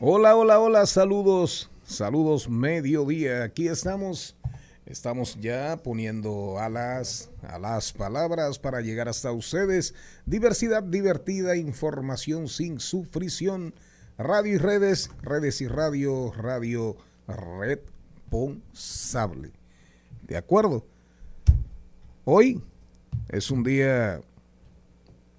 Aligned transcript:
Hola, 0.00 0.36
hola, 0.36 0.60
hola, 0.60 0.86
saludos, 0.86 1.72
saludos 1.84 2.48
mediodía. 2.48 3.42
Aquí 3.42 3.66
estamos, 3.66 4.36
estamos 4.86 5.36
ya 5.40 5.76
poniendo 5.82 6.56
alas 6.60 7.32
a 7.42 7.58
las 7.58 7.92
palabras 7.92 8.60
para 8.60 8.80
llegar 8.80 9.08
hasta 9.08 9.32
ustedes. 9.32 9.96
Diversidad 10.24 10.84
divertida, 10.84 11.56
información 11.56 12.46
sin 12.46 12.78
sufrición. 12.78 13.74
Radio 14.18 14.54
y 14.54 14.58
redes, 14.58 15.10
redes 15.20 15.60
y 15.62 15.66
radio, 15.66 16.30
radio 16.30 16.96
responsable. 17.26 19.50
¿De 20.28 20.36
acuerdo? 20.36 20.86
Hoy 22.24 22.62
es 23.30 23.50
un 23.50 23.64
día, 23.64 24.20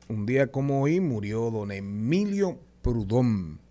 un 0.10 0.26
día 0.26 0.48
como 0.48 0.82
hoy 0.82 1.00
murió 1.00 1.50
don 1.50 1.72
Emilio 1.72 2.60
Prudón, 2.82 3.62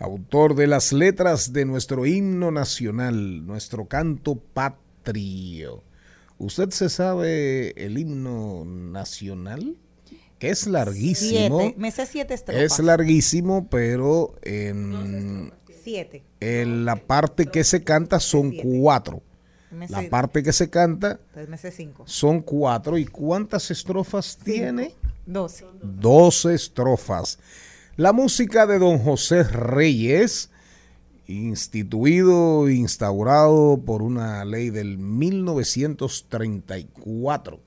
autor 0.00 0.54
de 0.54 0.66
las 0.66 0.92
letras 0.92 1.52
de 1.52 1.64
nuestro 1.66 2.06
himno 2.06 2.50
nacional, 2.50 3.46
nuestro 3.46 3.84
canto 3.86 4.36
patrio. 4.36 5.82
¿Usted 6.38 6.70
se 6.70 6.88
sabe 6.88 7.72
el 7.76 7.98
himno 7.98 8.64
nacional? 8.64 9.76
Que 10.38 10.48
es 10.48 10.66
larguísimo. 10.66 11.60
Siete. 11.60 11.78
Me 11.78 11.90
sé 11.90 12.06
siete 12.06 12.32
estrofas. 12.32 12.62
Es 12.62 12.78
larguísimo, 12.78 13.68
pero 13.68 14.34
en, 14.42 15.52
Siete. 15.84 16.22
en 16.40 16.86
la 16.86 16.96
parte 16.96 17.46
que 17.46 17.62
se 17.62 17.84
canta 17.84 18.20
son 18.20 18.52
cuatro. 18.52 19.22
La 19.88 20.08
parte 20.08 20.42
que 20.42 20.54
se 20.54 20.70
canta 20.70 21.20
son 22.06 22.40
cuatro. 22.40 22.96
¿Y 22.96 23.04
cuántas 23.04 23.70
estrofas 23.70 24.38
tiene? 24.42 24.94
Doce. 25.26 25.66
Doce 25.82 26.54
estrofas. 26.54 27.38
La 28.00 28.12
música 28.14 28.66
de 28.66 28.78
don 28.78 28.98
José 28.98 29.42
Reyes, 29.42 30.48
instituido, 31.26 32.70
instaurado 32.70 33.82
por 33.84 34.00
una 34.00 34.42
ley 34.46 34.70
del 34.70 34.96
1934. 34.96 37.60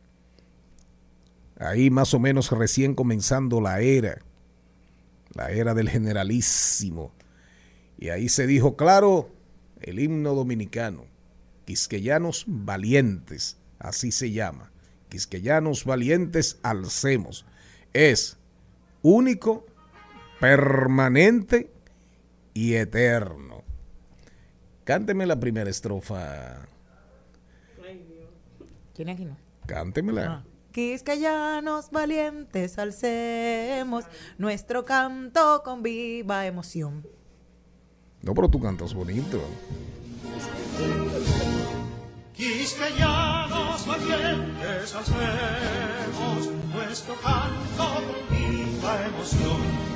Ahí 1.60 1.92
más 1.92 2.16
o 2.16 2.20
menos 2.20 2.50
recién 2.50 2.96
comenzando 2.96 3.62
la 3.62 3.82
era, 3.82 4.24
la 5.36 5.52
era 5.52 5.76
del 5.76 5.88
generalísimo. 5.88 7.14
Y 8.00 8.10
ahí 8.10 8.28
se 8.28 8.48
dijo, 8.48 8.76
claro, 8.76 9.30
el 9.82 10.00
himno 10.00 10.34
dominicano, 10.34 11.06
Quisqueyanos 11.66 12.46
Valientes, 12.48 13.58
así 13.78 14.12
se 14.12 14.32
llama. 14.32 14.72
Quisqueyanos 15.10 15.86
Valientes 15.86 16.58
Alcemos. 16.64 17.46
Es 17.94 18.40
único, 19.04 19.68
permanente 20.44 21.72
y 22.54 22.74
eterno. 22.74 23.64
Cánteme 24.84 25.26
la 25.26 25.40
primera 25.40 25.70
estrofa. 25.70 26.68
¿Quién 28.94 29.08
es 29.08 29.14
aquí 29.16 29.24
no? 29.24 29.38
Cántemela. 29.66 30.26
Ah. 30.26 30.44
Quisqueyanos 30.74 31.92
valientes 31.92 32.78
alcemos 32.78 34.04
nuestro 34.38 34.84
canto 34.84 35.64
con 35.64 35.82
viva 35.82 36.46
emoción. 36.46 37.08
No, 38.22 38.34
pero 38.34 38.50
tú 38.50 38.60
cantas 38.60 38.94
bonito. 38.94 39.42
Quisqueyanos 42.34 43.88
valientes 43.88 44.94
hacemos 44.94 46.50
nuestro 46.74 47.16
canto 47.22 48.04
con 48.04 48.38
viva 48.38 49.06
emoción 49.06 49.93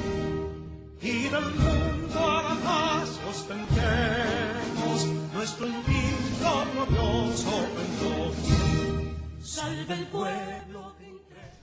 y 1.07 1.29
del 1.29 1.56
mundo 1.56 2.19
a 2.19 2.44
la 2.44 2.56
paz 2.63 3.19
ostentemos 3.29 5.07
nuestro 5.34 5.66
invicto 5.68 6.66
glorioso 6.73 7.68
pendón. 7.75 8.34
Salve 9.41 9.94
el 9.94 10.07
pueblo 10.07 10.94
de 11.00 11.13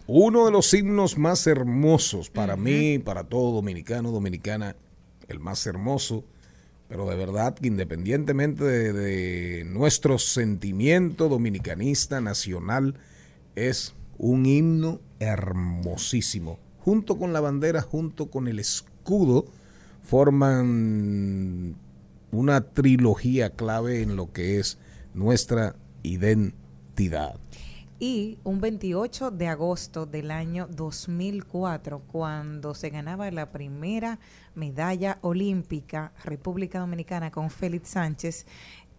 Uno 0.06 0.47
de 0.47 0.50
los 0.50 0.72
himnos 0.72 1.19
más 1.19 1.47
hermosos 1.47 2.31
para 2.31 2.56
mí, 2.56 2.99
para 2.99 3.25
todo 3.25 3.53
dominicano, 3.53 4.12
dominicana, 4.12 4.77
el 5.28 5.41
más 5.41 5.66
hermoso, 5.66 6.25
pero 6.88 7.06
de 7.06 7.16
verdad 7.16 7.55
que 7.55 7.66
independientemente 7.66 8.65
de, 8.65 8.93
de 8.94 9.65
nuestro 9.65 10.19
sentimiento 10.19 11.28
dominicanista 11.28 12.22
nacional, 12.22 12.94
es 13.56 13.94
un 14.16 14.47
himno 14.47 15.00
hermosísimo. 15.21 16.59
Junto 16.78 17.19
con 17.19 17.34
la 17.34 17.41
bandera, 17.41 17.82
junto 17.82 18.31
con 18.31 18.49
el 18.49 18.59
escudo, 18.59 18.94
forman 20.03 21.76
una 22.32 22.60
trilogía 22.60 23.50
clave 23.50 24.03
en 24.03 24.16
lo 24.16 24.32
que 24.32 24.59
es 24.59 24.78
nuestra 25.15 25.76
identidad. 26.03 27.37
Y 28.00 28.38
un 28.43 28.60
28 28.60 29.31
de 29.31 29.47
agosto 29.47 30.04
del 30.04 30.32
año 30.32 30.66
2004, 30.66 32.00
cuando 32.00 32.75
se 32.75 32.91
ganaba 32.91 33.31
la 33.31 33.53
primera 33.53 34.19
medalla 34.54 35.19
olímpica 35.22 36.12
República 36.25 36.81
Dominicana 36.81 37.31
con 37.31 37.50
Félix 37.50 37.91
Sánchez, 37.91 38.47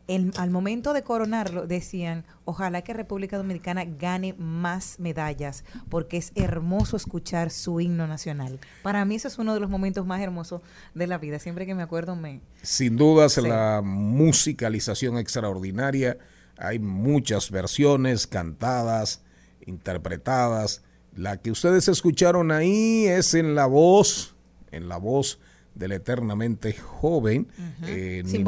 el- 0.08 0.32
al 0.38 0.52
momento 0.52 0.94
de 0.94 1.02
coronarlo 1.04 1.66
decían, 1.68 2.26
ojalá 2.46 2.84
que 2.84 2.94
República 2.94 3.38
Dominicana 3.38 3.86
gane 3.86 4.34
más 4.38 5.00
medallas, 5.00 5.64
porque 5.90 6.18
es 6.18 6.32
hermoso 6.36 6.96
escuchar 6.96 7.50
su 7.50 7.80
himno 7.82 8.06
nacional. 8.08 8.60
Para 8.84 9.04
mí 9.06 9.16
eso 9.16 9.28
es 9.28 9.38
uno 9.40 9.54
de 9.54 9.60
los 9.60 9.70
momentos 9.70 10.06
más 10.06 10.22
hermosos 10.22 10.62
de 10.94 11.08
la 11.08 11.18
vida. 11.18 11.40
Siempre 11.40 11.66
que 11.66 11.74
me 11.76 11.84
acuerdo 11.84 12.16
me... 12.16 12.42
Sin 12.62 12.98
dudas, 12.98 13.34
Sí. 13.34 13.42
la 13.42 13.82
musicalización 13.84 15.18
extraordinaria. 15.18 16.18
Hay 16.58 16.80
muchas 16.80 17.52
versiones 17.52 18.28
cantadas, 18.28 19.22
interpretadas. 19.66 20.82
La 21.16 21.38
que 21.38 21.52
ustedes 21.52 21.88
escucharon 21.88 22.52
ahí 22.52 23.06
es 23.08 23.34
en 23.34 23.56
la 23.56 23.66
voz, 23.66 24.36
en 24.72 24.88
la 24.90 24.98
voz 24.98 25.40
del 25.76 25.92
eternamente 25.92 26.74
joven 26.74 27.48
eh, 27.86 28.24
Sin 28.26 28.46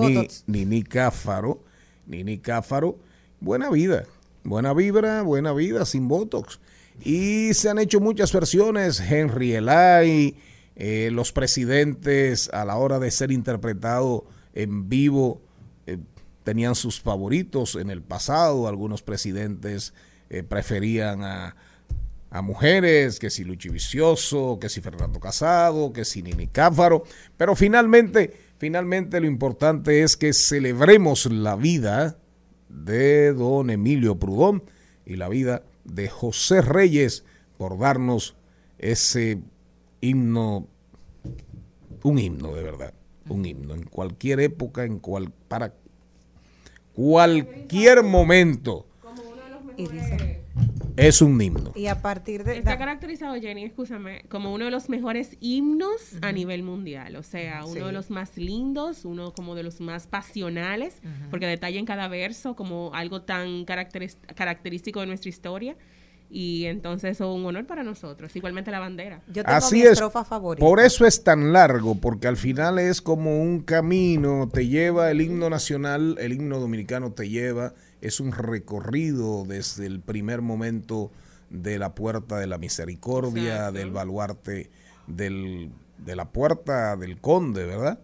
Nini, 0.47 0.83
Cáfaro. 0.83 1.63
Nini 2.05 2.37
Cáfaro. 2.39 2.97
Buena 3.39 3.69
vida, 3.69 4.05
buena 4.43 4.73
vibra, 4.73 5.21
buena 5.21 5.53
vida, 5.53 5.85
sin 5.85 6.07
botox. 6.07 6.59
Y 7.03 7.53
se 7.53 7.69
han 7.69 7.77
hecho 7.77 7.99
muchas 7.99 8.33
versiones. 8.33 8.99
Henry 8.99 9.53
Elay, 9.53 10.37
eh, 10.75 11.09
los 11.11 11.31
presidentes 11.31 12.49
a 12.51 12.65
la 12.65 12.77
hora 12.77 12.97
de 12.97 13.11
ser 13.11 13.31
interpretado 13.31 14.25
en 14.53 14.89
vivo 14.89 15.41
eh, 15.85 15.99
tenían 16.43 16.73
sus 16.73 16.99
favoritos 16.99 17.75
en 17.75 17.91
el 17.91 18.01
pasado. 18.01 18.67
Algunos 18.67 19.03
presidentes 19.03 19.93
preferían 20.49 21.23
a, 21.23 21.55
a 22.29 22.41
mujeres, 22.41 23.19
que 23.19 23.29
si 23.29 23.43
Luchi 23.43 23.69
Vicioso, 23.69 24.57
que 24.59 24.69
si 24.69 24.81
Fernando 24.81 25.19
Casado, 25.19 25.93
que 25.93 26.05
si 26.05 26.21
Nini 26.21 26.47
Cáfaro. 26.47 27.03
Pero 27.37 27.55
finalmente, 27.55 28.33
finalmente 28.57 29.19
lo 29.19 29.27
importante 29.27 30.03
es 30.03 30.17
que 30.17 30.33
celebremos 30.33 31.25
la 31.27 31.55
vida 31.55 32.17
de 32.69 33.33
don 33.33 33.69
Emilio 33.69 34.19
Prudón 34.19 34.63
y 35.05 35.15
la 35.15 35.29
vida 35.29 35.63
de 35.85 36.09
José 36.09 36.61
Reyes 36.61 37.23
por 37.57 37.79
darnos 37.79 38.35
ese 38.77 39.39
himno, 40.01 40.67
un 42.03 42.19
himno 42.19 42.53
de 42.53 42.63
verdad. 42.63 42.93
un 43.29 43.45
himno. 43.45 43.73
En 43.73 43.83
cualquier 43.83 44.39
época, 44.39 44.85
en 44.85 44.99
cual, 44.99 45.31
para 45.47 45.73
cualquier 46.93 48.03
momento 48.03 48.87
Y 49.77 49.87
dice, 49.87 50.41
es 50.95 51.21
un 51.21 51.39
himno. 51.41 51.71
y 51.75 51.87
a 51.87 52.01
partir 52.01 52.43
de... 52.43 52.57
Está 52.57 52.77
caracterizado, 52.77 53.35
Jenny, 53.35 53.63
escúchame, 53.65 54.23
como 54.29 54.53
uno 54.53 54.65
de 54.65 54.71
los 54.71 54.89
mejores 54.89 55.37
himnos 55.39 56.15
a 56.21 56.31
nivel 56.31 56.63
mundial. 56.63 57.15
O 57.17 57.23
sea, 57.23 57.63
uno 57.65 57.73
Sí. 57.73 57.79
de 57.81 57.91
los 57.91 58.09
más 58.09 58.35
lindos, 58.37 59.05
uno 59.05 59.31
como 59.33 59.53
de 59.55 59.63
los 59.63 59.79
más 59.79 60.07
pasionales, 60.07 61.01
porque 61.29 61.45
detalla 61.45 61.77
en 61.79 61.85
cada 61.85 62.07
verso 62.07 62.55
como 62.55 62.91
algo 62.93 63.21
tan 63.21 63.65
característico 64.35 64.99
de 65.01 65.07
nuestra 65.07 65.29
historia. 65.29 65.75
Y 66.29 66.65
entonces 66.65 67.11
eso 67.11 67.31
es 67.31 67.39
un 67.39 67.45
honor 67.45 67.65
para 67.65 67.83
nosotros. 67.83 68.35
Igualmente 68.35 68.69
la 68.69 68.79
bandera. 68.79 69.21
yo 69.27 69.43
tengo 69.45 69.57
Así 69.57 69.75
mi 69.75 69.81
es. 69.83 69.91
estrofa 69.93 70.25
favorita. 70.25 70.65
Por 70.65 70.81
eso 70.81 71.05
es 71.05 71.23
tan 71.23 71.53
largo, 71.53 71.95
porque 71.95 72.27
al 72.27 72.35
final 72.35 72.79
es 72.79 73.01
como 73.01 73.41
un 73.41 73.61
camino, 73.61 74.49
te 74.51 74.67
lleva 74.67 75.09
el 75.09 75.21
himno 75.21 75.49
nacional, 75.49 76.17
el 76.19 76.33
himno 76.33 76.59
dominicano 76.59 77.13
te 77.13 77.29
lleva, 77.29 77.75
es 78.01 78.19
un 78.19 78.31
recorrido 78.31 79.43
desde 79.45 79.85
el 79.85 79.99
primer 79.99 80.41
momento 80.41 81.11
de 81.49 81.79
la 81.79 81.95
puerta 81.95 82.37
de 82.37 82.47
la 82.47 82.57
misericordia, 82.57 83.55
Exacto. 83.55 83.71
del 83.79 83.91
baluarte, 83.91 84.69
del, 85.07 85.71
de 85.97 86.15
la 86.15 86.29
puerta 86.29 86.95
del 86.97 87.19
conde, 87.19 87.65
¿verdad? 87.65 87.99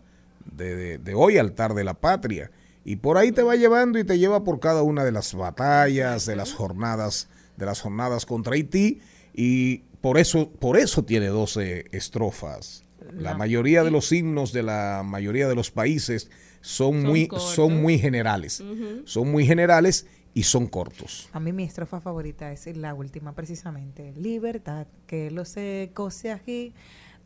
De, 0.56 0.76
de- 0.76 0.98
de 0.98 1.14
hoy 1.14 1.38
altar 1.38 1.74
de 1.74 1.84
la 1.84 1.94
patria. 1.94 2.52
Y 2.86 2.98
por 2.98 3.18
ahí 3.18 3.32
te 3.32 3.44
va 3.44 3.56
llevando 3.56 3.98
y 4.00 4.04
te 4.04 4.20
lleva 4.20 4.44
por 4.44 4.60
cada 4.60 4.82
una 4.84 5.04
de 5.06 5.12
las 5.12 5.34
batallas, 5.34 6.26
de 6.26 6.36
las 6.36 6.54
jornadas, 6.54 7.30
de 7.58 7.66
las 7.66 7.80
jornadas 7.82 8.26
contra 8.26 8.54
Haití. 8.56 9.00
Y 9.34 9.80
por 10.02 10.18
eso, 10.18 10.50
por 10.50 10.78
eso 10.78 11.04
tiene 11.06 11.28
12 11.28 11.86
estrofas. 11.92 12.84
La 13.18 13.36
mayoría 13.36 13.84
de 13.84 13.92
los 13.92 14.12
himnos 14.12 14.54
de 14.54 14.64
la 14.64 15.02
mayoría 15.06 15.48
de 15.48 15.56
los 15.56 15.72
países 15.72 16.30
son, 16.64 16.94
Son 17.02 17.04
muy, 17.04 17.28
cortos. 17.28 17.52
son 17.54 17.82
muy 17.82 18.00
generales. 18.00 18.64
Son 19.06 19.30
muy 19.30 19.46
generales 19.46 20.08
y 20.34 20.44
son 20.44 20.66
cortos. 20.68 21.30
A 21.34 21.40
mí 21.40 21.52
mi 21.52 21.64
estrofa 21.64 22.00
favorita 22.00 22.52
es 22.52 22.66
la 22.78 22.94
última 22.94 23.34
precisamente. 23.34 24.14
Libertad, 24.18 24.88
que 25.06 25.30
los 25.30 25.56
ecos 25.58 26.14
se 26.14 26.32
aquí. 26.32 26.74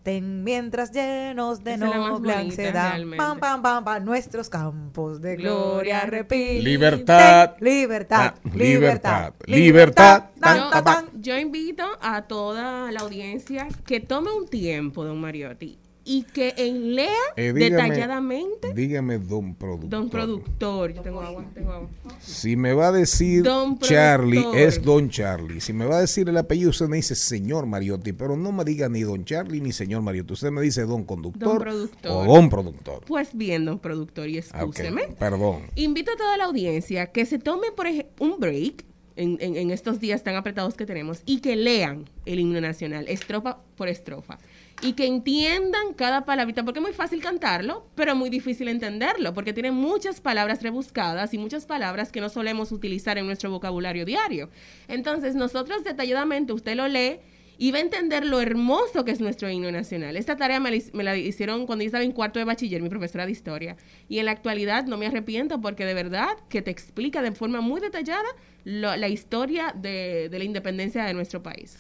Ten 0.04 0.44
mientras 0.44 0.92
llenos 0.94 1.64
de 1.66 1.76
noble 1.78 2.34
ansiedad. 2.34 2.98
Pam, 3.18 3.40
pam, 3.40 3.62
pam, 3.62 3.84
pam, 3.84 4.06
nuestros 4.06 4.50
campos 4.50 5.22
de 5.22 5.36
gloria 5.36 6.02
repiten. 6.02 6.64
Libertad. 6.64 7.56
Libertad. 7.60 8.34
Ah, 8.36 8.50
Libertad. 8.56 9.34
libertad, 9.46 9.46
libertad, 9.48 10.24
Tan, 10.40 10.58
Yo, 10.58 10.70
tan, 10.70 10.84
tan. 10.84 11.22
yo 11.22 11.38
invito 11.38 11.84
a 12.00 12.22
toda 12.24 12.90
la 12.92 13.02
audiencia 13.02 13.68
que 13.86 14.00
tome 14.00 14.32
un 14.32 14.48
tiempo, 14.48 15.04
don 15.04 15.20
Mariotti, 15.20 15.78
y 16.10 16.24
que 16.24 16.54
en 16.56 16.96
lea 16.96 17.10
Eh, 17.36 17.52
dígame- 17.54 17.70
detalladamente. 17.90 18.74
Dígame, 18.74 19.18
don 19.20 19.54
productor. 19.56 19.90
Don 19.90 20.10
productor, 20.10 20.94
yo 20.94 21.02
tengo 21.02 21.22
agua, 21.22 21.46
tengo 21.54 21.72
agua. 21.74 21.90
Si 22.22 22.56
me 22.56 22.74
va 22.74 22.88
a 22.88 22.92
decir 22.94 23.44
Don 23.44 23.78
Charlie, 23.80 24.40
productor. 24.40 24.62
es 24.62 24.82
Don 24.82 25.10
Charlie. 25.10 25.60
Si 25.60 25.74
me 25.74 25.86
va 25.86 25.98
a 25.98 26.02
decir 26.02 26.30
el 26.30 26.38
apellido, 26.38 26.70
usted 26.70 26.88
me 26.88 26.96
dice 26.96 27.14
señor 27.16 27.66
Mariotti, 27.66 28.14
pero 28.14 28.38
no 28.38 28.52
me 28.54 28.64
diga 28.64 28.88
ni 28.88 29.02
Don 29.02 29.26
Charlie 29.26 29.60
ni 29.60 29.74
señor 29.74 30.02
Mariotti. 30.02 30.34
Usted 30.34 30.50
me 30.52 30.62
dice 30.62 30.84
Don 30.86 31.04
Conductor 31.04 31.48
Don 31.50 31.58
productor. 31.60 32.12
o 32.12 32.34
Don 32.34 32.50
Productor. 32.50 33.04
Pues 33.06 33.30
bien, 33.36 33.66
don 33.66 33.80
productor, 33.80 34.30
y 34.30 34.38
escúcheme. 34.38 35.10
Perdón. 35.20 35.64
Invito 35.76 36.12
a 36.14 36.16
toda 36.16 36.38
la 36.38 36.46
audiencia 36.46 37.08
que 37.08 37.26
se 37.26 37.38
tome, 37.38 37.68
por 37.76 37.88
un 38.20 38.40
break 38.40 38.86
en, 39.18 39.38
en- 39.42 39.56
en 39.58 39.72
estos 39.72 40.00
días 40.00 40.24
tan 40.24 40.36
apretados 40.36 40.76
que 40.76 40.86
tenemos 40.86 41.22
y 41.26 41.40
que 41.42 41.56
lean 41.56 42.06
el 42.26 42.40
himno 42.40 42.62
nacional, 42.62 43.06
estrofa 43.08 43.58
por 43.76 43.88
estrofa. 43.90 44.38
Y 44.80 44.94
que 44.94 45.08
entiendan 45.08 45.94
cada 45.96 46.24
palabrita, 46.24 46.64
porque 46.64 46.80
es 46.80 46.84
muy 46.84 46.94
fácil 46.94 47.20
cantarlo, 47.20 47.88
pero 47.96 48.16
muy 48.16 48.30
difícil 48.30 48.68
entenderlo, 48.68 49.34
porque 49.34 49.52
tiene 49.52 49.72
muchas 49.72 50.22
palabras 50.22 50.62
rebuscadas 50.62 51.34
y 51.34 51.40
muchas 51.40 51.66
palabras 51.66 52.12
que 52.12 52.22
no 52.22 52.30
solemos 52.30 52.72
utilizar 52.72 53.18
en 53.18 53.26
nuestro 53.26 53.50
vocabulario 53.50 54.06
diario. 54.06 54.52
Entonces, 54.88 55.34
nosotros 55.34 55.84
detalladamente, 55.84 56.54
usted 56.54 56.76
lo 56.76 56.88
lee 56.88 57.20
y 57.58 57.72
va 57.72 57.80
a 57.80 57.82
entender 57.82 58.24
lo 58.24 58.40
hermoso 58.40 59.04
que 59.04 59.10
es 59.10 59.20
nuestro 59.20 59.50
himno 59.50 59.72
nacional. 59.72 60.16
Esta 60.16 60.36
tarea 60.38 60.60
me 60.60 60.70
la, 60.70 60.84
me 60.94 61.04
la 61.04 61.18
hicieron 61.18 61.66
cuando 61.66 61.82
yo 61.82 61.88
estaba 61.88 62.04
en 62.04 62.12
cuarto 62.12 62.38
de 62.38 62.46
bachiller, 62.46 62.84
mi 62.84 62.90
profesora 62.90 63.26
de 63.26 63.32
historia. 63.32 63.78
Y 64.08 64.20
en 64.20 64.26
la 64.26 64.32
actualidad 64.32 64.86
no 64.86 64.96
me 64.96 65.08
arrepiento 65.08 65.60
porque 65.60 65.86
de 65.86 65.96
verdad 65.96 66.30
que 66.50 66.62
te 66.62 66.70
explica 66.70 67.24
de 67.24 67.32
forma 67.32 67.62
muy 67.62 67.82
detallada 67.82 68.30
lo- 68.64 68.96
la 68.96 69.08
historia 69.08 69.74
de, 69.76 70.30
de 70.30 70.38
la 70.38 70.46
independencia 70.46 71.04
de 71.04 71.16
nuestro 71.16 71.42
país. 71.42 71.80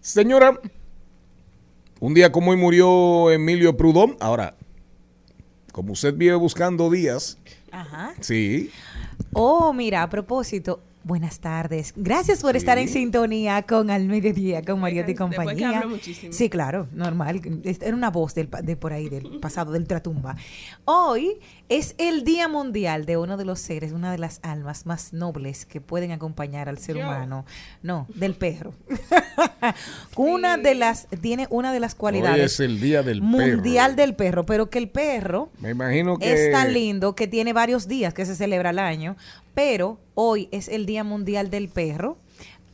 Señora, 0.00 0.60
un 2.00 2.14
día 2.14 2.32
como 2.32 2.50
hoy 2.50 2.56
murió 2.56 3.30
Emilio 3.30 3.76
Prudón. 3.76 4.16
Ahora, 4.20 4.54
como 5.72 5.92
usted 5.92 6.14
vive 6.14 6.34
buscando 6.34 6.90
días, 6.90 7.38
Ajá. 7.70 8.14
sí, 8.20 8.70
Oh, 9.38 9.74
mira, 9.74 10.02
a 10.02 10.08
propósito, 10.08 10.80
buenas 11.04 11.40
tardes. 11.40 11.92
Gracias 11.94 12.40
por 12.40 12.56
estar 12.56 12.78
en 12.78 12.88
sintonía 12.88 13.62
con 13.62 13.90
Al 13.90 14.06
Mediodía, 14.06 14.62
con 14.62 14.80
Mariotti 14.80 15.10
y 15.10 15.14
que 15.14 15.18
compañía. 15.18 15.78
hablo 15.80 15.90
muchísimo. 15.90 16.32
Sí, 16.32 16.48
claro, 16.48 16.88
normal. 16.92 17.42
Es- 17.64 17.82
Era 17.82 17.94
una 17.94 18.10
voz 18.10 18.34
del, 18.34 18.48
pa- 18.48 18.62
de 18.62 18.76
por 18.76 18.94
ahí, 18.94 19.10
del 19.10 19.40
pasado, 19.40 19.72
del 19.72 19.86
Tratumba. 19.86 20.36
Hoy 20.86 21.38
es 21.68 21.94
el 21.98 22.24
Día 22.24 22.48
Mundial 22.48 23.06
de 23.06 23.16
uno 23.16 23.36
de 23.36 23.44
los 23.44 23.60
seres, 23.60 23.92
una 23.92 24.12
de 24.12 24.18
las 24.18 24.40
almas 24.42 24.86
más 24.86 25.12
nobles 25.12 25.66
que 25.66 25.80
pueden 25.80 26.12
acompañar 26.12 26.68
al 26.68 26.78
ser 26.78 26.96
Yo. 26.96 27.02
humano. 27.02 27.44
No, 27.82 28.06
del 28.14 28.34
perro. 28.34 28.72
una 30.16 30.56
de 30.56 30.74
las, 30.74 31.08
tiene 31.20 31.46
una 31.50 31.72
de 31.72 31.80
las 31.80 31.94
hoy 31.94 31.98
cualidades 31.98 32.52
es 32.54 32.60
el 32.60 32.80
día 32.80 33.02
del 33.02 33.20
mundial 33.20 33.92
perro. 33.92 33.96
del 33.96 34.14
perro, 34.14 34.46
pero 34.46 34.70
que 34.70 34.78
el 34.78 34.88
perro 34.88 35.50
Me 35.58 35.70
imagino 35.70 36.18
que 36.18 36.32
es 36.32 36.52
tan 36.52 36.72
lindo 36.72 37.14
que 37.14 37.26
tiene 37.26 37.52
varios 37.52 37.88
días 37.88 38.14
que 38.14 38.24
se 38.26 38.36
celebra 38.36 38.70
al 38.70 38.78
año, 38.78 39.16
pero 39.54 39.98
hoy 40.14 40.48
es 40.52 40.68
el 40.68 40.86
Día 40.86 41.02
Mundial 41.02 41.50
del 41.50 41.68
Perro 41.68 42.18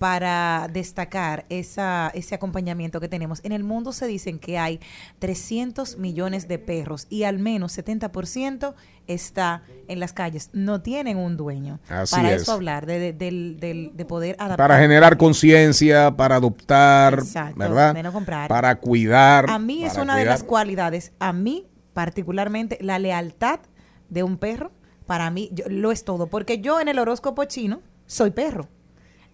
para 0.02 0.66
destacar 0.72 1.46
esa, 1.48 2.10
ese 2.12 2.34
acompañamiento 2.34 2.98
que 2.98 3.06
tenemos. 3.06 3.38
En 3.44 3.52
el 3.52 3.62
mundo 3.62 3.92
se 3.92 4.08
dicen 4.08 4.40
que 4.40 4.58
hay 4.58 4.80
300 5.20 5.96
millones 5.96 6.48
de 6.48 6.58
perros 6.58 7.06
y 7.08 7.22
al 7.22 7.38
menos 7.38 7.78
70% 7.78 8.74
está 9.06 9.62
en 9.86 10.00
las 10.00 10.12
calles. 10.12 10.50
No 10.52 10.82
tienen 10.82 11.18
un 11.18 11.36
dueño. 11.36 11.78
Así 11.88 12.16
para 12.16 12.32
es. 12.32 12.42
eso 12.42 12.50
hablar, 12.50 12.84
de, 12.84 14.04
poder 14.08 14.34
adaptar. 14.40 14.56
para 14.56 14.80
generar 14.80 15.16
conciencia, 15.16 16.10
para 16.16 16.34
adoptar, 16.34 17.20
Exacto, 17.20 17.60
¿verdad? 17.60 17.94
de 17.94 18.02
no 18.02 18.12
comprar. 18.12 18.48
Para 18.48 18.74
cuidar. 18.80 19.48
A 19.48 19.60
mí 19.60 19.84
es 19.84 19.96
una 19.98 20.16
de 20.16 20.24
las 20.24 20.42
cualidades, 20.42 21.12
a 21.20 21.32
mí 21.32 21.68
particularmente, 21.92 22.76
la 22.80 22.98
lealtad 22.98 23.60
de 24.08 24.24
un 24.24 24.36
perro, 24.36 24.72
para 25.06 25.30
mí 25.30 25.48
yo- 25.52 25.66
lo 25.68 25.92
es 25.92 26.02
todo, 26.04 26.26
porque 26.26 26.58
yo 26.60 26.80
en 26.80 26.88
el 26.88 26.98
horóscopo 26.98 27.44
chino 27.44 27.82
soy 28.06 28.32
perro. 28.32 28.66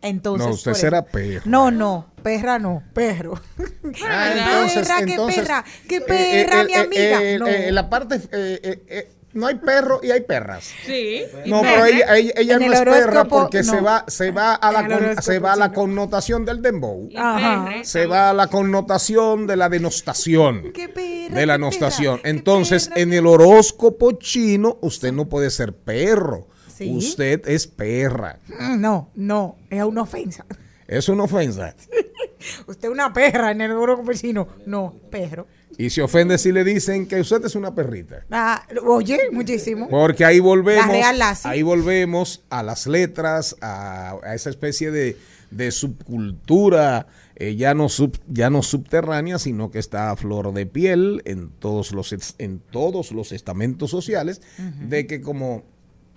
Entonces, 0.00 0.46
No, 0.46 0.54
usted 0.54 0.74
será 0.74 1.04
perro. 1.04 1.42
No, 1.44 1.70
no, 1.70 2.12
perra 2.22 2.58
no, 2.58 2.82
perro. 2.92 3.40
Ah, 4.08 4.32
entonces, 4.36 4.86
Perra, 4.86 5.04
qué 5.04 5.10
entonces, 5.12 5.40
perra, 5.40 5.64
qué 5.88 5.96
eh, 5.96 6.00
perra, 6.02 6.60
eh, 6.62 6.66
mi 6.66 6.72
eh, 6.72 6.76
amiga. 6.76 7.22
eh, 7.22 7.38
No. 7.38 7.46
eh, 7.48 7.72
la 7.72 7.88
parte, 7.90 8.16
eh, 8.16 8.60
eh, 8.62 8.82
eh, 8.88 9.10
no 9.32 9.46
hay 9.46 9.56
perro 9.56 10.00
y 10.02 10.10
hay 10.10 10.20
perras. 10.22 10.70
Sí. 10.86 11.22
No, 11.46 11.60
pero 11.62 11.84
ella, 11.84 12.16
ella, 12.16 12.58
no 12.58 12.66
el 12.66 12.72
es 12.72 12.80
perra 12.82 13.24
porque 13.24 13.62
se 13.64 13.80
va, 13.80 14.04
se 14.08 14.30
va 14.30 14.54
a 14.54 14.72
la, 14.72 14.86
con- 14.86 15.22
se 15.22 15.38
va 15.38 15.52
a 15.52 15.56
la 15.56 15.72
connotación 15.72 16.44
del 16.44 16.62
dembow. 16.62 17.08
Ajá. 17.16 17.72
Se 17.82 18.06
va 18.06 18.30
a 18.30 18.34
la 18.34 18.46
connotación 18.48 19.46
de 19.46 19.56
la 19.56 19.68
denostación. 19.68 20.72
Qué 20.72 20.88
perra, 20.88 21.34
de 21.40 21.46
la 21.46 21.54
qué 21.54 21.58
nostación. 21.58 22.16
perra, 22.16 22.22
qué 22.22 22.30
Entonces, 22.30 22.88
perra, 22.88 23.00
en 23.02 23.10
qué 23.10 23.16
el 23.18 23.26
horóscopo 23.26 24.12
chino, 24.12 24.78
usted 24.82 25.12
no 25.12 25.28
puede 25.28 25.50
ser 25.50 25.72
perro. 25.74 26.48
Sí. 26.78 26.90
Usted 26.96 27.42
es 27.48 27.66
perra. 27.66 28.38
Mm, 28.48 28.80
No, 28.80 29.10
no, 29.16 29.56
es 29.68 29.82
una 29.82 30.02
ofensa. 30.02 30.46
Es 30.86 31.08
una 31.08 31.24
ofensa. 31.24 31.74
Usted 32.66 32.88
es 32.88 32.92
una 32.92 33.12
perra 33.12 33.50
en 33.50 33.60
el 33.60 33.72
horóscopo 33.72 34.12
chino. 34.14 34.46
No, 34.64 34.94
perro. 35.10 35.46
Y 35.76 35.90
se 35.90 36.02
ofende 36.02 36.38
si 36.38 36.50
le 36.50 36.64
dicen 36.64 37.06
que 37.06 37.20
usted 37.20 37.44
es 37.44 37.54
una 37.54 37.74
perrita. 37.74 38.24
Ah, 38.30 38.64
oye, 38.84 39.18
muchísimo. 39.32 39.88
Porque 39.88 40.24
ahí 40.24 40.40
volvemos, 40.40 40.86
La 40.86 41.36
ahí 41.44 41.62
volvemos 41.62 42.42
a 42.50 42.62
las 42.62 42.86
letras, 42.86 43.54
a, 43.60 44.16
a 44.24 44.34
esa 44.34 44.50
especie 44.50 44.90
de, 44.90 45.16
de 45.50 45.70
subcultura 45.70 47.06
eh, 47.36 47.54
ya, 47.54 47.74
no 47.74 47.88
sub- 47.88 48.18
ya 48.26 48.50
no 48.50 48.62
subterránea, 48.62 49.38
sino 49.38 49.70
que 49.70 49.78
está 49.78 50.10
a 50.10 50.16
flor 50.16 50.52
de 50.52 50.66
piel 50.66 51.22
en 51.24 51.50
todos 51.50 51.92
los, 51.92 52.12
en 52.38 52.58
todos 52.58 53.12
los 53.12 53.30
estamentos 53.32 53.90
sociales, 53.90 54.40
de 54.88 55.06
que 55.06 55.20
como 55.20 55.62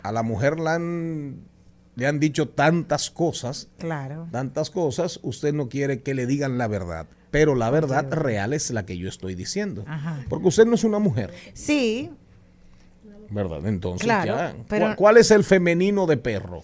a 0.04 0.12
la 0.12 0.24
mujer 0.24 0.60
la 0.60 0.76
han- 0.76 1.42
le 1.96 2.08
han 2.08 2.20
dicho 2.20 2.48
tantas 2.50 3.12
cosas, 3.12 3.68
Claro. 3.78 4.28
tantas 4.32 4.70
cosas, 4.70 5.20
usted 5.24 5.54
no 5.54 5.68
quiere 5.70 6.02
que 6.02 6.14
le 6.14 6.26
digan 6.26 6.58
la 6.58 6.68
verdad. 6.68 7.08
Pero 7.32 7.56
la 7.56 7.70
verdad 7.70 8.12
real 8.12 8.54
es 8.54 8.72
la 8.72 8.86
que 8.86 8.98
yo 8.98 9.08
estoy 9.08 9.36
diciendo. 9.36 9.84
Ajá. 9.88 10.20
Porque 10.30 10.48
usted 10.50 10.66
no 10.66 10.76
es 10.76 10.84
una 10.84 11.00
mujer. 11.00 11.34
Sí, 11.54 12.12
¿Verdad? 13.30 13.66
Entonces, 13.66 14.04
Claro, 14.04 14.36
ya. 14.36 14.54
pero- 14.68 14.86
¿Cuál, 14.88 14.96
cuál 14.98 15.18
es 15.18 15.32
el 15.32 15.46
femenino 15.46 16.06
de 16.06 16.18
perro? 16.18 16.64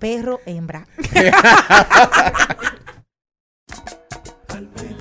perro, 0.00 0.40
hembra. 0.44 0.86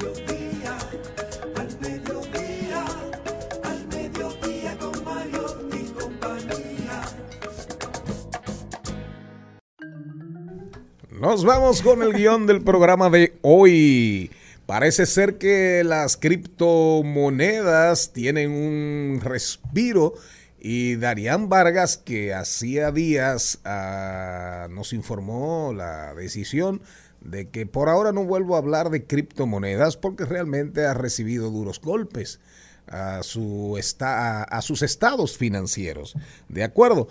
Nos 11.20 11.46
vamos 11.46 11.84
con 11.84 12.01
el 12.01 12.12
guion 12.12 12.48
del 12.48 12.63
programa 12.63 13.08
de 13.12 13.38
hoy. 13.43 14.32
Parece 14.65 15.05
ser 15.05 15.38
que 15.38 15.84
las 15.86 16.17
criptomonedas 16.17 18.13
tienen 18.13 18.50
un 18.51 19.22
respiro 19.22 20.15
y 20.60 20.96
Darían 20.96 21.50
Vargas, 21.50 21.98
que 21.98 22.34
hacía 22.34 22.91
días 22.91 23.60
ah, 23.63 24.67
nos 24.72 24.91
informó 24.91 25.72
la 25.72 26.15
decisión 26.15 26.82
de 27.22 27.48
que 27.48 27.67
por 27.67 27.89
ahora 27.89 28.12
no 28.12 28.24
vuelvo 28.24 28.55
a 28.55 28.60
hablar 28.60 28.89
de 28.89 29.05
criptomonedas 29.05 29.98
porque 29.98 30.25
realmente 30.25 30.84
ha 30.88 30.96
recibido 30.96 31.51
duros 31.51 31.79
golpes 31.79 32.39
a, 32.88 33.24
su 33.24 33.77
a 33.77 34.62
sus 34.62 34.82
estados 34.82 35.38
financieros. 35.38 36.15
¿De 36.50 36.63
acuerdo? 36.63 37.08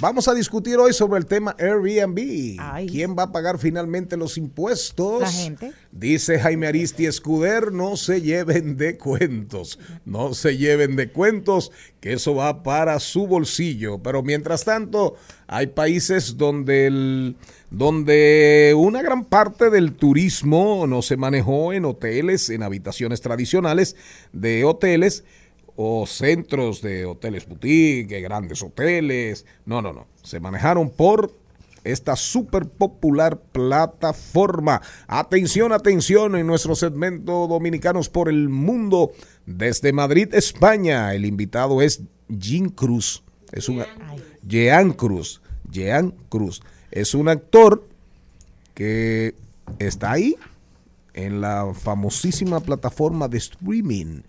Vamos 0.00 0.26
a 0.26 0.34
discutir 0.34 0.78
hoy 0.78 0.92
sobre 0.92 1.18
el 1.20 1.26
tema 1.26 1.54
Airbnb. 1.60 2.56
Ay. 2.58 2.88
¿Quién 2.88 3.14
va 3.16 3.24
a 3.24 3.32
pagar 3.32 3.58
finalmente 3.58 4.16
los 4.16 4.36
impuestos? 4.36 5.20
La 5.20 5.30
gente. 5.30 5.72
Dice 5.92 6.40
Jaime 6.40 6.66
Aristi 6.66 7.06
Escuder, 7.06 7.70
no 7.72 7.96
se 7.96 8.20
lleven 8.20 8.76
de 8.76 8.96
cuentos, 8.98 9.78
no 10.04 10.34
se 10.34 10.56
lleven 10.56 10.96
de 10.96 11.10
cuentos, 11.12 11.70
que 12.00 12.14
eso 12.14 12.34
va 12.34 12.64
para 12.64 12.98
su 12.98 13.28
bolsillo. 13.28 13.98
Pero 14.02 14.24
mientras 14.24 14.64
tanto, 14.64 15.14
hay 15.46 15.68
países 15.68 16.36
donde, 16.36 16.86
el- 16.86 17.36
donde 17.70 18.74
una 18.76 19.02
gran 19.02 19.24
parte 19.24 19.70
del 19.70 19.92
turismo 19.92 20.86
no 20.88 21.02
se 21.02 21.16
manejó 21.16 21.72
en 21.72 21.84
hoteles, 21.84 22.50
en 22.50 22.64
habitaciones 22.64 23.20
tradicionales 23.20 23.94
de 24.32 24.64
hoteles 24.64 25.22
o 25.76 26.06
centros 26.06 26.82
de 26.82 27.06
hoteles 27.06 27.46
boutique, 27.46 28.20
grandes 28.20 28.62
hoteles. 28.62 29.46
No, 29.64 29.82
no, 29.82 29.92
no. 29.92 30.06
Se 30.22 30.40
manejaron 30.40 30.90
por 30.90 31.32
esta 31.84 32.16
súper 32.16 32.68
popular 32.68 33.40
plataforma. 33.40 34.82
Atención, 35.06 35.72
atención 35.72 36.36
en 36.36 36.46
nuestro 36.46 36.74
segmento 36.74 37.46
Dominicanos 37.46 38.08
por 38.08 38.28
el 38.28 38.48
Mundo. 38.48 39.12
Desde 39.46 39.92
Madrid, 39.92 40.32
España, 40.34 41.14
el 41.14 41.24
invitado 41.24 41.82
es 41.82 42.02
Jean 42.28 42.68
Cruz. 42.68 43.24
Es 43.50 43.68
un 43.68 43.84
Jean 44.46 44.92
Cruz. 44.92 45.42
Jean 45.70 46.14
Cruz. 46.28 46.62
Es 46.90 47.14
un 47.14 47.28
actor 47.28 47.86
que 48.74 49.34
está 49.78 50.12
ahí 50.12 50.36
en 51.14 51.40
la 51.40 51.72
famosísima 51.74 52.60
plataforma 52.60 53.28
de 53.28 53.38
streaming 53.38 54.22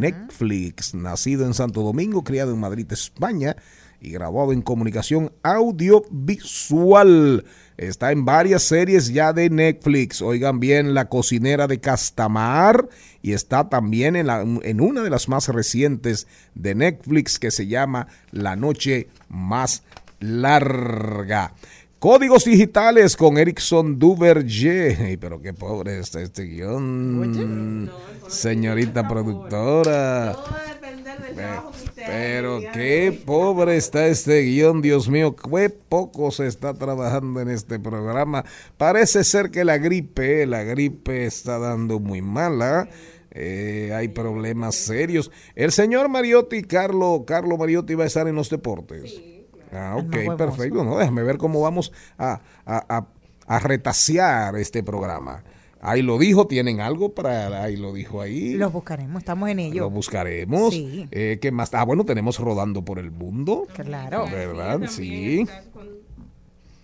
Netflix, 0.00 0.94
nacido 0.94 1.46
en 1.46 1.54
Santo 1.54 1.82
Domingo, 1.82 2.24
criado 2.24 2.52
en 2.54 2.60
Madrid, 2.60 2.90
España 2.90 3.56
y 4.00 4.10
grabado 4.10 4.52
en 4.52 4.62
comunicación 4.62 5.32
audiovisual. 5.42 7.44
Está 7.76 8.12
en 8.12 8.24
varias 8.24 8.62
series 8.62 9.12
ya 9.12 9.32
de 9.32 9.50
Netflix. 9.50 10.22
Oigan 10.22 10.60
bien, 10.60 10.94
La 10.94 11.08
cocinera 11.08 11.66
de 11.66 11.80
Castamar 11.80 12.88
y 13.22 13.32
está 13.32 13.68
también 13.68 14.16
en, 14.16 14.26
la- 14.26 14.42
en 14.42 14.80
una 14.80 15.02
de 15.02 15.10
las 15.10 15.28
más 15.28 15.48
recientes 15.48 16.26
de 16.54 16.74
Netflix 16.74 17.38
que 17.38 17.50
se 17.50 17.66
llama 17.66 18.08
La 18.30 18.56
noche 18.56 19.08
más 19.28 19.82
larga. 20.20 21.54
Códigos 22.02 22.44
digitales 22.44 23.16
con 23.16 23.38
Erickson 23.38 23.96
Duverger. 23.96 25.16
Pero 25.20 25.40
qué 25.40 25.54
pobre 25.54 26.00
está 26.00 26.20
este 26.20 26.42
guion. 26.42 27.88
Señorita 28.26 29.06
productora. 29.06 30.32
Todo 30.32 30.44
va 30.50 30.60
a 30.66 30.74
depender 30.74 31.18
del 31.22 31.34
Pe- 31.36 31.42
trabajo 31.42 31.70
que 31.70 31.84
usted 31.84 32.02
Pero 32.04 32.60
qué 32.72 33.22
pobre 33.24 33.76
está 33.76 34.08
este 34.08 34.40
guion, 34.42 34.82
Dios 34.82 35.08
mío, 35.08 35.36
qué 35.36 35.68
poco 35.70 36.32
se 36.32 36.48
está 36.48 36.74
trabajando 36.74 37.40
en 37.40 37.48
este 37.50 37.78
programa. 37.78 38.44
Parece 38.76 39.22
ser 39.22 39.52
que 39.52 39.64
la 39.64 39.78
gripe, 39.78 40.44
la 40.46 40.64
gripe 40.64 41.24
está 41.24 41.60
dando 41.60 42.00
muy 42.00 42.20
mala. 42.20 42.88
eh, 43.30 43.92
hay 43.94 44.08
problemas 44.08 44.74
serios. 44.74 45.30
El 45.54 45.70
señor 45.70 46.08
Mariotti, 46.08 46.64
Carlo, 46.64 47.22
Carlo 47.24 47.56
Mariotti 47.56 47.94
va 47.94 48.02
a 48.02 48.08
estar 48.08 48.26
en 48.26 48.34
los 48.34 48.50
deportes. 48.50 49.22
Ah, 49.72 49.96
más 49.96 50.04
ok, 50.04 50.36
perfecto. 50.36 50.84
No, 50.84 50.98
déjame 50.98 51.22
ver 51.22 51.38
cómo 51.38 51.60
vamos 51.60 51.92
a, 52.18 52.40
a, 52.66 52.96
a, 52.96 53.06
a 53.46 53.58
retasear 53.58 54.56
este 54.56 54.82
programa. 54.82 55.42
Ahí 55.84 56.00
lo 56.00 56.16
dijo, 56.16 56.46
tienen 56.46 56.80
algo 56.80 57.12
para, 57.12 57.64
ahí 57.64 57.76
lo 57.76 57.92
dijo 57.92 58.20
ahí. 58.20 58.54
Los 58.54 58.72
buscaremos, 58.72 59.20
estamos 59.20 59.48
en 59.48 59.58
ello. 59.58 59.80
Lo 59.80 59.90
buscaremos. 59.90 60.72
Sí. 60.72 61.08
Eh, 61.10 61.38
¿Qué 61.42 61.50
más? 61.50 61.74
Ah, 61.74 61.84
bueno, 61.84 62.04
tenemos 62.04 62.38
rodando 62.38 62.84
por 62.84 63.00
el 63.00 63.10
mundo. 63.10 63.66
Claro. 63.74 64.26
¿Verdad? 64.30 64.82
Sí. 64.88 65.44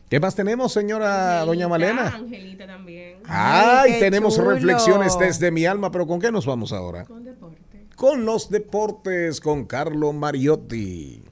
¿Qué 0.08 0.18
más 0.18 0.34
tenemos, 0.34 0.72
señora 0.72 1.44
doña 1.44 1.68
Malena? 1.68 2.08
Angelita 2.08 2.66
también. 2.66 3.18
Ay, 3.26 4.00
tenemos 4.00 4.34
chulo. 4.34 4.50
reflexiones 4.50 5.16
desde 5.18 5.50
mi 5.52 5.64
alma, 5.66 5.92
pero 5.92 6.06
¿con 6.06 6.18
qué 6.18 6.32
nos 6.32 6.46
vamos 6.46 6.72
ahora? 6.72 7.04
Con 7.04 7.22
deporte. 7.24 7.58
Con 7.94 8.24
los 8.24 8.48
deportes, 8.50 9.40
con 9.40 9.66
Carlo 9.66 10.12
Mariotti. 10.12 11.22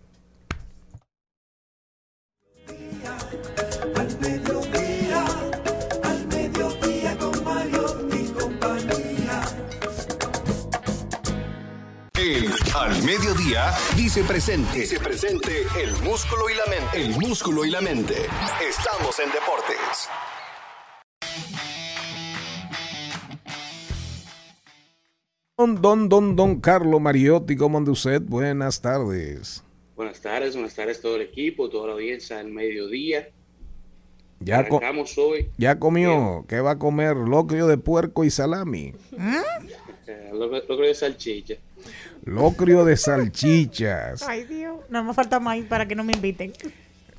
Al 12.74 13.02
Mediodía 13.04 13.72
dice 13.94 14.24
presente. 14.24 14.80
Dice 14.80 14.98
presente 14.98 15.62
el 15.80 15.92
músculo 16.02 16.50
y 16.50 16.54
la 16.54 16.66
mente. 16.66 17.00
El 17.00 17.10
músculo 17.10 17.64
y 17.64 17.70
la 17.70 17.80
mente. 17.80 18.16
Estamos 18.68 19.16
en 19.20 19.30
deportes. 19.30 20.08
Don, 25.58 25.80
don, 25.80 26.08
don, 26.08 26.36
don 26.36 26.60
Carlo 26.60 27.00
Mariotti, 27.00 27.56
¿cómo 27.56 27.78
anda 27.78 27.90
usted? 27.92 28.20
Buenas 28.22 28.80
tardes. 28.82 29.62
Buenas 29.94 30.20
tardes, 30.20 30.54
buenas 30.54 30.74
tardes 30.74 31.00
todo 31.00 31.16
el 31.16 31.22
equipo, 31.22 31.70
toda 31.70 31.86
la 31.88 31.92
audiencia 31.94 32.36
del 32.36 32.48
mediodía. 32.48 33.28
¿Ya, 34.40 34.68
co- 34.68 34.76
Arrancamos 34.76 35.16
hoy, 35.16 35.48
ya 35.56 35.78
comió? 35.78 36.44
¿Qué 36.46 36.60
va 36.60 36.72
a 36.72 36.78
comer? 36.78 37.16
Locrio 37.16 37.66
de 37.66 37.78
puerco 37.78 38.22
y 38.24 38.30
salami. 38.30 38.92
eh, 40.06 40.30
lo, 40.34 40.46
lo 40.48 40.60
creo 40.66 40.80
de 40.88 40.94
salchicha. 40.94 41.54
Locrio 42.26 42.84
de 42.84 42.96
salchichas. 42.96 44.22
Ay, 44.28 44.44
Dios. 44.44 44.80
No 44.90 45.04
me 45.04 45.14
falta 45.14 45.38
más 45.38 45.58
para 45.66 45.86
que 45.86 45.94
no 45.94 46.02
me 46.02 46.12
inviten. 46.12 46.52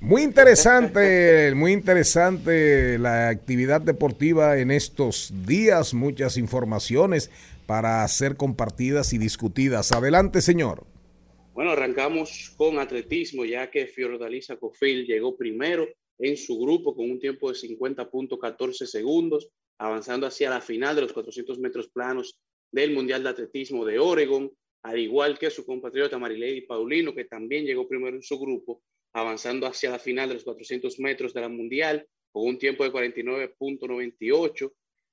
Muy 0.02 0.22
interesante, 0.22 1.54
muy 1.56 1.72
interesante 1.72 3.00
la 3.00 3.30
actividad 3.30 3.80
deportiva 3.80 4.60
en 4.60 4.70
estos 4.70 5.34
días. 5.48 5.94
Muchas 5.94 6.36
informaciones 6.36 7.32
para 7.66 8.06
ser 8.10 8.36
compartidas 8.36 9.14
y 9.14 9.18
discutidas. 9.18 9.94
Adelante, 9.94 10.42
señor. 10.42 10.86
Bueno, 11.54 11.72
arrancamos 11.72 12.54
con 12.58 12.78
atletismo, 12.78 13.46
ya 13.46 13.72
que 13.72 13.88
Fiordalisa 13.88 14.58
Cofil 14.58 15.06
llegó 15.06 15.38
primero 15.38 15.88
en 16.20 16.36
su 16.36 16.60
grupo 16.60 16.94
con 16.94 17.10
un 17.10 17.20
tiempo 17.20 17.50
de 17.50 17.58
50.14 17.58 18.86
segundos, 18.86 19.50
avanzando 19.78 20.28
hacia 20.28 20.50
la 20.50 20.60
final 20.60 20.96
de 20.96 21.04
los 21.04 21.14
400 21.14 21.60
metros 21.60 21.88
planos 21.88 22.38
del 22.74 22.94
Mundial 22.94 23.24
de 23.24 23.30
Atletismo 23.30 23.86
de 23.86 24.00
Oregon, 24.00 24.52
al 24.84 25.00
igual 25.00 25.38
que 25.38 25.50
su 25.50 25.66
compatriota 25.66 26.18
Marilady 26.18 26.62
Paulino, 26.62 27.14
que 27.14 27.26
también 27.26 27.66
llegó 27.66 27.88
primero 27.88 28.16
en 28.16 28.24
su 28.24 28.40
grupo, 28.40 28.82
avanzando 29.14 29.68
hacia 29.68 29.90
la 29.90 30.00
final 30.00 30.30
de 30.30 30.36
los 30.36 30.44
400 30.44 31.00
metros 31.00 31.34
de 31.34 31.42
la 31.42 31.50
Mundial 31.50 32.08
con 32.32 32.48
un 32.48 32.58
tiempo 32.58 32.84
de 32.84 32.92
49.98. 32.92 34.72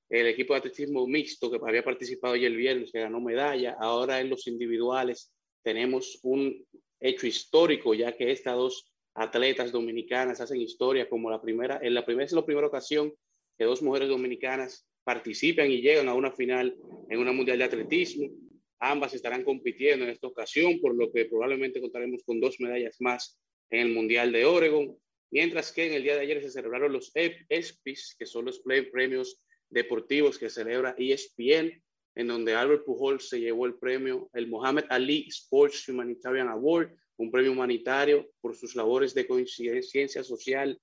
El 0.09 0.27
equipo 0.27 0.53
de 0.53 0.59
atletismo 0.59 1.07
mixto 1.07 1.49
que 1.49 1.59
había 1.65 1.83
participado 1.83 2.35
ya 2.35 2.47
el 2.47 2.55
viernes, 2.55 2.91
que 2.91 2.99
ganó 2.99 3.19
medalla, 3.19 3.75
ahora 3.79 4.21
en 4.21 4.29
los 4.29 4.47
individuales 4.47 5.31
tenemos 5.63 6.19
un 6.21 6.63
hecho 6.99 7.25
histórico, 7.25 7.93
ya 7.93 8.15
que 8.15 8.31
estas 8.31 8.55
dos 8.55 8.91
atletas 9.15 9.71
dominicanas 9.71 10.41
hacen 10.41 10.61
historia 10.61 11.09
como 11.09 11.29
la 11.29 11.41
primera, 11.41 11.79
en 11.81 11.93
la 11.93 12.05
primera 12.05 12.25
es 12.25 12.33
la 12.33 12.45
primera 12.45 12.67
ocasión 12.67 13.13
que 13.57 13.63
dos 13.63 13.81
mujeres 13.81 14.09
dominicanas 14.09 14.85
participan 15.03 15.71
y 15.71 15.81
llegan 15.81 16.09
a 16.09 16.13
una 16.13 16.31
final 16.31 16.75
en 17.09 17.19
una 17.19 17.31
mundial 17.31 17.57
de 17.57 17.63
atletismo. 17.63 18.29
Ambas 18.91 19.13
estarán 19.15 19.43
compitiendo 19.43 20.05
en 20.05 20.11
esta 20.11 20.27
ocasión, 20.27 20.79
por 20.79 20.95
lo 20.95 21.11
que 21.11 21.25
probablemente 21.25 21.81
contaremos 21.81 22.23
con 22.23 22.39
dos 22.39 22.59
medallas 22.59 22.97
más 22.99 23.39
en 23.71 23.79
el 23.87 23.93
Mundial 23.93 24.31
de 24.31 24.45
Oregon. 24.45 24.95
Mientras 25.31 25.71
que 25.71 25.87
en 25.87 25.93
el 25.93 26.03
día 26.03 26.15
de 26.15 26.21
ayer 26.21 26.39
se 26.41 26.51
celebraron 26.51 26.93
los 26.93 27.11
ESPYs, 27.15 28.15
que 28.17 28.25
son 28.27 28.45
los 28.45 28.59
pre- 28.59 28.83
premios 28.83 29.41
deportivos 29.69 30.37
que 30.37 30.49
celebra 30.51 30.95
E 30.99 31.13
ESPN, 31.13 31.81
en 32.17 32.27
donde 32.27 32.53
Albert 32.53 32.85
Pujols 32.85 33.27
se 33.27 33.39
llevó 33.39 33.65
el 33.65 33.73
premio, 33.75 34.29
el 34.33 34.47
Muhammad 34.47 34.85
Ali 34.89 35.25
Sports 35.29 35.89
Humanitarian 35.89 36.47
Award, 36.47 36.91
un 37.17 37.31
premio 37.31 37.51
humanitario 37.53 38.29
por 38.39 38.55
sus 38.55 38.75
labores 38.75 39.13
de 39.15 39.25
conciencia 39.25 40.23
social 40.23 40.79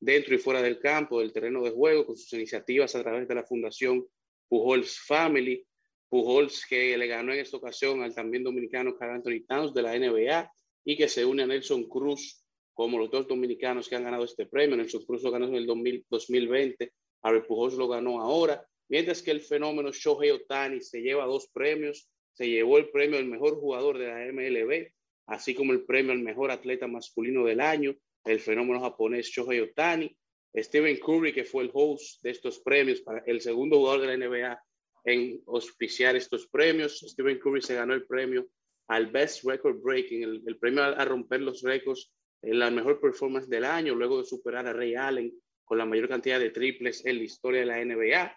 dentro 0.00 0.34
y 0.34 0.38
fuera 0.38 0.62
del 0.62 0.80
campo, 0.80 1.20
del 1.20 1.32
terreno 1.32 1.62
de 1.62 1.70
juego, 1.70 2.06
con 2.06 2.16
sus 2.16 2.32
iniciativas 2.32 2.94
a 2.96 3.02
través 3.02 3.28
de 3.28 3.34
la 3.34 3.44
Fundación 3.44 4.06
Pujols 4.48 4.98
Family. 4.98 5.64
Pujols 6.12 6.66
que 6.66 6.98
le 6.98 7.06
ganó 7.06 7.32
en 7.32 7.38
esta 7.38 7.56
ocasión 7.56 8.02
al 8.02 8.14
también 8.14 8.44
dominicano 8.44 8.94
Carl 8.98 9.14
Anthony 9.14 9.46
Towns 9.48 9.72
de 9.72 9.80
la 9.80 9.98
NBA 9.98 10.52
y 10.84 10.94
que 10.94 11.08
se 11.08 11.24
une 11.24 11.44
a 11.44 11.46
Nelson 11.46 11.88
Cruz 11.88 12.44
como 12.74 12.98
los 12.98 13.10
dos 13.10 13.26
dominicanos 13.26 13.88
que 13.88 13.96
han 13.96 14.04
ganado 14.04 14.24
este 14.24 14.44
premio. 14.44 14.76
Nelson 14.76 15.06
Cruz 15.06 15.22
lo 15.22 15.30
ganó 15.30 15.46
en 15.46 15.54
el 15.54 15.64
2020, 15.64 16.92
Albert 17.22 17.46
Pujols 17.46 17.76
lo 17.76 17.88
ganó 17.88 18.20
ahora, 18.20 18.62
mientras 18.90 19.22
que 19.22 19.30
el 19.30 19.40
fenómeno 19.40 19.90
Shohei 19.90 20.32
Otani 20.32 20.82
se 20.82 21.00
lleva 21.00 21.24
dos 21.24 21.48
premios, 21.50 22.10
se 22.34 22.46
llevó 22.46 22.76
el 22.76 22.90
premio 22.90 23.18
al 23.18 23.24
mejor 23.24 23.54
jugador 23.58 23.96
de 23.96 24.08
la 24.08 24.30
MLB, 24.30 24.92
así 25.28 25.54
como 25.54 25.72
el 25.72 25.86
premio 25.86 26.12
al 26.12 26.18
mejor 26.18 26.50
atleta 26.50 26.86
masculino 26.88 27.42
del 27.46 27.62
año, 27.62 27.94
el 28.26 28.38
fenómeno 28.38 28.82
japonés 28.82 29.28
Shohei 29.28 29.60
Otani, 29.60 30.14
Stephen 30.54 30.98
Curry, 30.98 31.32
que 31.32 31.44
fue 31.44 31.62
el 31.62 31.70
host 31.72 32.22
de 32.22 32.32
estos 32.32 32.58
premios, 32.58 33.00
para 33.00 33.22
el 33.24 33.40
segundo 33.40 33.78
jugador 33.78 34.02
de 34.02 34.06
la 34.08 34.28
NBA 34.28 34.62
en 35.04 35.42
auspiciar 35.46 36.16
estos 36.16 36.46
premios. 36.46 37.00
Stephen 37.00 37.38
Curry 37.38 37.62
se 37.62 37.74
ganó 37.74 37.94
el 37.94 38.06
premio 38.06 38.46
al 38.88 39.06
Best 39.06 39.44
Record 39.44 39.80
Breaking, 39.80 40.42
el, 40.46 40.58
premio 40.58 40.82
a, 40.82 41.04
romper 41.04 41.40
los 41.40 41.62
récords 41.62 42.12
en 42.42 42.58
la 42.58 42.70
mejor 42.70 43.00
performance 43.00 43.48
del 43.48 43.64
año, 43.64 43.94
luego 43.94 44.18
de 44.18 44.24
superar 44.24 44.66
a 44.66 44.72
Ray 44.72 44.94
Allen 44.94 45.32
con 45.64 45.78
la 45.78 45.86
mayor 45.86 46.08
cantidad 46.08 46.38
de 46.38 46.50
triples 46.50 47.04
en 47.06 47.18
la 47.18 47.24
historia 47.24 47.60
de 47.60 47.66
la 47.66 47.84
NBA. 47.84 48.36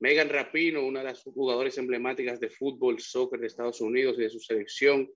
Megan 0.00 0.30
Rapino, 0.30 0.84
una 0.84 1.00
de 1.00 1.06
las 1.06 1.22
jugadoras 1.22 1.78
emblemáticas 1.78 2.40
de 2.40 2.50
fútbol, 2.50 2.98
soccer 2.98 3.38
de 3.38 3.46
Estados 3.46 3.80
Unidos 3.80 4.16
y 4.18 4.22
de 4.22 4.30
su 4.30 4.40
selección, 4.40 5.08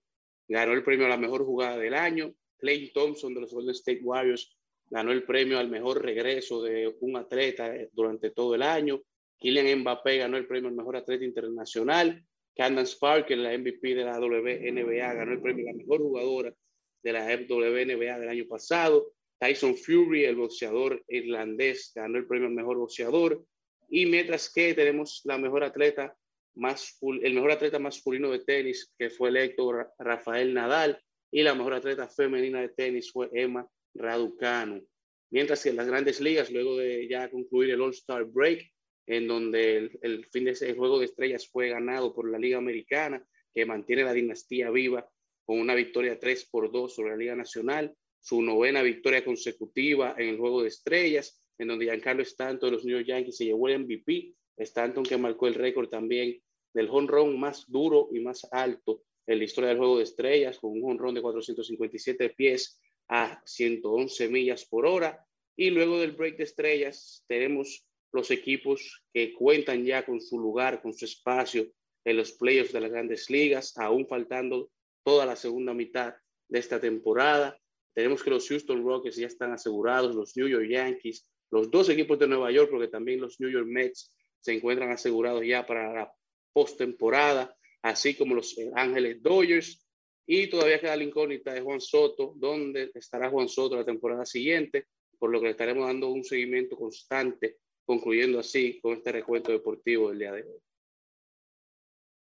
ganó 0.47 0.75
el 0.75 0.85
premio 0.85 1.07
a 1.07 1.09
la 1.09 1.17
mejor 1.17 1.45
jugada 1.45 1.77
del 1.77 1.95
año. 1.95 2.33
Clay 2.59 2.93
Thompson 2.93 3.35
de 3.35 3.41
los 3.41 3.53
Golden 3.53 3.75
State 3.75 4.01
Warriors 4.03 4.57
ganó 4.89 5.11
el 5.11 5.25
premio 5.25 5.59
al 5.59 5.69
mejor 5.69 6.03
regreso 6.03 6.63
de 6.63 6.95
un 7.01 7.17
atleta 7.17 7.75
durante 7.93 8.31
todo 8.31 8.55
el 8.55 8.63
año. 8.63 9.03
Kylian 9.39 9.81
Mbappé 9.81 10.19
ganó 10.19 10.37
el 10.37 10.47
premio 10.47 10.69
al 10.69 10.77
mejor 10.77 10.97
atleta 10.97 11.25
internacional. 11.25 12.25
Candace 12.55 12.97
Parker, 12.99 13.37
la 13.37 13.57
MVP 13.57 13.95
de 13.95 14.05
la 14.05 14.19
WNBA, 14.19 15.15
ganó 15.15 15.33
el 15.33 15.43
premio 15.43 15.69
a 15.69 15.73
la 15.73 15.77
mejor 15.77 15.99
jugadora 15.99 16.55
de 17.03 17.13
la 17.13 17.25
WNBA 17.27 18.19
del 18.19 18.29
año 18.29 18.47
pasado. 18.49 19.13
Tyson 19.39 19.77
Fury, 19.77 20.25
el 20.25 20.37
boxeador 20.37 21.05
irlandés, 21.09 21.93
ganó 21.95 22.19
el 22.19 22.27
premio 22.27 22.49
al 22.49 22.55
mejor 22.55 22.79
boxeador. 22.79 23.45
Y 23.89 24.07
mientras 24.07 24.53
que 24.53 24.75
tenemos 24.75 25.21
la 25.25 25.37
mejor 25.37 25.63
atleta 25.65 26.17
el 26.57 27.35
mejor 27.35 27.51
atleta 27.51 27.79
masculino 27.79 28.31
de 28.31 28.39
tenis, 28.41 28.93
que 28.99 29.11
fue 29.11 29.29
electo 29.29 29.71
Rafael 29.99 30.55
Nadal, 30.55 30.99
y 31.31 31.43
la 31.43 31.55
mejor 31.55 31.75
atleta 31.75 32.09
femenina 32.09 32.61
de 32.61 32.71
tenis 32.71 33.13
fue 33.13 33.29
Emma 33.33 33.69
Raducanu. 33.95 34.83
Mientras 35.31 35.63
que 35.63 35.71
en 35.71 35.77
las 35.77 35.87
grandes 35.87 36.21
ligas, 36.21 36.51
luego 36.51 36.79
de 36.79 37.07
ya 37.09 37.31
concluir 37.31 37.71
el 37.71 37.81
All-Star 37.83 38.25
Break, 38.25 38.71
en 39.07 39.29
donde 39.29 39.99
el, 40.03 40.27
fin 40.27 40.45
de 40.45 40.53
ese 40.53 40.75
juego 40.75 40.99
de 40.99 41.07
estrellas 41.07 41.49
fue 41.49 41.69
ganado 41.69 42.15
por 42.15 42.31
la 42.31 42.39
Liga 42.39 42.59
Americana, 42.59 43.25
que 43.55 43.65
mantiene 43.65 44.05
la 44.05 44.13
dinastía 44.13 44.71
viva 44.71 45.09
con 45.45 45.61
una 45.61 45.75
victoria 45.75 46.19
3 46.19 46.49
por 46.51 46.73
2 46.73 46.95
sobre 46.95 47.11
la 47.13 47.17
Liga 47.17 47.37
Nacional, 47.37 47.95
su 48.21 48.43
novena 48.43 48.83
victoria 48.83 49.25
consecutiva 49.25 50.15
en 50.19 50.31
el 50.31 50.39
juego 50.39 50.63
de 50.63 50.69
estrellas, 50.69 51.41
en 51.59 51.69
donde 51.69 51.87
Giancarlo 51.87 52.23
Stanton 52.23 52.71
de 52.71 52.77
los 52.77 52.85
New 52.85 52.97
York 52.97 53.07
Yankees 53.07 53.37
se 53.37 53.45
llevó 53.45 53.69
el 53.69 53.79
MVP, 53.85 54.35
Stanton 54.57 55.05
que 55.05 55.17
marcó 55.17 55.47
el 55.47 55.55
récord 55.55 55.89
también 55.89 56.41
del 56.75 56.89
run 56.89 57.39
más 57.39 57.65
duro 57.69 58.09
y 58.13 58.21
más 58.21 58.47
alto 58.51 59.03
en 59.27 59.39
la 59.39 59.45
historia 59.45 59.69
del 59.69 59.79
juego 59.79 59.99
de 59.99 60.05
estrellas, 60.05 60.59
con 60.59 60.83
un 60.83 60.99
run 60.99 61.15
de 61.15 61.23
457 61.23 62.31
pies 62.31 62.81
a 63.09 63.41
111 63.45 64.29
millas 64.29 64.67
por 64.67 64.87
hora. 64.87 65.25
Y 65.57 65.71
luego 65.71 65.99
del 65.99 66.13
break 66.13 66.37
de 66.37 66.45
estrellas 66.45 67.25
tenemos 67.27 67.86
los 68.17 68.31
equipos 68.31 69.05
que 69.13 69.33
cuentan 69.35 69.85
ya 69.85 70.05
con 70.05 70.21
su 70.21 70.39
lugar, 70.39 70.83
con 70.83 70.93
su 70.95 71.05
espacio 71.05 71.67
en 72.05 72.17
los 72.17 72.33
playoffs 72.33 72.73
de 72.73 72.81
las 72.81 72.91
grandes 72.91 73.31
ligas, 73.31 73.77
aún 73.77 74.07
faltando 74.07 74.71
toda 75.05 75.27
la 75.27 75.37
segunda 75.37 75.75
mitad 75.75 76.15
de 76.49 76.59
esta 76.59 76.81
temporada. 76.81 77.59
Tenemos 77.95 78.23
que 78.23 78.31
los 78.31 78.49
Houston 78.49 78.85
Rockets 78.85 79.17
ya 79.17 79.27
están 79.27 79.53
asegurados, 79.53 80.15
los 80.15 80.37
New 80.37 80.49
York 80.49 80.69
Yankees, 80.69 81.31
los 81.51 81.71
dos 81.71 81.89
equipos 81.89 82.19
de 82.19 82.29
Nueva 82.29 82.51
York, 82.51 82.71
porque 82.71 82.89
también 82.89 83.21
los 83.21 83.41
New 83.41 83.51
York 83.51 83.67
Mets 83.67 84.13
se 84.41 84.53
encuentran 84.55 84.91
asegurados 84.91 85.45
ya 85.47 85.67
para 85.67 85.93
la 85.93 86.13
postemporada, 86.53 87.57
así 87.83 88.15
como 88.15 88.35
los 88.35 88.57
Ángeles 88.75 89.23
Dodgers 89.23 89.87
y 90.27 90.49
todavía 90.49 90.81
queda 90.81 90.97
la 90.97 91.05
incógnita 91.05 91.53
de 91.53 91.61
Juan 91.61 91.81
Soto, 91.81 92.35
dónde 92.37 92.91
estará 92.95 93.31
Juan 93.31 93.49
Soto 93.49 93.77
la 93.77 93.85
temporada 93.85 94.27
siguiente, 94.27 94.87
por 95.19 95.31
lo 95.31 95.39
que 95.39 95.47
le 95.47 95.51
estaremos 95.53 95.87
dando 95.87 96.09
un 96.09 96.25
seguimiento 96.25 96.77
constante, 96.77 97.59
concluyendo 97.87 98.41
así 98.41 98.79
con 98.83 98.95
este 98.95 99.13
recuento 99.13 99.53
deportivo 99.53 100.11
del 100.11 100.19
día 100.19 100.33
de 100.33 100.43
hoy. 100.43 100.61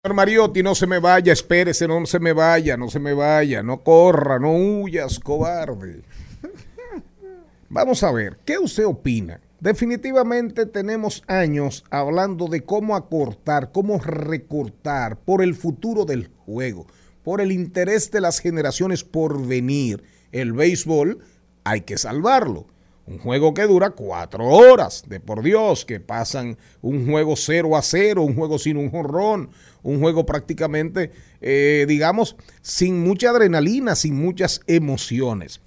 Señor 0.02 0.16
Mariotti, 0.16 0.64
no 0.64 0.76
se 0.76 0.88
me 0.88 1.00
vaya, 1.00 1.34
espérese, 1.34 1.88
no 1.88 2.06
se 2.06 2.20
me 2.20 2.32
vaya, 2.32 2.78
no 2.78 2.90
se 2.90 3.00
me 3.00 3.14
vaya, 3.14 3.62
no 3.62 3.84
corra, 3.84 4.40
no 4.40 4.56
huyas, 4.56 5.20
cobarde. 5.20 6.04
Vamos 7.70 8.02
a 8.04 8.12
ver, 8.14 8.38
¿qué 8.46 8.58
usted 8.58 8.86
opina? 8.86 9.42
Definitivamente 9.60 10.66
tenemos 10.66 11.24
años 11.28 11.84
hablando 11.90 12.48
de 12.48 12.62
cómo 12.62 12.96
acortar, 12.96 13.74
cómo 13.74 14.00
recortar 14.00 15.20
por 15.20 15.44
el 15.44 15.54
futuro 15.54 16.06
del 16.06 16.30
juego 16.46 16.88
por 17.30 17.42
el 17.42 17.52
interés 17.52 18.10
de 18.10 18.22
las 18.22 18.40
generaciones 18.40 19.04
por 19.04 19.46
venir. 19.46 20.04
El 20.32 20.54
béisbol 20.54 21.20
hay 21.64 21.82
que 21.82 21.98
salvarlo. 21.98 22.66
Un 23.10 23.18
juego 23.18 23.56
que 23.56 23.64
dura 23.64 23.90
cuatro 23.90 24.46
horas, 24.46 25.04
de 25.08 25.20
por 25.20 25.42
Dios, 25.42 25.84
que 25.84 26.00
pasan 26.00 26.60
un 26.84 27.10
juego 27.10 27.36
cero 27.36 27.76
a 27.76 27.82
cero, 27.82 28.22
un 28.22 28.36
juego 28.36 28.60
sin 28.60 28.78
un 28.78 28.92
jorrón, 28.92 29.50
un 29.82 30.00
juego 30.00 30.28
prácticamente, 30.28 31.12
eh, 31.42 31.86
digamos, 31.88 32.36
sin 32.62 33.04
mucha 33.04 33.32
adrenalina, 33.32 33.96
sin 33.96 34.14
muchas 34.14 34.62
emociones. 34.68 35.60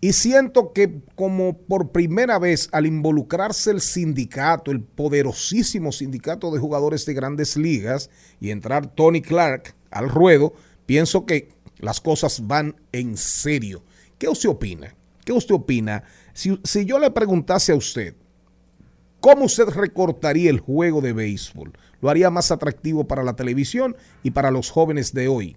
Y 0.00 0.14
siento 0.14 0.72
que 0.72 1.02
como 1.16 1.58
por 1.58 1.92
primera 1.92 2.38
vez 2.38 2.70
al 2.72 2.86
involucrarse 2.86 3.72
el 3.72 3.82
sindicato, 3.82 4.70
el 4.70 4.80
poderosísimo 4.80 5.92
sindicato 5.92 6.50
de 6.50 6.60
jugadores 6.60 7.04
de 7.04 7.12
grandes 7.12 7.58
ligas, 7.58 8.08
y 8.40 8.52
entrar 8.52 8.86
Tony 8.86 9.20
Clark 9.20 9.74
al 9.90 10.08
ruedo, 10.08 10.54
pienso 10.86 11.26
que 11.26 11.50
las 11.76 12.00
cosas 12.00 12.46
van 12.46 12.74
en 12.92 13.18
serio. 13.18 13.84
¿Qué 14.16 14.30
usted 14.30 14.48
opina? 14.48 14.96
¿Qué 15.30 15.34
usted 15.34 15.54
opina? 15.54 16.02
Si, 16.32 16.58
si 16.64 16.84
yo 16.84 16.98
le 16.98 17.08
preguntase 17.12 17.70
a 17.70 17.76
usted, 17.76 18.16
¿cómo 19.20 19.44
usted 19.44 19.66
recortaría 19.66 20.50
el 20.50 20.58
juego 20.58 21.00
de 21.00 21.12
béisbol? 21.12 21.70
¿Lo 22.00 22.10
haría 22.10 22.30
más 22.30 22.50
atractivo 22.50 23.06
para 23.06 23.22
la 23.22 23.36
televisión 23.36 23.96
y 24.24 24.32
para 24.32 24.50
los 24.50 24.72
jóvenes 24.72 25.14
de 25.14 25.28
hoy? 25.28 25.56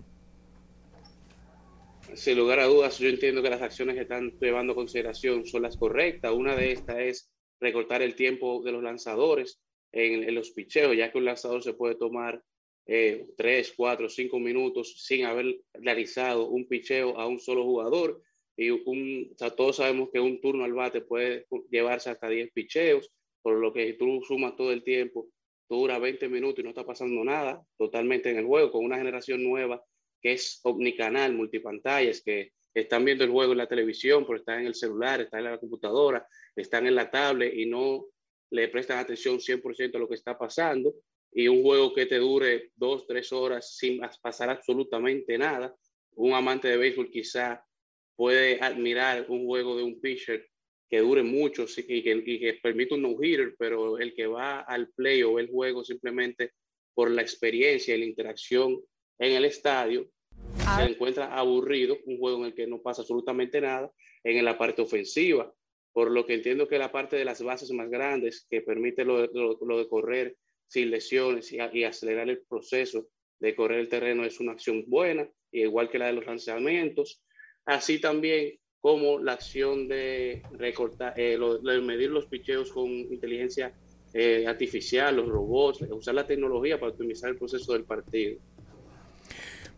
Sin 2.14 2.38
lugar 2.38 2.60
a 2.60 2.66
dudas, 2.66 3.00
yo 3.00 3.10
entiendo 3.10 3.42
que 3.42 3.50
las 3.50 3.64
acciones 3.64 3.96
que 3.96 4.04
están 4.04 4.38
llevando 4.40 4.76
consideración 4.76 5.44
son 5.48 5.64
las 5.64 5.76
correctas. 5.76 6.32
Una 6.32 6.56
de 6.56 6.74
estas 6.74 7.00
es 7.00 7.32
recortar 7.60 8.04
el 8.04 8.14
tiempo 8.14 8.62
de 8.64 8.74
los 8.74 8.84
lanzadores 8.84 9.60
en, 9.92 10.22
en 10.22 10.36
los 10.36 10.52
picheos, 10.52 10.96
ya 10.96 11.12
que 11.12 11.18
un 11.18 11.26
lanzador 11.26 11.64
se 11.64 11.74
puede 11.74 11.96
tomar 11.96 12.44
eh, 12.86 13.26
tres, 13.36 13.74
cuatro, 13.76 14.08
cinco 14.08 14.38
minutos 14.38 15.04
sin 15.04 15.26
haber 15.26 15.62
realizado 15.74 16.48
un 16.48 16.68
picheo 16.68 17.20
a 17.20 17.26
un 17.26 17.40
solo 17.40 17.64
jugador. 17.64 18.22
Y 18.56 18.70
un, 18.70 19.36
todos 19.58 19.78
sabemos 19.78 20.10
que 20.12 20.20
un 20.20 20.39
turno 20.39 20.63
al 20.63 20.74
bate 20.74 21.02
puede 21.02 21.48
llevarse 21.70 22.10
hasta 22.10 22.30
10 22.30 22.52
picheos, 22.54 23.12
por 23.42 23.56
lo 23.56 23.74
que 23.74 23.88
si 23.88 23.98
tú 23.98 24.22
sumas 24.28 24.56
todo 24.56 24.72
el 24.72 24.84
tiempo, 24.84 25.28
dura 25.70 26.00
20 26.00 26.30
minutos 26.30 26.60
y 26.60 26.63
no 26.63 26.70
está 26.70 26.86
pasando 26.86 27.24
nada 27.24 27.62
totalmente 27.78 28.30
en 28.30 28.38
el 28.38 28.46
juego, 28.46 28.72
con 28.72 28.86
una 28.86 28.98
generación 28.98 29.44
nueva 29.44 29.84
que 30.22 30.34
es 30.34 30.62
omnicanal, 30.63 31.34
multipantallas, 31.34 32.22
que 32.22 32.54
están 32.74 33.04
viendo 33.04 33.24
el 33.24 33.32
juego 33.32 33.52
en 33.52 33.58
la 33.58 33.68
televisión, 33.68 34.26
pero 34.26 34.38
están 34.38 34.62
en 34.62 34.68
el 34.68 34.76
celular, 34.76 35.22
están 35.22 35.39
en 35.46 35.52
la 35.52 35.60
computadora, 35.60 36.26
están 36.56 36.88
en 36.88 36.96
la 36.96 37.12
tablet 37.12 37.54
y 37.56 37.66
no 37.66 38.06
le 38.52 38.68
prestan 38.70 39.00
atención 39.00 39.39
100% 39.39 39.96
a 39.96 40.00
lo 40.00 40.08
que 40.08 40.16
está 40.16 40.38
pasando 40.38 40.94
y 41.32 41.48
un 41.48 41.63
juego 41.63 41.94
que 41.94 42.06
te 42.06 42.18
dure 42.18 42.72
dos, 42.76 43.06
tres 43.08 43.32
horas 43.32 43.76
sin 43.76 44.00
pasar 44.22 44.50
absolutamente 44.50 45.38
nada. 45.38 45.76
Un 46.16 46.34
amante 46.34 46.68
de 46.68 46.78
béisbol 46.78 47.10
quizá 47.10 47.66
puede 48.15 48.60
admirar 48.62 49.26
un 49.30 49.45
juego 49.45 49.78
de 49.78 49.84
un 49.84 49.99
pitcher 49.99 50.47
que 50.89 50.99
dure 50.99 51.23
mucho 51.23 51.65
y 51.88 52.04
que, 52.04 52.23
y 52.26 52.39
que 52.39 52.54
permite 52.62 52.93
un 52.93 53.02
no-hitter, 53.02 53.56
pero 53.58 53.97
el 53.97 54.13
que 54.13 54.28
va 54.28 54.60
al 54.60 54.89
play 54.89 55.23
o 55.23 55.39
el 55.39 55.49
juego 55.49 55.84
simplemente 55.84 56.52
por 56.93 57.10
la 57.10 57.21
experiencia 57.21 57.95
y 57.95 57.99
la 57.99 58.06
interacción 58.06 58.80
en 59.19 59.32
el 59.34 59.45
estadio, 59.45 60.10
se 60.58 60.63
ah. 60.67 60.86
encuentra 60.88 61.36
aburrido, 61.36 61.97
un 62.06 62.17
juego 62.17 62.39
en 62.39 62.45
el 62.45 62.54
que 62.54 62.67
no 62.67 62.82
pasa 62.82 63.02
absolutamente 63.02 63.60
nada 63.62 63.91
en 64.23 64.43
la 64.45 64.58
parte 64.58 64.82
ofensiva, 64.82 65.52
por 65.91 66.12
lo 66.12 66.26
que 66.26 66.36
entiendo 66.36 66.67
que 66.67 66.78
la 66.78 66.91
parte 66.91 67.15
de 67.15 67.26
las 67.26 67.41
bases 67.41 67.71
más 67.71 67.89
grandes 67.89 68.45
que 68.49 68.62
permite 68.62 69.06
lo, 69.06 69.26
lo 69.26 69.78
de 69.78 69.88
correr 69.88 70.38
sin 70.67 70.89
lesiones 70.89 71.52
y, 71.52 71.60
acelerar 71.84 72.30
el 72.30 72.43
proceso 72.47 73.08
de 73.39 73.56
correr 73.56 73.80
el 73.80 73.89
terreno 73.89 74.26
es 74.26 74.39
una 74.39 74.54
acción 74.54 74.86
buena, 74.88 75.30
igual 75.52 75.89
que 75.89 75.99
la 75.99 76.08
de 76.08 76.13
los 76.13 76.26
lanzamientos. 76.26 77.23
Así 77.65 77.99
también 77.99 78.54
como 78.80 79.19
la 79.19 79.34
acción 79.34 79.88
de 79.88 80.43
recortar, 80.58 81.13
eh, 81.15 81.38
medir 81.82 82.10
los 82.10 82.26
picheos 82.26 82.71
con 82.71 82.89
inteligencia 82.89 83.71
eh, 84.13 84.45
artificial, 84.45 85.15
los 85.15 85.30
robots, 85.30 85.82
usar 85.89 86.15
la 86.15 86.28
tecnología 86.28 86.80
para 86.80 86.91
optimizar 86.91 87.30
el 87.30 87.38
proceso 87.38 87.73
del 87.73 87.86
partido. 87.86 88.39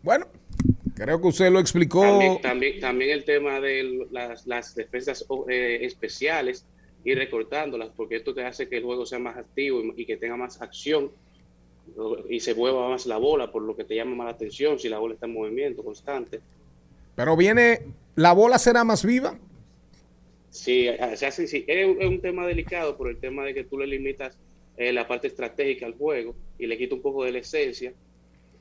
Bueno, 0.02 0.26
Creo 0.96 1.20
que 1.20 1.28
usted 1.28 1.50
lo 1.50 1.60
explicó. 1.60 2.00
También, 2.00 2.40
también, 2.40 2.80
también 2.80 3.10
el 3.10 3.24
tema 3.24 3.60
de 3.60 4.06
las, 4.10 4.46
las 4.46 4.74
defensas 4.74 5.26
eh, 5.46 5.80
especiales 5.82 6.64
y 7.04 7.14
recortándolas, 7.14 7.90
porque 7.94 8.16
esto 8.16 8.32
te 8.32 8.44
hace 8.44 8.66
que 8.66 8.78
el 8.78 8.84
juego 8.84 9.04
sea 9.04 9.18
más 9.18 9.36
activo 9.36 9.82
y, 9.82 9.92
y 9.94 10.06
que 10.06 10.16
tenga 10.16 10.36
más 10.38 10.62
acción 10.62 11.12
y 12.28 12.40
se 12.40 12.54
mueva 12.54 12.88
más 12.88 13.06
la 13.06 13.18
bola, 13.18 13.52
por 13.52 13.62
lo 13.62 13.76
que 13.76 13.84
te 13.84 13.94
llama 13.94 14.16
más 14.16 14.24
la 14.24 14.32
atención 14.32 14.78
si 14.78 14.88
la 14.88 14.98
bola 14.98 15.14
está 15.14 15.26
en 15.26 15.34
movimiento 15.34 15.84
constante. 15.84 16.40
Pero 17.16 17.36
viene, 17.36 17.80
¿la 18.14 18.32
bola 18.32 18.58
será 18.58 18.84
más 18.84 19.04
viva? 19.04 19.38
Sí, 20.50 20.88
o 20.88 21.16
sea, 21.16 21.28
es, 21.28 21.38
un- 21.86 22.20
tema 22.22 22.46
delicado 22.46 22.96
por 22.96 23.08
el 23.10 23.20
tema 23.20 23.44
de 23.44 23.54
que 23.54 23.64
tú 23.64 23.78
le 23.78 23.86
limitas 23.86 24.40
eh, 24.76 24.92
la 24.92 25.06
parte 25.06 25.28
estratégica 25.28 25.86
al 25.86 25.96
juego 25.96 26.38
y 26.58 26.66
le 26.66 26.78
quita 26.78 26.94
un 26.94 27.02
poco 27.02 27.24
de 27.24 27.32
la 27.32 27.38
esencia, 27.40 27.94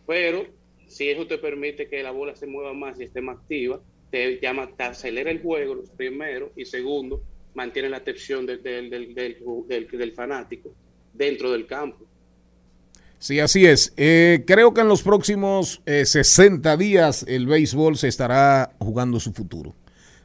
pero 0.06 0.48
si 0.88 1.10
eso 1.10 1.28
te 1.28 1.40
permite 1.40 1.90
que 1.90 2.04
la 2.04 2.12
bola 2.12 2.36
se 2.36 2.48
mueva 2.48 2.74
más 2.74 3.00
y 3.00 3.06
esté 3.06 3.22
más 3.22 3.38
activa, 3.40 3.84
te 4.12 4.40
llama, 4.42 4.76
te 4.76 4.84
acelera 4.86 5.32
el 5.32 5.42
juego, 5.42 5.82
primero, 5.98 6.54
y 6.58 6.66
segundo, 6.66 7.26
mantiene 7.56 7.90
la 7.90 7.98
atención 8.00 8.46
del, 8.46 8.64
del- 8.64 8.90
del 9.16 10.14
fanático 10.14 10.76
dentro 11.14 11.52
del 11.52 11.68
campo. 11.68 12.10
Sí, 13.20 13.40
así 13.40 13.66
es. 13.66 13.94
Eh, 13.98 14.44
creo 14.46 14.74
que 14.74 14.82
en 14.82 14.88
los 14.88 15.04
próximos 15.04 15.82
eh, 15.86 16.06
60 16.06 16.78
días 16.78 17.26
el 17.28 17.48
béisbol 17.48 17.98
se 17.98 18.08
estará 18.08 18.72
jugando 18.80 19.20
su 19.20 19.34
futuro. 19.34 19.74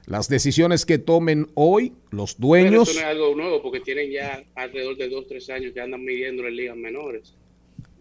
Las 0.07 0.29
decisiones 0.29 0.85
que 0.87 0.99
tomen 0.99 1.49
hoy 1.55 1.93
los 2.11 2.35
Pero 2.35 2.49
dueños, 2.49 2.89
esto 2.89 3.01
no 3.01 3.07
es 3.07 3.13
algo 3.13 3.35
nuevo 3.37 3.63
porque 3.63 3.81
tienen 3.81 4.11
ya 4.11 4.43
alrededor 4.55 4.97
de 4.97 5.09
dos, 5.09 5.27
tres 5.29 5.49
años 5.51 5.73
que 5.73 5.81
andan 5.81 6.05
midiendo 6.05 6.47
en 6.47 6.57
ligas 6.57 6.77
menores 6.77 7.35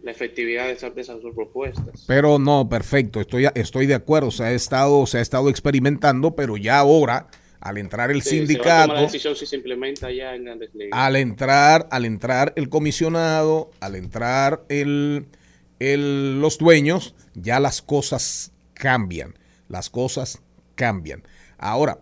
la 0.02 0.10
efectividad 0.10 0.66
de 0.66 0.72
esas, 0.72 0.94
de 0.94 1.02
esas 1.02 1.20
dos 1.22 1.34
propuestas. 1.34 2.04
pero 2.06 2.38
no, 2.38 2.68
perfecto, 2.68 3.20
estoy, 3.20 3.46
estoy 3.54 3.86
de 3.86 3.94
acuerdo, 3.94 4.30
se 4.30 4.44
ha, 4.44 4.52
estado, 4.52 5.06
se 5.06 5.18
ha 5.18 5.20
estado 5.20 5.50
experimentando, 5.50 6.34
pero 6.34 6.56
ya 6.56 6.78
ahora, 6.78 7.28
al 7.60 7.78
entrar 7.78 8.10
el 8.10 8.22
Sí, 8.22 8.38
sindicato, 8.38 8.94
la 8.94 9.02
decisión 9.02 9.36
si 9.36 9.44
se 9.46 9.56
implementa 9.56 10.10
ya 10.10 10.34
en 10.34 10.44
grandes 10.44 10.74
ligas. 10.74 10.98
al 10.98 11.16
entrar, 11.16 11.88
al 11.90 12.04
entrar 12.06 12.52
el 12.56 12.68
comisionado, 12.70 13.70
al 13.80 13.96
entrar 13.96 14.62
el, 14.68 15.26
el- 15.78 16.40
los 16.40 16.58
dueños, 16.58 17.14
ya 17.34 17.60
las 17.60 17.82
cosas 17.82 18.52
cambian. 18.74 19.34
Las 19.68 19.90
cosas 19.90 20.42
cambian. 20.74 21.22
Ahora, 21.58 21.98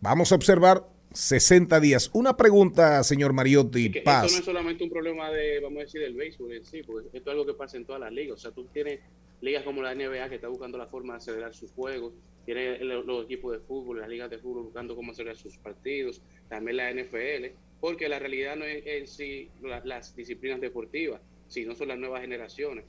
vamos 0.00 0.32
a 0.32 0.34
observar 0.34 0.86
60 1.12 1.80
días. 1.80 2.10
Una 2.12 2.36
pregunta, 2.36 3.02
señor 3.02 3.32
Mariotti 3.32 3.90
que 3.90 4.02
Paz. 4.02 4.26
esto 4.26 4.34
no 4.34 4.38
es 4.40 4.44
solamente 4.44 4.84
un 4.84 4.90
problema 4.90 5.30
de, 5.30 5.60
vamos 5.60 5.78
a 5.78 5.82
decir, 5.84 6.00
del 6.02 6.14
béisbol 6.14 6.52
en 6.52 6.64
sí, 6.64 6.82
porque 6.82 7.08
esto 7.16 7.30
es 7.30 7.34
algo 7.34 7.46
que 7.46 7.54
pasa 7.54 7.76
en 7.78 7.86
todas 7.86 8.00
las 8.00 8.12
ligas. 8.12 8.36
O 8.36 8.38
sea, 8.38 8.50
tú 8.50 8.66
tienes 8.72 9.00
ligas 9.40 9.64
como 9.64 9.82
la 9.82 9.94
NBA 9.94 10.28
que 10.28 10.34
está 10.36 10.48
buscando 10.48 10.76
la 10.78 10.86
forma 10.86 11.14
de 11.14 11.18
acelerar 11.18 11.54
sus 11.54 11.72
juegos, 11.72 12.12
tiene 12.54 12.78
los, 12.78 13.24
equipos 13.26 13.52
de 13.52 13.58
fútbol, 13.58 14.00
las 14.00 14.08
ligas 14.08 14.30
de 14.30 14.38
fútbol 14.38 14.62
buscando 14.62 14.96
cómo 14.96 15.12
acelerar 15.12 15.36
sus 15.36 15.58
partidos, 15.58 16.22
también 16.48 16.78
la 16.78 16.90
NFL, 16.90 17.52
porque 17.78 18.08
la 18.08 18.18
realidad 18.18 18.56
no 18.56 18.64
es 18.64 18.86
en 18.86 19.06
sí 19.06 19.50
la- 19.60 19.82
las 19.84 20.16
disciplinas 20.16 20.58
deportivas, 20.58 21.20
sino 21.46 21.74
son 21.74 21.88
las 21.88 21.98
nuevas 21.98 22.22
generaciones. 22.22 22.86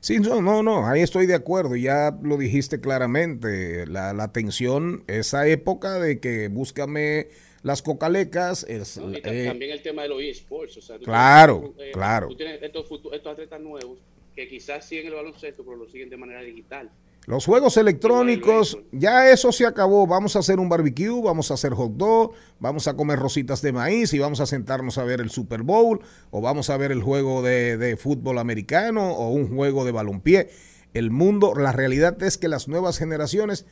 Sí, 0.00 0.18
no, 0.18 0.42
no, 0.42 0.64
no, 0.64 0.84
ahí 0.84 1.00
estoy 1.00 1.26
de 1.26 1.36
acuerdo, 1.36 1.76
ya 1.76 2.10
lo 2.24 2.36
dijiste 2.38 2.80
claramente, 2.80 3.86
la, 3.86 4.12
la 4.14 4.32
tensión, 4.32 5.04
esa 5.06 5.46
época 5.46 6.00
de 6.00 6.18
que 6.18 6.48
búscame 6.48 7.28
las 7.62 7.82
cocalecas, 7.82 8.66
eh, 8.68 8.82
también 9.22 9.70
el 9.70 9.80
tema 9.80 10.02
de 10.02 10.08
los 10.08 10.20
eSports. 10.20 10.76
O 10.78 10.82
sea, 10.82 10.98
tú 10.98 11.04
Claro, 11.04 11.72
tienes, 11.76 11.94
claro. 11.94 12.26
Tú 12.26 12.34
tienes 12.36 12.60
estos, 12.60 12.84
estos 13.12 13.32
atletas 13.32 13.60
nuevos 13.60 14.00
que 14.34 14.48
quizás 14.48 14.84
siguen 14.84 15.06
el 15.06 15.14
baloncesto, 15.14 15.64
pero 15.64 15.76
lo 15.76 15.88
siguen 15.88 16.10
de 16.10 16.16
manera 16.16 16.40
digital. 16.42 16.90
Los 17.26 17.44
juegos 17.44 17.76
electrónicos, 17.76 18.78
ya 18.92 19.30
eso 19.30 19.52
se 19.52 19.64
acabó. 19.66 20.06
Vamos 20.06 20.34
a 20.34 20.40
hacer 20.40 20.58
un 20.58 20.68
barbecue, 20.68 21.22
vamos 21.22 21.50
a 21.50 21.54
hacer 21.54 21.74
hot 21.74 21.92
dog, 21.92 22.32
vamos 22.58 22.88
a 22.88 22.94
comer 22.96 23.18
rositas 23.18 23.62
de 23.62 23.72
maíz 23.72 24.12
y 24.14 24.18
vamos 24.18 24.40
a 24.40 24.46
sentarnos 24.46 24.98
a 24.98 25.04
ver 25.04 25.20
el 25.20 25.30
Super 25.30 25.62
Bowl 25.62 26.00
o 26.30 26.40
vamos 26.40 26.70
a 26.70 26.76
ver 26.76 26.90
el 26.90 27.02
juego 27.02 27.42
de, 27.42 27.76
de 27.76 27.96
fútbol 27.96 28.38
americano 28.38 29.12
o 29.12 29.30
un 29.30 29.54
juego 29.54 29.84
de 29.84 29.92
balompié. 29.92 30.48
El 30.92 31.10
mundo, 31.12 31.54
la 31.54 31.70
realidad 31.70 32.20
es 32.22 32.36
que 32.36 32.48
las 32.48 32.66
nuevas 32.66 32.98
generaciones 32.98 33.64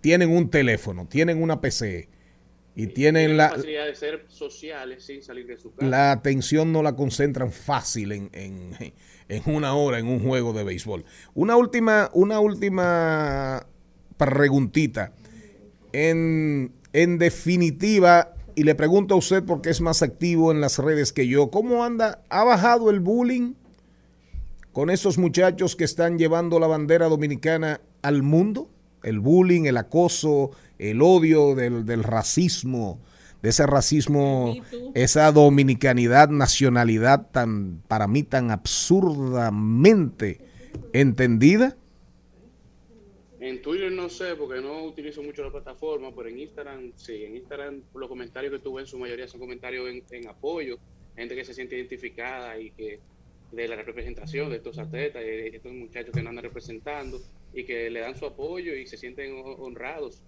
tienen 0.00 0.30
un 0.30 0.50
teléfono, 0.50 1.06
tienen 1.08 1.42
una 1.42 1.60
PC 1.60 2.08
y 2.74 2.88
tienen 2.88 3.36
la 3.36 3.48
la, 3.48 3.56
facilidad 3.56 3.86
de 3.86 3.94
ser 3.94 4.26
sociales 4.28 5.04
sin 5.04 5.22
salir 5.22 5.46
de 5.46 5.56
su 5.56 5.72
casa. 5.74 5.88
la 5.90 6.12
atención 6.12 6.70
no 6.72 6.82
la 6.82 6.94
concentran 6.94 7.50
fácil 7.50 8.12
en, 8.12 8.30
en- 8.32 8.92
en 9.28 9.42
una 9.54 9.74
hora 9.74 9.98
en 9.98 10.08
un 10.08 10.20
juego 10.20 10.52
de 10.52 10.64
béisbol. 10.64 11.04
Una 11.34 11.56
última, 11.56 12.10
una 12.12 12.40
última 12.40 13.66
preguntita. 14.16 15.12
En, 15.92 16.72
en 16.92 17.18
definitiva, 17.18 18.34
y 18.54 18.64
le 18.64 18.74
pregunto 18.74 19.14
a 19.14 19.18
usted 19.18 19.44
porque 19.44 19.70
es 19.70 19.80
más 19.80 20.02
activo 20.02 20.50
en 20.50 20.60
las 20.60 20.78
redes 20.78 21.12
que 21.12 21.28
yo, 21.28 21.50
¿cómo 21.50 21.84
anda? 21.84 22.22
¿Ha 22.28 22.44
bajado 22.44 22.90
el 22.90 23.00
bullying 23.00 23.54
con 24.72 24.90
esos 24.90 25.18
muchachos 25.18 25.76
que 25.76 25.84
están 25.84 26.18
llevando 26.18 26.58
la 26.58 26.66
bandera 26.66 27.08
dominicana 27.08 27.80
al 28.02 28.22
mundo? 28.22 28.70
El 29.02 29.20
bullying, 29.20 29.64
el 29.64 29.76
acoso, 29.76 30.50
el 30.78 31.02
odio 31.02 31.54
del, 31.54 31.86
del 31.86 32.02
racismo, 32.02 33.00
de 33.42 33.48
ese 33.50 33.66
racismo, 33.66 34.56
esa 34.94 35.30
dominicanidad, 35.32 36.28
nacionalidad 36.28 37.30
tan, 37.30 37.82
para 37.86 38.06
mí 38.08 38.22
tan 38.24 38.50
absurdamente 38.50 40.40
entendida. 40.92 41.76
En 43.40 43.62
Twitter 43.62 43.92
no 43.92 44.08
sé, 44.08 44.34
porque 44.34 44.60
no 44.60 44.82
utilizo 44.84 45.22
mucho 45.22 45.44
la 45.44 45.52
plataforma, 45.52 46.10
pero 46.14 46.28
en 46.28 46.40
Instagram 46.40 46.92
sí. 46.96 47.24
En 47.24 47.36
Instagram 47.36 47.82
los 47.94 48.08
comentarios 48.08 48.52
que 48.52 48.58
tuve 48.58 48.80
en 48.80 48.86
su 48.88 48.98
mayoría 48.98 49.28
son 49.28 49.38
comentarios 49.40 49.88
en, 49.88 50.02
en 50.10 50.28
apoyo, 50.28 50.78
gente 51.16 51.36
que 51.36 51.44
se 51.44 51.54
siente 51.54 51.76
identificada 51.76 52.58
y 52.58 52.70
que 52.72 52.98
de 53.52 53.68
la 53.68 53.76
representación 53.76 54.50
de 54.50 54.56
estos 54.56 54.78
atletas, 54.78 55.22
y 55.22 55.26
de 55.26 55.46
estos 55.48 55.72
muchachos 55.72 56.12
que 56.12 56.20
nos 56.20 56.30
andan 56.30 56.44
representando 56.44 57.20
y 57.54 57.64
que 57.64 57.88
le 57.88 58.00
dan 58.00 58.16
su 58.16 58.26
apoyo 58.26 58.74
y 58.74 58.86
se 58.86 58.96
sienten 58.96 59.32
ho- 59.34 59.54
honrados 59.64 60.20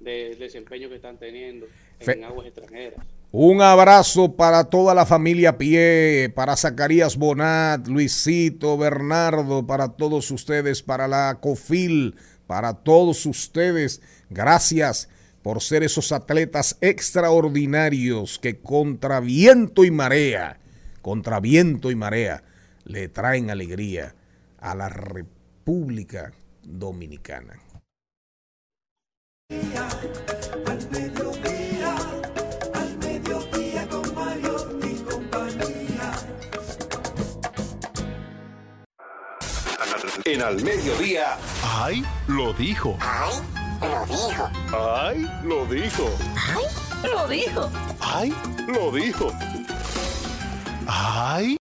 del 0.00 0.38
desempeño 0.38 0.88
que 0.88 0.96
están 0.96 1.18
teniendo 1.18 1.66
Fe- 2.00 2.12
en 2.12 2.24
aguas 2.24 2.46
extranjeras. 2.46 3.04
Un 3.32 3.60
abrazo 3.60 4.34
para 4.34 4.64
toda 4.64 4.94
la 4.94 5.04
familia 5.04 5.58
Pie, 5.58 6.32
para 6.34 6.56
Zacarías 6.56 7.16
Bonat, 7.16 7.86
Luisito, 7.88 8.78
Bernardo, 8.78 9.66
para 9.66 9.88
todos 9.88 10.30
ustedes, 10.30 10.82
para 10.82 11.08
la 11.08 11.38
COFIL, 11.40 12.14
para 12.46 12.74
todos 12.74 13.26
ustedes. 13.26 14.00
Gracias 14.30 15.08
por 15.42 15.60
ser 15.60 15.82
esos 15.82 16.12
atletas 16.12 16.78
extraordinarios 16.80 18.38
que 18.38 18.58
contra 18.60 19.20
viento 19.20 19.84
y 19.84 19.90
marea, 19.90 20.58
contra 21.02 21.40
viento 21.40 21.90
y 21.90 21.94
marea, 21.96 22.42
le 22.84 23.08
traen 23.08 23.50
alegría 23.50 24.14
a 24.58 24.74
la 24.74 24.88
República 24.88 26.32
Dominicana. 26.62 27.60
Al 30.66 30.90
mediodía, 30.90 31.94
al 32.74 32.98
mediodía 32.98 33.88
con 33.88 34.14
Mario 34.14 34.78
y 34.82 34.94
compañía. 35.02 36.12
En 40.24 40.42
al 40.42 40.62
mediodía, 40.62 41.38
¡Ay! 41.62 42.04
Lo 42.26 42.52
dijo. 42.54 42.98
¡Ay! 43.00 43.32
Lo 43.80 44.06
dijo. 44.06 44.50
¡Ay! 44.72 45.30
Lo 45.44 45.66
dijo. 45.66 46.10
¡Ay! 46.34 46.64
Lo 47.08 47.28
dijo. 47.28 47.70
¡Ay! 48.00 48.34
Lo 48.66 48.90
dijo. 48.90 49.32
¡Ay! 50.88 51.56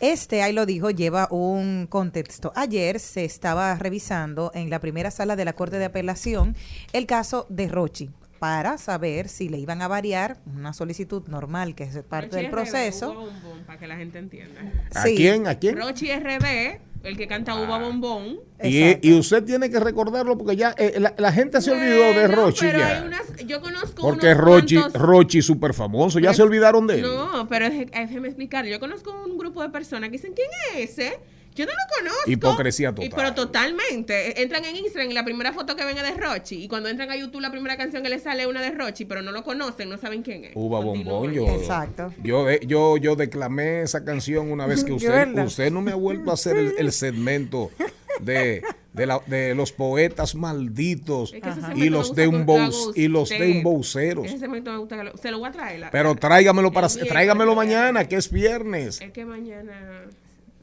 Este, 0.00 0.42
ahí 0.42 0.52
lo 0.52 0.66
dijo, 0.66 0.90
lleva 0.90 1.26
un 1.30 1.86
contexto. 1.88 2.52
Ayer 2.54 3.00
se 3.00 3.24
estaba 3.24 3.74
revisando 3.76 4.50
en 4.54 4.68
la 4.68 4.78
primera 4.80 5.10
sala 5.10 5.36
de 5.36 5.44
la 5.44 5.54
Corte 5.54 5.78
de 5.78 5.86
Apelación 5.86 6.54
el 6.92 7.06
caso 7.06 7.46
de 7.48 7.68
Rochi 7.68 8.10
para 8.38 8.76
saber 8.76 9.30
si 9.30 9.48
le 9.48 9.56
iban 9.58 9.80
a 9.80 9.88
variar 9.88 10.36
una 10.44 10.74
solicitud 10.74 11.26
normal 11.28 11.74
que 11.74 11.84
es 11.84 11.96
parte 12.02 12.36
del 12.36 12.46
Rochi 12.46 12.52
proceso. 12.70 13.14
Bombón, 13.14 13.64
para 13.66 13.78
que 13.78 13.86
la 13.86 13.96
gente 13.96 14.18
entienda. 14.18 14.60
¿A 14.94 15.02
Sí. 15.04 15.14
quién? 15.16 15.46
¿A 15.46 15.54
quién? 15.54 15.78
Rochi 15.78 16.08
RB, 16.12 16.78
el 17.06 17.16
que 17.16 17.26
canta 17.26 17.54
Uva 17.54 17.78
Bombón. 17.78 18.38
Y, 18.62 19.06
y 19.06 19.18
usted 19.18 19.44
tiene 19.44 19.70
que 19.70 19.78
recordarlo 19.80 20.36
porque 20.38 20.56
ya 20.56 20.74
eh, 20.78 20.94
la, 20.98 21.14
la 21.16 21.32
gente 21.32 21.60
se 21.60 21.70
olvidó 21.70 22.12
de 22.14 22.26
Rochi 22.28 22.66
pero 22.66 22.78
ya. 22.78 22.88
hay 23.00 23.06
unas- 23.06 23.36
yo 23.46 23.60
conozco 23.60 24.02
Porque 24.02 24.26
unos 24.28 24.38
Rochi, 24.38 24.76
cuantos- 24.76 25.02
Rochi 25.02 25.42
súper 25.42 25.74
famoso, 25.74 26.18
ya 26.18 26.28
Pero 26.30 26.34
se 26.34 26.42
olvidaron 26.42 26.86
de 26.86 26.94
él. 26.96 27.02
No, 27.02 27.46
pero 27.48 27.66
es- 27.66 27.90
déjeme 27.90 28.28
explicarle. 28.28 28.70
Yo 28.70 28.80
conozco 28.80 29.14
un 29.24 29.36
grupo 29.38 29.62
de 29.62 29.68
personas 29.68 30.08
que 30.10 30.16
dicen, 30.16 30.32
¿quién 30.34 30.48
es 30.74 30.90
ese? 30.90 31.18
Yo 31.56 31.64
no 31.66 31.72
lo 31.72 31.96
conozco. 31.98 32.30
Hipocresía 32.30 32.90
Y- 32.90 32.94
total. 32.94 33.10
pero 33.16 33.34
totalmente. 33.34 34.42
Entran 34.42 34.64
en 34.64 34.76
Instagram 34.76 35.10
y 35.10 35.14
la 35.14 35.24
primera 35.24 35.52
foto 35.52 35.74
que 35.76 35.84
ven 35.84 35.96
es 35.96 36.02
de 36.04 36.12
Rochi. 36.12 36.62
Y 36.64 36.68
cuando 36.68 36.88
entran 36.88 37.10
a 37.10 37.16
YouTube, 37.16 37.40
la 37.40 37.50
primera 37.50 37.76
canción 37.76 38.02
que 38.02 38.08
les 38.08 38.22
sale 38.22 38.42
es 38.42 38.48
una 38.48 38.60
de 38.62 38.70
Rochi, 38.70 39.04
pero 39.04 39.22
no 39.22 39.32
lo 39.32 39.42
conocen, 39.42 39.88
no 39.88 39.98
saben 39.98 40.22
quién 40.22 40.44
es. 40.44 40.52
Uva 40.54 40.80
bombón, 40.80 41.32
yo, 41.32 41.46
Exacto. 41.48 42.12
yo, 42.22 42.44
de- 42.44 42.60
yo, 42.66 42.96
yo 42.98 43.16
declamé 43.16 43.82
esa 43.82 44.04
canción 44.04 44.50
una 44.52 44.66
vez 44.66 44.84
que 44.84 44.92
usted, 44.92 45.36
usted 45.44 45.70
no 45.72 45.80
me 45.82 45.92
ha 45.92 45.96
vuelto 45.96 46.30
a 46.30 46.34
hacer 46.34 46.56
el, 46.56 46.74
el 46.78 46.92
segmento 46.92 47.70
de, 48.20 48.62
de, 48.92 49.06
la- 49.06 49.20
de 49.26 49.54
los 49.54 49.72
poetas 49.72 50.34
malditos 50.34 51.32
Es 51.34 51.42
que 51.42 51.48
ese 51.50 51.60
y 51.76 51.88
los 51.90 52.14
de 52.14 52.28
un 52.28 52.42
haga 52.48 52.70
y 52.94 53.08
los 53.08 53.28
de 53.28 53.58
embouceros. 53.58 54.26
Ese 54.26 54.38
segmento 54.38 54.70
me 54.72 54.78
gusta 54.78 54.96
que 54.96 55.04
lo- 55.04 55.16
se 55.16 55.30
lo 55.30 55.38
voy 55.38 55.48
a 55.48 55.52
traer. 55.52 55.80
la- 55.80 55.90
Pero 55.90 56.14
tráigamelo 56.14 56.72
para 56.72 56.88
tráigamelo 56.88 57.54
mañana, 57.54 58.06
que 58.08 58.16
es 58.16 58.30
viernes. 58.30 59.00
Es 59.00 59.10
que 59.12 59.24
mañana. 59.24 60.04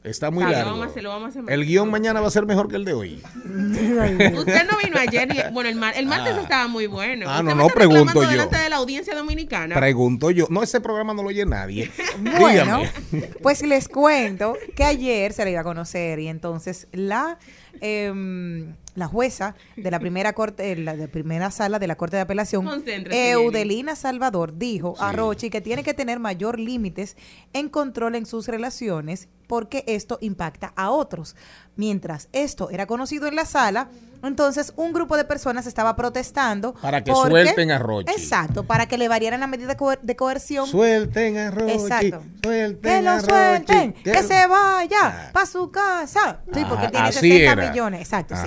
Está 0.04 0.30
muy 0.30 0.44
lo 0.44 0.50
largo. 0.50 0.70
vamos 0.72 0.86
a 0.86 0.90
hacer, 0.90 1.02
lo 1.02 1.08
vamos 1.08 1.26
a 1.36 1.40
hacer 1.40 1.50
El 1.52 1.64
guion 1.64 1.90
mañana 1.90 2.20
va 2.20 2.28
a 2.28 2.30
ser 2.30 2.44
mejor 2.46 2.68
que 2.68 2.76
el 2.76 2.84
de 2.84 2.92
hoy. 2.92 3.22
Usted 3.34 4.66
no 4.70 4.76
vino 4.82 4.98
ayer. 4.98 5.26
ni- 5.28 5.52
bueno, 5.52 5.68
el, 5.70 5.76
mar- 5.76 5.94
el 5.96 6.06
martes 6.06 6.34
Ah. 6.36 6.42
estaba 6.42 6.68
muy 6.68 6.86
bueno. 6.86 7.26
Ah, 7.28 7.42
no, 7.42 7.54
no, 7.54 7.68
pregunto 7.68 8.22
yo. 8.22 8.28
delante 8.28 8.58
de 8.58 8.68
la 8.68 8.76
audiencia 8.76 9.14
dominicana. 9.14 9.74
Pregunto 9.74 10.30
yo. 10.30 10.46
No, 10.50 10.62
ese 10.62 10.80
programa 10.80 11.14
no 11.14 11.22
lo 11.22 11.28
oye 11.28 11.46
nadie. 11.46 11.90
Bueno, 12.38 12.80
Dígame. 13.10 13.28
pues 13.42 13.62
les 13.62 13.88
cuento 13.88 14.56
que 14.76 14.84
ayer 14.84 15.32
se 15.32 15.44
le 15.44 15.50
iba 15.52 15.60
a 15.62 15.64
conocer 15.64 16.18
y 16.20 16.28
entonces 16.28 16.86
la 16.92 17.38
em, 17.80 18.74
la 18.94 19.08
jueza 19.08 19.56
de 19.76 19.90
la 19.90 19.98
primera 19.98 20.32
corte, 20.32 20.70
eh, 20.72 20.76
la 20.76 20.94
de 20.96 21.08
primera 21.08 21.50
sala 21.50 21.80
de 21.80 21.88
la 21.88 21.96
Corte 21.96 22.16
de 22.16 22.22
Apelación, 22.22 22.64
Eudelina 23.10 23.96
Salvador, 23.96 24.56
dijo 24.56 24.94
a 25.00 25.10
Rochi 25.12 25.50
que 25.50 25.60
tiene 25.60 25.82
que 25.82 25.92
tener 25.94 26.20
mayor 26.20 26.60
límites 26.60 27.16
en 27.52 27.68
control 27.68 28.14
en 28.14 28.26
sus 28.26 28.46
relaciones 28.46 29.28
porque 29.46 29.84
esto 29.86 30.18
impacta 30.20 30.72
a 30.76 30.90
otros. 30.90 31.36
Mientras 31.76 32.28
esto 32.32 32.70
era 32.70 32.86
conocido 32.86 33.26
en 33.26 33.34
la 33.34 33.44
sala, 33.46 33.88
entonces 34.22 34.72
un 34.76 34.92
grupo 34.92 35.16
de 35.16 35.24
personas 35.24 35.66
estaba 35.66 35.96
protestando 35.96 36.72
Para 36.74 37.02
que 37.02 37.12
porque- 37.12 37.30
suelten 37.30 37.70
a 37.72 37.78
Rochi. 37.78 38.12
Exacto, 38.12 38.62
para 38.64 38.86
que 38.86 38.96
le 38.96 39.08
variaran 39.08 39.40
la 39.40 39.48
medida 39.48 39.66
de 39.68 39.76
coer- 39.76 40.00
de 40.00 40.14
coerción 40.16 40.66
Suelten 40.68 41.36
a 41.36 41.50
Rochi. 41.50 41.72
Exacto. 41.72 42.22
Suelten 42.42 42.80
que 42.80 43.02
lo 43.02 43.14
Rochi. 43.16 43.26
suelten, 43.28 43.92
que, 43.94 44.12
Que- 44.12 44.22
se 44.22 44.46
vaya 44.46 45.30
para 45.32 45.46
su 45.46 45.70
casa. 45.70 46.40
Sí, 46.52 46.64
porque 46.68 46.88
tiene 46.88 47.08
así 47.08 47.18
60 47.30 47.52
era. 47.52 47.70
millones. 47.70 48.00
Exacto, 48.02 48.36
sí. 48.36 48.42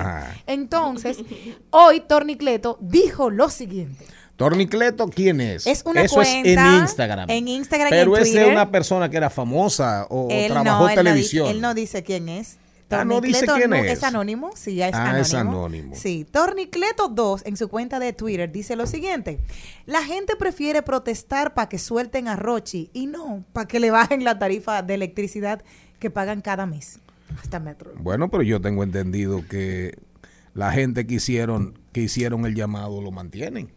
Entonces, 0.46 1.18
hoy 1.70 2.00
Tornicleto 2.00 2.78
dijo 2.80 3.28
lo 3.30 3.50
siguiente. 3.50 4.06
Tornicleto, 4.38 5.08
¿quién 5.08 5.40
es? 5.40 5.66
Es 5.66 5.82
una 5.84 6.02
Eso 6.02 6.22
es 6.22 6.28
cuenta 6.28 6.48
en 6.76 6.80
Instagram. 6.82 7.28
en 7.30 7.48
Instagram 7.48 7.88
y 7.88 7.90
Pero 7.90 8.16
en 8.16 8.22
es 8.22 8.28
de 8.32 8.38
Twitter. 8.38 8.52
una 8.52 8.70
persona 8.70 9.10
que 9.10 9.16
era 9.18 9.30
famosa 9.30 10.06
o 10.08 10.28
Él 10.30 10.52
trabajó 10.52 10.84
no, 10.84 10.88
no 10.88 10.94
televisión. 10.94 11.44
dice- 11.46 11.56
él 11.56 11.60
no 11.60 11.74
dice 11.74 12.02
quién 12.04 12.28
es. 12.30 12.56
Ah, 12.90 13.04
no 13.04 13.20
dice 13.20 13.44
Tornicleto 13.44 13.54
quién 13.56 13.70
no- 13.70 13.76
es. 13.92 14.02
anónimo, 14.04 14.50
sí, 14.54 14.76
ya 14.76 14.88
es 14.88 14.94
Ah, 14.94 15.02
anónimo. 15.02 15.20
es 15.22 15.34
anónimo. 15.34 15.94
Sí, 15.96 16.24
Tornicleto 16.30 17.08
2 17.08 17.42
en 17.44 17.56
su 17.58 17.68
cuenta 17.68 17.98
de 17.98 18.12
Twitter 18.14 18.50
dice 18.50 18.76
lo 18.76 18.86
siguiente: 18.86 19.40
La 19.84 20.02
gente 20.04 20.36
prefiere 20.36 20.80
protestar 20.82 21.52
para 21.52 21.68
que 21.68 21.78
suelten 21.78 22.28
a 22.28 22.36
Rochi 22.36 22.88
y 22.94 23.06
no 23.06 23.44
para 23.52 23.66
que 23.68 23.80
le 23.80 23.90
bajen 23.90 24.22
la 24.24 24.38
tarifa 24.38 24.80
de 24.82 24.94
electricidad 24.94 25.62
que 25.98 26.10
pagan 26.10 26.40
cada 26.40 26.64
mes. 26.64 27.00
Hasta 27.42 27.58
metro. 27.60 27.92
Bueno, 27.98 28.30
pero 28.30 28.42
yo 28.44 28.60
tengo 28.60 28.82
entendido 28.84 29.42
que 29.46 29.98
la 30.54 30.70
gente 30.72 31.06
que 31.06 31.16
hicieron, 31.16 31.76
que 31.92 32.00
hicieron 32.02 32.46
el 32.46 32.54
llamado 32.54 33.02
lo 33.02 33.10
mantienen. 33.10 33.76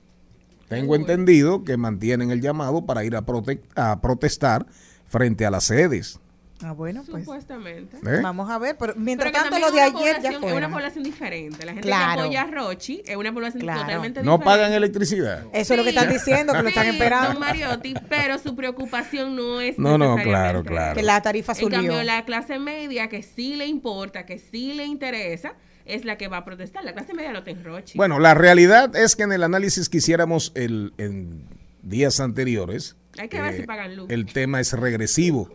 Tengo 0.72 0.96
entendido 0.96 1.64
que 1.64 1.78
mantienen 1.78 2.32
el 2.32 2.42
llamado 2.42 2.86
para 2.86 3.04
ir 3.04 3.16
a, 3.16 3.22
prote- 3.26 3.62
a 3.76 4.02
protestar 4.02 4.66
frente 5.08 5.46
a 5.46 5.52
las 5.52 5.66
sedes. 5.66 6.20
Ah, 6.64 6.74
bueno, 6.74 7.04
pues. 7.10 7.24
Supuestamente. 7.24 7.98
¿Eh? 8.06 8.20
Vamos 8.22 8.48
a 8.48 8.60
ver, 8.60 8.78
pero 8.78 8.94
mientras 8.96 9.32
Pero 9.32 9.44
tanto 9.50 9.58
lo 9.60 9.72
de 9.72 9.82
ayer 9.82 9.94
ya 10.22 10.30
población- 10.30 10.34
Es 10.36 10.40
fue. 10.40 10.54
una 10.54 10.70
población 10.70 11.04
diferente. 11.04 11.66
La 11.66 11.74
gente 11.74 11.88
Claro. 11.88 12.14
que 12.30 12.38
apoya 12.38 12.42
a 12.44 12.48
Rochi 12.52 13.02
es 13.08 13.16
una 13.18 13.34
población 13.34 13.62
Claro. 13.62 13.80
totalmente 13.82 14.22
No 14.22 14.34
diferente. 14.38 14.46
pagan 14.46 14.74
electricidad. 14.74 15.46
Eso 15.54 15.74
es 15.74 15.78
lo 15.78 15.84
que 15.84 15.90
están 15.90 16.10
diciendo, 16.10 16.54
que 16.54 16.62
lo 16.62 16.70
están 16.70 16.86
esperando. 16.86 17.30
don 17.32 17.40
Mariotti, 17.40 17.96
pero 18.10 18.38
su 18.38 18.56
preocupación 18.56 19.36
no 19.36 19.60
es 19.60 19.80
No, 19.80 19.98
no, 19.98 20.16
claro, 20.22 20.64
claro. 20.64 20.96
Que 20.96 21.02
la 21.02 21.20
tarifa 21.24 21.54
En 21.54 21.58
subió. 21.58 21.78
cambio, 21.80 22.04
la 22.04 22.26
clase 22.26 22.60
media 22.60 23.10
que 23.10 23.24
sí 23.24 23.56
le 23.56 23.66
importa, 23.66 24.28
que 24.28 24.38
sí 24.38 24.74
le 24.76 24.86
interesa, 24.86 25.54
es 25.86 26.06
la 26.06 26.17
que 26.17 26.28
va 26.28 26.38
a 26.38 26.46
protestar. 26.46 26.84
La 26.84 26.94
clase 26.94 27.13
media 27.13 27.32
no 27.34 27.41
Rochi. 27.63 27.98
Bueno, 27.98 28.20
la 28.20 28.34
realidad 28.34 28.96
es 28.96 29.15
que 29.15 29.24
en 29.24 29.32
el 29.32 29.44
análisis 29.44 29.89
que 29.89 29.98
hiciéramos 29.98 30.52
el, 30.56 30.94
en 30.98 31.46
días 31.82 32.20
anteriores, 32.20 32.96
Hay 33.17 33.30
que 33.30 33.41
ver 33.41 33.54
eh, 33.54 33.58
si 33.58 33.63
pagan 33.63 33.96
luz. 33.96 34.10
el 34.10 34.26
tema 34.26 34.60
es 34.60 34.74
regresivo. 34.74 35.50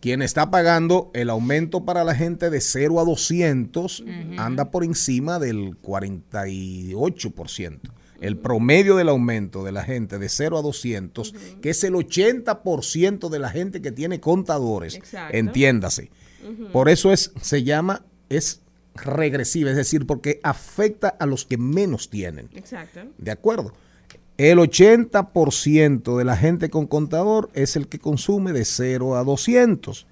Quien 0.00 0.22
está 0.22 0.50
pagando 0.50 1.10
el 1.12 1.28
aumento 1.28 1.84
para 1.84 2.04
la 2.04 2.14
gente 2.14 2.48
de 2.48 2.62
0 2.62 3.00
a 3.00 3.04
200 3.04 4.04
anda 4.38 4.70
por 4.70 4.82
encima 4.82 5.38
del 5.38 5.76
48%. 5.82 7.80
El 8.20 8.36
promedio 8.38 8.96
del 8.96 9.08
aumento 9.08 9.64
de 9.64 9.72
la 9.72 9.82
gente 9.82 10.18
de 10.18 10.28
0 10.28 10.58
a 10.58 10.62
200, 10.62 11.34
que 11.62 11.70
es 11.70 11.84
el 11.84 11.94
80% 11.94 13.28
de 13.30 13.38
la 13.38 13.50
gente 13.50 13.80
que 13.80 13.92
tiene 13.92 14.20
contadores, 14.20 14.94
Exacto. 14.94 15.36
entiéndase. 15.36 16.10
Por 16.72 16.88
eso 16.88 17.12
es, 17.12 17.32
se 17.40 17.62
llama, 17.62 18.04
es 18.30 18.62
regresiva, 18.94 19.70
es 19.70 19.76
decir, 19.76 20.06
porque 20.06 20.40
afecta 20.42 21.08
a 21.08 21.26
los 21.26 21.44
que 21.44 21.56
menos 21.56 22.10
tienen. 22.10 22.48
Exacto. 22.54 23.00
¿De 23.18 23.30
acuerdo? 23.30 23.72
El 24.36 24.58
80% 24.58 26.16
de 26.16 26.24
la 26.24 26.36
gente 26.36 26.70
con 26.70 26.86
contador 26.86 27.50
es 27.52 27.76
el 27.76 27.88
que 27.88 27.98
consume 27.98 28.52
de 28.52 28.64
0 28.64 29.16
a 29.16 29.24
200. 29.24 30.06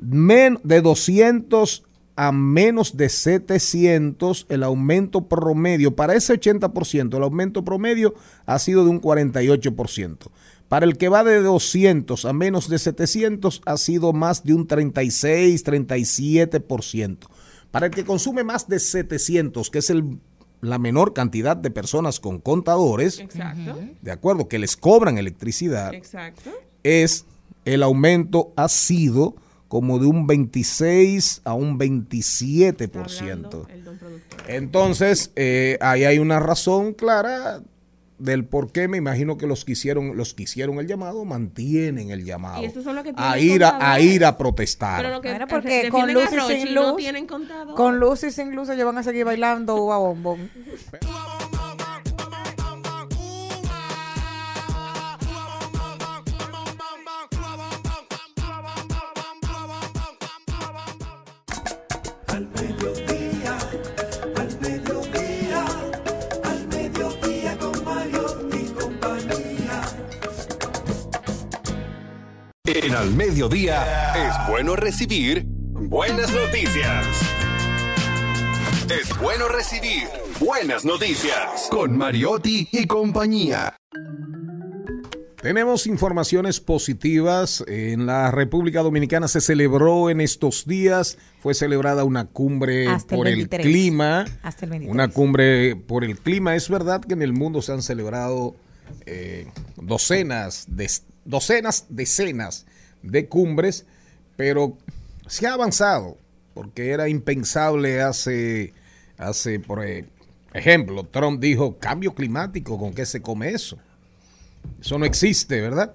Men- 0.00 0.58
de 0.62 0.80
200 0.80 1.82
a 2.18 2.32
menos 2.32 2.96
de 2.96 3.10
700, 3.10 4.46
el 4.48 4.62
aumento 4.62 5.28
promedio, 5.28 5.94
para 5.94 6.14
ese 6.14 6.32
80%, 6.32 7.18
el 7.18 7.22
aumento 7.22 7.62
promedio 7.62 8.14
ha 8.46 8.58
sido 8.58 8.84
de 8.84 8.90
un 8.90 9.02
48%. 9.02 10.30
Para 10.68 10.86
el 10.86 10.96
que 10.96 11.10
va 11.10 11.22
de 11.22 11.42
200 11.42 12.24
a 12.24 12.32
menos 12.32 12.68
de 12.70 12.78
700 12.78 13.60
ha 13.66 13.76
sido 13.76 14.14
más 14.14 14.44
de 14.44 14.54
un 14.54 14.66
36, 14.66 15.62
37%. 15.64 17.18
Para 17.70 17.86
el 17.86 17.92
que 17.92 18.04
consume 18.04 18.44
más 18.44 18.68
de 18.68 18.78
700, 18.78 19.70
que 19.70 19.78
es 19.78 19.90
el, 19.90 20.18
la 20.60 20.78
menor 20.78 21.12
cantidad 21.12 21.56
de 21.56 21.70
personas 21.70 22.20
con 22.20 22.40
contadores, 22.40 23.18
Exacto. 23.20 23.78
de 24.00 24.10
acuerdo, 24.10 24.48
que 24.48 24.58
les 24.58 24.76
cobran 24.76 25.18
electricidad, 25.18 25.92
Exacto. 25.94 26.50
es 26.82 27.26
el 27.64 27.82
aumento 27.82 28.52
ha 28.56 28.68
sido 28.68 29.34
como 29.68 29.98
de 29.98 30.06
un 30.06 30.26
26 30.26 31.42
a 31.44 31.54
un 31.54 31.78
27%. 31.78 33.68
El 33.68 33.84
don 33.84 33.98
productor. 33.98 34.40
Entonces, 34.48 35.32
eh, 35.34 35.76
ahí 35.80 36.04
hay 36.04 36.18
una 36.18 36.38
razón 36.38 36.94
clara 36.94 37.60
del 38.18 38.44
por 38.44 38.72
qué 38.72 38.88
me 38.88 38.96
imagino 38.96 39.36
que 39.36 39.46
los 39.46 39.64
que 39.64 39.72
hicieron, 39.72 40.16
los 40.16 40.34
que 40.34 40.44
hicieron 40.44 40.78
el 40.78 40.86
llamado 40.86 41.24
mantienen 41.24 42.10
el 42.10 42.24
llamado 42.24 42.62
Y 42.62 42.66
esos 42.66 42.82
son 42.84 42.94
los 42.96 43.04
que 43.04 43.12
a 43.16 43.38
ir 43.38 43.62
a, 43.64 43.92
a 43.92 44.00
ir 44.00 44.24
a 44.24 44.38
protestar. 44.38 45.02
Pero 45.02 45.14
lo 45.14 45.20
que 45.20 45.30
Bueno, 45.30 45.46
porque 45.46 45.88
con 45.90 46.12
luz 46.12 46.24
y 46.32 46.54
sin 46.54 46.74
no 46.74 46.88
luz, 46.90 46.96
tienen 46.96 47.26
contador. 47.26 47.74
con 47.74 47.98
luz 47.98 48.24
y 48.24 48.30
sin 48.30 48.54
luz 48.54 48.68
ellos 48.68 48.86
van 48.86 48.98
a 48.98 49.02
seguir 49.02 49.24
bailando 49.24 49.76
uva 49.76 49.98
bombón. 49.98 50.50
En 72.82 72.94
Al 72.94 73.14
Mediodía 73.14 74.12
es 74.14 74.50
bueno 74.50 74.76
recibir 74.76 75.46
buenas 75.46 76.30
noticias. 76.30 77.06
Es 78.90 79.18
bueno 79.18 79.48
recibir 79.48 80.02
buenas 80.38 80.84
noticias 80.84 81.68
con 81.70 81.96
Mariotti 81.96 82.68
y 82.70 82.86
compañía. 82.86 83.74
Tenemos 85.40 85.86
informaciones 85.86 86.60
positivas. 86.60 87.64
En 87.66 88.04
la 88.04 88.30
República 88.30 88.82
Dominicana 88.82 89.26
se 89.26 89.40
celebró 89.40 90.10
en 90.10 90.20
estos 90.20 90.66
días, 90.66 91.16
fue 91.40 91.54
celebrada 91.54 92.04
una 92.04 92.26
cumbre 92.26 92.88
Hasta 92.88 93.16
por 93.16 93.26
el 93.26 93.36
23. 93.36 93.66
clima. 93.66 94.26
Hasta 94.42 94.66
el 94.66 94.72
23. 94.72 94.92
Una 94.92 95.08
cumbre 95.08 95.76
por 95.76 96.04
el 96.04 96.18
clima. 96.18 96.54
Es 96.54 96.68
verdad 96.68 97.00
que 97.00 97.14
en 97.14 97.22
el 97.22 97.32
mundo 97.32 97.62
se 97.62 97.72
han 97.72 97.80
celebrado 97.80 98.54
eh, 99.06 99.46
docenas, 99.76 100.66
de, 100.68 100.90
docenas, 101.26 101.86
decenas 101.88 102.66
de 103.02 103.28
cumbres, 103.28 103.84
pero 104.36 104.78
se 105.26 105.46
ha 105.46 105.52
avanzado, 105.52 106.18
porque 106.54 106.90
era 106.90 107.08
impensable 107.08 108.00
hace, 108.00 108.72
hace 109.18 109.60
por 109.60 109.84
eh, 109.84 110.06
ejemplo, 110.54 111.04
Trump 111.04 111.40
dijo, 111.40 111.78
cambio 111.78 112.14
climático, 112.14 112.78
¿con 112.78 112.94
qué 112.94 113.04
se 113.04 113.20
come 113.20 113.50
eso? 113.50 113.78
Eso 114.80 114.98
no 114.98 115.04
existe, 115.04 115.60
¿verdad? 115.60 115.94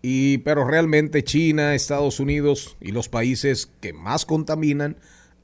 Y, 0.00 0.38
pero 0.38 0.64
realmente 0.64 1.24
China, 1.24 1.74
Estados 1.74 2.20
Unidos 2.20 2.76
y 2.80 2.92
los 2.92 3.08
países 3.08 3.70
que 3.80 3.92
más 3.92 4.24
contaminan 4.24 4.96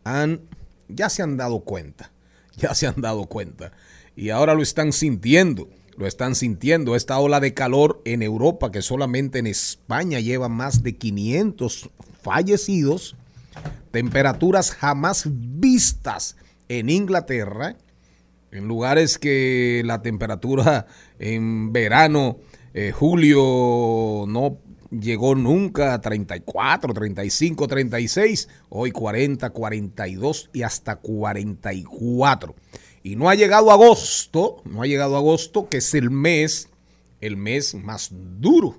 han, 0.04 0.40
ya 0.88 1.08
se 1.08 1.22
han 1.22 1.36
dado 1.36 1.60
cuenta, 1.60 2.12
ya 2.56 2.74
se 2.74 2.86
han 2.86 3.00
dado 3.00 3.26
cuenta. 3.26 3.72
Y 4.16 4.30
ahora 4.30 4.54
lo 4.54 4.62
están 4.62 4.92
sintiendo, 4.92 5.68
lo 5.96 6.07
están 6.07 6.35
sintiendo. 6.35 6.96
Esta 6.96 7.18
ola 7.18 7.40
de 7.40 7.54
calor 7.54 8.00
en 8.04 8.22
Europa, 8.22 8.70
que 8.70 8.83
solamente 8.83 9.38
en 9.38 9.46
España 9.46 10.20
lleva 10.20 10.48
más 10.48 10.83
de 10.83 10.96
500 10.96 11.90
fallecidos, 12.22 13.16
temperaturas 13.90 14.72
jamás 14.72 15.24
vistas 15.26 16.37
en 16.68 16.90
Inglaterra, 16.90 17.76
en 18.50 18.68
lugares 18.68 19.18
que 19.18 19.83
la 19.85 20.02
temperatura 20.02 20.87
en 21.18 21.72
verano, 21.72 22.38
eh, 22.72 22.92
julio, 22.92 24.24
no 24.26 24.59
llegó 24.90 25.35
nunca 25.35 25.94
a 25.94 26.00
34, 26.00 26.94
35, 26.94 27.66
36, 27.66 28.48
hoy 28.68 28.90
40, 28.92 29.50
42 29.50 30.50
y 30.52 30.62
hasta 30.62 30.96
44. 30.96 32.54
Y 33.04 33.16
no 33.16 33.28
ha 33.28 33.34
llegado 33.34 33.70
agosto, 33.70 34.62
no 34.64 34.80
ha 34.82 34.86
llegado 34.86 35.14
agosto, 35.16 35.68
que 35.68 35.76
es 35.76 35.92
el 35.94 36.10
mes, 36.10 36.70
el 37.20 37.36
mes 37.36 37.74
más 37.74 38.08
duro, 38.10 38.78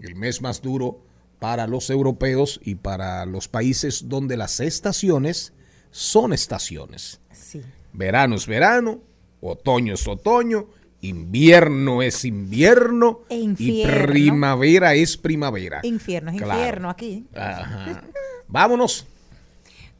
el 0.00 0.16
mes 0.16 0.42
más 0.42 0.60
duro 0.60 0.98
para 1.38 1.68
los 1.68 1.90
europeos 1.90 2.60
y 2.64 2.74
para 2.74 3.24
los 3.26 3.46
países 3.46 4.08
donde 4.08 4.36
las 4.36 4.58
estaciones 4.58 5.52
son 5.92 6.32
estaciones. 6.32 7.20
Sí. 7.32 7.62
Verano 7.92 8.34
es 8.34 8.48
verano, 8.48 9.00
otoño 9.40 9.94
es 9.94 10.08
otoño, 10.08 10.66
invierno 11.00 12.02
es 12.02 12.24
invierno 12.24 13.20
E 13.28 13.36
y 13.56 13.84
primavera 13.86 14.94
es 14.94 15.16
primavera. 15.16 15.80
Infierno 15.84 16.32
es 16.32 16.36
Claro. 16.36 16.58
infierno 16.58 16.90
aquí. 16.90 17.26
Ajá. 17.32 18.02
Vámonos. 18.48 19.06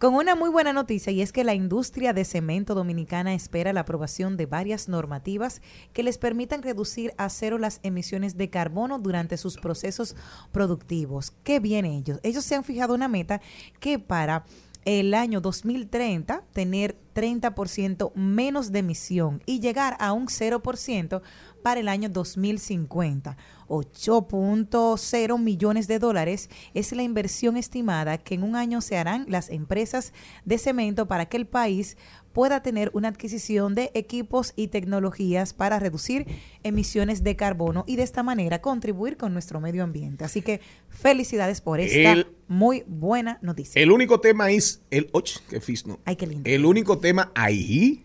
Con 0.00 0.14
una 0.14 0.34
muy 0.34 0.48
buena 0.48 0.72
noticia 0.72 1.12
y 1.12 1.20
es 1.20 1.30
que 1.30 1.44
la 1.44 1.52
industria 1.52 2.14
de 2.14 2.24
cemento 2.24 2.74
dominicana 2.74 3.34
espera 3.34 3.74
la 3.74 3.80
aprobación 3.80 4.38
de 4.38 4.46
varias 4.46 4.88
normativas 4.88 5.60
que 5.92 6.02
les 6.02 6.16
permitan 6.16 6.62
reducir 6.62 7.12
a 7.18 7.28
cero 7.28 7.58
las 7.58 7.80
emisiones 7.82 8.38
de 8.38 8.48
carbono 8.48 8.98
durante 8.98 9.36
sus 9.36 9.58
procesos 9.58 10.16
productivos. 10.52 11.34
¿Qué 11.44 11.60
viene 11.60 11.98
ellos? 11.98 12.18
Ellos 12.22 12.46
se 12.46 12.54
han 12.54 12.64
fijado 12.64 12.94
una 12.94 13.08
meta 13.08 13.42
que 13.78 13.98
para 13.98 14.46
el 14.86 15.12
año 15.12 15.42
2030 15.42 16.44
tener 16.54 16.96
30% 17.14 18.14
menos 18.14 18.72
de 18.72 18.78
emisión 18.78 19.42
y 19.44 19.60
llegar 19.60 19.98
a 20.00 20.14
un 20.14 20.28
0% 20.28 21.20
para 21.62 21.80
el 21.80 21.88
año 21.88 22.08
2050. 22.08 23.36
8.0 23.68 25.38
millones 25.40 25.86
de 25.86 25.98
dólares 25.98 26.50
es 26.74 26.92
la 26.92 27.02
inversión 27.02 27.56
estimada 27.56 28.18
que 28.18 28.34
en 28.34 28.42
un 28.42 28.56
año 28.56 28.80
se 28.80 28.96
harán 28.96 29.26
las 29.28 29.48
empresas 29.50 30.12
de 30.44 30.58
cemento 30.58 31.06
para 31.06 31.26
que 31.26 31.36
el 31.36 31.46
país 31.46 31.96
pueda 32.32 32.62
tener 32.62 32.90
una 32.94 33.08
adquisición 33.08 33.74
de 33.74 33.90
equipos 33.94 34.52
y 34.56 34.68
tecnologías 34.68 35.52
para 35.52 35.78
reducir 35.78 36.26
emisiones 36.62 37.22
de 37.24 37.36
carbono 37.36 37.84
y 37.86 37.96
de 37.96 38.02
esta 38.04 38.22
manera 38.22 38.60
contribuir 38.60 39.16
con 39.16 39.32
nuestro 39.32 39.60
medio 39.60 39.82
ambiente. 39.84 40.24
Así 40.24 40.40
que 40.42 40.60
felicidades 40.88 41.60
por 41.60 41.80
esta 41.80 42.12
El- 42.12 42.26
muy 42.48 42.84
buena 42.86 43.38
noticia. 43.42 43.80
El 43.82 43.90
único 43.92 44.20
tema 44.20 44.50
es 44.50 44.80
el 44.90 45.08
och, 45.12 45.28
qué 45.48 45.60
fisno. 45.60 45.98
Ay, 46.04 46.16
qué 46.16 46.26
lindo. 46.26 46.48
El 46.48 46.64
único 46.64 46.98
tema 46.98 47.30
ahí 47.34 48.04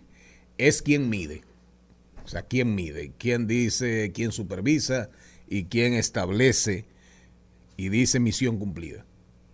es 0.58 0.82
quién 0.82 1.10
mide. 1.10 1.42
O 2.26 2.28
sea, 2.28 2.42
quién 2.42 2.74
mide, 2.74 3.14
quién 3.20 3.46
dice, 3.46 4.12
quién 4.12 4.32
supervisa 4.32 5.12
y 5.48 5.66
quién 5.66 5.94
establece 5.94 6.86
y 7.78 7.90
dice 7.90 8.20
misión 8.20 8.58
cumplida. 8.58 9.06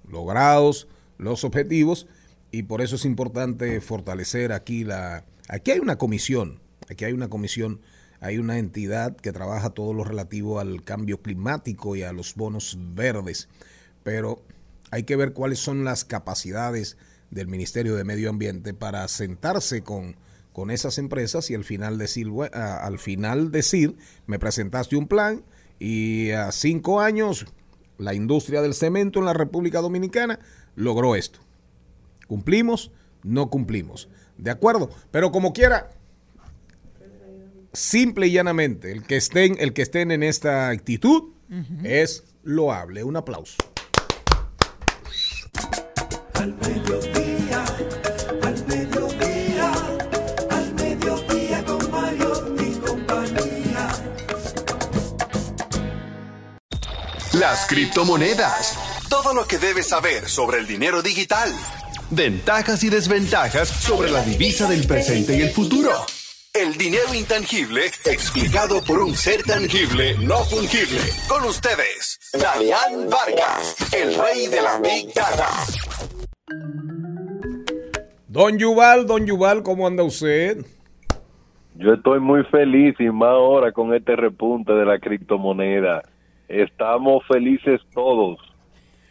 Logrados 0.08 0.88
los 1.18 1.44
objetivos 1.44 2.08
y 2.50 2.64
por 2.64 2.82
eso 2.82 2.96
es 2.96 3.04
importante 3.04 3.82
fortalecer 3.82 4.54
aquí 4.54 4.86
la... 4.86 5.26
Aquí 5.50 5.72
hay 5.72 5.80
una 5.80 5.98
comisión, 5.98 6.62
aquí 6.90 7.04
hay 7.04 7.12
una 7.12 7.28
comisión, 7.28 7.82
hay 8.22 8.38
una 8.38 8.58
entidad 8.58 9.18
que 9.18 9.34
trabaja 9.34 9.72
todo 9.72 9.94
lo 9.94 10.06
relativo 10.06 10.62
al 10.62 10.86
cambio 10.86 11.22
climático 11.22 11.98
y 11.98 12.04
a 12.04 12.14
los 12.14 12.36
bonos 12.36 12.78
verdes, 12.80 13.50
pero 14.04 14.42
hay 14.92 15.04
que 15.04 15.18
ver 15.18 15.34
cuáles 15.34 15.60
son 15.60 15.84
las 15.84 16.06
capacidades 16.06 16.96
del 17.32 17.48
Ministerio 17.48 17.96
de 17.96 18.06
Medio 18.06 18.30
Ambiente 18.30 18.74
para 18.74 19.06
sentarse 19.10 19.84
con, 19.84 20.16
con 20.54 20.72
esas 20.72 20.98
empresas 20.98 21.50
y 21.50 21.56
al 21.56 21.64
final 21.64 21.98
decir, 21.98 22.28
al 22.54 23.00
final 23.00 23.52
decir, 23.52 23.96
me 24.26 24.40
presentaste 24.40 24.96
un 24.96 25.08
plan 25.08 25.44
y 25.80 26.32
a 26.32 26.52
cinco 26.52 27.00
años 27.00 27.46
la 27.98 28.14
industria 28.14 28.62
del 28.62 28.74
cemento 28.74 29.20
en 29.20 29.26
la 29.26 29.34
República 29.34 29.82
Dominicana 29.82 30.40
logró 30.76 31.16
esto. 31.16 31.40
¿Cumplimos? 32.28 32.92
No 33.24 33.50
cumplimos. 33.50 34.10
¿De 34.38 34.52
acuerdo? 34.52 34.90
Pero 35.12 35.32
como 35.32 35.54
quiera, 35.54 35.92
simple 37.74 38.28
y 38.28 38.32
llanamente, 38.32 38.92
el 38.92 39.04
que 39.04 39.18
estén, 39.18 39.56
el 39.60 39.74
que 39.74 39.82
estén 39.82 40.12
en 40.12 40.24
esta 40.24 40.70
actitud 40.70 41.34
es 41.84 42.24
loable. 42.44 43.04
Un 43.04 43.18
aplauso. 43.18 43.58
Al 46.34 47.11
Las 57.42 57.66
criptomonedas. 57.66 58.78
Todo 59.10 59.34
lo 59.34 59.48
que 59.48 59.58
debes 59.58 59.88
saber 59.88 60.30
sobre 60.30 60.60
el 60.60 60.68
dinero 60.68 61.02
digital. 61.02 61.50
Ventajas 62.12 62.84
y 62.84 62.90
desventajas 62.90 63.68
sobre 63.68 64.12
la 64.12 64.22
divisa 64.22 64.70
del 64.70 64.86
presente 64.86 65.36
y 65.36 65.42
el 65.42 65.50
futuro. 65.50 65.90
El 66.54 66.78
dinero 66.78 67.16
intangible 67.16 67.88
explicado 68.06 68.84
por 68.84 69.00
un 69.00 69.16
ser 69.16 69.42
tangible 69.42 70.16
no 70.20 70.36
fungible. 70.44 71.02
Con 71.28 71.44
ustedes, 71.46 72.20
Damián 72.40 73.10
Vargas, 73.10 73.92
el 73.92 74.14
rey 74.14 74.46
de 74.46 74.62
la 74.62 74.80
Big 74.80 75.12
Data. 75.12 75.50
Don 78.28 78.60
Yuval, 78.60 79.08
don 79.08 79.26
Yuval, 79.26 79.64
¿cómo 79.64 79.88
anda 79.88 80.04
usted? 80.04 80.64
Yo 81.74 81.94
estoy 81.96 82.20
muy 82.20 82.44
feliz 82.52 82.94
y 83.00 83.10
más 83.10 83.30
ahora 83.30 83.72
con 83.72 83.96
este 83.96 84.16
repunte 84.16 84.74
de 84.74 84.86
la 84.86 85.00
criptomoneda. 85.00 86.04
Estamos 86.52 87.24
felices 87.28 87.82
todos, 87.94 88.40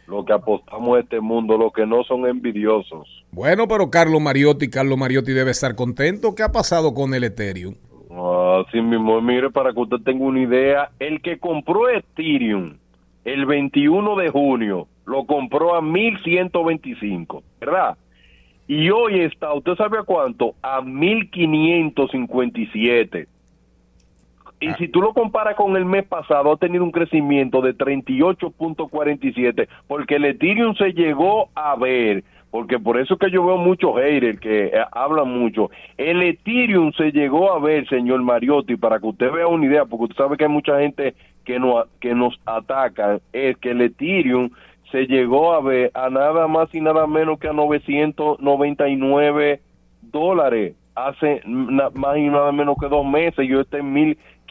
los 0.07 0.25
que 0.25 0.33
apostamos 0.33 0.97
a 0.97 1.01
este 1.01 1.19
mundo, 1.19 1.57
los 1.57 1.73
que 1.73 1.85
no 1.85 2.03
son 2.03 2.27
envidiosos. 2.27 3.25
Bueno, 3.31 3.67
pero 3.67 3.89
Carlos 3.89 4.21
Mariotti, 4.21 4.69
Carlos 4.69 4.97
Mariotti 4.97 5.31
debe 5.31 5.51
estar 5.51 5.75
contento. 5.75 6.35
¿Qué 6.35 6.43
ha 6.43 6.51
pasado 6.51 6.93
con 6.93 7.13
el 7.13 7.23
Ethereum? 7.23 7.75
Así 8.11 8.81
mismo, 8.81 9.21
mire, 9.21 9.49
para 9.49 9.73
que 9.73 9.79
usted 9.79 9.97
tenga 10.03 10.23
una 10.23 10.41
idea, 10.41 10.91
el 10.99 11.21
que 11.21 11.39
compró 11.39 11.89
Ethereum 11.89 12.75
el 13.23 13.45
21 13.45 14.15
de 14.15 14.29
junio 14.29 14.87
lo 15.05 15.25
compró 15.25 15.75
a 15.75 15.81
1125, 15.81 17.43
¿verdad? 17.59 17.97
Y 18.67 18.89
hoy 18.89 19.19
está, 19.21 19.53
¿usted 19.53 19.75
sabe 19.75 19.99
a 19.99 20.03
cuánto? 20.03 20.55
A 20.61 20.81
1557. 20.81 23.27
Y 24.61 24.71
si 24.73 24.87
tú 24.87 25.01
lo 25.01 25.13
comparas 25.13 25.55
con 25.55 25.75
el 25.75 25.85
mes 25.85 26.05
pasado, 26.05 26.53
ha 26.53 26.57
tenido 26.57 26.83
un 26.83 26.91
crecimiento 26.91 27.61
de 27.61 27.75
38.47, 27.75 29.67
porque 29.87 30.17
el 30.17 30.25
Ethereum 30.25 30.75
se 30.75 30.93
llegó 30.93 31.49
a 31.55 31.75
ver, 31.75 32.23
porque 32.51 32.77
por 32.77 32.99
eso 32.99 33.17
que 33.17 33.31
yo 33.31 33.43
veo 33.43 33.57
muchos 33.57 33.95
haters 33.95 34.39
que 34.39 34.65
eh, 34.65 34.73
hablan 34.91 35.29
mucho. 35.29 35.71
El 35.97 36.21
Ethereum 36.21 36.91
se 36.93 37.11
llegó 37.11 37.51
a 37.51 37.57
ver, 37.59 37.89
señor 37.89 38.21
Mariotti, 38.21 38.75
para 38.75 38.99
que 38.99 39.07
usted 39.07 39.31
vea 39.31 39.47
una 39.47 39.65
idea, 39.65 39.85
porque 39.85 40.03
usted 40.03 40.17
sabe 40.17 40.37
que 40.37 40.43
hay 40.43 40.51
mucha 40.51 40.79
gente 40.79 41.15
que, 41.43 41.57
no, 41.59 41.85
que 41.99 42.13
nos 42.13 42.39
ataca, 42.45 43.19
es 43.33 43.57
que 43.57 43.71
el 43.71 43.81
Ethereum 43.81 44.51
se 44.91 45.07
llegó 45.07 45.53
a 45.53 45.61
ver 45.61 45.89
a 45.95 46.11
nada 46.11 46.47
más 46.47 46.71
y 46.75 46.81
nada 46.81 47.07
menos 47.07 47.39
que 47.39 47.47
a 47.47 47.53
999 47.53 49.59
dólares 50.01 50.75
hace 50.95 51.41
más 51.45 52.17
y 52.17 52.27
nada 52.27 52.51
menos 52.51 52.75
que 52.79 52.87
dos 52.87 53.05
meses. 53.05 53.47
Yo 53.47 53.61
estoy 53.61 53.79
en 53.79 53.93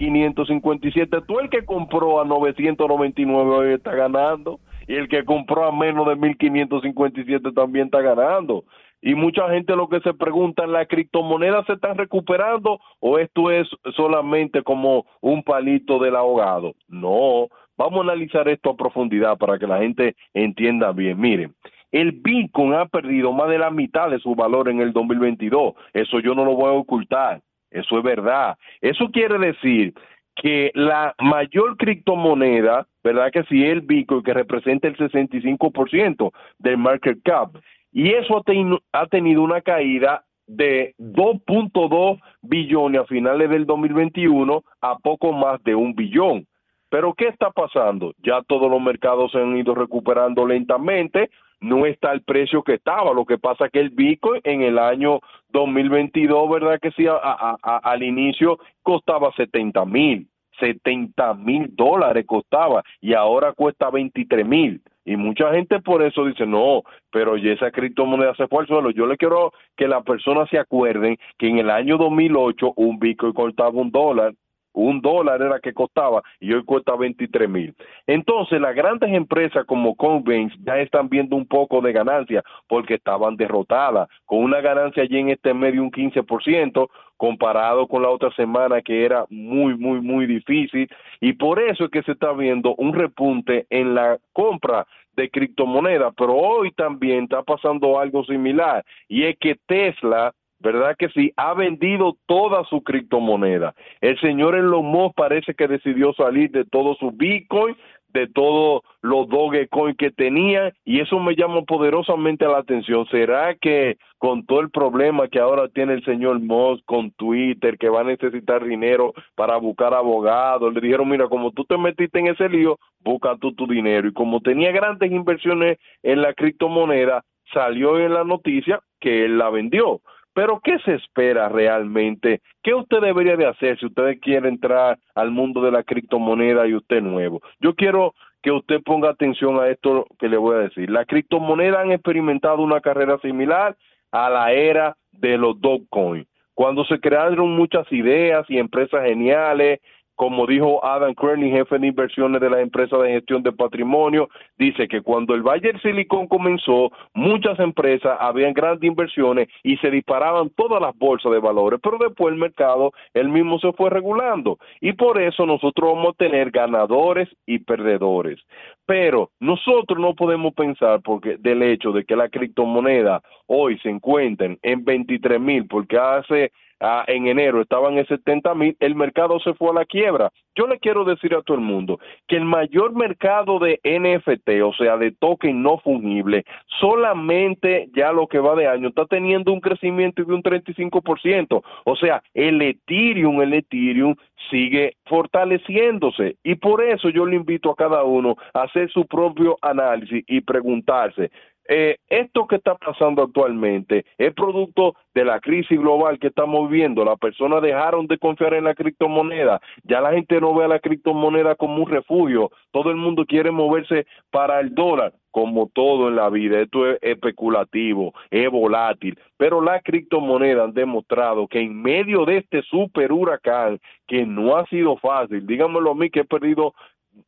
1557. 0.08 1.22
Tú 1.26 1.40
el 1.40 1.50
que 1.50 1.64
compró 1.64 2.20
a 2.20 2.24
999 2.24 3.50
hoy 3.50 3.72
está 3.74 3.94
ganando. 3.94 4.60
Y 4.86 4.94
el 4.94 5.08
que 5.08 5.24
compró 5.24 5.64
a 5.64 5.72
menos 5.72 6.06
de 6.08 6.16
1557 6.16 7.52
también 7.52 7.86
está 7.86 8.00
ganando. 8.00 8.64
Y 9.02 9.14
mucha 9.14 9.48
gente 9.50 9.76
lo 9.76 9.88
que 9.88 10.00
se 10.00 10.12
pregunta, 10.12 10.66
¿las 10.66 10.86
criptomonedas 10.86 11.64
se 11.66 11.74
están 11.74 11.96
recuperando 11.96 12.80
o 12.98 13.18
esto 13.18 13.50
es 13.50 13.66
solamente 13.96 14.62
como 14.62 15.06
un 15.20 15.42
palito 15.42 15.98
del 15.98 16.16
ahogado? 16.16 16.74
No, 16.88 17.48
vamos 17.78 18.00
a 18.00 18.12
analizar 18.12 18.46
esto 18.48 18.70
a 18.70 18.76
profundidad 18.76 19.38
para 19.38 19.58
que 19.58 19.66
la 19.66 19.78
gente 19.78 20.16
entienda 20.34 20.92
bien. 20.92 21.18
Miren, 21.18 21.54
el 21.92 22.12
Bitcoin 22.12 22.74
ha 22.74 22.86
perdido 22.86 23.32
más 23.32 23.48
de 23.48 23.58
la 23.58 23.70
mitad 23.70 24.10
de 24.10 24.18
su 24.18 24.34
valor 24.34 24.68
en 24.68 24.80
el 24.80 24.92
2022. 24.92 25.74
Eso 25.94 26.20
yo 26.20 26.34
no 26.34 26.44
lo 26.44 26.54
voy 26.54 26.68
a 26.68 26.78
ocultar. 26.78 27.40
Eso 27.70 27.98
es 27.98 28.04
verdad. 28.04 28.58
Eso 28.80 29.10
quiere 29.10 29.38
decir 29.38 29.94
que 30.36 30.70
la 30.74 31.14
mayor 31.18 31.76
criptomoneda, 31.76 32.86
¿verdad 33.04 33.30
que 33.30 33.44
sí? 33.44 33.64
El 33.64 33.82
Bitcoin, 33.82 34.22
que 34.22 34.34
representa 34.34 34.88
el 34.88 34.96
65% 34.96 36.32
del 36.58 36.78
market 36.78 37.18
cap. 37.22 37.56
Y 37.92 38.10
eso 38.10 38.38
ha, 38.38 39.00
ha 39.00 39.06
tenido 39.06 39.42
una 39.42 39.60
caída 39.60 40.24
de 40.46 40.94
2.2 40.98 42.20
billones 42.42 43.00
a 43.00 43.06
finales 43.06 43.50
del 43.50 43.66
2021 43.66 44.64
a 44.80 44.98
poco 44.98 45.32
más 45.32 45.62
de 45.62 45.74
un 45.74 45.94
billón. 45.94 46.46
Pero 46.90 47.14
¿qué 47.14 47.28
está 47.28 47.50
pasando? 47.50 48.12
Ya 48.22 48.42
todos 48.42 48.70
los 48.70 48.80
mercados 48.82 49.32
se 49.32 49.38
han 49.38 49.56
ido 49.56 49.74
recuperando 49.74 50.46
lentamente, 50.46 51.30
no 51.60 51.86
está 51.86 52.12
el 52.12 52.22
precio 52.22 52.62
que 52.62 52.74
estaba. 52.74 53.12
Lo 53.14 53.24
que 53.24 53.38
pasa 53.38 53.68
que 53.68 53.80
el 53.80 53.90
Bitcoin 53.90 54.40
en 54.44 54.62
el 54.62 54.78
año 54.78 55.20
2022, 55.50 56.50
¿verdad 56.50 56.78
que 56.80 56.90
sí? 56.92 57.06
A- 57.06 57.16
a- 57.62 57.76
al 57.78 58.02
inicio 58.02 58.58
costaba 58.82 59.32
70 59.36 59.84
mil, 59.84 60.26
70 60.58 61.34
mil 61.34 61.74
dólares 61.76 62.24
costaba 62.26 62.82
y 63.00 63.14
ahora 63.14 63.52
cuesta 63.52 63.90
23 63.90 64.46
mil. 64.46 64.80
Y 65.04 65.16
mucha 65.16 65.52
gente 65.52 65.80
por 65.80 66.02
eso 66.02 66.24
dice, 66.26 66.46
no, 66.46 66.82
pero 67.10 67.36
ya 67.36 67.52
esa 67.52 67.70
criptomoneda 67.70 68.34
se 68.34 68.46
fue 68.48 68.60
al 68.60 68.66
suelo. 68.66 68.90
Yo 68.90 69.06
le 69.06 69.16
quiero 69.16 69.52
que 69.76 69.88
las 69.88 70.02
personas 70.04 70.48
se 70.50 70.58
acuerden 70.58 71.16
que 71.38 71.48
en 71.48 71.58
el 71.58 71.70
año 71.70 71.96
2008 71.98 72.74
un 72.76 72.98
Bitcoin 72.98 73.32
costaba 73.32 73.70
un 73.70 73.90
dólar 73.90 74.34
un 74.72 75.00
dólar 75.00 75.42
era 75.42 75.60
que 75.60 75.72
costaba 75.72 76.22
y 76.38 76.52
hoy 76.52 76.64
cuesta 76.64 76.94
23 76.96 77.48
mil. 77.48 77.74
Entonces, 78.06 78.60
las 78.60 78.74
grandes 78.74 79.12
empresas 79.12 79.64
como 79.66 79.94
Coinbase 79.96 80.56
ya 80.64 80.78
están 80.78 81.08
viendo 81.08 81.36
un 81.36 81.46
poco 81.46 81.80
de 81.80 81.92
ganancia 81.92 82.42
porque 82.68 82.94
estaban 82.94 83.36
derrotadas, 83.36 84.08
con 84.26 84.40
una 84.40 84.60
ganancia 84.60 85.02
allí 85.02 85.18
en 85.18 85.30
este 85.30 85.54
medio 85.54 85.82
un 85.82 85.90
15%, 85.90 86.88
comparado 87.16 87.86
con 87.86 88.02
la 88.02 88.08
otra 88.08 88.30
semana 88.32 88.80
que 88.80 89.04
era 89.04 89.26
muy, 89.28 89.76
muy, 89.76 90.00
muy 90.00 90.26
difícil. 90.26 90.88
Y 91.20 91.34
por 91.34 91.60
eso 91.60 91.84
es 91.84 91.90
que 91.90 92.02
se 92.02 92.12
está 92.12 92.32
viendo 92.32 92.74
un 92.76 92.94
repunte 92.94 93.66
en 93.68 93.94
la 93.94 94.18
compra 94.32 94.86
de 95.12 95.28
criptomonedas, 95.28 96.14
pero 96.16 96.34
hoy 96.34 96.70
también 96.72 97.24
está 97.24 97.42
pasando 97.42 97.98
algo 97.98 98.24
similar 98.24 98.84
y 99.08 99.24
es 99.24 99.36
que 99.38 99.56
Tesla 99.66 100.32
¿verdad 100.60 100.94
que 100.98 101.08
sí? 101.08 101.32
Ha 101.36 101.54
vendido 101.54 102.16
toda 102.26 102.64
su 102.64 102.82
criptomoneda. 102.82 103.74
El 104.00 104.18
señor 104.20 104.54
Elon 104.54 104.84
Musk 104.86 105.14
parece 105.16 105.54
que 105.54 105.68
decidió 105.68 106.12
salir 106.14 106.50
de 106.50 106.64
todo 106.64 106.94
su 106.96 107.10
Bitcoin, 107.10 107.76
de 108.12 108.26
todos 108.26 108.82
los 109.02 109.28
Dogecoin 109.28 109.94
que 109.94 110.10
tenía, 110.10 110.72
y 110.84 111.00
eso 111.00 111.18
me 111.20 111.36
llama 111.36 111.62
poderosamente 111.62 112.44
la 112.46 112.58
atención. 112.58 113.06
¿Será 113.06 113.54
que 113.54 113.98
con 114.18 114.44
todo 114.44 114.60
el 114.60 114.70
problema 114.70 115.28
que 115.28 115.38
ahora 115.38 115.68
tiene 115.68 115.94
el 115.94 116.04
señor 116.04 116.40
Musk 116.40 116.84
con 116.84 117.12
Twitter, 117.12 117.78
que 117.78 117.88
va 117.88 118.00
a 118.00 118.04
necesitar 118.04 118.64
dinero 118.64 119.14
para 119.34 119.56
buscar 119.56 119.94
abogados, 119.94 120.74
le 120.74 120.80
dijeron, 120.80 121.08
mira, 121.08 121.28
como 121.28 121.52
tú 121.52 121.64
te 121.64 121.78
metiste 121.78 122.18
en 122.18 122.26
ese 122.26 122.48
lío, 122.48 122.78
busca 123.00 123.36
tú 123.36 123.54
tu 123.54 123.66
dinero. 123.66 124.08
Y 124.08 124.12
como 124.12 124.40
tenía 124.40 124.72
grandes 124.72 125.10
inversiones 125.10 125.78
en 126.02 126.20
la 126.20 126.34
criptomoneda, 126.34 127.24
salió 127.52 127.98
en 127.98 128.14
la 128.14 128.24
noticia 128.24 128.80
que 129.00 129.24
él 129.24 129.38
la 129.38 129.50
vendió. 129.50 130.00
Pero 130.32 130.60
¿qué 130.62 130.78
se 130.84 130.94
espera 130.94 131.48
realmente? 131.48 132.40
¿Qué 132.62 132.74
usted 132.74 133.00
debería 133.00 133.36
de 133.36 133.46
hacer 133.46 133.78
si 133.78 133.86
usted 133.86 134.18
quiere 134.20 134.48
entrar 134.48 134.98
al 135.14 135.30
mundo 135.30 135.60
de 135.60 135.72
la 135.72 135.82
criptomoneda 135.82 136.66
y 136.66 136.74
usted 136.74 137.02
nuevo? 137.02 137.40
Yo 137.60 137.74
quiero 137.74 138.14
que 138.42 138.52
usted 138.52 138.80
ponga 138.82 139.10
atención 139.10 139.58
a 139.60 139.68
esto 139.68 140.06
que 140.18 140.28
le 140.28 140.36
voy 140.36 140.56
a 140.56 140.60
decir. 140.60 140.90
Las 140.90 141.06
criptomonedas 141.06 141.80
han 141.80 141.92
experimentado 141.92 142.62
una 142.62 142.80
carrera 142.80 143.18
similar 143.18 143.76
a 144.12 144.30
la 144.30 144.52
era 144.52 144.96
de 145.12 145.36
los 145.36 145.60
Dogecoin, 145.60 146.26
cuando 146.54 146.84
se 146.84 147.00
crearon 147.00 147.56
muchas 147.56 147.90
ideas 147.92 148.44
y 148.48 148.58
empresas 148.58 149.04
geniales 149.04 149.80
como 150.20 150.46
dijo 150.46 150.84
Adam 150.84 151.14
Kearney, 151.14 151.50
jefe 151.50 151.78
de 151.78 151.86
inversiones 151.86 152.42
de 152.42 152.50
la 152.50 152.60
empresa 152.60 152.98
de 152.98 153.12
gestión 153.12 153.42
de 153.42 153.52
patrimonio, 153.52 154.28
dice 154.58 154.86
que 154.86 155.00
cuando 155.00 155.34
el 155.34 155.40
Valle 155.40 155.72
del 155.72 155.80
Silicón 155.80 156.26
comenzó, 156.26 156.92
muchas 157.14 157.58
empresas 157.58 158.18
habían 158.20 158.52
grandes 158.52 158.86
inversiones 158.86 159.48
y 159.62 159.78
se 159.78 159.90
disparaban 159.90 160.50
todas 160.50 160.78
las 160.78 160.94
bolsas 160.98 161.32
de 161.32 161.38
valores, 161.38 161.80
pero 161.82 161.96
después 161.96 162.34
el 162.34 162.38
mercado 162.38 162.92
él 163.14 163.30
mismo 163.30 163.58
se 163.60 163.72
fue 163.72 163.88
regulando 163.88 164.58
y 164.82 164.92
por 164.92 165.18
eso 165.18 165.46
nosotros 165.46 165.94
vamos 165.94 166.10
a 166.10 166.18
tener 166.18 166.50
ganadores 166.50 167.26
y 167.46 167.60
perdedores. 167.60 168.38
Pero 168.84 169.30
nosotros 169.40 169.98
no 169.98 170.14
podemos 170.14 170.52
pensar 170.52 171.00
porque 171.00 171.38
del 171.38 171.62
hecho 171.62 171.92
de 171.92 172.04
que 172.04 172.14
la 172.14 172.28
criptomoneda 172.28 173.22
hoy 173.46 173.78
se 173.78 173.88
encuentren 173.88 174.58
en 174.60 174.84
23 174.84 175.40
mil, 175.40 175.66
porque 175.66 175.96
hace 175.96 176.52
ah, 176.80 177.04
en 177.06 177.26
enero 177.26 177.60
estaban 177.60 177.98
en 177.98 178.06
70 178.06 178.54
mil, 178.54 178.76
el 178.80 178.94
mercado 178.94 179.38
se 179.40 179.54
fue 179.54 179.70
a 179.70 179.74
la 179.74 179.84
quiebra. 179.84 180.30
Yo 180.56 180.66
le 180.66 180.78
quiero 180.78 181.04
decir 181.04 181.34
a 181.34 181.42
todo 181.42 181.56
el 181.56 181.62
mundo 181.62 182.00
que 182.26 182.36
el 182.36 182.44
mayor 182.44 182.94
mercado 182.94 183.58
de 183.58 183.80
NFT, 183.84 184.62
o 184.64 184.72
sea, 184.74 184.96
de 184.96 185.12
token 185.12 185.62
no 185.62 185.78
fungible, 185.78 186.44
solamente 186.80 187.88
ya 187.94 188.12
lo 188.12 188.26
que 188.26 188.38
va 188.38 188.54
de 188.56 188.66
año 188.66 188.88
está 188.88 189.06
teniendo 189.06 189.52
un 189.52 189.60
crecimiento 189.60 190.24
de 190.24 190.34
un 190.34 190.42
35%. 190.42 191.62
O 191.84 191.96
sea, 191.96 192.22
el 192.34 192.60
Ethereum, 192.60 193.40
el 193.42 193.54
Ethereum 193.54 194.14
sigue 194.50 194.96
fortaleciéndose 195.04 196.36
y 196.42 196.54
por 196.56 196.82
eso 196.82 197.08
yo 197.10 197.26
le 197.26 197.36
invito 197.36 197.70
a 197.70 197.76
cada 197.76 198.02
uno 198.04 198.36
a 198.54 198.62
hacer 198.62 198.90
su 198.90 199.06
propio 199.06 199.56
análisis 199.62 200.24
y 200.26 200.40
preguntarse, 200.40 201.30
eh, 201.72 201.98
esto 202.08 202.48
que 202.48 202.56
está 202.56 202.74
pasando 202.74 203.22
actualmente 203.22 204.04
es 204.18 204.34
producto 204.34 204.96
de 205.14 205.24
la 205.24 205.38
crisis 205.38 205.78
global 205.78 206.18
que 206.18 206.26
estamos 206.26 206.68
viviendo. 206.68 207.04
Las 207.04 207.16
personas 207.16 207.62
dejaron 207.62 208.08
de 208.08 208.18
confiar 208.18 208.54
en 208.54 208.64
la 208.64 208.74
criptomoneda. 208.74 209.60
Ya 209.84 210.00
la 210.00 210.12
gente 210.12 210.40
no 210.40 210.52
ve 210.52 210.64
a 210.64 210.68
la 210.68 210.80
criptomoneda 210.80 211.54
como 211.54 211.76
un 211.84 211.88
refugio. 211.88 212.50
Todo 212.72 212.90
el 212.90 212.96
mundo 212.96 213.24
quiere 213.24 213.52
moverse 213.52 214.04
para 214.32 214.58
el 214.58 214.74
dólar, 214.74 215.12
como 215.30 215.68
todo 215.72 216.08
en 216.08 216.16
la 216.16 216.28
vida. 216.28 216.60
Esto 216.60 216.90
es 216.90 216.98
especulativo, 217.02 218.14
es 218.32 218.50
volátil. 218.50 219.16
Pero 219.36 219.60
las 219.60 219.80
criptomonedas 219.84 220.64
han 220.64 220.74
demostrado 220.74 221.46
que 221.46 221.60
en 221.60 221.80
medio 221.80 222.24
de 222.24 222.38
este 222.38 222.62
super 222.62 223.12
huracán, 223.12 223.78
que 224.08 224.26
no 224.26 224.56
ha 224.56 224.66
sido 224.66 224.96
fácil, 224.96 225.46
dígamelo 225.46 225.92
a 225.92 225.94
mí 225.94 226.10
que 226.10 226.20
he 226.20 226.24
perdido 226.24 226.74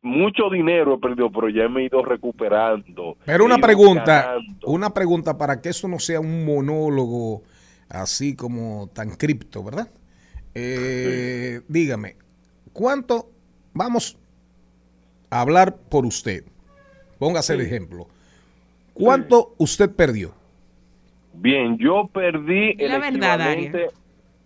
mucho 0.02 0.50
dinero 0.50 0.94
he 0.94 0.98
perdido, 0.98 1.30
pero 1.30 1.48
ya 1.48 1.68
me 1.68 1.82
he 1.82 1.84
ido 1.86 2.04
recuperando. 2.04 3.16
Pero 3.24 3.44
una 3.44 3.58
pregunta, 3.58 4.22
ganando. 4.22 4.66
una 4.66 4.90
pregunta 4.90 5.38
para 5.38 5.60
que 5.60 5.68
eso 5.68 5.88
no 5.88 5.98
sea 5.98 6.20
un 6.20 6.44
monólogo 6.44 7.42
así 7.88 8.34
como 8.34 8.90
tan 8.92 9.10
cripto, 9.10 9.62
¿verdad? 9.62 9.88
Eh, 10.54 11.60
Dígame, 11.68 12.16
¿cuánto 12.72 13.30
vamos 13.72 14.18
a 15.30 15.40
hablar 15.40 15.76
por 15.76 16.04
usted? 16.04 16.44
Póngase 17.18 17.54
el 17.54 17.60
ejemplo. 17.60 18.08
¿Cuánto 18.94 19.54
usted 19.58 19.90
perdió? 19.90 20.34
Bien, 21.34 21.78
yo 21.78 22.08
perdí 22.12 22.74
el 22.78 22.88
La 22.88 22.98
verdad, 22.98 23.52
equivalente, 23.52 23.88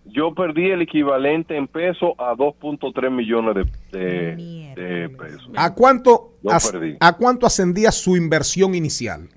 yo 0.07 0.35
perdí 0.35 0.71
el 0.71 0.83
equivalente 0.83 1.57
en 1.57 1.67
peso 1.67 2.15
a 2.19 2.35
2.3 2.35 3.11
millones 3.11 3.67
de, 3.93 3.99
de- 3.99 4.73
de 4.77 5.09
pesos. 5.11 5.51
¿A 5.57 5.75
cuánto, 5.75 6.35
Yo 6.43 6.51
as- 6.53 6.71
perdí. 6.71 6.97
¿A 7.01 7.17
cuánto 7.17 7.47
ascendía 7.47 7.91
su 7.93 8.17
inversión 8.17 8.75
inicial? 8.75 9.29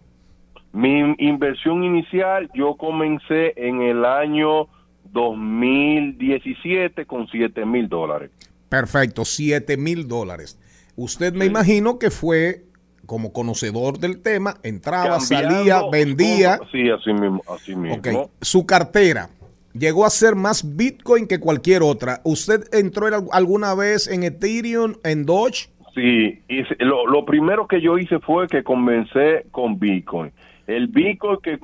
Mi 0.71 1.15
inversión 1.17 1.83
inicial 1.83 2.49
yo 2.53 2.75
comencé 2.77 3.53
en 3.55 3.81
el 3.81 4.05
año 4.05 4.67
2017 5.11 7.05
con 7.05 7.27
7 7.27 7.65
mil 7.65 7.87
dólares. 7.89 8.31
Perfecto, 8.69 9.25
7 9.25 9.77
mil 9.77 10.07
dólares. 10.07 10.59
Usted 10.95 11.33
me 11.33 11.45
imagino 11.45 11.97
que 11.97 12.11
fue 12.11 12.63
como 13.05 13.33
conocedor 13.33 13.97
del 13.97 14.21
tema, 14.21 14.57
entraba, 14.61 15.17
Cambiando 15.17 15.49
salía, 15.55 15.81
vendía. 15.91 16.59
Sí, 16.71 16.89
así 16.91 17.11
mismo. 17.13 17.41
Así 17.47 17.75
mismo. 17.75 17.97
Ok, 17.97 18.29
su 18.41 18.65
cartera 18.67 19.29
llegó 19.73 20.05
a 20.05 20.09
ser 20.09 20.35
más 20.35 20.75
Bitcoin 20.75 21.27
que 21.27 21.39
cualquier 21.39 21.81
otra. 21.83 22.21
¿Usted 22.23 22.61
entró 22.73 23.07
en 23.07 23.13
al- 23.15 23.27
alguna 23.31 23.73
vez 23.75 24.07
en 24.07 24.23
Ethereum, 24.23 24.95
en 25.03 25.25
Doge? 25.25 25.69
Sí, 25.95 26.39
hice- 26.47 26.75
lo, 26.79 27.07
lo 27.07 27.25
primero 27.25 27.67
que 27.67 27.81
yo 27.81 27.97
hice 27.97 28.19
fue 28.19 28.47
que 28.47 28.63
comencé 28.63 29.45
con 29.51 29.79
Bitcoin. 29.79 30.31
El 30.69 30.85
Bitcoin 30.87 31.37
que, 31.41 31.57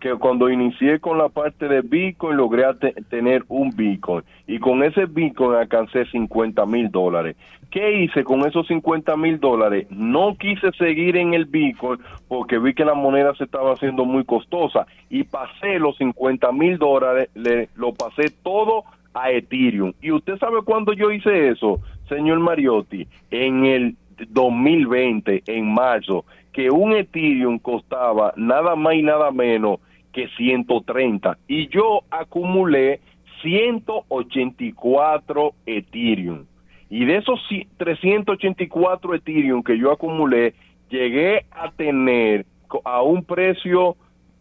que 0.00 0.14
cuando 0.14 0.48
inicié 0.48 0.98
con 0.98 1.18
la 1.18 1.28
parte 1.28 1.68
de 1.68 1.82
Bitcoin 1.82 2.38
logré 2.38 2.64
tener 3.10 3.44
un 3.48 3.68
Bitcoin 3.70 4.24
y 4.46 4.58
con 4.58 4.82
ese 4.82 5.04
Bitcoin 5.04 5.56
alcancé 5.56 6.06
50 6.06 6.64
mil 6.64 6.90
dólares. 6.90 7.36
¿Qué 7.70 8.00
hice 8.00 8.24
con 8.24 8.46
esos 8.46 8.66
50 8.68 9.14
mil 9.18 9.38
dólares? 9.40 9.86
No 9.90 10.36
quise 10.38 10.72
seguir 10.78 11.18
en 11.18 11.34
el 11.34 11.44
Bitcoin 11.44 11.98
porque 12.28 12.58
vi 12.58 12.72
que 12.72 12.86
la 12.86 12.94
moneda 12.94 13.34
se 13.34 13.44
estaba 13.44 13.74
haciendo 13.74 14.06
muy 14.06 14.24
costosa 14.24 14.86
y 15.10 15.24
pasé 15.24 15.78
los 15.78 15.96
50 15.98 16.50
mil 16.52 16.78
dólares, 16.78 17.28
le- 17.34 17.68
lo 17.76 17.92
pasé 17.92 18.30
todo 18.42 18.84
a 19.12 19.32
Ethereum. 19.32 19.92
¿Y 20.00 20.12
usted 20.12 20.38
sabe 20.38 20.62
cuándo 20.64 20.94
yo 20.94 21.10
hice 21.10 21.48
eso, 21.48 21.80
señor 22.08 22.40
Mariotti? 22.40 23.06
En 23.30 23.66
el 23.66 23.96
2020, 24.30 25.42
en 25.46 25.74
marzo, 25.74 26.24
que 26.56 26.70
un 26.70 26.96
Ethereum 26.96 27.58
costaba 27.58 28.32
nada 28.34 28.74
más 28.76 28.94
y 28.94 29.02
nada 29.02 29.30
menos 29.30 29.78
que 30.10 30.26
130. 30.38 31.36
Y 31.46 31.68
yo 31.68 32.00
acumulé 32.10 33.00
184 33.42 35.52
Ethereum. 35.66 36.46
Y 36.88 37.04
de 37.04 37.16
esos 37.16 37.38
ci- 37.50 37.66
384 37.76 39.14
Ethereum 39.14 39.62
que 39.62 39.76
yo 39.76 39.92
acumulé, 39.92 40.54
llegué 40.88 41.44
a 41.50 41.70
tener 41.72 42.46
a 42.84 43.02
un 43.02 43.22
precio 43.22 43.96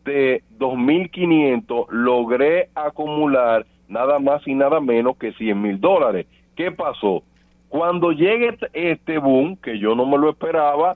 de 0.06 0.42
2.500, 0.58 1.88
logré 1.90 2.70
acumular 2.76 3.66
nada 3.90 4.20
más 4.20 4.48
y 4.48 4.56
nada 4.56 4.80
menos 4.80 5.18
que 5.18 5.34
100 5.34 5.62
mil 5.62 5.82
dólares. 5.82 6.28
¿Qué 6.56 6.72
pasó? 6.72 7.24
Cuando 7.68 8.14
llegue 8.14 8.48
este- 8.50 8.92
este 8.92 9.18
boom, 9.18 9.58
que 9.58 9.80
yo 9.80 9.96
no 9.96 10.06
me 10.06 10.18
lo 10.18 10.30
esperaba, 10.30 10.96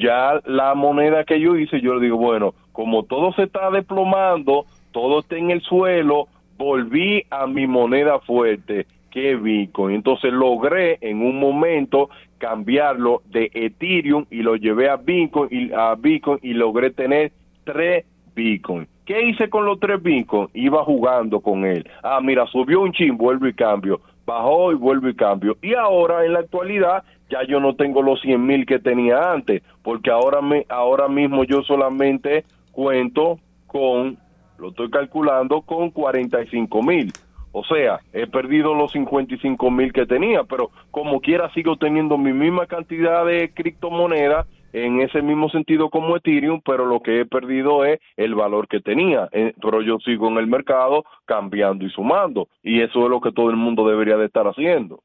ya 0.00 0.40
la 0.44 0.74
moneda 0.74 1.24
que 1.24 1.40
yo 1.40 1.56
hice, 1.56 1.80
yo 1.80 1.94
le 1.94 2.02
digo, 2.02 2.16
bueno, 2.16 2.54
como 2.72 3.04
todo 3.04 3.32
se 3.32 3.44
está 3.44 3.70
desplomando, 3.70 4.66
todo 4.92 5.20
está 5.20 5.36
en 5.36 5.50
el 5.50 5.60
suelo, 5.62 6.28
volví 6.56 7.24
a 7.30 7.46
mi 7.46 7.66
moneda 7.66 8.18
fuerte, 8.20 8.86
que 9.10 9.32
es 9.32 9.42
Bitcoin. 9.42 9.96
Entonces 9.96 10.32
logré 10.32 10.98
en 11.00 11.22
un 11.22 11.38
momento 11.38 12.10
cambiarlo 12.38 13.22
de 13.30 13.50
Ethereum 13.54 14.26
y 14.30 14.42
lo 14.42 14.56
llevé 14.56 14.88
a 14.88 14.96
Bitcoin 14.96 15.48
y, 15.50 15.72
a 15.72 15.94
Bitcoin 15.94 16.38
y 16.42 16.54
logré 16.54 16.90
tener 16.90 17.32
tres 17.64 18.04
Bitcoin. 18.34 18.86
¿Qué 19.04 19.22
hice 19.22 19.48
con 19.48 19.64
los 19.64 19.78
tres 19.80 20.02
Bitcoin? 20.02 20.48
Iba 20.52 20.84
jugando 20.84 21.40
con 21.40 21.64
él. 21.64 21.88
Ah, 22.02 22.20
mira, 22.22 22.46
subió 22.46 22.80
un 22.80 22.92
chin, 22.92 23.16
vuelvo 23.16 23.46
y 23.46 23.54
cambio. 23.54 24.00
Bajó 24.26 24.72
y 24.72 24.74
vuelvo 24.74 25.08
y 25.08 25.14
cambio. 25.14 25.56
Y 25.62 25.74
ahora, 25.74 26.24
en 26.24 26.32
la 26.32 26.40
actualidad, 26.40 27.04
ya 27.30 27.44
yo 27.44 27.60
no 27.60 27.74
tengo 27.74 28.02
los 28.02 28.20
100 28.20 28.44
mil 28.44 28.66
que 28.66 28.78
tenía 28.78 29.32
antes, 29.32 29.62
porque 29.82 30.10
ahora, 30.10 30.40
me, 30.40 30.66
ahora 30.68 31.08
mismo 31.08 31.44
yo 31.44 31.62
solamente 31.62 32.44
cuento 32.72 33.38
con, 33.66 34.18
lo 34.58 34.68
estoy 34.68 34.90
calculando, 34.90 35.62
con 35.62 35.90
45 35.90 36.82
mil. 36.82 37.12
O 37.52 37.64
sea, 37.64 38.00
he 38.12 38.26
perdido 38.26 38.74
los 38.74 38.92
55 38.92 39.70
mil 39.70 39.92
que 39.92 40.04
tenía, 40.04 40.44
pero 40.44 40.70
como 40.90 41.20
quiera 41.20 41.50
sigo 41.54 41.76
teniendo 41.76 42.18
mi 42.18 42.32
misma 42.32 42.66
cantidad 42.66 43.24
de 43.24 43.50
criptomonedas 43.54 44.46
en 44.74 45.00
ese 45.00 45.22
mismo 45.22 45.48
sentido 45.48 45.88
como 45.88 46.16
Ethereum, 46.16 46.60
pero 46.62 46.84
lo 46.84 47.00
que 47.00 47.20
he 47.20 47.24
perdido 47.24 47.86
es 47.86 47.98
el 48.18 48.34
valor 48.34 48.68
que 48.68 48.80
tenía. 48.80 49.28
Eh, 49.32 49.54
Pero 49.60 49.80
yo 49.80 49.98
sigo 50.04 50.28
en 50.28 50.36
el 50.36 50.46
mercado 50.46 51.04
cambiando 51.24 51.86
y 51.86 51.90
sumando. 51.90 52.48
Y 52.62 52.82
eso 52.82 53.04
es 53.04 53.10
lo 53.10 53.22
que 53.22 53.32
todo 53.32 53.48
el 53.48 53.56
mundo 53.56 53.88
debería 53.88 54.18
de 54.18 54.26
estar 54.26 54.46
haciendo. 54.46 55.00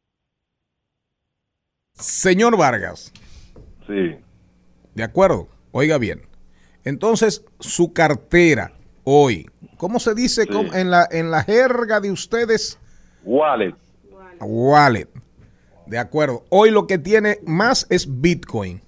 Señor 2.02 2.58
Vargas, 2.58 3.12
Sí. 3.88 4.16
de 4.96 5.04
acuerdo, 5.04 5.48
oiga 5.72 5.98
bien. 5.98 6.22
Entonces, 6.84 7.46
su 7.60 7.94
cartera 7.94 8.74
hoy, 9.04 9.48
¿cómo 9.78 10.00
se 10.00 10.14
dice 10.16 10.44
Sí. 10.44 10.50
¿Cómo- 10.50 10.74
en, 10.74 10.90
la, 10.92 11.08
en 11.12 11.32
la 11.32 11.44
jerga 11.44 12.00
de 12.00 12.12
ustedes? 12.12 12.80
Wallet. 13.24 13.76
Wallet. 14.40 15.08
De 15.86 15.98
acuerdo. 15.98 16.44
Hoy 16.50 16.72
lo 16.72 16.88
que 16.88 16.98
tiene 16.98 17.38
más 17.46 17.86
es 17.90 18.22
Bitcoin. 18.22 18.82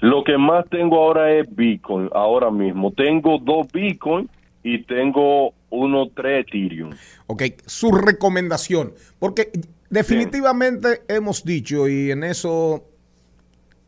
Lo 0.00 0.24
que 0.24 0.36
más 0.36 0.64
tengo 0.68 0.96
ahora 1.02 1.32
es 1.32 1.46
Bitcoin, 1.54 2.08
ahora 2.12 2.50
mismo. 2.50 2.92
Tengo 2.92 3.38
dos 3.38 3.66
Bitcoin 3.72 4.28
y 4.62 4.82
tengo 4.84 5.54
uno 5.70 6.08
tres 6.14 6.44
Ethereum. 6.46 6.90
Ok, 7.28 7.42
su 7.66 7.92
recomendación. 7.92 8.92
Porque 9.18 9.50
definitivamente 9.92 11.02
hemos 11.06 11.44
dicho, 11.44 11.86
y 11.86 12.10
en 12.10 12.24
eso 12.24 12.84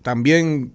también 0.03 0.75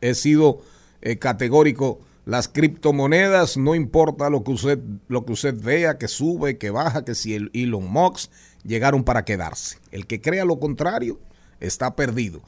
he 0.00 0.14
sido 0.14 0.62
eh, 1.02 1.18
categórico, 1.18 2.00
las 2.24 2.46
criptomonedas, 2.46 3.56
no 3.56 3.74
importa 3.74 4.30
lo 4.30 4.44
que 4.44 4.52
usted, 4.52 4.78
lo 5.08 5.26
que 5.26 5.32
usted 5.32 5.54
vea, 5.60 5.98
que 5.98 6.06
sube, 6.06 6.56
que 6.56 6.70
baja, 6.70 7.04
que 7.04 7.16
si 7.16 7.34
el 7.34 7.50
Elon 7.52 7.90
Musk 7.90 8.30
llegaron 8.64 9.02
para 9.02 9.24
quedarse. 9.24 9.78
El 9.90 10.06
que 10.06 10.20
crea 10.20 10.44
lo 10.44 10.60
contrario 10.60 11.18
está 11.58 11.96
perdido. 11.96 12.40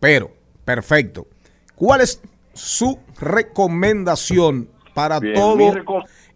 Pero, 0.00 0.32
perfecto. 0.64 1.28
¿Cuál 1.76 2.00
es 2.00 2.20
su 2.52 2.98
recomendación 3.20 4.68
para 4.92 5.20
Bien, 5.20 5.34
todo 5.34 5.72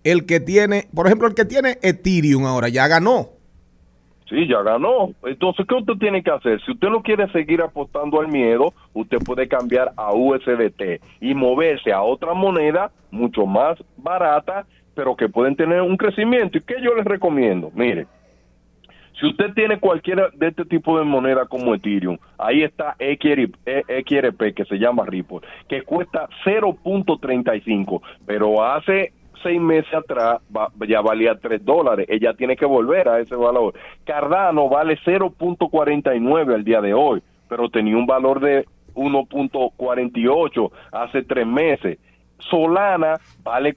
el 0.05 0.27
que 0.27 0.39
tiene, 0.39 0.89
por 0.95 1.07
ejemplo, 1.07 1.27
el 1.27 1.35
que 1.35 1.45
tiene 1.45 1.79
Ethereum 1.83 2.47
ahora 2.47 2.69
ya 2.69 2.87
ganó? 2.87 3.34
Sí, 4.29 4.47
ya 4.49 4.63
ganó. 4.63 5.11
Entonces, 5.25 5.67
¿qué 5.69 5.75
usted 5.75 5.95
tiene 5.95 6.23
que 6.23 6.31
hacer? 6.31 6.61
Si 6.65 6.73
usted 6.73 6.89
no 6.89 7.03
quiere 7.03 7.31
seguir 7.31 7.61
apostando 7.61 8.21
al 8.21 8.29
miedo, 8.29 8.73
usted 8.95 9.19
puede 9.19 9.49
cambiar 9.49 9.93
a 9.97 10.15
USDT 10.15 11.01
y 11.21 11.35
moverse 11.35 11.93
a 11.93 12.03
otra 12.03 12.33
moneda 12.33 12.91
mucho 13.11 13.45
más 13.45 13.79
barata, 13.99 14.67
pero 14.95 15.15
que 15.15 15.29
pueden 15.29 15.57
tener 15.57 15.83
un 15.83 15.97
crecimiento. 15.97 16.57
¿Y 16.57 16.63
qué 16.63 16.77
yo 16.81 16.95
les 16.95 17.05
recomiendo? 17.05 17.71
Mire, 17.75 18.07
si 19.21 19.27
usted 19.27 19.53
tiene 19.55 19.79
cualquiera 19.79 20.29
de 20.35 20.49
este 20.49 20.65
tipo 20.65 20.99
de 20.99 21.05
moneda 21.05 21.47
como 21.47 21.75
Ethereum, 21.75 22.19
ahí 22.39 22.63
está 22.63 22.97
XRP, 22.99 23.57
XRP, 24.07 24.55
que 24.55 24.65
se 24.65 24.79
llama 24.79 25.05
Ripple, 25.07 25.41
que 25.69 25.83
cuesta 25.83 26.29
0.35, 26.45 28.01
pero 28.27 28.65
hace 28.65 29.13
seis 29.45 29.61
meses 29.61 29.95
atrás 29.95 30.41
ya 30.89 31.01
valía 31.01 31.37
3 31.37 31.65
dólares. 31.65 32.07
Ella 32.09 32.35
tiene 32.35 32.57
que 32.57 32.67
volver 32.67 33.09
a 33.09 33.21
ese 33.21 33.37
valor. 33.37 33.75
Cardano 34.05 34.69
vale 34.69 34.99
0.49 35.05 36.53
al 36.53 36.65
día 36.65 36.81
de 36.81 36.93
hoy, 36.95 37.23
pero 37.49 37.69
tenía 37.69 37.97
un 37.97 38.07
valor 38.07 38.41
de 38.41 38.67
1.48 38.95 40.71
hace 40.91 41.23
tres 41.23 41.47
meses. 41.47 41.99
Solana 42.39 43.21
vale 43.43 43.75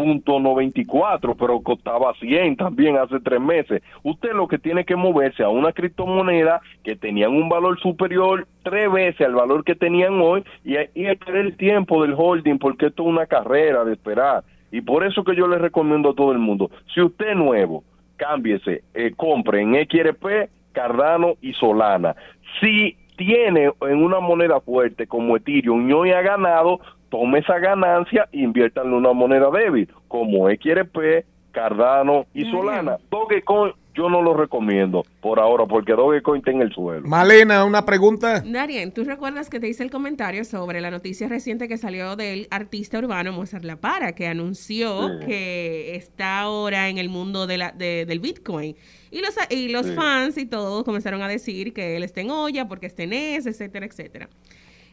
42.94, 0.00 1.36
pero 1.38 1.60
costaba 1.60 2.14
100 2.14 2.56
también 2.56 2.96
hace 2.96 3.20
tres 3.20 3.40
meses. 3.40 3.82
Usted 4.02 4.32
lo 4.32 4.48
que 4.48 4.58
tiene 4.58 4.84
que 4.84 4.96
moverse 4.96 5.42
a 5.42 5.48
una 5.48 5.72
criptomoneda 5.72 6.60
que 6.82 6.96
tenían 6.96 7.32
un 7.32 7.48
valor 7.48 7.78
superior 7.80 8.46
tres 8.62 8.90
veces 8.90 9.26
al 9.26 9.34
valor 9.34 9.64
que 9.64 9.74
tenían 9.74 10.20
hoy 10.20 10.44
y, 10.64 10.74
y 10.94 11.06
esperar 11.06 11.36
el 11.36 11.56
tiempo 11.56 12.02
del 12.02 12.14
holding 12.16 12.58
porque 12.58 12.86
esto 12.86 13.02
es 13.02 13.08
una 13.08 13.26
carrera 13.26 13.84
de 13.84 13.92
esperar. 13.92 14.44
Y 14.72 14.80
por 14.82 15.04
eso 15.04 15.24
que 15.24 15.34
yo 15.34 15.48
le 15.48 15.58
recomiendo 15.58 16.10
a 16.10 16.14
todo 16.14 16.32
el 16.32 16.38
mundo, 16.38 16.70
si 16.94 17.00
usted 17.00 17.30
es 17.30 17.36
nuevo, 17.36 17.82
cámbiese, 18.16 18.82
eh, 18.94 19.12
compre 19.16 19.62
en 19.62 19.74
XRP, 19.74 20.48
Cardano 20.72 21.34
y 21.40 21.52
Solana. 21.54 22.14
Si 22.60 22.96
tiene 23.16 23.70
en 23.82 24.02
una 24.02 24.20
moneda 24.20 24.60
fuerte 24.60 25.06
como 25.06 25.36
Ethereum 25.36 25.88
y 25.88 25.92
hoy 25.92 26.10
ha 26.12 26.22
ganado, 26.22 26.80
tome 27.10 27.40
esa 27.40 27.58
ganancia 27.58 28.28
e 28.32 28.40
invierta 28.40 28.82
en 28.82 28.92
una 28.92 29.12
moneda 29.12 29.50
débil 29.50 29.88
como 30.08 30.48
XRP, 30.48 31.24
Cardano 31.52 32.26
y 32.32 32.50
Solana. 32.50 32.96
Dogecoin 33.10 33.72
yo 33.92 34.08
no 34.08 34.22
lo 34.22 34.34
recomiendo 34.34 35.04
por 35.20 35.40
ahora 35.40 35.66
porque 35.66 35.92
Dogecoin 35.92 36.38
está 36.38 36.52
en 36.52 36.62
el 36.62 36.72
suelo. 36.72 37.06
Malena, 37.08 37.64
una 37.64 37.84
pregunta. 37.84 38.40
Darien, 38.46 38.92
¿tú 38.92 39.02
recuerdas 39.02 39.50
que 39.50 39.58
te 39.58 39.68
hice 39.68 39.82
el 39.82 39.90
comentario 39.90 40.44
sobre 40.44 40.80
la 40.80 40.92
noticia 40.92 41.28
reciente 41.28 41.66
que 41.66 41.76
salió 41.76 42.14
del 42.14 42.46
artista 42.52 42.98
urbano 43.00 43.32
Mozart 43.32 43.64
La 43.64 43.76
Para, 43.76 44.12
que 44.12 44.28
anunció 44.28 45.08
Sí. 45.18 45.26
que 45.26 45.96
está 45.96 46.38
ahora 46.40 46.88
en 46.88 46.98
el 46.98 47.08
mundo 47.08 47.48
de 47.48 47.58
la, 47.58 47.72
de- 47.72 48.06
del 48.06 48.20
Bitcoin? 48.20 48.76
Y 49.10 49.20
los, 49.20 49.34
y 49.50 49.68
los 49.70 49.86
Sí. 49.86 49.94
fans 49.94 50.38
y 50.38 50.46
todos 50.46 50.84
comenzaron 50.84 51.20
a 51.22 51.26
decir 51.28 51.72
que 51.72 51.96
él 51.96 52.04
está 52.04 52.20
en 52.20 52.30
olla 52.30 52.68
porque 52.68 52.86
está 52.86 53.02
en 53.02 53.12
ese, 53.12 53.50
etcétera, 53.50 53.86
etcétera. 53.86 54.28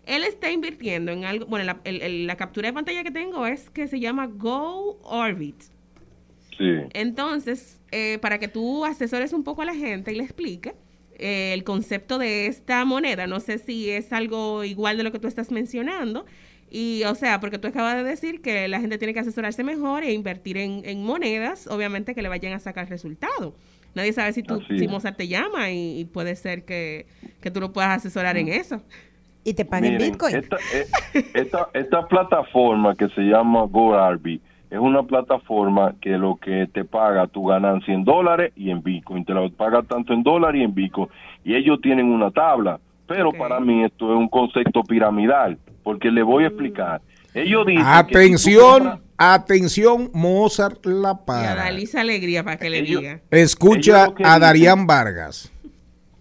Él 0.07 0.23
está 0.23 0.49
invirtiendo 0.51 1.11
en 1.11 1.25
algo, 1.25 1.45
bueno, 1.45 1.65
la, 1.65 1.81
el- 1.83 2.01
el- 2.01 2.27
la 2.27 2.35
captura 2.37 2.67
de 2.69 2.73
pantalla 2.73 3.03
que 3.03 3.11
tengo 3.11 3.45
es 3.45 3.69
que 3.69 3.87
se 3.87 3.99
llama 3.99 4.27
Go 4.27 4.99
Orbit. 5.03 5.61
Sí. 6.57 6.65
Entonces, 6.93 7.79
eh, 7.91 8.17
para 8.19 8.39
que 8.39 8.47
tú 8.47 8.83
asesores 8.85 9.33
un 9.33 9.43
poco 9.43 9.61
a 9.61 9.65
la 9.65 9.75
gente 9.75 10.11
y 10.11 10.15
le 10.15 10.23
explique 10.23 10.73
eh, 11.19 11.51
el 11.53 11.63
concepto 11.63 12.17
de 12.17 12.47
esta 12.47 12.83
moneda, 12.85 13.27
no 13.27 13.39
sé 13.39 13.57
si 13.59 13.89
es 13.89 14.11
algo 14.13 14.63
igual 14.63 14.97
de 14.97 15.03
lo 15.03 15.11
que 15.11 15.19
tú 15.19 15.27
estás 15.27 15.51
mencionando. 15.51 16.25
Y, 16.69 17.03
o 17.05 17.15
sea, 17.15 17.39
porque 17.39 17.57
tú 17.59 17.67
acabas 17.69 17.95
de 17.95 18.03
decir 18.03 18.41
que 18.41 18.67
la 18.67 18.79
gente 18.81 18.97
tiene 18.97 19.13
que 19.13 19.21
asesorarse 19.21 19.63
mejor 19.63 20.03
e 20.03 20.11
invertir 20.13 20.57
en, 20.57 20.81
en 20.83 21.01
monedas, 21.03 21.65
obviamente 21.67 22.13
que 22.13 22.21
le 22.21 22.27
vayan 22.27 22.53
a 22.53 22.59
sacar 22.59 22.89
resultado. 22.89 23.55
Nadie 23.95 24.11
sabe 24.13 24.33
si, 24.33 24.43
tú, 24.43 24.61
si. 24.77 24.87
Mozart 24.87 25.17
te 25.17 25.27
llama 25.27 25.71
y, 25.71 25.99
y 26.01 26.05
puede 26.05 26.35
ser 26.35 26.65
que, 26.65 27.07
que 27.41 27.51
tú 27.51 27.61
lo 27.61 27.71
puedas 27.71 27.97
asesorar 27.97 28.37
en 28.37 28.49
eso. 28.49 28.83
Y 29.47 29.53
te 29.53 29.65
Miren, 29.79 30.01
Esta, 30.33 30.57
eh, 30.73 31.25
esta, 31.33 31.69
esta 31.73 32.05
plataforma 32.05 32.95
que 32.95 33.07
se 33.15 33.21
llama 33.21 33.61
GoArby 33.69 34.41
es 34.69 34.77
una 34.77 35.03
plataforma 35.03 35.95
que 36.01 36.09
lo 36.17 36.35
que 36.35 36.67
te 36.73 36.83
paga 36.83 37.27
tu 37.27 37.45
ganancia 37.45 37.93
en 37.93 38.03
dólares 38.03 38.51
y 38.57 38.71
en 38.71 38.83
Bitcoin. 38.83 39.23
Te 39.23 39.33
lo 39.33 39.49
paga 39.49 39.83
tanto 39.83 40.11
en 40.11 40.21
dólares 40.21 40.59
y 40.59 40.65
en 40.65 40.75
Bitcoin. 40.75 41.07
Y 41.45 41.55
ellos 41.55 41.79
tienen 41.81 42.07
una 42.07 42.29
tabla. 42.29 42.81
Pero 43.07 43.31
para 43.31 43.61
mí 43.61 43.85
esto 43.85 44.11
es 44.11 44.19
un 44.19 44.27
concepto 44.27 44.83
piramidal. 44.83 45.57
Porque 45.81 46.11
le 46.11 46.23
voy 46.23 46.43
a 46.43 46.47
explicar. 46.47 46.99
Ellos 47.33 47.65
dicen 47.65 47.85
que 47.85 47.89
si 47.89 47.99
Atención, 48.17 48.83
compras- 48.83 48.99
atención, 49.17 50.11
Mozart 50.13 50.85
La 50.85 51.11
Y 51.11 51.13
a 51.13 51.25
Para. 51.25 51.55
Dalisa 51.55 52.01
Alegría 52.01 52.43
para 52.43 52.57
que 52.57 52.69
le 52.69 52.81
diga. 52.81 53.21
Escucha 53.31 54.09
a 54.25 54.39
Darían 54.39 54.85
Vargas. 54.87 55.53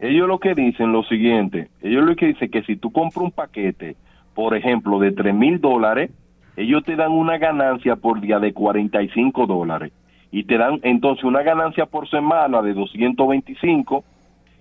Ellos 0.00 0.28
lo 0.28 0.38
que 0.38 0.54
dicen 0.54 0.92
lo 0.92 1.02
siguiente, 1.04 1.68
ellos 1.82 2.04
lo 2.04 2.14
que 2.16 2.26
dicen 2.26 2.50
que 2.50 2.62
si 2.62 2.76
tú 2.76 2.92
compras 2.92 3.24
un 3.24 3.30
paquete, 3.30 3.96
por 4.34 4.54
ejemplo, 4.54 4.98
de 4.98 5.12
tres 5.12 5.34
mil 5.34 5.60
dólares, 5.60 6.10
ellos 6.56 6.84
te 6.84 6.96
dan 6.96 7.12
una 7.12 7.38
ganancia 7.38 7.96
por 7.96 8.20
día 8.20 8.38
de 8.38 8.52
45 8.52 9.46
dólares. 9.46 9.92
Y 10.30 10.44
te 10.44 10.58
dan 10.58 10.80
entonces 10.82 11.24
una 11.24 11.42
ganancia 11.42 11.86
por 11.86 12.08
semana 12.08 12.60
de 12.62 12.74
225 12.74 14.04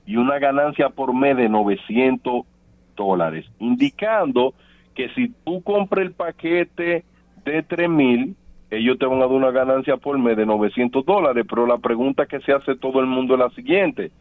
y 0.05 0.17
una 0.17 0.39
ganancia 0.39 0.89
por 0.89 1.13
mes 1.13 1.35
de 1.35 1.49
900 1.49 2.45
dólares, 2.95 3.45
indicando 3.59 4.53
que 4.93 5.09
si 5.09 5.29
tú 5.43 5.61
compras 5.61 6.05
el 6.05 6.13
paquete 6.13 7.03
de 7.43 7.63
tres 7.63 7.89
mil, 7.89 8.35
ellos 8.71 8.97
te 8.97 9.05
van 9.05 9.17
a 9.17 9.21
dar 9.21 9.31
una 9.31 9.51
ganancia 9.51 9.97
por 9.97 10.17
mes 10.17 10.37
de 10.37 10.45
900 10.45 11.05
dólares, 11.05 11.45
pero 11.49 11.67
la 11.67 11.77
pregunta 11.77 12.25
que 12.25 12.39
se 12.41 12.53
hace 12.53 12.75
todo 12.75 12.99
el 12.99 13.05
mundo 13.05 13.33
es 13.33 13.39
la 13.39 13.49
siguiente, 13.49 14.11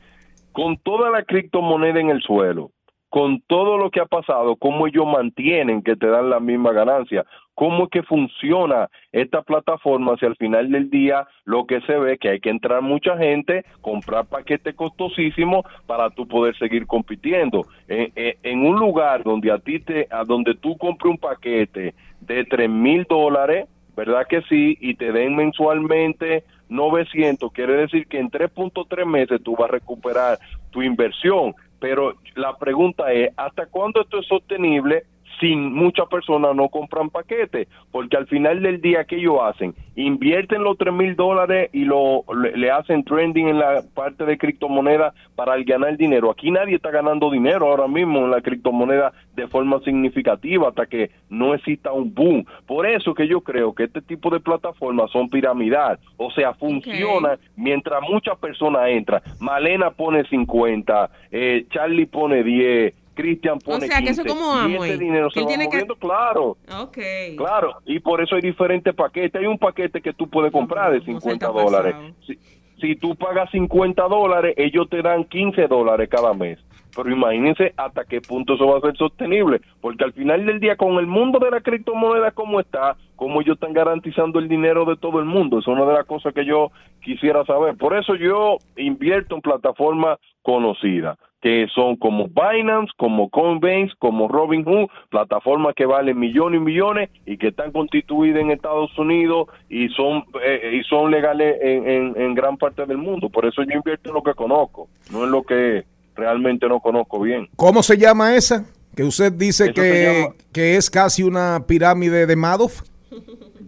con 0.54 0.78
toda 0.78 1.10
la 1.10 1.24
criptomoneda 1.24 2.00
en 2.00 2.10
el 2.10 2.22
suelo, 2.22 2.70
con 3.10 3.40
todo 3.46 3.76
lo 3.76 3.90
que 3.90 4.00
ha 4.00 4.06
pasado, 4.06 4.56
cómo 4.56 4.86
ellos 4.86 5.04
mantienen 5.06 5.82
que 5.82 5.96
te 5.96 6.06
dan 6.06 6.30
la 6.30 6.40
misma 6.40 6.72
ganancia, 6.72 7.24
cómo 7.54 7.84
es 7.84 7.90
que 7.90 8.02
funciona 8.04 8.88
esta 9.12 9.42
plataforma 9.42 10.16
si 10.18 10.26
al 10.26 10.36
final 10.36 10.70
del 10.70 10.90
día 10.90 11.26
lo 11.44 11.66
que 11.66 11.80
se 11.82 11.96
ve 11.98 12.18
que 12.18 12.30
hay 12.30 12.40
que 12.40 12.50
entrar 12.50 12.82
mucha 12.82 13.16
gente, 13.18 13.64
comprar 13.80 14.26
paquetes 14.26 14.74
costosísimos 14.74 15.64
para 15.86 16.10
tú 16.10 16.26
poder 16.26 16.56
seguir 16.56 16.86
compitiendo. 16.86 17.66
En, 17.88 18.10
en- 18.16 18.34
en 18.42 18.66
un 18.66 18.78
lugar 18.80 19.22
donde 19.24 19.52
a 19.52 19.58
ti 19.58 19.78
te, 19.80 20.06
a 20.10 20.24
donde 20.24 20.54
tú 20.54 20.76
compres 20.78 21.10
un 21.12 21.18
paquete 21.18 21.94
de 22.20 22.44
tres 22.44 22.70
mil 22.70 23.04
dólares, 23.08 23.66
¿verdad 23.96 24.26
que 24.28 24.42
sí? 24.42 24.76
Y 24.80 24.94
te 24.94 25.12
den 25.12 25.36
mensualmente 25.36 26.42
900, 26.74 27.52
quiere 27.52 27.74
decir 27.76 28.06
que 28.06 28.18
en 28.18 28.30
3.3 28.30 29.06
meses 29.06 29.42
tú 29.42 29.56
vas 29.56 29.68
a 29.68 29.72
recuperar 29.72 30.38
tu 30.70 30.82
inversión. 30.82 31.54
Pero 31.78 32.14
la 32.34 32.56
pregunta 32.56 33.12
es, 33.12 33.30
¿hasta 33.36 33.66
cuándo 33.66 34.00
esto 34.00 34.20
es 34.20 34.26
sostenible 34.26 35.04
si 35.44 35.54
muchas 35.56 36.08
personas 36.08 36.56
no 36.56 36.68
compran 36.70 37.10
paquetes? 37.10 37.68
Porque 37.92 38.16
al 38.16 38.26
final 38.26 38.62
del 38.62 38.80
día, 38.80 39.04
¿qué 39.04 39.16
ellos 39.16 39.38
hacen? 39.42 39.74
Invierten 39.94 40.64
los 40.64 40.78
3 40.78 40.94
mil 40.94 41.16
dólares 41.16 41.68
y 41.72 41.84
lo, 41.84 42.24
le, 42.34 42.56
le 42.56 42.70
hacen 42.70 43.04
trending 43.04 43.48
en 43.48 43.58
la 43.58 43.82
parte 43.94 44.24
de 44.24 44.38
criptomonedas 44.38 45.14
para 45.36 45.56
ganar 45.62 45.98
dinero. 45.98 46.30
Aquí 46.30 46.50
nadie 46.50 46.76
está 46.76 46.90
ganando 46.90 47.30
dinero 47.30 47.66
ahora 47.66 47.86
mismo 47.88 48.20
en 48.20 48.30
la 48.30 48.40
criptomoneda 48.40 49.12
de 49.34 49.46
forma 49.48 49.80
significativa 49.80 50.68
hasta 50.68 50.86
que 50.86 51.10
no 51.28 51.54
exista 51.54 51.92
un 51.92 52.14
boom. 52.14 52.46
Por 52.66 52.86
eso 52.86 53.12
que 53.12 53.28
yo 53.28 53.42
creo 53.42 53.74
que 53.74 53.84
este 53.84 54.00
tipo 54.00 54.30
de 54.30 54.40
plataformas 54.40 55.10
son 55.10 55.28
piramidal. 55.28 55.98
O 56.16 56.30
sea, 56.30 56.54
funciona 56.54 57.38
mientras 57.56 58.00
muchas 58.08 58.38
personas 58.38 58.88
entran. 58.88 59.20
Malena 59.40 59.90
pone 59.90 60.24
50, 60.24 61.10
eh, 61.32 61.66
Charlie 61.70 62.06
pone 62.06 62.42
10, 62.42 62.94
Cristian 63.14 63.56
O 63.56 63.60
pone 63.60 63.86
sea, 63.86 64.00
que 64.00 64.10
eso 64.10 64.22
15, 64.22 64.28
como 64.38 64.54
y 64.54 64.58
Amway. 64.74 64.90
este 64.90 65.04
dinero 65.04 65.30
se 65.30 65.40
va 65.40 65.46
tiene 65.46 65.64
que... 65.64 65.76
moviendo, 65.76 65.96
claro. 65.96 66.56
Ok. 66.80 66.98
Claro, 67.36 67.76
y 67.86 68.00
por 68.00 68.22
eso 68.22 68.36
hay 68.36 68.42
diferentes 68.42 68.94
paquetes. 68.94 69.40
Hay 69.40 69.46
un 69.46 69.58
paquete 69.58 70.00
que 70.00 70.12
tú 70.12 70.28
puedes 70.28 70.52
comprar 70.52 70.92
de 70.92 71.00
50 71.00 71.46
dólares. 71.48 71.94
Si, 72.26 72.38
si 72.80 72.96
tú 72.96 73.16
pagas 73.16 73.50
50 73.50 74.02
dólares, 74.08 74.54
ellos 74.56 74.88
te 74.90 75.00
dan 75.02 75.24
15 75.24 75.66
dólares 75.68 76.08
cada 76.10 76.34
mes. 76.34 76.58
Pero 76.94 77.10
imagínense 77.10 77.72
hasta 77.76 78.04
qué 78.04 78.20
punto 78.20 78.54
eso 78.54 78.66
va 78.66 78.78
a 78.78 78.80
ser 78.80 78.96
sostenible. 78.96 79.60
Porque 79.80 80.04
al 80.04 80.12
final 80.12 80.44
del 80.46 80.60
día, 80.60 80.76
con 80.76 80.98
el 80.98 81.06
mundo 81.06 81.38
de 81.38 81.50
la 81.50 81.60
criptomoneda 81.60 82.30
como 82.30 82.60
está, 82.60 82.96
cómo 83.16 83.40
ellos 83.40 83.54
están 83.54 83.72
garantizando 83.72 84.38
el 84.38 84.48
dinero 84.48 84.84
de 84.84 84.96
todo 84.96 85.18
el 85.18 85.24
mundo. 85.24 85.58
Es 85.58 85.66
una 85.66 85.84
de 85.84 85.92
las 85.94 86.06
cosas 86.06 86.32
que 86.34 86.44
yo 86.44 86.70
quisiera 87.02 87.44
saber. 87.44 87.76
Por 87.76 87.96
eso 87.96 88.14
yo 88.14 88.58
invierto 88.76 89.34
en 89.34 89.40
plataformas 89.40 90.18
conocidas 90.42 91.18
que 91.40 91.66
son 91.74 91.96
como 91.96 92.26
Binance, 92.28 92.90
como 92.96 93.28
Coinbase, 93.28 93.90
como 93.98 94.28
Robinhood, 94.28 94.88
plataformas 95.10 95.74
que 95.74 95.84
valen 95.84 96.18
millones 96.18 96.58
y 96.58 96.64
millones 96.64 97.10
y 97.26 97.36
que 97.36 97.48
están 97.48 97.70
constituidas 97.70 98.40
en 98.40 98.50
Estados 98.50 98.98
Unidos 98.98 99.48
y 99.68 99.90
son 99.90 100.24
eh, 100.42 100.78
y 100.80 100.82
son 100.84 101.10
legales 101.10 101.58
en, 101.60 101.86
en- 101.86 102.14
en 102.18 102.34
gran 102.34 102.56
parte 102.56 102.86
del 102.86 102.96
mundo. 102.96 103.28
Por 103.28 103.44
eso 103.44 103.62
yo 103.62 103.76
invierto 103.76 104.08
en 104.08 104.14
lo 104.14 104.22
que 104.22 104.32
conozco, 104.32 104.88
no 105.12 105.24
en 105.24 105.32
lo 105.32 105.42
que 105.42 105.84
realmente 106.14 106.68
no 106.68 106.80
conozco 106.80 107.20
bien. 107.20 107.48
¿Cómo 107.56 107.82
se 107.82 107.96
llama 107.98 108.36
esa? 108.36 108.64
Que 108.94 109.02
usted 109.04 109.32
dice 109.32 109.72
que, 109.72 110.20
llama- 110.22 110.34
que 110.52 110.76
es 110.76 110.90
casi 110.90 111.22
una 111.22 111.64
pirámide 111.66 112.26
de 112.26 112.36
Madoff. 112.36 112.82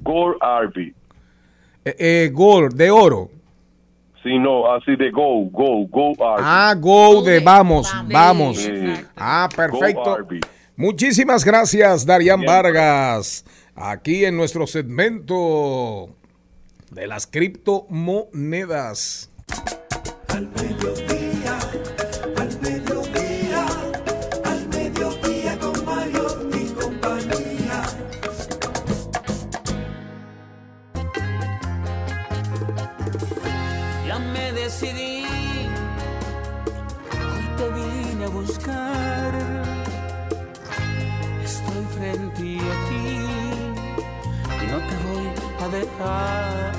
Gold 0.03 0.37
Arby. 0.41 0.95
Eh, 1.85 1.97
eh, 1.99 2.31
gold, 2.33 2.75
de 2.75 2.91
oro. 2.91 3.31
Sí, 4.23 4.39
no, 4.39 4.73
así 4.73 4.97
de 4.97 5.11
Go, 5.11 5.45
Go, 5.51 5.87
Go 5.89 6.11
Arby. 6.25 6.43
Ah, 6.45 6.75
go 6.79 7.23
de 7.23 7.41
vamos, 7.41 7.93
vamos. 8.11 8.59
Sí. 8.59 8.73
Ah, 9.17 9.49
perfecto. 9.55 10.19
Muchísimas 10.77 11.45
gracias, 11.45 12.05
Darian 12.05 12.41
Bien. 12.41 12.53
Vargas. 12.53 13.45
Aquí 13.75 14.25
en 14.25 14.37
nuestro 14.37 14.67
segmento 14.67 16.09
de 16.91 17.07
las 17.07 17.27
criptomonedas. 17.27 19.31
Al 20.29 20.49
dejar. 45.97 46.73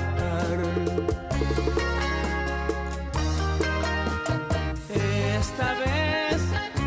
Esta 4.94 5.74
vez 5.80 6.42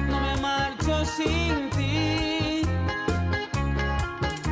no 0.10 0.20
me 0.22 0.42
marcho 0.42 1.06
sin 1.06 1.70
ti. 1.72 2.62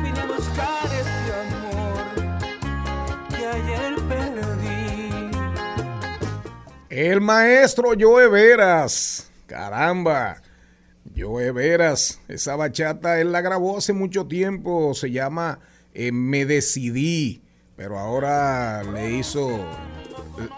Vine 0.02 0.20
a 0.20 0.26
buscar 0.26 0.86
este 1.00 1.32
amor 1.48 2.04
que 3.30 3.46
ayer 3.46 3.94
perdí. 4.08 5.30
El 6.90 7.20
maestro 7.20 7.92
Joe 7.98 8.28
Veras. 8.28 9.30
Caramba. 9.46 10.42
Joe 11.16 11.50
Veras. 11.52 12.20
Esa 12.28 12.56
bachata 12.56 13.20
él 13.20 13.32
la 13.32 13.40
grabó 13.40 13.78
hace 13.78 13.92
mucho 13.92 14.26
tiempo. 14.26 14.94
Se 14.94 15.10
llama 15.10 15.60
eh, 15.92 16.12
Me 16.12 16.46
Decidí. 16.46 17.42
Pero 17.80 17.98
ahora 17.98 18.82
le 18.82 19.10
hizo, 19.10 19.58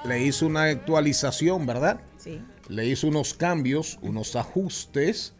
le 0.05 0.25
hizo 0.25 0.45
una 0.45 0.64
actualización, 0.64 1.66
¿verdad? 1.66 2.01
Sí. 2.18 2.43
Le 2.66 2.85
hizo 2.85 3.07
unos 3.07 3.33
cambios, 3.33 3.97
unos 4.03 4.35
ajustes 4.35 5.33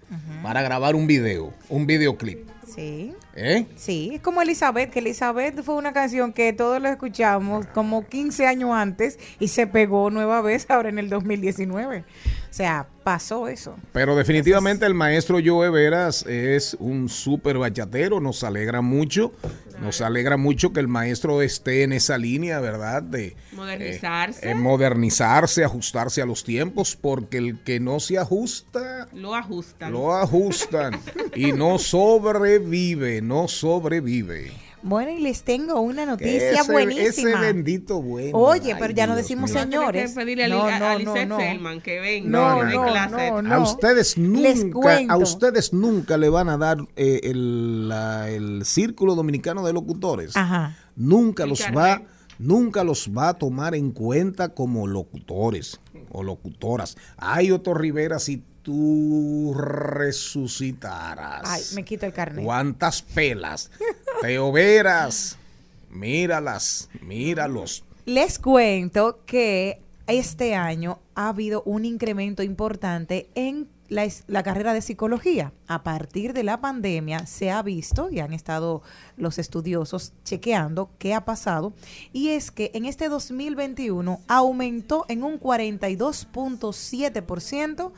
para 0.45 0.63
grabar 0.63 0.95
un 0.95 1.09
video, 1.09 1.53
un 1.69 1.89
videoclip. 1.89 2.49
Sí. 2.73 3.15
¿Eh? 3.35 3.67
Sí, 3.77 4.13
es 4.15 4.21
como 4.21 4.43
Elizabeth, 4.43 4.91
que 4.91 5.01
Elizabeth 5.01 5.63
fue 5.63 5.75
una 5.75 5.93
canción 5.93 6.33
que 6.33 6.53
todos 6.53 6.81
la 6.81 6.91
escuchamos 6.91 7.67
como 7.67 8.07
15 8.07 8.47
años 8.47 8.71
antes 8.73 9.19
y 9.41 9.49
se 9.49 9.67
pegó 9.67 10.11
nueva 10.11 10.41
vez 10.43 10.67
ahora 10.69 10.89
en 10.89 10.99
el 10.99 11.09
2019. 11.09 12.05
O 12.53 12.55
sea, 12.55 12.87
pasó 13.03 13.49
eso. 13.49 13.75
Pero 13.93 14.15
definitivamente 14.15 14.85
el 14.85 14.95
maestro 14.95 15.39
Joe 15.45 15.71
Veras 15.71 16.27
es 16.27 16.77
un 16.79 17.09
súper 17.09 17.59
bachatero, 17.59 18.21
nos 18.21 18.45
alegra 18.45 18.83
mucho, 18.83 19.33
nos 19.83 20.01
alegra 20.01 20.37
mucho 20.37 20.73
que 20.73 20.81
el 20.81 20.89
maestro 20.89 21.43
esté 21.43 21.83
en 21.83 21.93
esa 21.93 22.17
línea, 22.19 22.61
¿verdad? 22.61 23.03
De 23.03 23.37
Modernizarse. 23.53 24.47
eh, 24.47 24.51
eh, 24.53 24.55
modernizarse, 24.55 25.65
ajustarse 25.65 26.23
a 26.23 26.27
los 26.27 26.45
tiempos, 26.45 26.97
porque 27.01 27.39
el 27.39 27.61
que 27.63 27.81
no 27.81 28.01
se 28.01 28.19
ajusta, 28.19 29.09
Lo 29.13 29.35
ajustan. 29.35 29.93
lo 29.93 30.15
ajustan 30.15 30.99
y 31.35 31.53
no 31.53 31.79
sobrevive, 32.33 33.21
no 33.23 33.49
sobrevive. 33.49 34.53
Bueno, 34.85 35.13
y 35.13 35.21
les 35.21 35.45
tengo 35.45 35.81
una 35.81 36.05
noticia 36.07 36.61
Ese- 36.61 36.73
buenísima. 36.73 37.31
Ese 37.31 37.39
bendito 37.41 38.03
bueno. 38.03 38.37
Oye, 38.37 38.73
Ay, 38.73 38.79
pero 38.81 38.93
ya 38.93 39.07
no 39.07 39.15
Dios 39.15 39.25
decimos 39.29 39.51
mío. 39.51 39.57
Va 39.59 39.63
a 39.63 39.65
tener 39.67 39.93
que 39.93 40.09
señores. 40.09 40.13
pedirle 40.13 40.45
a, 40.45 40.49
No, 40.49 40.57
no, 40.79 40.87
a 40.87 40.99
no, 40.99 41.27
no. 41.27 41.37
Selman 41.39 41.81
que 41.81 42.01
venga. 42.01 42.29
No, 42.31 42.65
no, 42.65 42.71
no, 42.71 42.91
clase. 42.93 43.31
no, 43.31 43.43
no. 43.43 43.55
A 43.55 43.59
ustedes 43.61 44.19
nunca, 44.19 44.99
a 45.09 45.17
ustedes 45.17 45.73
nunca 45.73 46.17
le 46.17 46.29
van 46.29 46.49
a 46.49 46.57
dar 46.59 46.79
eh, 46.97 47.21
el, 47.25 47.89
la- 47.89 48.29
el 48.31 48.65
Círculo 48.65 49.15
Dominicano 49.15 49.65
de 49.65 49.73
Locutores. 49.73 50.37
Ajá. 50.37 50.77
Nunca 50.97 51.47
los 51.47 51.61
va, 51.77 52.03
nunca 52.39 52.83
los 52.85 53.09
va 53.17 53.29
a 53.31 53.35
tomar 53.35 53.75
en 53.75 53.93
cuenta 53.93 54.49
como 54.51 54.87
locutores 54.87 55.81
o 56.11 56.23
locutoras. 56.23 56.97
Ay, 57.17 57.51
Otto 57.53 57.73
Rivera, 57.73 58.19
si 58.19 58.43
tú 58.63 59.55
resucitaras. 59.55 61.43
Ay, 61.45 61.63
me 61.75 61.85
quito 61.85 62.07
el 62.07 62.13
carnet. 62.13 62.45
¿Cuántas 62.45 63.03
pelas? 63.03 63.71
Teo 64.21 64.53
Veras, 64.53 65.37
míralas, 65.91 66.89
míralos. 67.01 67.85
Les 68.07 68.39
cuento 68.39 69.21
que 69.27 69.81
este 70.07 70.55
año 70.55 71.01
ha 71.15 71.29
habido 71.29 71.63
un 71.65 71.85
incremento 71.85 72.43
importante 72.43 73.29
en 73.35 73.69
la, 73.93 74.09
la 74.27 74.43
carrera 74.43 74.75
de 74.75 74.81
psicología. 74.81 75.53
A 75.69 75.83
partir 75.83 76.33
de 76.33 76.43
la 76.43 76.59
pandemia 76.61 77.27
se 77.27 77.51
ha 77.51 77.61
visto 77.63 78.09
y 78.11 78.21
han 78.21 78.33
estado 78.33 78.81
los 79.17 79.39
estudiosos 79.39 80.15
chequeando 80.25 80.91
qué 80.99 81.13
ha 81.15 81.25
pasado 81.25 81.73
y 82.13 82.31
es 82.31 82.51
que 82.51 82.73
en 82.75 82.87
este 82.87 83.09
2021 83.09 84.21
aumentó 84.27 85.05
en 85.09 85.23
un 85.23 85.39
42.7% 85.39 87.93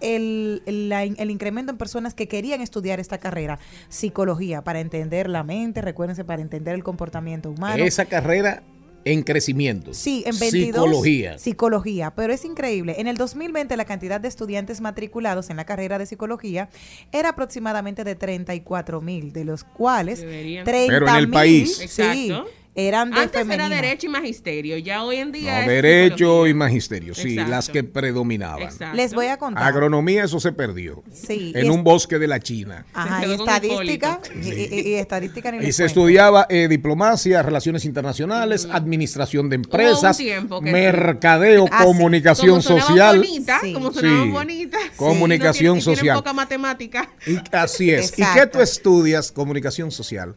el, 0.00 0.62
el, 0.66 0.92
el 0.92 1.30
incremento 1.30 1.72
en 1.72 1.78
personas 1.78 2.12
que 2.14 2.28
querían 2.28 2.60
estudiar 2.60 3.00
esta 3.00 3.16
carrera, 3.18 3.58
psicología, 3.88 4.62
para 4.62 4.80
entender 4.80 5.28
la 5.28 5.44
mente, 5.44 5.82
recuérdense, 5.82 6.24
para 6.24 6.42
entender 6.42 6.74
el 6.74 6.82
comportamiento 6.82 7.48
humano. 7.50 7.84
Esa 7.84 8.06
carrera 8.06 8.64
en 9.12 9.22
crecimiento. 9.22 9.94
Sí, 9.94 10.22
en 10.26 10.38
22. 10.38 10.84
Psicología. 10.84 11.38
Psicología, 11.38 12.14
pero 12.14 12.32
es 12.32 12.44
increíble. 12.44 12.96
En 12.98 13.06
el 13.06 13.16
2020 13.16 13.76
la 13.76 13.84
cantidad 13.84 14.20
de 14.20 14.28
estudiantes 14.28 14.80
matriculados 14.80 15.50
en 15.50 15.56
la 15.56 15.64
carrera 15.64 15.98
de 15.98 16.06
psicología 16.06 16.68
era 17.12 17.30
aproximadamente 17.30 18.04
de 18.04 18.14
34 18.14 19.00
mil, 19.00 19.32
de 19.32 19.44
los 19.44 19.64
cuales 19.64 20.20
Deberían. 20.20 20.64
30 20.64 20.92
Pero 20.92 21.08
en 21.08 21.14
el 21.16 21.26
mil, 21.28 21.34
país. 21.34 21.76
sí, 21.76 21.84
Exacto. 21.84 22.46
Eran 22.78 23.10
de 23.10 23.18
Antes 23.20 23.40
femenino. 23.42 23.66
era 23.66 23.74
derecho 23.82 24.06
y 24.06 24.10
magisterio, 24.10 24.78
ya 24.78 25.02
hoy 25.02 25.16
en 25.16 25.32
día 25.32 25.54
No, 25.56 25.60
es 25.62 25.66
derecho 25.66 26.16
psicología. 26.16 26.50
y 26.50 26.54
magisterio, 26.54 27.14
sí, 27.14 27.28
Exacto. 27.32 27.50
las 27.50 27.68
que 27.68 27.82
predominaban. 27.84 28.62
Exacto. 28.62 28.96
Les 28.96 29.12
voy 29.14 29.26
a 29.26 29.36
contar. 29.36 29.64
Agronomía, 29.64 30.24
eso 30.24 30.38
se 30.38 30.52
perdió. 30.52 31.02
Sí, 31.12 31.52
En 31.56 31.70
un 31.70 31.82
bosque 31.82 32.18
de 32.18 32.28
la 32.28 32.38
China. 32.40 32.86
Ajá, 32.94 33.26
y 33.26 33.32
estadística, 33.32 34.20
y, 34.42 34.48
y- 34.48 34.80
y 34.90 34.94
estadística 34.94 35.50
ni 35.50 35.66
Y 35.66 35.72
se 35.72 35.84
estudiaba 35.86 36.46
eh, 36.48 36.68
diplomacia, 36.68 37.42
relaciones 37.42 37.84
internacionales, 37.84 38.68
administración 38.70 39.48
de 39.48 39.56
empresas, 39.56 40.18
mercadeo, 40.62 41.66
Ah, 41.70 41.78
sí. 41.80 41.84
comunicación 41.84 42.48
Como 42.50 42.62
sonaban 42.62 42.86
social. 42.88 43.16
bonitas, 43.18 43.60
Sí. 43.62 43.72
como 43.72 43.92
sonaban 43.92 44.24
Sí. 44.24 44.30
bonitas. 44.30 44.80
Comunicación 44.96 45.76
no 45.76 45.80
social. 45.82 46.16
poca 46.16 46.32
matemática. 46.32 47.10
Y 47.26 47.38
así 47.52 47.90
es. 47.90 48.12
¿Y 48.18 48.22
qué 48.34 48.46
tú 48.46 48.60
estudias? 48.60 49.32
Comunicación 49.32 49.90
social. 49.90 50.34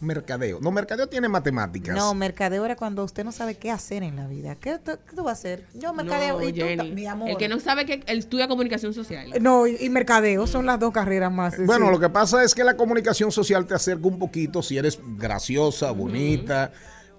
Mercadeo. 0.00 0.58
No, 0.60 0.70
mercadeo 0.70 1.08
tiene 1.08 1.28
matemáticas. 1.28 1.94
No, 1.96 2.14
mercadeo 2.14 2.64
era 2.64 2.76
cuando 2.76 3.04
usted 3.04 3.24
no 3.24 3.32
sabe 3.32 3.56
qué 3.56 3.70
hacer 3.70 4.02
en 4.02 4.16
la 4.16 4.26
vida. 4.26 4.54
¿Qué, 4.56 4.78
tú- 4.78 4.98
qué 5.08 5.16
tú 5.16 5.24
vas 5.24 5.30
a 5.30 5.40
hacer? 5.40 5.64
Yo 5.74 5.92
mercadeo 5.92 6.38
No, 6.40 6.48
y 6.48 6.52
tú, 6.52 6.60
Jenny. 6.60 6.90
mi 6.92 7.06
amor. 7.06 7.30
El 7.30 7.36
que 7.36 7.48
no 7.48 7.60
sabe 7.60 7.84
que 7.86 8.02
él 8.06 8.18
estudia 8.18 8.48
comunicación 8.48 8.94
social. 8.94 9.30
No, 9.40 9.66
y, 9.66 9.76
y 9.80 9.90
mercadeo 9.90 10.46
son 10.46 10.66
las 10.66 10.80
dos 10.80 10.92
carreras 10.92 11.32
más. 11.32 11.56
Bueno, 11.66 11.86
sí. 11.86 11.92
lo 11.92 12.00
que 12.00 12.08
pasa 12.08 12.42
es 12.42 12.54
que 12.54 12.64
la 12.64 12.76
comunicación 12.76 13.30
social 13.30 13.66
te 13.66 13.74
acerca 13.74 14.06
un 14.08 14.18
poquito 14.18 14.62
si 14.62 14.78
eres 14.78 14.98
graciosa, 15.18 15.90
bonita, 15.90 16.72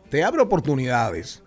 te 0.10 0.24
abre 0.24 0.42
oportunidades. 0.42 1.43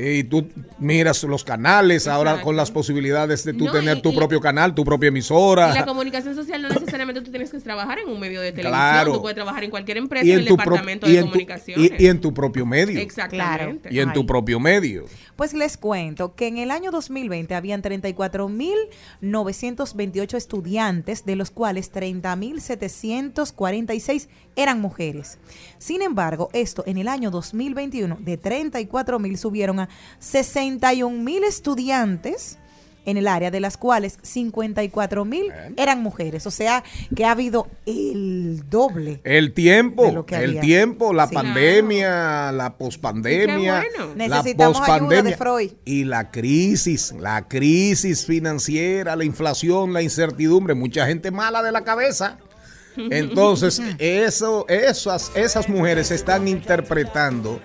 Y 0.00 0.22
tú 0.22 0.46
miras 0.78 1.24
los 1.24 1.42
canales 1.42 2.06
ahora 2.06 2.40
con 2.40 2.54
las 2.54 2.70
posibilidades 2.70 3.42
de 3.42 3.52
tú 3.52 3.64
No, 3.64 3.72
tener 3.72 3.96
y- 3.98 4.02
tu 4.02 4.12
y- 4.12 4.16
propio 4.16 4.40
canal, 4.40 4.72
tu 4.72 4.84
propia 4.84 5.08
Y 5.08 5.10
emisora. 5.10 5.74
la 5.74 5.84
comunicación 5.84 6.36
social 6.36 6.62
no 6.62 6.68
necesariamente 6.68 7.20
tú 7.20 7.32
tienes 7.32 7.50
que 7.50 7.58
trabajar 7.58 7.98
en 7.98 8.08
un 8.08 8.20
medio 8.20 8.40
de 8.40 8.52
televisión. 8.52 8.78
Claro. 8.78 9.14
Tú 9.14 9.22
puedes 9.22 9.34
trabajar 9.34 9.64
en 9.64 9.70
cualquier 9.70 9.96
empresa, 9.96 10.24
y 10.24 10.30
en 10.30 10.34
en, 10.36 10.42
el 10.42 10.46
tu 10.48 10.56
pro- 10.56 10.64
departamento 10.66 11.08
y 11.08 11.14
de 11.14 11.20
comunicaciones. 11.22 11.90
y- 11.98 12.04
y 12.04 12.06
en 12.06 12.20
tu 12.20 12.32
propio 12.32 12.64
medio. 12.64 13.00
Exactamente. 13.00 13.88
Y 13.92 13.98
en 13.98 14.12
tu 14.12 14.24
propio 14.24 14.60
medio. 14.60 15.06
Pues 15.34 15.52
les 15.52 15.76
cuento 15.76 16.36
que 16.36 16.46
en 16.46 16.58
el 16.58 16.70
año 16.70 16.92
2020 16.92 17.56
habían 17.56 17.82
34.928 17.82 20.36
estudiantes, 20.36 21.24
de 21.24 21.36
los 21.36 21.50
cuales 21.50 21.90
30.746 21.92 24.28
eran 24.56 24.80
mujeres. 24.80 25.38
Sin 25.78 26.02
embargo, 26.02 26.50
esto 26.52 26.82
en 26.86 26.98
el 26.98 27.08
año 27.08 27.30
2021 27.30 28.16
de 28.20 28.36
34.000 28.40 29.36
subieron 29.36 29.80
a 29.80 29.87
61.000 30.20 31.44
estudiantes 31.44 32.58
en 33.04 33.16
el 33.16 33.26
área, 33.26 33.50
de 33.50 33.60
las 33.60 33.78
cuales 33.78 34.18
54.000 34.22 35.74
eran 35.78 36.02
mujeres. 36.02 36.46
O 36.46 36.50
sea, 36.50 36.84
que 37.16 37.24
ha 37.24 37.30
habido 37.30 37.66
el 37.86 38.64
doble. 38.68 39.22
El 39.24 39.46
De 39.46 39.52
tiempo, 39.54 40.10
lo 40.12 40.26
que 40.26 40.34
el 40.36 40.50
había. 40.50 40.60
tiempo, 40.60 41.14
la 41.14 41.26
Sí. 41.26 41.34
pandemia, 41.34 42.52
la 42.52 42.76
pospandemia, 42.76 43.82
bueno. 43.96 44.14
la 44.14 44.28
Necesitamos 44.28 44.76
ayuda 44.76 44.94
de 44.94 44.98
pospandemia 44.98 45.36
Freud. 45.38 45.70
y 45.86 46.04
la 46.04 46.30
crisis, 46.30 47.14
la 47.18 47.48
crisis 47.48 48.26
financiera, 48.26 49.16
la 49.16 49.24
inflación, 49.24 49.94
la 49.94 50.02
incertidumbre, 50.02 50.74
mucha 50.74 51.06
gente 51.06 51.30
mala 51.30 51.62
de 51.62 51.72
la 51.72 51.84
cabeza. 51.84 52.36
Entonces, 52.96 53.80
eso, 53.98 54.66
esas, 54.68 55.30
esas 55.34 55.68
mujeres 55.70 56.10
están 56.10 56.46
interpretando, 56.46 57.60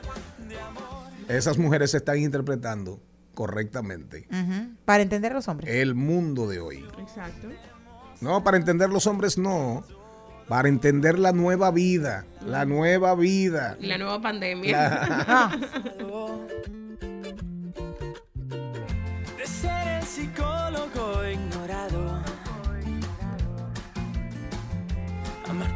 esas 1.38 1.58
mujeres 1.58 1.94
están 1.94 2.20
interpretando 2.20 3.00
correctamente. 3.34 4.28
Para 4.86 5.04
entender 5.04 5.32
a 5.32 5.36
los 5.36 5.48
hombres. 5.48 5.74
el 5.74 5.96
mundo 5.96 6.48
de 6.48 6.60
hoy. 6.60 6.86
Exacto. 7.00 7.50
No, 8.22 8.44
para 8.44 8.58
entender 8.58 8.90
los 8.90 9.08
hombres 9.08 9.38
no. 9.38 9.84
Para 10.48 10.68
entender 10.68 11.18
la 11.20 11.32
nueva 11.32 11.72
vida, 11.72 12.26
la 12.46 12.66
nueva 12.66 13.16
vida. 13.16 13.78
Y 13.80 13.88
la 13.88 13.98
nueva 13.98 14.22
pandemia. 14.22 14.76
Ah, 15.26 15.58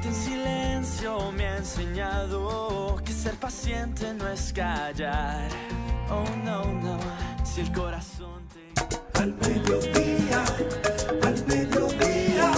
en 0.07 0.15
silencio 0.15 1.31
me 1.33 1.45
ha 1.45 1.57
enseñado 1.57 2.95
que 3.03 3.11
ser 3.11 3.35
paciente 3.35 4.13
no 4.13 4.27
es 4.29 4.53
callar. 4.53 5.49
Oh 6.09 6.25
no, 6.43 6.63
no, 6.63 6.97
si 7.43 7.61
el 7.61 7.71
corazón 7.73 8.47
te... 8.47 9.19
Al 9.19 9.33
mediodía, 9.33 10.45
al 11.23 11.45
mediodía, 11.47 12.51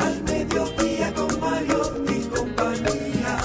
al 0.00 0.22
mediodía 0.24 1.14
con 1.14 1.40
Mario 1.40 2.04
y 2.08 2.24
compañía. 2.28 3.38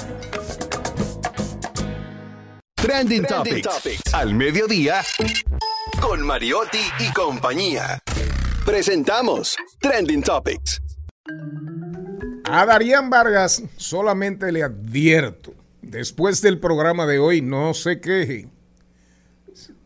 Trending, 2.75 3.25
Topics. 3.25 4.13
Al 4.13 4.33
mediodía. 4.33 5.01
Con 6.01 6.25
Mariotti 6.25 6.83
y 6.99 7.11
compañía. 7.13 7.99
Presentamos 8.65 9.55
Trending 9.79 10.23
Topics. 10.23 10.81
A 12.53 12.65
Darían 12.65 13.09
Vargas 13.09 13.63
solamente 13.77 14.51
le 14.51 14.61
advierto, 14.61 15.53
después 15.81 16.41
del 16.41 16.59
programa 16.59 17.07
de 17.07 17.17
hoy, 17.17 17.41
no 17.41 17.73
se 17.73 18.01
queje. 18.01 18.49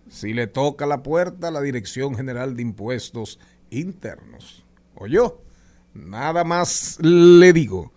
Si 0.09 0.33
le 0.33 0.47
toca 0.47 0.87
la 0.87 1.03
puerta 1.03 1.49
a 1.49 1.51
la 1.51 1.61
Dirección 1.61 2.15
General 2.15 2.55
de 2.55 2.63
Impuestos 2.63 3.39
Internos. 3.69 4.65
O 4.95 5.05
yo, 5.05 5.43
nada 5.93 6.43
más 6.43 6.97
le 7.01 7.53
digo. 7.53 7.93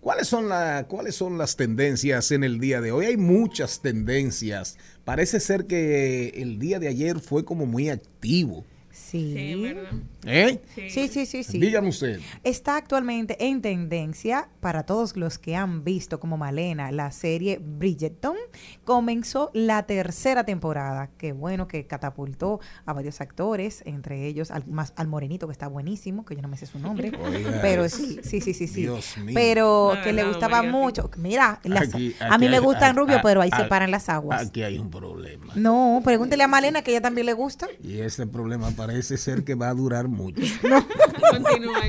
¿Cuáles 0.00 0.28
son, 0.28 0.48
la, 0.48 0.86
¿Cuáles 0.88 1.14
son 1.14 1.36
las 1.36 1.56
tendencias 1.56 2.30
en 2.30 2.42
el 2.42 2.58
día 2.58 2.80
de 2.80 2.92
hoy? 2.92 3.04
Hay 3.04 3.18
muchas 3.18 3.82
tendencias. 3.82 4.78
Parece 5.04 5.40
ser 5.40 5.66
que 5.66 6.28
el 6.36 6.58
día 6.58 6.78
de 6.78 6.88
ayer 6.88 7.20
fue 7.20 7.44
como 7.44 7.66
muy 7.66 7.90
activo. 7.90 8.64
sí. 8.90 9.34
Sí, 9.36 9.62
¿verdad? 9.62 9.90
¿Eh? 10.26 10.60
Sí, 10.88 11.08
sí, 11.08 11.26
sí, 11.26 11.44
sí. 11.44 11.58
Dígame 11.58 11.88
usted. 11.88 12.20
Está 12.44 12.76
actualmente 12.76 13.36
en 13.46 13.62
tendencia 13.62 14.48
para 14.60 14.84
todos 14.84 15.16
los 15.16 15.38
que 15.38 15.56
han 15.56 15.84
visto 15.84 16.20
como 16.20 16.36
Malena 16.36 16.90
la 16.92 17.10
serie 17.12 17.58
Bridgerton. 17.62 18.36
Comenzó 18.84 19.50
la 19.54 19.84
tercera 19.84 20.44
temporada. 20.44 21.10
Qué 21.18 21.32
bueno 21.32 21.68
que 21.68 21.86
catapultó 21.86 22.60
a 22.84 22.92
varios 22.92 23.20
actores, 23.20 23.82
entre 23.86 24.26
ellos 24.26 24.50
al, 24.50 24.66
más 24.66 24.92
al 24.96 25.08
morenito 25.08 25.46
que 25.46 25.52
está 25.52 25.68
buenísimo, 25.68 26.24
que 26.24 26.34
yo 26.36 26.42
no 26.42 26.48
me 26.48 26.56
sé 26.56 26.66
su 26.66 26.78
nombre. 26.78 27.12
Oiga, 27.20 27.58
pero 27.62 27.88
sí, 27.88 28.18
sí, 28.22 28.40
sí, 28.40 28.54
sí, 28.54 28.66
sí. 28.66 28.82
Dios 28.82 29.16
mío. 29.18 29.32
Pero 29.34 29.92
No, 29.94 30.02
que 30.02 30.12
le 30.12 30.24
gustaba 30.24 30.62
mucho. 30.62 31.10
Mira, 31.18 31.60
las- 31.64 31.94
Aquí- 31.94 32.14
a 32.20 32.38
mí 32.38 32.48
me 32.48 32.58
gustan 32.58 32.96
rubios, 32.96 33.20
pero 33.22 33.40
ahí 33.42 33.50
ah, 33.52 33.58
se 33.62 33.64
paran 33.64 33.90
las 33.90 34.08
aguas. 34.08 34.46
Aquí 34.48 34.62
hay 34.62 34.78
un 34.78 34.90
problema. 34.90 35.52
No, 35.56 36.00
pregúntele 36.04 36.42
a 36.42 36.48
Malena 36.48 36.82
que 36.82 36.90
ella 36.90 37.00
también 37.00 37.26
le 37.26 37.32
gusta. 37.32 37.66
Y 37.82 38.00
ese 38.00 38.26
problema 38.26 38.70
parece 38.72 39.16
ser 39.16 39.44
que 39.44 39.54
va 39.54 39.68
a 39.68 39.74
durar 39.74 40.08
mucho. 40.16 40.42
Continúa. 41.30 41.80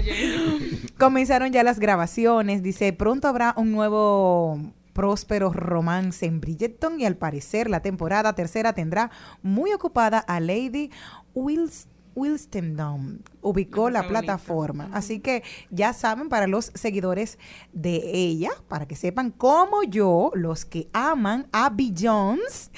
Comenzaron 0.98 1.52
ya 1.52 1.64
las 1.64 1.80
grabaciones. 1.80 2.62
Dice, 2.62 2.94
pronto 2.94 3.28
habrá 3.28 3.54
un 3.58 3.72
nuevo 3.72 4.60
próspero 4.94 5.54
romance 5.54 6.26
en 6.26 6.42
Bridgerton 6.42 7.00
y 7.00 7.06
al 7.06 7.18
parecer 7.18 7.70
la 7.70 7.82
temporada 7.82 8.34
tercera 8.34 8.74
tendrá 8.74 9.12
muy 9.44 9.72
ocupada 9.72 10.18
a 10.18 10.40
Lady 10.40 10.90
Wills 11.36 11.88
Wilstendom 12.18 13.20
ubicó 13.42 13.90
la 13.90 14.08
plataforma. 14.08 14.90
Así 14.92 15.20
que 15.20 15.44
ya 15.70 15.94
saben, 15.94 16.30
para 16.30 16.48
los 16.48 16.72
seguidores 16.74 17.38
de 17.74 18.02
ella, 18.14 18.50
para 18.68 18.88
que 18.88 18.96
sepan 18.96 19.32
como 19.32 19.84
yo, 19.84 20.32
los 20.34 20.66
que 20.66 20.88
aman 20.94 21.48
a 21.54 21.72
Jones, 21.98 22.72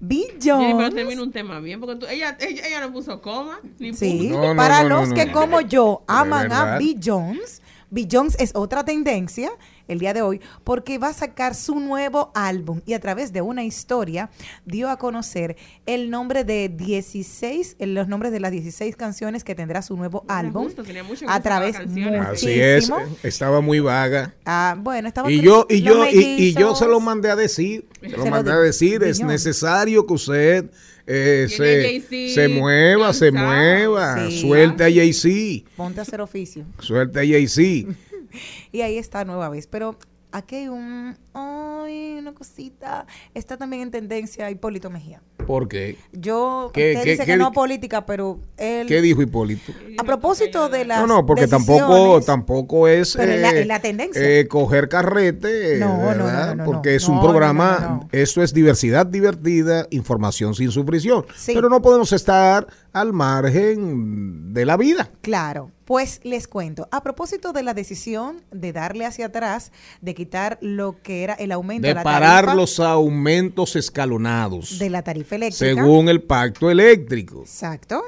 Jenny, 0.00 0.28
pero 0.40 0.74
Jones. 0.78 0.94
termina 0.94 1.22
un 1.22 1.32
tema 1.32 1.58
bien, 1.60 1.80
porque 1.80 1.96
tú- 1.96 2.06
ella, 2.06 2.36
ella, 2.40 2.66
ella 2.66 2.80
no 2.80 2.92
puso 2.92 3.20
coma, 3.22 3.58
ni 3.78 3.94
Sí, 3.94 4.28
No, 4.30 4.48
no, 4.50 4.56
para 4.56 4.82
no, 4.82 4.88
no, 4.88 5.00
los 5.00 5.08
no, 5.10 5.14
que 5.14 5.26
no. 5.26 5.32
como 5.32 5.60
yo 5.60 6.02
aman 6.06 6.52
a 6.52 6.64
verdad. 6.64 6.78
B. 6.78 6.96
Jones, 7.02 7.62
B. 7.90 8.06
Jones 8.10 8.36
es 8.38 8.52
otra 8.54 8.84
tendencia 8.84 9.50
el 9.88 9.98
día 9.98 10.14
de 10.14 10.22
hoy 10.22 10.40
porque 10.64 10.98
va 10.98 11.08
a 11.08 11.12
sacar 11.12 11.54
su 11.54 11.78
nuevo 11.80 12.30
álbum 12.34 12.80
y 12.86 12.94
a 12.94 13.00
través 13.00 13.32
de 13.32 13.42
una 13.42 13.64
historia 13.64 14.30
dio 14.64 14.88
a 14.90 14.96
conocer 14.98 15.56
el 15.86 16.10
nombre 16.10 16.44
de 16.44 16.68
16, 16.68 17.76
eh, 17.78 17.86
los 17.86 18.08
nombres 18.08 18.32
de 18.32 18.40
las 18.40 18.52
16 18.52 18.96
canciones 18.96 19.44
que 19.44 19.54
tendrá 19.54 19.82
su 19.82 19.96
nuevo 19.96 20.24
álbum 20.28 20.64
justo, 20.64 20.82
tenía 20.84 21.02
mucho 21.04 21.26
que 21.26 21.32
a 21.32 21.40
través 21.40 21.76
canciones. 21.76 22.20
Así 22.26 22.50
es, 22.60 22.88
muchísimo. 22.90 23.16
estaba 23.22 23.60
muy 23.60 23.80
vaga. 23.80 24.34
Ah, 24.44 24.76
bueno, 24.78 25.08
estaba 25.08 25.30
Y 25.30 25.40
yo, 25.40 25.66
y 25.68 25.82
yo, 25.82 26.04
y, 26.10 26.18
y 26.20 26.54
yo 26.54 26.74
se 26.74 26.86
lo 26.86 27.00
mandé 27.00 27.30
a 27.30 27.36
decir, 27.36 27.86
se 28.00 28.08
lo 28.16 28.26
mandé 28.26 28.52
a 28.52 28.58
decir, 28.58 29.02
es 29.02 29.20
necesario 29.22 30.06
que 30.06 30.12
usted 30.14 30.70
eh, 31.06 31.46
se, 31.48 32.28
se 32.32 32.48
mueva, 32.48 33.12
se 33.12 33.32
mueva, 33.32 34.28
Sí. 34.28 34.40
suelte 34.40 34.84
a 34.84 34.86
Jay-Z, 34.86 35.68
Ponte 35.76 35.98
a 35.98 36.02
hacer 36.02 36.20
oficio. 36.20 36.64
suelte 36.78 37.18
a 37.18 37.22
Jay-Z. 37.22 37.92
Y 38.72 38.80
ahí 38.82 38.98
está 38.98 39.24
nueva 39.24 39.48
vez. 39.48 39.66
Pero 39.66 39.96
aquí 40.32 40.56
hay 40.56 40.68
un, 40.68 41.16
ay, 41.34 42.16
una 42.18 42.32
cosita. 42.34 43.06
Está 43.34 43.56
también 43.56 43.82
en 43.82 43.90
tendencia 43.90 44.50
Hipólito 44.50 44.90
Mejía. 44.90 45.22
¿Por 45.46 45.66
qué? 45.66 45.98
Yo, 46.12 46.70
¿Qué- 46.72 46.92
usted 46.92 47.02
qué- 47.04 47.10
dice 47.10 47.24
qué 47.26 47.32
que 47.32 47.36
no 47.36 47.50
política, 47.50 48.06
pero 48.06 48.38
él... 48.56 48.86
¿Qué 48.86 49.00
dijo 49.02 49.22
Hipólito? 49.22 49.72
A 49.98 50.04
propósito 50.04 50.68
de 50.68 50.84
las 50.84 51.00
No, 51.00 51.08
no, 51.08 51.26
porque 51.26 51.48
tampoco, 51.48 52.20
tampoco 52.20 52.86
es, 52.86 53.16
Pero 53.16 53.32
en 53.32 53.42
la- 53.42 53.50
eh, 53.50 53.62
en 53.62 53.68
la 53.68 53.80
tendencia. 53.80 54.22
eh, 54.22 54.46
coger 54.46 54.88
carrete, 54.88 55.78
No, 55.80 55.88
no, 55.88 55.96
no, 55.96 56.06
¿verdad? 56.24 56.46
no, 56.50 56.54
no, 56.54 56.64
porque 56.64 56.90
no. 56.90 56.96
es 56.96 57.08
un 57.08 57.20
programa, 57.20 57.78
no, 57.80 57.88
no, 57.88 57.94
no. 58.02 58.08
esto 58.12 58.40
es 58.40 58.54
diversidad 58.54 59.04
divertida, 59.04 59.88
información 59.90 60.54
sin 60.54 60.70
sufrición. 60.70 61.26
Sí. 61.34 61.54
Pero 61.54 61.68
no 61.68 61.82
podemos 61.82 62.12
estar 62.12 62.68
al 62.92 63.12
margen 63.12 64.52
de 64.52 64.66
la 64.66 64.76
vida. 64.76 65.10
Claro, 65.22 65.70
pues 65.84 66.20
les 66.24 66.46
cuento, 66.46 66.88
a 66.90 67.02
propósito 67.02 67.52
de 67.52 67.62
la 67.62 67.74
decisión 67.74 68.42
de 68.50 68.72
darle 68.72 69.06
hacia 69.06 69.26
atrás, 69.26 69.72
de 70.00 70.14
quitar 70.14 70.58
lo 70.60 71.00
que 71.02 71.22
era 71.24 71.34
el 71.34 71.52
aumento 71.52 71.88
De 71.88 71.94
la 71.94 72.02
parar 72.02 72.44
tarifa 72.44 72.54
los 72.54 72.80
aumentos 72.80 73.76
escalonados, 73.76 74.78
de 74.78 74.90
la 74.90 75.02
tarifa 75.02 75.36
eléctrica. 75.36 75.74
según 75.74 76.08
el 76.08 76.22
pacto 76.22 76.70
eléctrico. 76.70 77.40
Exacto. 77.40 78.02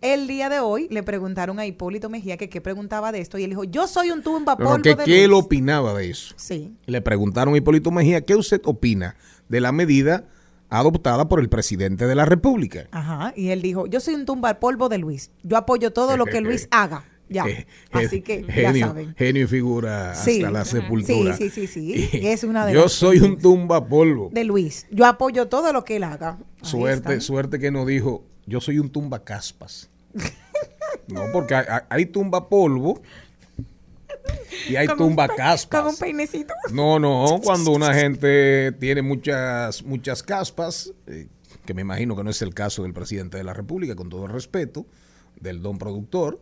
El 0.00 0.26
día 0.26 0.48
de 0.48 0.60
hoy 0.60 0.88
le 0.90 1.02
preguntaron 1.02 1.58
a 1.58 1.66
Hipólito 1.66 2.08
Mejía 2.08 2.38
que 2.38 2.48
qué 2.48 2.62
preguntaba 2.62 3.12
de 3.12 3.20
esto 3.20 3.36
y 3.36 3.44
él 3.44 3.50
dijo, 3.50 3.64
yo 3.64 3.86
soy 3.86 4.10
un 4.10 4.22
tumba 4.22 4.56
Pero 4.56 4.70
polvo 4.70 4.82
que 4.82 4.94
de 4.94 5.04
qué 5.04 5.24
él 5.24 5.30
luz". 5.32 5.44
opinaba 5.44 5.92
de 5.92 6.08
eso. 6.10 6.34
Sí. 6.38 6.72
Le 6.86 7.02
preguntaron 7.02 7.52
a 7.52 7.56
Hipólito 7.58 7.90
Mejía, 7.90 8.22
¿qué 8.22 8.34
usted 8.34 8.62
opina 8.64 9.16
de 9.50 9.60
la 9.60 9.72
medida 9.72 10.24
adoptada 10.70 11.28
por 11.28 11.40
el 11.40 11.48
presidente 11.48 12.06
de 12.06 12.14
la 12.14 12.24
República? 12.24 12.86
Ajá, 12.92 13.32
y 13.36 13.48
él 13.50 13.60
dijo, 13.62 13.86
yo 13.86 14.00
soy 14.00 14.14
un 14.14 14.24
tumba 14.24 14.58
polvo 14.60 14.88
de 14.88 14.98
Luis. 14.98 15.30
Yo 15.42 15.56
apoyo 15.56 15.92
todo 15.92 16.16
lo 16.16 16.24
que 16.26 16.40
Luis 16.40 16.68
haga. 16.70 17.04
Ya. 17.28 17.46
Eh, 17.46 17.66
Así 17.92 18.16
eh, 18.16 18.22
que 18.22 18.44
ya 18.60 18.74
saben. 18.88 19.14
genio 19.16 19.44
y 19.44 19.46
figura 19.46 20.16
Sí. 20.16 20.38
hasta 20.42 20.50
la 20.50 20.64
sepultura. 20.64 21.36
Sí, 21.36 21.48
sí, 21.48 21.66
sí, 21.68 22.06
sí. 22.10 22.26
Es 22.26 22.42
una 22.42 22.66
de 22.66 22.72
Yo 22.74 22.82
las 22.82 22.92
soy 22.92 23.18
un 23.20 23.38
tumba 23.38 23.86
polvo. 23.86 24.30
De 24.32 24.42
Luis. 24.42 24.86
Yo 24.90 25.06
apoyo 25.06 25.46
todo 25.46 25.72
lo 25.72 25.84
que 25.84 25.96
él 25.96 26.02
haga. 26.04 26.38
Ahí 26.40 26.68
Suerte, 26.68 27.12
está. 27.12 27.20
suerte 27.20 27.58
que 27.60 27.70
no 27.70 27.86
dijo, 27.86 28.24
yo 28.46 28.60
soy 28.60 28.80
un 28.80 28.90
tumba 28.90 29.22
caspas. 29.22 29.88
no, 31.06 31.22
porque 31.32 31.54
hay 31.88 32.06
tumba 32.06 32.48
polvo 32.48 33.00
y 34.68 34.76
hay 34.76 34.86
Con 34.86 35.00
un 35.02 35.08
tumba 35.10 35.28
pe- 35.28 35.34
caspas. 35.36 35.80
Con 35.82 35.90
un 35.90 35.96
peinecito. 35.96 36.54
No, 36.72 36.98
no, 36.98 37.40
cuando 37.42 37.72
una 37.72 37.92
gente 37.94 38.72
tiene 38.72 39.02
muchas, 39.02 39.82
muchas 39.82 40.22
caspas, 40.22 40.92
eh, 41.06 41.26
que 41.64 41.74
me 41.74 41.82
imagino 41.82 42.16
que 42.16 42.24
no 42.24 42.30
es 42.30 42.42
el 42.42 42.54
caso 42.54 42.82
del 42.82 42.92
presidente 42.92 43.36
de 43.36 43.44
la 43.44 43.52
República, 43.54 43.94
con 43.94 44.08
todo 44.08 44.26
el 44.26 44.32
respeto, 44.32 44.86
del 45.40 45.62
don 45.62 45.78
productor, 45.78 46.40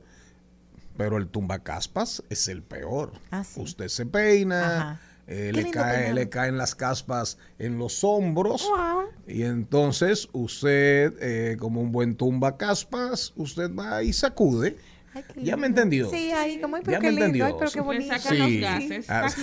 pero 0.96 1.16
el 1.16 1.28
tumba 1.28 1.60
caspas 1.60 2.22
es 2.30 2.48
el 2.48 2.62
peor. 2.62 3.12
Ah, 3.30 3.44
sí. 3.44 3.60
Usted 3.60 3.88
se 3.88 4.06
peina, 4.06 5.00
eh, 5.26 5.52
le, 5.54 5.70
cae- 5.70 6.12
le 6.14 6.28
caen 6.28 6.56
las 6.58 6.74
caspas 6.74 7.38
en 7.58 7.78
los 7.78 8.02
hombros, 8.02 8.66
Wow. 8.68 9.02
y 9.26 9.42
entonces 9.42 10.28
usted, 10.32 11.14
eh, 11.20 11.56
como 11.58 11.80
un 11.82 11.92
buen 11.92 12.16
tumba 12.16 12.56
caspas, 12.56 13.32
usted 13.36 13.70
va 13.74 14.02
y 14.02 14.12
sacude. 14.12 14.76
Ay, 15.14 15.24
¿Ya 15.36 15.56
me 15.56 15.66
entendió? 15.66 16.10
Sí, 16.10 16.30
ahí 16.32 16.60
como, 16.60 16.76
pero 16.78 16.92
Ya 16.92 16.98
qué 17.00 17.06
me 17.06 17.10
lindo, 17.12 17.24
entendió. 17.26 17.46
ay, 17.46 17.52
pero 17.58 17.70
qué 17.70 17.78
Le 17.78 17.84
bonito. 17.84 18.14
sacan 18.18 18.32
Sí. 18.36 18.38
los 18.38 18.70
gases. 18.70 19.10
Ah, 19.10 19.28
Sí, 19.28 19.42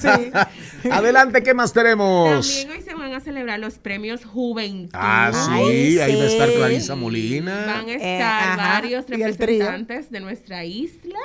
sí. 0.00 0.88
Adelante, 0.90 1.42
¿qué 1.42 1.52
más 1.52 1.72
tenemos? 1.72 2.46
También 2.48 2.70
hoy 2.78 2.82
se 2.84 2.94
van 2.94 3.12
a 3.12 3.20
celebrar 3.20 3.58
los 3.58 3.78
premios 3.78 4.24
Juventud. 4.24 4.90
Ah, 4.94 5.30
sí, 5.32 5.50
Ay, 5.52 5.98
ahí 5.98 6.16
va 6.16 6.22
a 6.22 6.26
estar. 6.26 6.52
Clarisa 6.52 6.94
Molina. 6.94 7.66
Van 7.66 7.88
a 7.88 7.92
estar 7.92 8.00
Eh, 8.08 8.22
ajá, 8.22 8.56
varios 8.80 9.08
representantes 9.08 10.10
de 10.10 10.20
nuestra 10.20 10.64
isla, 10.64 11.18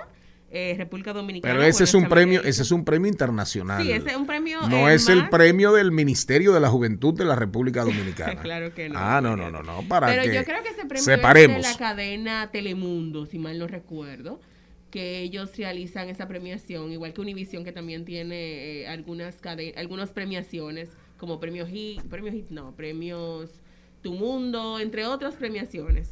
eh, 0.52 0.76
República 0.78 1.12
Dominicana. 1.12 1.54
Pero 1.54 1.66
ese 1.66 1.84
es 1.84 1.94
un 1.94 2.08
premio, 2.08 2.42
ese 2.44 2.62
es 2.62 2.72
un 2.72 2.86
premio 2.86 3.10
internacional. 3.10 3.82
Sí, 3.82 3.92
ese 3.92 4.12
es 4.12 4.16
un 4.16 4.26
premio. 4.26 4.62
No 4.70 4.88
es 4.90 5.10
el 5.10 5.30
premio 5.30 5.74
del 5.74 5.92
Ministerio 5.92 6.54
de 6.54 6.60
la 6.60 6.70
Juventud 6.70 7.14
de 7.14 7.26
la 7.26 7.36
República 7.36 7.84
Dominicana. 7.84 8.42
Claro 8.46 8.74
que 8.74 8.90
no. 8.90 9.00
Ah, 9.00 9.22
no, 9.22 9.36
no, 9.36 9.50
no, 9.50 9.64
no, 9.64 9.82
para 9.88 10.08
Pero 10.08 10.24
que 10.24 10.36
yo 10.36 10.44
creo 10.44 10.62
que 10.62 10.70
ese 10.70 10.86
premio 10.86 11.04
separemos. 11.04 11.58
es 11.58 11.64
de 11.66 11.72
la 11.72 11.78
cadena 11.78 12.52
Telemundo, 12.52 13.26
si 13.26 13.40
mal 13.40 13.58
no 13.58 13.68
recuerdo, 13.68 14.40
que 14.92 15.20
ellos 15.22 15.58
realizan 15.58 16.10
esa 16.10 16.28
premiación, 16.28 16.92
igual 16.92 17.14
que 17.14 17.22
Univision, 17.22 17.64
que 17.64 17.72
también 17.72 18.06
tiene 18.06 18.82
eh, 18.82 18.88
algunas 18.88 19.40
algunas 19.76 20.12
premiaciones, 20.12 20.90
como 21.18 21.40
premios 21.40 21.70
HIT, 21.70 22.04
premios 22.04 22.36
HIT, 22.36 22.50
no, 22.52 22.76
premios 22.76 23.50
Tu 24.02 24.14
Mundo, 24.14 24.80
entre 24.80 25.06
otras 25.06 25.36
premiaciones. 25.36 26.12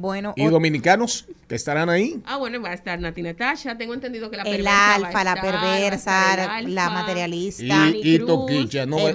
Bueno, 0.00 0.32
¿Y 0.36 0.46
dominicanos 0.46 1.26
que 1.48 1.56
estarán 1.56 1.90
ahí? 1.90 2.22
Ah, 2.24 2.36
bueno, 2.36 2.62
va 2.62 2.68
a 2.70 2.74
estar 2.74 3.00
Nati 3.00 3.20
Natasha, 3.20 3.76
tengo 3.76 3.94
entendido 3.94 4.30
que 4.30 4.36
la 4.36 4.44
el 4.44 4.62
perversa 4.62 4.70
va 4.70 4.86
a 4.92 4.94
alfa, 4.94 5.24
la 5.24 5.34
perversa, 5.40 6.60
la 6.62 6.90
materialista. 6.90 7.64
Y, 7.92 8.14
y 8.14 8.18
no. 8.20 8.26
Toquicha 8.26 8.86
No, 8.86 8.96
no 8.96 9.02
va 9.02 9.10
a 9.10 9.14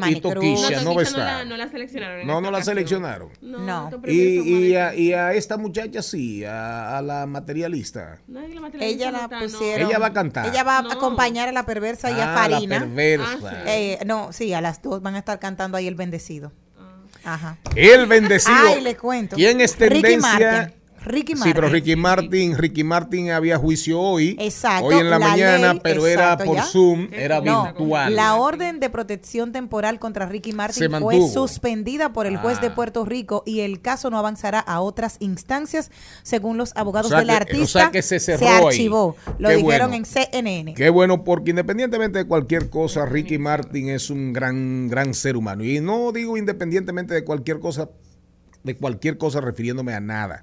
no 0.83 0.99
estar. 0.99 1.47
no 1.47 1.55
la 1.55 1.69
seleccionaron. 1.69 2.27
No, 2.27 2.33
no 2.41 2.51
la 2.51 2.57
ocasión. 2.57 2.63
seleccionaron. 2.75 3.29
No, 3.41 3.89
No. 3.89 4.01
Y, 4.07 4.75
a, 4.75 4.93
y 4.93 5.13
a 5.13 5.31
esta 5.33 5.55
muchacha 5.55 6.01
sí, 6.01 6.43
a, 6.43 6.97
a 6.97 7.01
la 7.01 7.25
materialista. 7.27 8.19
No, 8.27 8.41
la 8.45 8.59
materialista 8.59 8.85
Ella 9.05 9.11
no 9.11 9.17
la 9.19 9.23
está, 9.23 9.39
no. 9.39 9.45
pusieron. 9.45 9.89
Ella 9.89 9.99
va 9.99 10.07
a 10.07 10.13
cantar. 10.13 10.47
Ella 10.47 10.63
va 10.63 10.81
No. 10.81 10.89
a 10.89 10.93
acompañar 10.95 11.47
a 11.47 11.53
la 11.53 11.65
perversa 11.65 12.11
y 12.11 12.15
a 12.19 12.23
Ah, 12.43 12.49
la 12.49 12.55
Farina. 12.57 12.79
perversa. 12.79 13.37
Ah, 13.41 13.61
sí. 13.63 13.69
Eh, 13.71 13.99
no, 14.05 14.33
sí, 14.33 14.53
a 14.53 14.59
las 14.59 14.81
dos 14.81 15.01
van 15.01 15.15
a 15.15 15.19
estar 15.19 15.39
cantando 15.39 15.77
ahí 15.77 15.87
el 15.87 15.95
bendecido. 15.95 16.51
Ajá. 17.23 17.57
El 17.75 18.05
bendecido. 18.05 18.55
Ay, 18.55 18.81
le 18.81 18.95
cuento. 18.95 19.35
¿Quién 19.35 19.61
es 19.61 19.75
tendencia? 19.75 20.73
Ricky 21.05 21.33
Martin. 21.35 21.51
Sí, 21.51 21.53
pero 21.53 21.69
Ricky 21.69 21.95
Martin, 21.95 22.57
Ricky 22.57 22.83
Martin 22.83 23.31
había 23.31 23.57
juicio 23.57 23.99
hoy. 23.99 24.35
Exacto, 24.39 24.85
Hoy 24.87 24.95
en 24.95 25.09
la, 25.09 25.19
la 25.19 25.27
mañana, 25.27 25.73
ley, 25.73 25.81
pero 25.83 26.07
era 26.07 26.37
por 26.37 26.55
¿ya? 26.57 26.63
Zoom, 26.63 27.07
era 27.11 27.39
virtual. 27.41 28.15
La 28.15 28.35
orden 28.35 28.79
de 28.79 28.89
protección 28.89 29.51
temporal 29.51 29.99
contra 29.99 30.25
Ricky 30.25 30.53
Martin 30.53 30.89
Se 30.91 30.99
fue 30.99 31.19
suspendida 31.29 32.13
por 32.13 32.25
el 32.25 32.37
juez 32.37 32.59
de 32.61 32.67
Ah. 32.67 32.75
Puerto 32.75 33.05
Rico 33.05 33.43
y 33.45 33.59
el 33.61 33.81
caso 33.81 34.09
no 34.09 34.17
avanzará 34.17 34.59
a 34.59 34.79
otras 34.81 35.17
instancias, 35.19 35.91
según 36.23 36.57
los 36.57 36.71
abogados 36.75 37.07
O 37.07 37.09
sea 37.09 37.19
del 37.19 37.27
que- 37.27 37.33
o 37.33 37.37
artista. 37.37 37.79
sea 37.79 37.91
que 37.91 38.01
se 38.01 38.19
cerró 38.19 38.47
ahí. 38.47 38.65
archivó. 38.67 39.15
Lo 39.39 39.49
Qué 39.49 39.55
dijeron 39.57 39.89
bueno. 39.91 39.95
en 39.95 40.05
CNN. 40.05 40.73
Qué 40.73 40.89
bueno, 40.89 41.23
porque 41.23 41.51
independientemente 41.51 42.19
de 42.19 42.25
cualquier 42.25 42.69
cosa, 42.69 43.05
Ricky 43.05 43.37
Martin 43.37 43.89
es 43.89 44.09
un 44.09 44.33
gran, 44.33 44.87
gran 44.87 45.13
ser 45.13 45.35
humano. 45.37 45.63
Y 45.63 45.79
no 45.81 46.11
digo 46.11 46.37
independientemente 46.37 47.13
de 47.13 47.23
cualquier 47.23 47.59
cosa, 47.59 47.89
de 48.63 48.75
cualquier 48.77 49.17
cosa 49.17 49.41
refiriéndome 49.41 49.93
a 49.93 49.99
nada, 49.99 50.41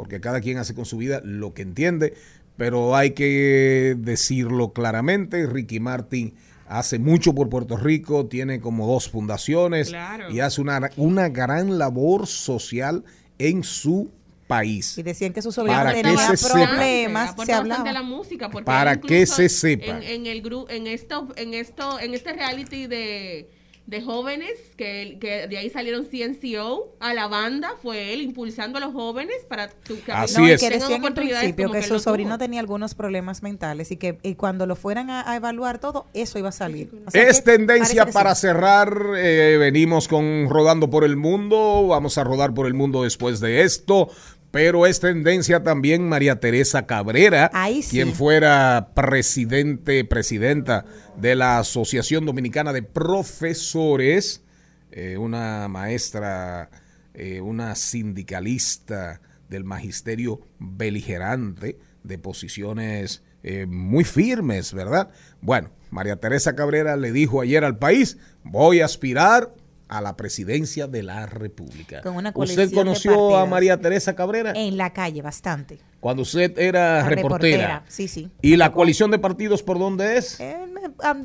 porque 0.00 0.18
cada 0.18 0.40
quien 0.40 0.56
hace 0.56 0.74
con 0.74 0.86
su 0.86 0.96
vida 0.96 1.20
lo 1.22 1.52
que 1.52 1.60
entiende, 1.60 2.14
pero 2.56 2.96
hay 2.96 3.10
que 3.10 3.94
decirlo 3.98 4.72
claramente, 4.72 5.46
Ricky 5.46 5.78
Martin 5.78 6.32
hace 6.66 6.98
mucho 6.98 7.34
por 7.34 7.50
Puerto 7.50 7.76
Rico, 7.76 8.24
tiene 8.26 8.60
como 8.60 8.86
dos 8.86 9.10
fundaciones 9.10 9.90
Claro. 9.90 10.30
y 10.30 10.40
hace 10.40 10.62
una, 10.62 10.88
una 10.96 11.28
gran 11.28 11.76
labor 11.78 12.26
social 12.26 13.04
en 13.38 13.62
su 13.62 14.08
país. 14.46 14.96
Y 14.96 15.02
decían 15.02 15.34
que 15.34 15.42
su 15.42 15.52
sobrino 15.52 15.76
Para 15.76 15.92
que 15.92 16.02
tenía 16.02 16.34
se 16.34 16.48
problemas. 16.48 17.30
Aporta 17.32 17.44
Se 17.44 17.52
bastante 17.52 17.52
hablaba. 17.74 17.90
a 17.90 17.92
la 17.92 18.02
música 18.02 18.48
porque 18.50 18.64
Para 18.64 18.98
que 19.00 19.26
se 19.26 19.48
sepa. 19.50 19.98
en, 19.98 20.02
en 20.02 20.26
el 20.26 20.40
grupo 20.40 20.70
en 20.70 20.86
esto 20.86 21.28
en 21.36 21.52
esto 21.54 22.00
en 22.00 22.14
este 22.14 22.32
reality 22.32 22.86
de 22.86 23.50
de 23.90 24.00
jóvenes 24.02 24.52
que, 24.76 25.02
él- 25.02 25.18
que 25.18 25.48
de 25.48 25.58
ahí 25.58 25.68
salieron 25.68 26.06
CNCO 26.06 26.94
a 27.00 27.12
la 27.12 27.26
banda 27.26 27.72
fue 27.82 28.12
él 28.14 28.22
impulsando 28.22 28.78
a 28.78 28.80
los 28.80 28.92
jóvenes 28.92 29.34
para 29.48 29.68
tu- 29.68 30.00
que 30.00 30.12
Así 30.12 30.40
No, 30.40 30.46
es. 30.46 30.60
que 30.60 30.70
decían 30.70 30.92
en 30.92 30.98
oportunidades 31.00 31.42
principio 31.42 31.66
como 31.68 31.80
que 31.80 31.86
su 31.86 31.98
sobrino 31.98 32.30
tuvo. 32.30 32.38
tenía 32.38 32.60
algunos 32.60 32.94
problemas 32.94 33.42
mentales 33.42 33.90
y 33.90 33.96
que 33.96 34.18
y 34.22 34.36
cuando 34.36 34.64
lo 34.66 34.76
fueran 34.76 35.10
a, 35.10 35.28
a 35.28 35.34
evaluar 35.34 35.80
todo, 35.80 36.06
eso 36.14 36.38
iba 36.38 36.50
a 36.50 36.52
salir. 36.52 36.88
O 37.06 37.10
sea 37.10 37.22
Es 37.28 37.38
que 37.38 37.50
tendencia 37.50 38.06
para 38.06 38.34
sí. 38.36 38.42
cerrar. 38.42 38.96
eh, 39.16 39.56
venimos 39.58 40.06
con 40.06 40.48
Rodando 40.48 40.88
por 40.88 41.02
el 41.02 41.16
Mundo. 41.16 41.88
Vamos 41.88 42.16
a 42.16 42.22
rodar 42.24 42.54
por 42.54 42.66
el 42.66 42.74
mundo 42.74 43.02
después 43.02 43.40
de 43.40 43.62
esto. 43.62 44.08
Pero 44.50 44.86
es 44.86 44.98
tendencia 44.98 45.62
también 45.62 46.08
María 46.08 46.40
Teresa 46.40 46.86
Cabrera, 46.86 47.50
sí. 47.82 47.88
quien 47.90 48.14
fuera 48.14 48.90
presidente, 48.94 50.04
presidenta 50.04 50.84
de 51.16 51.36
la 51.36 51.58
Asociación 51.58 52.26
Dominicana 52.26 52.72
de 52.72 52.82
Profesores, 52.82 54.42
eh, 54.90 55.16
una 55.18 55.68
maestra, 55.68 56.68
eh, 57.14 57.40
una 57.40 57.76
sindicalista 57.76 59.20
del 59.48 59.64
magisterio 59.64 60.40
beligerante, 60.58 61.78
de 62.02 62.18
posiciones 62.18 63.22
eh, 63.42 63.66
muy 63.66 64.04
firmes, 64.04 64.74
¿verdad? 64.74 65.10
Bueno, 65.40 65.70
María 65.90 66.16
Teresa 66.16 66.54
Cabrera 66.56 66.96
le 66.96 67.12
dijo 67.12 67.40
ayer 67.40 67.64
al 67.64 67.78
país, 67.78 68.18
voy 68.44 68.80
a 68.80 68.84
aspirar 68.84 69.54
a 69.90 70.00
la 70.00 70.16
presidencia 70.16 70.86
de 70.86 71.02
la 71.02 71.26
República. 71.26 72.00
Con 72.00 72.14
una 72.16 72.32
¿Usted 72.34 72.72
conoció 72.72 73.36
a. 73.36 73.44
María 73.44 73.78
Teresa 73.80 74.14
Cabrera 74.14 74.52
En 74.54 74.76
la 74.76 74.92
calle, 74.92 75.20
bastante. 75.20 75.80
cuando 75.98 76.22
usted 76.22 76.56
era 76.58 77.06
reportera? 77.08 77.84
Sí, 77.88 78.06
sí. 78.06 78.30
¿Y 78.40 78.56
la 78.56 78.70
coalición 78.72 79.10
de 79.10 79.18
partidos 79.18 79.62
por 79.64 79.78
dónde 79.78 80.16
es? 80.16 80.38
Eh, 80.40 80.56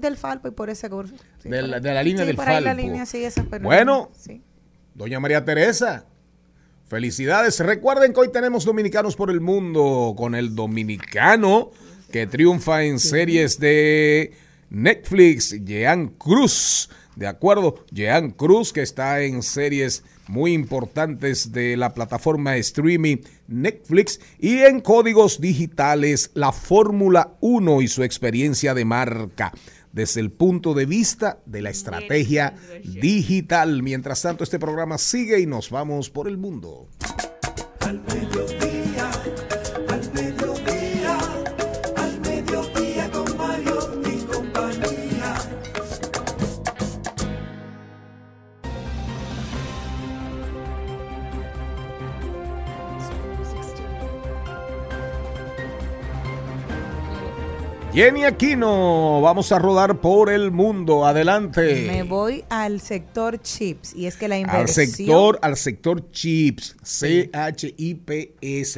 del 0.01 0.17
Falpo 0.17 0.47
y 0.47 0.51
por 0.51 0.69
ese 0.71 0.89
curso. 0.89 1.13
Sí, 1.41 1.47
De 1.49 1.61
la- 1.61 1.77
ahí. 1.77 1.81
de 1.83 1.93
la 1.93 2.03
línea 2.03 2.21
Sí, 2.23 2.27
del 2.27 2.35
por 2.35 2.49
ahí 2.49 2.63
la 2.63 2.73
línea, 2.73 3.05
sí, 3.05 3.23
esa, 3.23 3.43
pero- 3.49 3.63
Bueno. 3.63 4.09
sí. 4.17 4.41
Doña 4.95 5.19
María 5.19 5.45
Teresa, 5.45 6.05
felicidades. 6.87 7.59
Recuerden 7.59 8.13
que 8.13 8.19
hoy 8.21 8.31
tenemos 8.31 8.65
Dominicanos 8.65 9.15
por 9.15 9.29
el 9.29 9.41
Mundo 9.41 10.15
con 10.17 10.33
el 10.35 10.55
dominicano 10.55 11.69
que 12.11 12.25
triunfa 12.27 12.83
en 12.83 12.97
series 12.99 13.59
de 13.59 14.33
Netflix, 14.69 15.63
Jean 15.65 16.07
Cruz. 16.09 16.89
De 17.15 17.27
acuerdo, 17.27 17.83
Jean 17.91 18.31
Cruz, 18.31 18.73
que 18.73 18.81
está 18.81 19.21
en 19.21 19.41
series 19.41 20.03
muy 20.27 20.53
importantes 20.53 21.51
de 21.51 21.77
la 21.77 21.93
plataforma 21.93 22.57
streaming 22.57 23.17
Netflix 23.47 24.19
y 24.39 24.57
en 24.59 24.81
códigos 24.81 25.39
digitales 25.39 26.31
la 26.33 26.51
Fórmula 26.51 27.37
1 27.41 27.81
y 27.81 27.87
su 27.87 28.03
experiencia 28.03 28.73
de 28.73 28.85
marca 28.85 29.53
desde 29.95 30.19
el 30.19 30.29
punto 30.29 30.73
de 30.73 30.85
vista 30.85 31.39
de 31.45 31.61
la 31.61 31.69
estrategia 31.69 32.53
digital. 32.83 33.81
Mientras 33.81 34.21
tanto, 34.21 34.43
este 34.43 34.59
programa 34.59 34.97
sigue 34.97 35.39
y 35.39 35.45
nos 35.45 35.69
vamos 35.69 36.09
por 36.09 36.27
el 36.27 36.37
mundo. 36.37 36.89
Al 37.79 38.01
Jenny 57.95 58.25
Aquino, 58.25 59.21
vamos 59.21 59.51
a 59.53 59.59
rodar 59.59 60.01
por 60.01 60.29
el 60.29 60.51
mundo. 60.51 61.05
Adelante. 61.05 61.85
Me 61.87 62.03
voy 62.03 62.43
al 62.49 62.81
sector 62.81 63.41
chips 63.41 63.95
y 63.95 64.05
es 64.07 64.17
que 64.17 64.27
la 64.27 64.37
inversión 64.37 64.59
al 64.59 64.67
sector, 64.67 65.39
al 65.41 65.55
sector 65.55 66.11
chips, 66.11 66.75
C-H-I-P-S, 66.83 67.63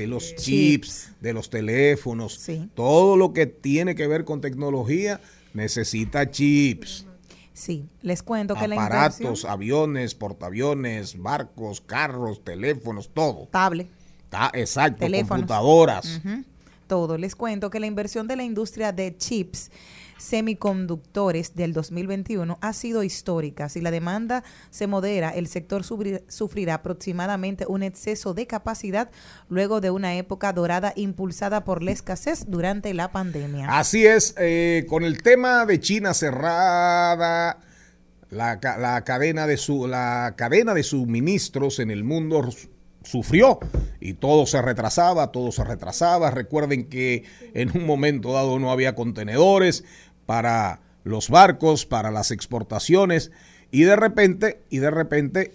los 0.06 0.36
chips, 0.36 0.44
Chips. 0.46 1.12
de 1.20 1.34
los 1.34 1.50
teléfonos, 1.50 2.36
Sí. 2.36 2.70
todo 2.76 3.18
lo 3.18 3.34
que 3.34 3.48
tiene 3.48 3.96
que 3.96 4.06
ver 4.06 4.24
con 4.24 4.40
tecnología 4.40 5.20
necesita 5.54 6.30
chips. 6.30 7.08
Sí, 7.54 7.88
les 8.04 8.22
cuento 8.22 8.54
que 8.54 8.68
la 8.68 8.76
Aparatos, 8.76 9.20
inversión 9.20 9.52
aviones, 9.52 10.14
portaaviones, 10.14 11.20
barcos, 11.20 11.82
carros, 11.82 12.44
teléfonos, 12.44 13.10
todo. 13.12 13.48
tablet, 13.50 13.88
Está 14.26 14.52
exacto, 14.54 15.00
Teléfonos. 15.00 15.30
computadoras. 15.48 16.22
Ujú. 16.24 16.44
Todo. 16.88 17.18
Les 17.18 17.36
cuento 17.36 17.70
que 17.70 17.80
la 17.80 17.88
inversión 17.88 18.28
de 18.28 18.36
la 18.36 18.44
industria 18.44 18.92
de 18.92 19.16
chips 19.18 19.70
semiconductores 20.18 21.56
del 21.56 21.74
2021 21.74 22.58
ha 22.62 22.74
sido 22.74 23.04
histórica. 23.04 23.70
Si 23.70 23.82
la 23.82 23.92
demanda 23.92 24.44
se 24.72 24.88
modera, 24.88 25.30
el 25.30 25.48
sector 25.48 25.84
sufrirá 25.84 26.76
aproximadamente 26.76 27.66
un 27.68 27.84
exceso 27.84 28.34
de 28.34 28.48
capacidad 28.48 29.10
luego 29.50 29.82
de 29.82 29.92
una 29.92 30.16
época 30.16 30.54
dorada 30.54 30.94
impulsada 30.96 31.64
por 31.64 31.84
la 31.84 31.92
escasez 31.92 32.46
durante 32.48 32.94
la 32.94 33.12
pandemia. 33.12 33.78
Así 33.78 34.06
es, 34.06 34.34
eh, 34.38 34.86
con 34.90 35.04
el 35.04 35.22
tema 35.22 35.66
de 35.66 35.80
China 35.80 36.14
cerrada, 36.14 37.60
la, 38.30 38.60
la 38.80 39.04
cadena 39.04 39.48
de 39.48 39.58
su, 39.58 39.88
la 39.88 40.34
cadena 40.36 40.74
de 40.74 40.84
suministros 40.84 41.80
en 41.80 41.92
el 41.92 42.04
mundo 42.04 42.50
sufrió 43.08 43.60
y 44.00 44.14
todo 44.14 44.46
se 44.46 44.62
retrasaba, 44.62 45.32
todo 45.32 45.52
se 45.52 45.64
retrasaba. 45.64 46.32
Recuerden 46.32 46.90
que 46.90 47.24
en 47.54 47.76
un 47.76 47.86
momento 47.86 48.34
dado 48.34 48.60
no 48.60 48.72
había 48.72 48.96
contenedores 48.96 49.84
para 50.26 50.82
los 51.04 51.30
barcos, 51.30 51.86
para 51.86 52.12
las 52.12 52.32
exportaciones 52.32 53.32
y 53.72 53.84
de 53.84 53.96
repente, 53.96 54.62
y 54.70 54.80
de 54.80 54.92
repente 54.92 55.52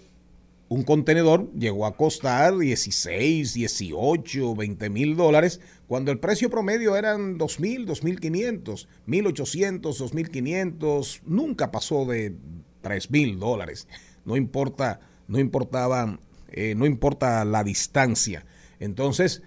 un 0.68 0.84
contenedor 0.84 1.52
llegó 1.52 1.84
a 1.84 1.98
costar 1.98 2.56
16, 2.56 3.52
18, 3.52 4.54
20 4.54 4.88
mil 4.88 5.16
dólares, 5.16 5.60
cuando 5.86 6.10
el 6.10 6.18
precio 6.18 6.48
promedio 6.48 6.96
eran 6.96 7.36
2 7.36 7.60
mil, 7.60 7.86
2.500, 7.86 8.86
1.800, 9.06 9.80
2.500, 9.82 11.20
nunca 11.26 11.70
pasó 11.70 12.06
de 12.06 12.34
3 12.80 13.10
mil 13.10 13.38
dólares. 13.38 13.86
No 14.24 14.34
importa, 14.34 15.00
no 15.28 15.38
importaba, 15.38 16.18
eh, 16.52 16.74
no 16.76 16.86
importa 16.86 17.44
la 17.44 17.64
distancia. 17.64 18.44
Entonces, 18.78 19.42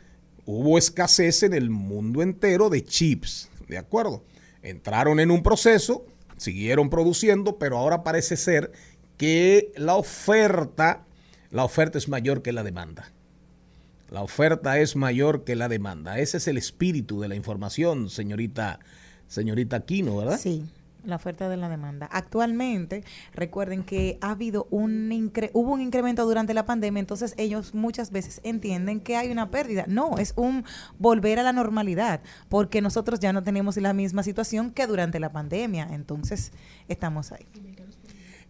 hubo 0.45 0.77
escasez 0.77 1.43
en 1.43 1.53
el 1.53 1.69
mundo 1.69 2.21
entero 2.21 2.69
de 2.69 2.83
chips, 2.83 3.49
¿de 3.67 3.77
acuerdo? 3.77 4.23
Entraron 4.61 5.19
en 5.19 5.31
un 5.31 5.43
proceso, 5.43 6.05
siguieron 6.37 6.89
produciendo, 6.89 7.57
pero 7.57 7.77
ahora 7.77 8.03
parece 8.03 8.37
ser 8.37 8.71
que 9.17 9.71
la 9.75 9.95
oferta, 9.95 11.05
la 11.51 11.63
oferta 11.63 11.97
es 11.97 12.09
mayor 12.09 12.41
que 12.41 12.51
la 12.51 12.63
demanda. 12.63 13.11
La 14.09 14.21
oferta 14.21 14.79
es 14.79 14.95
mayor 14.95 15.43
que 15.43 15.55
la 15.55 15.67
demanda. 15.67 16.19
Ese 16.19 16.37
es 16.37 16.47
el 16.47 16.57
espíritu 16.57 17.21
de 17.21 17.27
la 17.27 17.35
información, 17.35 18.09
señorita, 18.09 18.79
señorita 19.27 19.77
Aquino, 19.77 20.17
¿verdad? 20.17 20.39
Sí, 20.39 20.63
la 21.05 21.15
oferta 21.15 21.49
de 21.49 21.57
la 21.57 21.69
demanda. 21.69 22.07
Actualmente, 22.11 23.03
recuerden 23.33 23.83
que 23.83 24.17
ha 24.21 24.31
habido 24.31 24.67
un 24.71 25.09
incre- 25.11 25.51
hubo 25.53 25.71
un 25.71 25.81
incremento 25.81 26.25
durante 26.25 26.53
la 26.53 26.65
pandemia, 26.65 26.99
entonces 26.99 27.33
ellos 27.37 27.73
muchas 27.73 28.11
veces 28.11 28.41
entienden 28.43 28.99
que 28.99 29.15
hay 29.15 29.31
una 29.31 29.51
pérdida. 29.51 29.85
No, 29.87 30.17
es 30.17 30.33
un 30.35 30.65
volver 30.99 31.39
a 31.39 31.43
la 31.43 31.53
normalidad, 31.53 32.21
porque 32.49 32.81
nosotros 32.81 33.19
ya 33.19 33.33
no 33.33 33.43
tenemos 33.43 33.77
la 33.77 33.93
misma 33.93 34.23
situación 34.23 34.71
que 34.71 34.87
durante 34.87 35.19
la 35.19 35.31
pandemia, 35.31 35.89
entonces 35.91 36.51
estamos 36.87 37.31
ahí. 37.31 37.45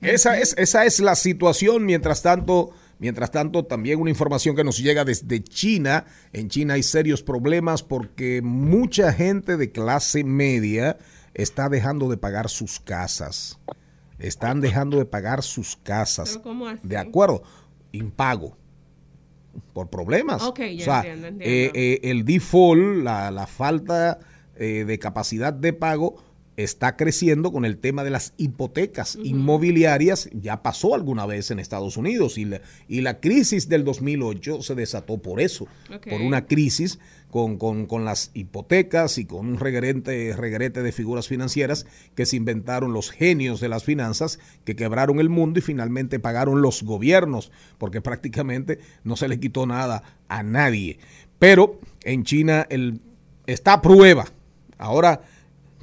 Esa 0.02 0.38
es, 0.38 0.54
esa 0.58 0.86
es 0.86 1.00
la 1.00 1.16
situación. 1.16 1.86
Mientras 1.86 2.22
tanto, 2.22 2.72
mientras 3.00 3.32
tanto, 3.32 3.66
también 3.66 4.00
una 4.00 4.10
información 4.10 4.56
que 4.56 4.64
nos 4.64 4.78
llega 4.78 5.06
desde 5.06 5.42
China. 5.42 6.06
En 6.34 6.50
China 6.50 6.76
hay 6.76 6.84
serios 6.84 7.24
problemas 7.24 7.82
porque 7.82 8.42
mucha 8.44 9.14
gente 9.14 9.58
de 9.58 9.72
clase 9.72 10.24
media 10.24 10.98
está 11.36 11.70
dejando 11.70 12.10
de 12.10 12.18
pagar 12.18 12.50
sus 12.50 12.80
casas. 12.80 13.60
Están 14.18 14.62
dejando 14.62 14.98
de 14.98 15.06
pagar 15.06 15.44
sus 15.44 15.76
casas. 15.76 16.30
¿Pero 16.32 16.42
cómo 16.42 16.68
así? 16.68 16.88
De 16.88 16.98
acuerdo, 16.98 17.44
impago. 17.92 18.58
Por 19.74 19.90
problemas. 19.90 20.42
Ya 20.42 20.50
o 20.50 20.54
sea, 20.56 20.98
entiendo, 21.00 21.28
entiendo. 21.28 21.46
eh, 21.46 21.72
eh, 21.74 22.00
el 22.04 22.26
default, 22.26 23.04
la, 23.04 23.32
la 23.32 23.48
falta 23.48 24.20
eh, 24.56 24.84
de 24.86 25.00
capacidad 25.00 25.54
de 25.54 25.72
pago 25.72 26.16
está 26.58 26.96
creciendo 26.96 27.52
con 27.52 27.66
el 27.66 27.78
tema 27.78 28.04
de 28.06 28.10
las 28.10 28.34
hipotecas 28.38 29.18
inmobiliarias. 29.22 30.30
Ya 30.34 30.62
pasó 30.62 30.96
alguna 30.96 31.26
vez 31.26 31.52
en 31.52 31.60
Estados 31.60 31.98
Unidos 31.98 32.38
y 32.38 32.46
la, 32.46 32.62
y 32.88 33.02
la 33.02 33.20
crisis 33.20 33.68
del 33.70 33.84
2008 33.84 34.62
se 34.62 34.76
desató 34.76 35.18
por 35.18 35.40
eso, 35.42 35.68
por 36.10 36.22
una 36.22 36.46
crisis 36.46 37.00
con, 37.36 37.58
con- 37.58 37.86
con 37.86 38.06
las 38.06 38.32
hipotecas 38.34 39.18
y 39.18 39.26
con 39.26 39.46
un 39.46 39.60
regrete, 39.60 40.34
regrete 40.38 40.82
de 40.82 40.94
figuras 40.94 41.28
financieras 41.28 41.86
que 42.16 42.26
se 42.26 42.38
inventaron 42.38 42.94
los 42.94 43.12
genios 43.12 43.60
de 43.60 43.68
las 43.68 43.84
finanzas 43.84 44.40
que 44.64 44.78
quebraron 44.78 45.20
el 45.20 45.28
mundo 45.28 45.60
y 45.60 45.62
finalmente 45.62 46.18
pagaron 46.18 46.62
los 46.62 46.82
gobiernos, 46.84 47.52
porque 47.78 48.00
prácticamente 48.00 48.80
no 49.04 49.18
se 49.18 49.28
le 49.28 49.38
quitó 49.38 49.66
nada 49.66 50.02
a 50.30 50.44
nadie. 50.44 50.98
Pero 51.38 51.82
en 52.06 52.24
China 52.24 52.66
el, 52.70 53.02
está 53.48 53.74
a 53.74 53.82
prueba. 53.82 54.28
Ahora 54.78 55.20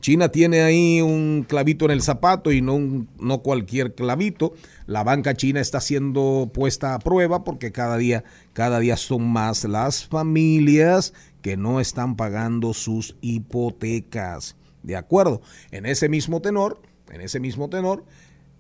China 0.01 0.31
tiene 0.31 0.63
ahí 0.63 1.01
un 1.01 1.45
clavito 1.49 1.85
en 1.85 1.93
el 1.93 2.03
zapato 2.03 2.51
y 2.51 2.61
no, 2.61 3.07
no 3.21 3.39
cualquier 3.43 3.95
clavito. 3.95 4.53
La 4.87 5.05
banca 5.05 5.35
china 5.35 5.61
está 5.61 5.81
siendo 5.81 6.51
puesta 6.53 6.95
a 6.95 6.99
prueba 6.99 7.45
porque 7.45 7.71
cada 7.71 7.97
día, 7.99 8.25
cada 8.53 8.81
día 8.81 8.97
son 8.97 9.31
más 9.31 9.63
las 9.63 10.05
familias 10.09 11.15
que 11.43 11.57
no 11.57 11.81
están 11.81 12.17
pagando 12.17 12.73
sus 12.73 13.17
hipotecas. 13.21 14.57
¿De 14.83 14.97
acuerdo? 14.97 15.43
En 15.71 15.87
ese 15.87 16.09
mismo 16.09 16.41
tenor, 16.41 16.81
en 17.11 17.21
ese 17.21 17.41
mismo 17.41 17.69
tenor, 17.69 18.05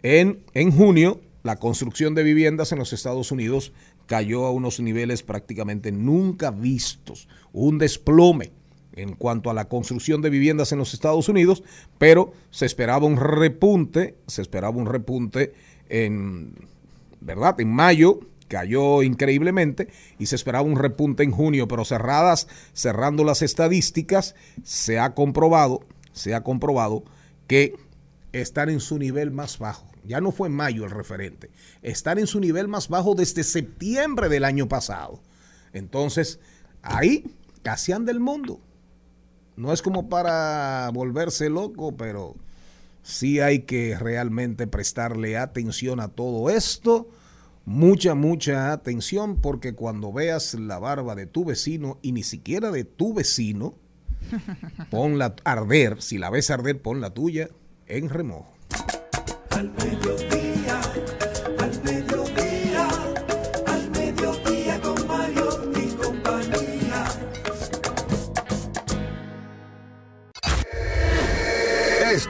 en, 0.02 0.42
en 0.54 0.72
junio, 0.72 1.20
la 1.42 1.56
construcción 1.56 2.14
de 2.14 2.22
viviendas 2.22 2.72
en 2.72 2.78
los 2.78 2.92
Estados 2.92 3.32
Unidos 3.32 3.72
cayó 4.06 4.46
a 4.46 4.50
unos 4.50 4.80
niveles 4.80 5.22
prácticamente 5.22 5.90
nunca 5.92 6.50
vistos. 6.50 7.28
Un 7.52 7.78
desplome 7.78 8.52
en 8.94 9.14
cuanto 9.14 9.50
a 9.50 9.54
la 9.54 9.68
construcción 9.68 10.20
de 10.20 10.30
viviendas 10.30 10.72
en 10.72 10.78
los 10.78 10.92
Estados 10.92 11.28
Unidos, 11.28 11.62
pero 11.98 12.32
se 12.50 12.66
esperaba 12.66 13.06
un 13.06 13.16
repunte, 13.16 14.16
se 14.26 14.42
esperaba 14.42 14.76
un 14.76 14.86
repunte 14.86 15.54
en, 15.88 16.54
¿verdad? 17.20 17.58
En 17.60 17.72
mayo 17.72 18.20
cayó 18.52 19.02
increíblemente 19.02 19.88
y 20.18 20.26
se 20.26 20.36
esperaba 20.36 20.62
un 20.62 20.76
repunte 20.76 21.22
en 21.22 21.30
junio, 21.30 21.68
pero 21.68 21.86
cerradas, 21.86 22.48
cerrando 22.74 23.24
las 23.24 23.40
estadísticas, 23.40 24.34
se 24.62 24.98
ha 24.98 25.14
comprobado, 25.14 25.80
se 26.12 26.34
ha 26.34 26.42
comprobado 26.42 27.02
que 27.46 27.74
están 28.32 28.68
en 28.68 28.80
su 28.80 28.98
nivel 28.98 29.30
más 29.30 29.58
bajo. 29.58 29.86
Ya 30.04 30.20
no 30.20 30.32
fue 30.32 30.48
en 30.48 30.54
mayo 30.54 30.84
el 30.84 30.90
referente. 30.90 31.48
Están 31.80 32.18
en 32.18 32.26
su 32.26 32.40
nivel 32.40 32.68
más 32.68 32.88
bajo 32.88 33.14
desde 33.14 33.42
septiembre 33.42 34.28
del 34.28 34.44
año 34.44 34.68
pasado. 34.68 35.22
Entonces, 35.72 36.38
ahí 36.82 37.24
casi 37.62 37.92
anda 37.92 38.12
el 38.12 38.20
mundo. 38.20 38.60
No 39.56 39.72
es 39.72 39.80
como 39.80 40.10
para 40.10 40.90
volverse 40.92 41.48
loco, 41.48 41.96
pero 41.96 42.36
sí 43.02 43.40
hay 43.40 43.60
que 43.60 43.96
realmente 43.98 44.66
prestarle 44.66 45.38
atención 45.38 46.00
a 46.00 46.08
todo 46.08 46.50
esto. 46.50 47.08
Mucha, 47.64 48.14
mucha 48.14 48.72
atención, 48.72 49.36
porque 49.36 49.74
cuando 49.74 50.12
veas 50.12 50.54
la 50.54 50.78
barba 50.78 51.14
de 51.14 51.26
tu 51.26 51.44
vecino 51.44 51.98
y 52.02 52.12
ni 52.12 52.24
siquiera 52.24 52.70
de 52.72 52.84
tu 52.84 53.14
vecino, 53.14 53.74
ponla 54.90 55.34
a 55.44 55.52
arder. 55.52 56.02
Si 56.02 56.18
la 56.18 56.30
ves 56.30 56.50
arder, 56.50 56.80
pon 56.82 57.00
la 57.00 57.10
tuya. 57.10 57.48
en 57.86 58.08
remojo. 58.08 58.52
Al 59.50 59.70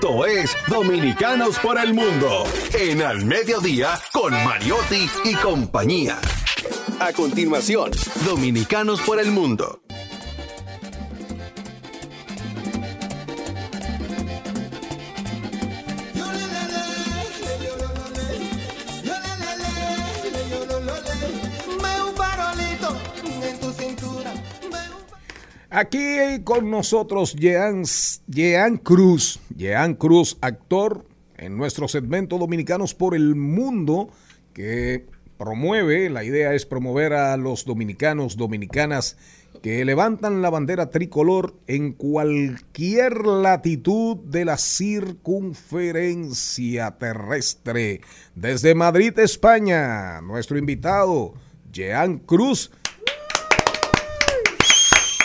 Esto 0.03 0.26
es 0.26 0.57
Dominicanos 0.66 1.61
por 1.61 1.78
el 1.78 1.94
Mundo 1.94 2.42
en 2.74 3.03
Al 3.03 3.24
Mediodía 3.24 4.00
con 4.12 4.32
Mariotti 4.32 5.09
y 5.22 5.36
compañía. 5.36 6.18
A 6.98 7.12
continuación, 7.12 7.92
Dominicanos 8.26 9.00
por 9.03 9.20
el 9.20 9.30
Mundo. 9.30 9.82
Aquí 25.75 26.18
con 26.45 26.70
nosotros 26.70 27.35
Jean, 27.35 27.85
Jean 28.27 28.77
Cruz, 28.77 29.41
Jean 29.57 29.95
Cruz, 29.95 30.37
actor 30.43 31.07
en 31.39 31.57
nuestro 31.57 31.89
segmento 31.89 32.37
Dominicanos 32.37 32.95
por 32.95 33.14
el 33.14 33.37
Mundo, 33.37 34.11
que 34.53 35.07
promueve, 35.39 36.11
la 36.11 36.25
idea 36.25 36.53
es 36.53 36.66
promover 36.66 37.14
a 37.14 37.39
los 37.39 37.64
dominicanos, 37.64 38.37
dominicanas, 38.37 39.16
que 39.62 39.83
levantan 39.87 40.43
la 40.43 40.51
bandera 40.51 40.91
tricolor 40.91 41.55
en 41.66 41.95
cualquier 41.95 43.25
latitud 43.25 44.18
de 44.18 44.45
la 44.45 44.59
circunferencia 44.59 46.99
terrestre. 46.99 48.03
Desde 48.35 48.75
Madrid, 48.75 49.18
España, 49.18 50.20
nuestro 50.20 50.59
invitado, 50.59 51.33
Jean 51.73 52.18
Cruz. 52.18 52.70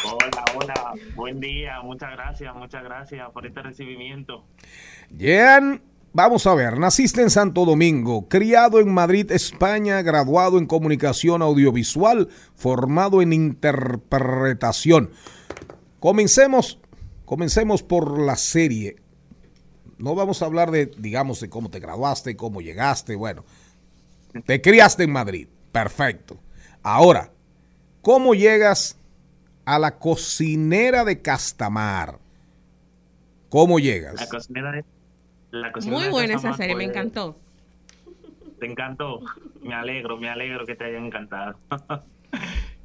Hola, 0.10 0.46
hola, 0.56 0.74
buen 1.16 1.40
día, 1.40 1.82
muchas 1.82 2.12
gracias, 2.12 2.56
muchas 2.56 2.84
gracias 2.84 3.30
por 3.32 3.46
este 3.46 3.62
recibimiento. 3.62 4.46
Jean, 5.10 5.82
vamos 6.14 6.48
a 6.48 6.56
ver, 6.56 6.80
naciste 6.80 7.22
en 7.22 7.30
Santo 7.30 7.66
Domingo, 7.66 8.28
criado 8.28 8.80
en 8.80 8.94
Madrid, 8.94 9.32
España, 9.32 10.02
graduado 10.02 10.58
en 10.58 10.66
comunicación 10.66 11.42
audiovisual, 11.42 12.30
formado 12.56 13.22
en 13.22 13.34
interpretación. 13.34 15.12
Comencemos, 16.00 16.80
comencemos 17.26 17.84
por 17.84 18.20
la 18.20 18.36
serie. 18.36 18.98
No 19.98 20.14
vamos 20.14 20.42
a 20.42 20.46
hablar 20.46 20.72
de, 20.72 20.92
digamos, 20.98 21.40
de 21.40 21.50
cómo 21.50 21.70
te 21.70 21.80
graduaste, 21.80 22.36
cómo 22.36 22.62
llegaste, 22.62 23.16
bueno. 23.16 23.44
Te 24.46 24.62
criaste 24.62 25.04
en 25.04 25.12
Madrid, 25.12 25.48
perfecto. 25.72 26.38
Ahora, 26.84 27.32
¿cómo 28.02 28.36
llegas 28.36 28.97
a 29.68 29.80
la 29.80 30.00
cocinera 30.00 31.04
de 31.04 31.22
Castamar? 31.22 32.20
¿Cómo 33.50 33.80
llegas? 33.80 34.14
La 34.16 34.28
cocinera 34.30 34.72
de... 34.72 34.86
La 35.52 35.72
cocinera 35.74 35.98
Muy 35.98 36.06
de 36.06 36.12
buena 36.12 36.34
esa 36.36 36.54
serie, 36.54 36.74
me 36.76 36.86
fue- 36.86 36.92
encantó. 36.92 37.38
Te 38.62 38.66
encantó. 38.66 39.20
Me 39.62 39.74
alegro, 39.74 40.18
me 40.18 40.30
alegro 40.30 40.66
que 40.66 40.76
te 40.76 40.86
haya 40.86 40.98
encantado. 40.98 41.60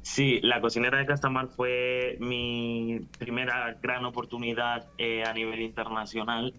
Sí, 0.05 0.41
La 0.43 0.59
cocinera 0.59 0.97
de 0.97 1.05
Castamar 1.05 1.47
fue 1.47 2.17
mi 2.19 3.07
primera 3.19 3.77
gran 3.81 4.03
oportunidad 4.03 4.85
eh, 4.97 5.23
a 5.23 5.33
nivel 5.33 5.61
internacional. 5.61 6.53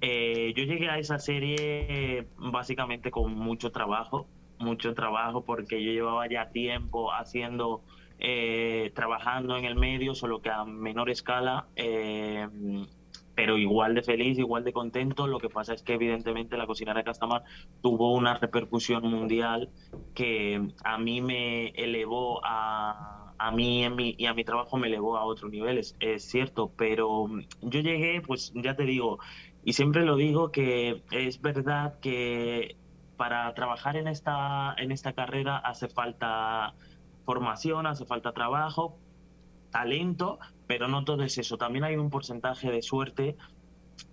Eh, 0.00 0.52
yo 0.56 0.64
llegué 0.64 0.90
a 0.90 0.98
esa 0.98 1.20
serie 1.20 2.26
básicamente 2.36 3.12
con 3.12 3.32
mucho 3.36 3.70
trabajo, 3.70 4.26
mucho 4.58 4.94
trabajo 4.94 5.44
porque 5.44 5.80
yo 5.82 5.92
llevaba 5.92 6.28
ya 6.28 6.50
tiempo 6.50 7.12
haciendo, 7.12 7.82
eh, 8.24 8.92
trabajando 8.94 9.56
en 9.56 9.64
el 9.64 9.74
medio, 9.74 10.14
solo 10.14 10.40
que 10.40 10.50
a 10.50 10.64
menor 10.64 11.10
escala. 11.10 11.66
eh, 11.76 12.48
pero 13.34 13.56
igual 13.56 13.94
de 13.94 14.02
feliz, 14.02 14.38
igual 14.38 14.64
de 14.64 14.72
contento. 14.72 15.26
Lo 15.26 15.38
que 15.40 15.48
pasa 15.48 15.74
es 15.74 15.82
que 15.82 15.94
evidentemente 15.94 16.56
la 16.56 16.66
cocinera 16.66 16.98
de 17.00 17.04
Castamar 17.04 17.42
tuvo 17.80 18.12
una 18.14 18.34
repercusión 18.34 19.04
mundial 19.04 19.70
que 20.14 20.60
a 20.84 20.98
mí 20.98 21.20
me 21.22 21.68
elevó 21.70 22.40
a, 22.44 23.34
a 23.38 23.50
mí 23.50 23.84
y 24.18 24.26
a 24.26 24.34
mi 24.34 24.44
trabajo 24.44 24.76
me 24.76 24.88
elevó 24.88 25.16
a 25.16 25.24
otros 25.24 25.50
niveles, 25.50 25.96
es 26.00 26.24
cierto, 26.24 26.72
pero 26.76 27.26
yo 27.60 27.80
llegué, 27.80 28.20
pues 28.20 28.52
ya 28.54 28.76
te 28.76 28.84
digo, 28.84 29.18
y 29.64 29.72
siempre 29.72 30.04
lo 30.04 30.16
digo 30.16 30.52
que 30.52 31.02
es 31.10 31.40
verdad 31.40 31.98
que 32.00 32.76
para 33.16 33.52
trabajar 33.54 33.96
en 33.96 34.08
esta, 34.08 34.74
en 34.78 34.92
esta 34.92 35.12
carrera 35.12 35.58
hace 35.58 35.88
falta 35.88 36.74
formación, 37.32 37.86
hace 37.86 38.04
falta 38.04 38.32
trabajo, 38.32 38.98
talento, 39.70 40.38
pero 40.66 40.86
no 40.86 41.02
todo 41.02 41.22
es 41.22 41.38
eso. 41.38 41.56
También 41.56 41.82
hay 41.84 41.96
un 41.96 42.10
porcentaje 42.10 42.70
de 42.70 42.82
suerte 42.82 43.36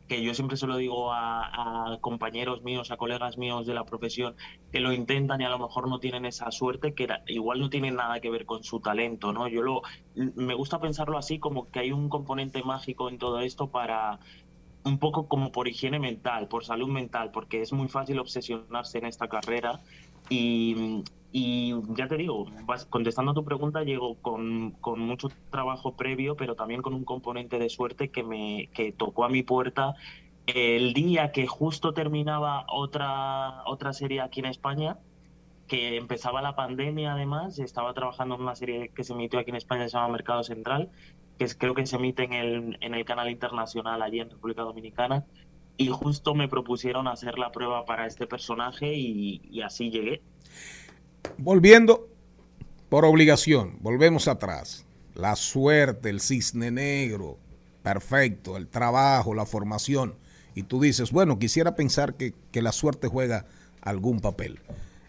que 0.07 0.23
yo 0.23 0.33
siempre 0.33 0.55
se 0.55 0.67
lo 0.67 0.77
digo 0.77 1.11
a, 1.11 1.97
compañeros 1.99 2.63
míos, 2.63 2.91
a 2.91 2.97
colegas 2.97 3.37
míos 3.37 3.67
de 3.67 3.73
la 3.73 3.83
profesión 3.83 4.35
que 4.71 4.79
lo 4.79 4.93
intentan 4.93 5.41
y 5.41 5.43
a 5.43 5.49
lo 5.49 5.59
mejor 5.59 5.89
no 5.89 5.99
tienen 5.99 6.25
esa 6.25 6.49
suerte, 6.49 6.93
que 6.93 7.07
igual 7.27 7.59
no 7.59 7.69
tiene 7.69 7.91
nada 7.91 8.21
que 8.21 8.31
ver 8.31 8.45
con 8.45 8.63
su 8.63 8.79
talento, 8.79 9.33
¿no? 9.33 9.49
Yo 9.49 9.61
lo, 9.63 9.81
me 10.15 10.53
gusta 10.53 10.79
pensarlo 10.79 11.17
así 11.17 11.39
como 11.39 11.69
que 11.69 11.79
hay 11.79 11.91
un 11.91 12.07
componente 12.07 12.63
mágico 12.63 13.09
en 13.09 13.17
todo 13.17 13.41
esto 13.41 13.67
para 13.67 14.19
un 14.85 14.97
poco 14.97 15.27
como 15.27 15.51
por 15.51 15.67
higiene 15.67 15.99
mental, 15.99 16.47
por 16.47 16.63
salud 16.63 16.87
mental, 16.87 17.31
porque 17.31 17.61
es 17.61 17.73
muy 17.73 17.89
fácil 17.89 18.17
obsesionarse 18.19 18.97
en 18.97 19.05
esta 19.07 19.27
carrera 19.27 19.81
y, 20.29 21.03
y 21.31 21.73
ya 21.95 22.07
te 22.07 22.17
digo, 22.17 22.47
contestando 22.89 23.31
a 23.31 23.35
tu 23.35 23.43
pregunta, 23.43 23.83
llego 23.83 24.15
con, 24.15 24.71
con 24.81 24.99
mucho 24.99 25.29
trabajo 25.51 25.95
previo, 25.95 26.35
pero 26.35 26.55
también 26.55 26.81
con 26.81 26.93
un 26.93 27.05
componente 27.05 27.59
de 27.59 27.69
suerte 27.69 28.09
que 28.09 28.23
me 28.23 28.69
que 28.73 28.91
tocó 28.91 29.25
a 29.25 29.29
mi 29.29 29.43
puerta 29.43 29.95
el 30.53 30.93
día 30.93 31.31
que 31.31 31.47
justo 31.47 31.93
terminaba 31.93 32.65
otra, 32.69 33.63
otra 33.65 33.93
serie 33.93 34.21
aquí 34.21 34.39
en 34.39 34.47
España, 34.47 34.97
que 35.67 35.97
empezaba 35.97 36.41
la 36.41 36.55
pandemia 36.55 37.13
además, 37.13 37.59
estaba 37.59 37.93
trabajando 37.93 38.35
en 38.35 38.41
una 38.41 38.55
serie 38.55 38.89
que 38.89 39.03
se 39.03 39.13
emitió 39.13 39.39
aquí 39.39 39.51
en 39.51 39.57
España, 39.57 39.87
se 39.87 39.97
llama 39.97 40.13
Mercado 40.13 40.43
Central, 40.43 40.89
que 41.37 41.45
es, 41.45 41.55
creo 41.55 41.75
que 41.75 41.85
se 41.85 41.97
emite 41.97 42.23
en 42.23 42.33
el, 42.33 42.77
en 42.81 42.95
el 42.95 43.05
canal 43.05 43.29
internacional 43.29 44.01
allí 44.01 44.19
en 44.19 44.29
República 44.29 44.63
Dominicana, 44.63 45.25
y 45.77 45.87
justo 45.89 46.33
me 46.33 46.49
propusieron 46.49 47.07
hacer 47.07 47.37
la 47.37 47.51
prueba 47.51 47.85
para 47.85 48.05
este 48.05 48.27
personaje 48.27 48.95
y, 48.95 49.41
y 49.49 49.61
así 49.61 49.91
llegué. 49.91 50.21
Volviendo 51.37 52.07
por 52.89 53.05
obligación, 53.05 53.77
volvemos 53.81 54.27
atrás. 54.27 54.85
La 55.15 55.35
suerte, 55.35 56.09
el 56.09 56.21
cisne 56.21 56.71
negro, 56.71 57.37
perfecto, 57.83 58.57
el 58.57 58.67
trabajo, 58.67 59.33
la 59.33 59.45
formación. 59.45 60.15
Y 60.55 60.63
tú 60.63 60.81
dices, 60.81 61.11
bueno, 61.11 61.39
quisiera 61.39 61.75
pensar 61.75 62.15
que, 62.15 62.33
que 62.51 62.61
la 62.61 62.71
suerte 62.71 63.07
juega 63.07 63.45
algún 63.81 64.19
papel. 64.19 64.59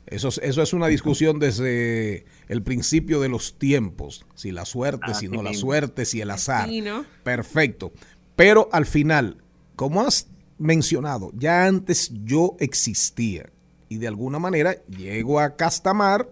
Eso, 0.06 0.28
es- 0.28 0.40
eso 0.42 0.62
es 0.62 0.72
una 0.72 0.88
discusión 0.88 1.38
desde 1.38 2.24
el 2.48 2.62
principio 2.62 3.20
de 3.20 3.28
los 3.28 3.58
tiempos. 3.58 4.26
Si 4.34 4.50
la 4.50 4.64
suerte, 4.64 5.06
si 5.08 5.26
Así 5.26 5.28
no 5.28 5.42
la 5.42 5.54
suerte, 5.54 6.04
si 6.04 6.20
el 6.20 6.30
azar. 6.30 6.68
Sí, 6.68 6.80
¿no? 6.80 7.04
Perfecto. 7.22 7.92
Pero 8.36 8.68
al 8.72 8.86
final, 8.86 9.38
como 9.76 10.02
has 10.02 10.26
mencionado, 10.58 11.30
ya 11.34 11.66
antes 11.66 12.10
yo 12.24 12.56
existía 12.58 13.50
y 13.90 13.98
de 13.98 14.08
alguna 14.08 14.38
manera 14.38 14.76
llego 14.86 15.40
a 15.40 15.56
Castamar, 15.56 16.30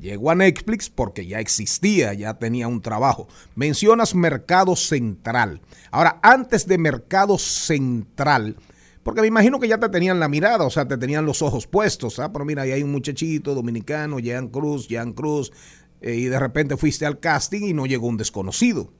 llego 0.00 0.30
a 0.30 0.34
Netflix 0.34 0.88
porque 0.88 1.26
ya 1.26 1.38
existía, 1.38 2.14
ya 2.14 2.38
tenía 2.38 2.66
un 2.66 2.80
trabajo. 2.80 3.28
Mencionas 3.54 4.14
Mercado 4.14 4.74
Central. 4.74 5.60
Ahora, 5.90 6.18
antes 6.22 6.66
de 6.66 6.78
Mercado 6.78 7.36
Central, 7.36 8.56
porque 9.02 9.20
me 9.20 9.26
imagino 9.26 9.60
que 9.60 9.68
ya 9.68 9.78
te 9.78 9.90
tenían 9.90 10.18
la 10.18 10.28
mirada, 10.28 10.64
o 10.64 10.70
sea, 10.70 10.88
te 10.88 10.96
tenían 10.96 11.26
los 11.26 11.42
ojos 11.42 11.66
puestos, 11.66 12.18
¿ah? 12.18 12.32
Pero 12.32 12.46
mira, 12.46 12.62
ahí 12.62 12.72
hay 12.72 12.82
un 12.82 12.92
muchachito 12.92 13.54
dominicano, 13.54 14.18
Jean 14.18 14.48
Cruz, 14.48 14.88
Jean 14.88 15.12
Cruz, 15.12 15.52
eh, 16.00 16.14
y 16.14 16.24
de 16.24 16.40
repente 16.40 16.78
fuiste 16.78 17.04
al 17.04 17.20
casting 17.20 17.64
y 17.64 17.74
no 17.74 17.84
llegó 17.84 18.06
un 18.06 18.16
desconocido. 18.16 18.90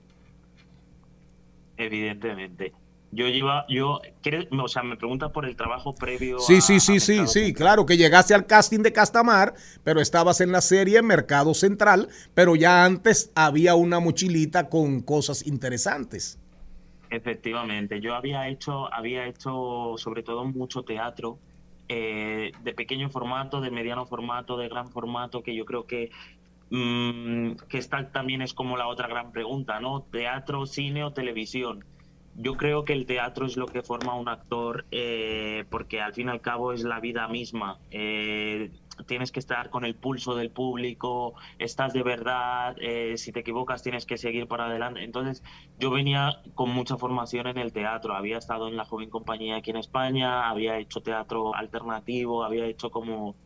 Evidentemente. 1.78 2.74
Yo 3.15 3.28
lleva, 3.28 3.65
yo, 3.69 4.01
¿quieres- 4.23 4.49
o 4.51 4.69
sea, 4.69 4.82
me 4.82 4.97
preguntas 4.97 5.31
por 5.31 5.45
el 5.47 5.55
trabajo 5.57 5.95
previo 5.95 6.39
Sí, 6.41 6.57
a- 6.57 6.61
sí, 6.61 6.77
a 6.77 6.81
sí, 6.81 7.01
sí, 7.01 7.27
sí, 7.27 7.53
claro, 7.55 7.86
que 7.86 7.97
llegaste 7.97 8.35
al 8.35 8.47
casting 8.47 8.81
de 8.81 8.93
Castamar, 8.93 9.55
pero 9.85 10.01
estabas 10.01 10.41
en 10.41 10.51
la 10.51 10.61
serie 10.61 11.01
Mercado 11.03 11.55
Central, 11.55 12.09
pero 12.35 12.57
ya 12.57 12.85
antes 12.85 13.31
había 13.36 13.77
una 13.77 14.01
mochilita 14.01 14.69
con 14.69 15.01
cosas 15.01 15.47
interesantes. 15.47 16.39
Efectivamente, 17.11 18.01
yo 18.01 18.15
había 18.15 18.49
hecho, 18.49 18.93
había 18.93 19.27
hecho 19.28 19.95
sobre 19.97 20.23
todo 20.23 20.45
mucho 20.45 20.82
teatro 20.82 21.39
eh, 21.89 22.51
de 22.65 22.73
pequeño 22.74 23.11
formato, 23.11 23.61
de 23.61 23.70
mediano 23.70 24.07
formato, 24.07 24.57
de 24.57 24.69
gran 24.69 24.91
formato, 24.91 25.43
que 25.43 25.55
yo 25.55 25.65
creo 25.66 25.86
que 25.86 26.11
mm, 26.70 27.53
que 27.69 27.78
esta 27.78 28.11
también 28.11 28.43
es 28.43 28.55
como 28.55 28.77
la 28.77 28.89
otra 28.89 29.07
gran 29.07 29.31
pregunta, 29.32 29.78
¿no? 29.81 30.03
Teatro, 30.11 30.66
cine 30.66 31.05
o 31.05 31.12
televisión. 31.12 31.85
Yo 32.36 32.56
creo 32.56 32.85
que 32.85 32.93
el 32.93 33.06
teatro 33.06 33.47
es 33.47 33.56
lo 33.56 33.66
que 33.66 33.82
forma 33.82 34.15
un 34.15 34.28
actor 34.28 34.86
eh, 34.90 35.65
porque 35.70 36.01
al 36.01 36.15
fin 36.15 36.28
y 36.28 36.31
al 36.31 36.40
cabo 36.40 36.73
es 36.73 36.82
la 36.82 36.98
vida 37.01 37.28
misma. 37.28 37.78
Eh, 37.90 38.70
tienes 39.06 39.32
que 39.32 39.40
estar 39.40 39.70
con 39.70 39.85
el 39.85 39.94
pulso 39.94 40.35
del 40.35 40.51
público, 40.51 41.35
estás 41.59 41.93
de 41.93 42.02
verdad, 42.02 42.77
eh, 42.81 43.16
si 43.16 43.32
te 43.32 43.40
equivocas 43.40 43.82
tienes 43.82 44.05
que 44.06 44.16
seguir 44.16 44.48
para 44.48 44.66
adelante. 44.66 45.05
Entonces 45.05 45.43
yo 45.78 45.90
venía 45.90 46.40
con 46.55 46.70
mucha 46.70 46.97
formación 46.97 47.47
en 47.47 47.59
el 47.59 47.73
teatro, 47.73 48.15
había 48.15 48.39
estado 48.39 48.69
en 48.69 48.77
la 48.77 48.85
joven 48.85 49.11
compañía 49.11 49.56
aquí 49.56 49.70
en 49.70 49.77
España, 49.77 50.48
había 50.48 50.78
hecho 50.78 51.01
teatro 51.01 51.55
alternativo, 51.55 52.44
había 52.44 52.66
hecho 52.66 52.90
como 52.90 53.36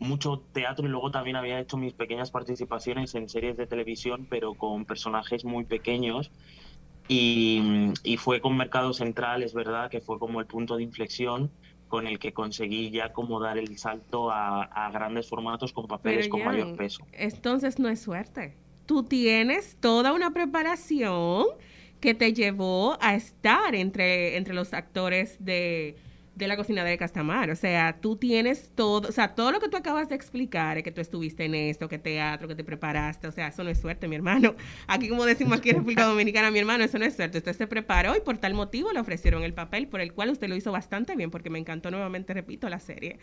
mucho 0.00 0.42
teatro 0.52 0.86
y 0.86 0.90
luego 0.90 1.10
también 1.10 1.36
había 1.36 1.60
hecho 1.60 1.76
mis 1.76 1.94
pequeñas 1.94 2.30
participaciones 2.30 3.14
en 3.14 3.28
series 3.28 3.56
de 3.56 3.66
televisión, 3.66 4.26
pero 4.28 4.54
con 4.54 4.84
personajes 4.84 5.44
muy 5.44 5.64
pequeños. 5.64 6.30
Y, 7.08 7.92
y 8.02 8.16
fue 8.16 8.40
con 8.40 8.56
Mercado 8.56 8.92
Central, 8.92 9.42
es 9.42 9.52
verdad 9.52 9.90
que 9.90 10.00
fue 10.00 10.18
como 10.18 10.40
el 10.40 10.46
punto 10.46 10.76
de 10.76 10.82
inflexión 10.82 11.50
con 11.88 12.06
el 12.06 12.18
que 12.18 12.32
conseguí 12.32 12.90
ya 12.90 13.12
como 13.12 13.40
dar 13.40 13.58
el 13.58 13.76
salto 13.78 14.30
a, 14.30 14.62
a 14.62 14.90
grandes 14.90 15.28
formatos 15.28 15.72
con 15.72 15.86
papeles 15.86 16.26
Pero, 16.26 16.30
con 16.30 16.40
Jan, 16.40 16.52
mayor 16.52 16.76
peso. 16.76 17.06
Entonces 17.12 17.78
no 17.78 17.88
es 17.88 18.00
suerte. 18.00 18.56
Tú 18.86 19.04
tienes 19.04 19.76
toda 19.80 20.12
una 20.12 20.32
preparación 20.32 21.46
que 22.00 22.14
te 22.14 22.32
llevó 22.32 22.98
a 23.00 23.14
estar 23.14 23.74
entre, 23.74 24.36
entre 24.36 24.54
los 24.54 24.74
actores 24.74 25.36
de, 25.38 25.96
de 26.34 26.48
la 26.48 26.56
cocina 26.56 26.84
de 26.84 26.98
Castamar. 26.98 27.50
O 27.50 27.56
sea, 27.56 27.96
tú 28.00 28.16
tienes 28.16 28.70
todo, 28.74 29.08
o 29.08 29.12
sea, 29.12 29.34
todo 29.34 29.52
lo 29.52 29.60
que 29.60 29.68
tú 29.68 29.76
acabas 29.76 30.08
de 30.08 30.14
explicar, 30.14 30.82
que 30.82 30.90
tú 30.90 31.00
estuviste 31.00 31.44
en 31.44 31.54
esto, 31.54 31.88
que 31.88 31.98
teatro, 31.98 32.48
que 32.48 32.54
te 32.54 32.64
preparaste, 32.64 33.28
o 33.28 33.32
sea, 33.32 33.48
eso 33.48 33.64
no 33.64 33.70
es 33.70 33.80
suerte, 33.80 34.08
mi 34.08 34.16
hermano. 34.16 34.54
Aquí, 34.86 35.08
como 35.08 35.24
decimos 35.24 35.58
aquí 35.58 35.70
en 35.70 35.76
República 35.76 36.04
Dominicana, 36.06 36.50
mi 36.50 36.58
hermano, 36.58 36.84
eso 36.84 36.98
no 36.98 37.04
es 37.04 37.14
suerte. 37.14 37.38
Usted 37.38 37.56
se 37.56 37.66
preparó 37.66 38.16
y 38.16 38.20
por 38.20 38.38
tal 38.38 38.54
motivo 38.54 38.92
le 38.92 39.00
ofrecieron 39.00 39.42
el 39.44 39.54
papel, 39.54 39.86
por 39.88 40.00
el 40.00 40.12
cual 40.12 40.30
usted 40.30 40.48
lo 40.48 40.56
hizo 40.56 40.72
bastante 40.72 41.16
bien, 41.16 41.30
porque 41.30 41.50
me 41.50 41.58
encantó 41.58 41.90
nuevamente, 41.90 42.34
repito, 42.34 42.68
la 42.68 42.80
serie. 42.80 43.18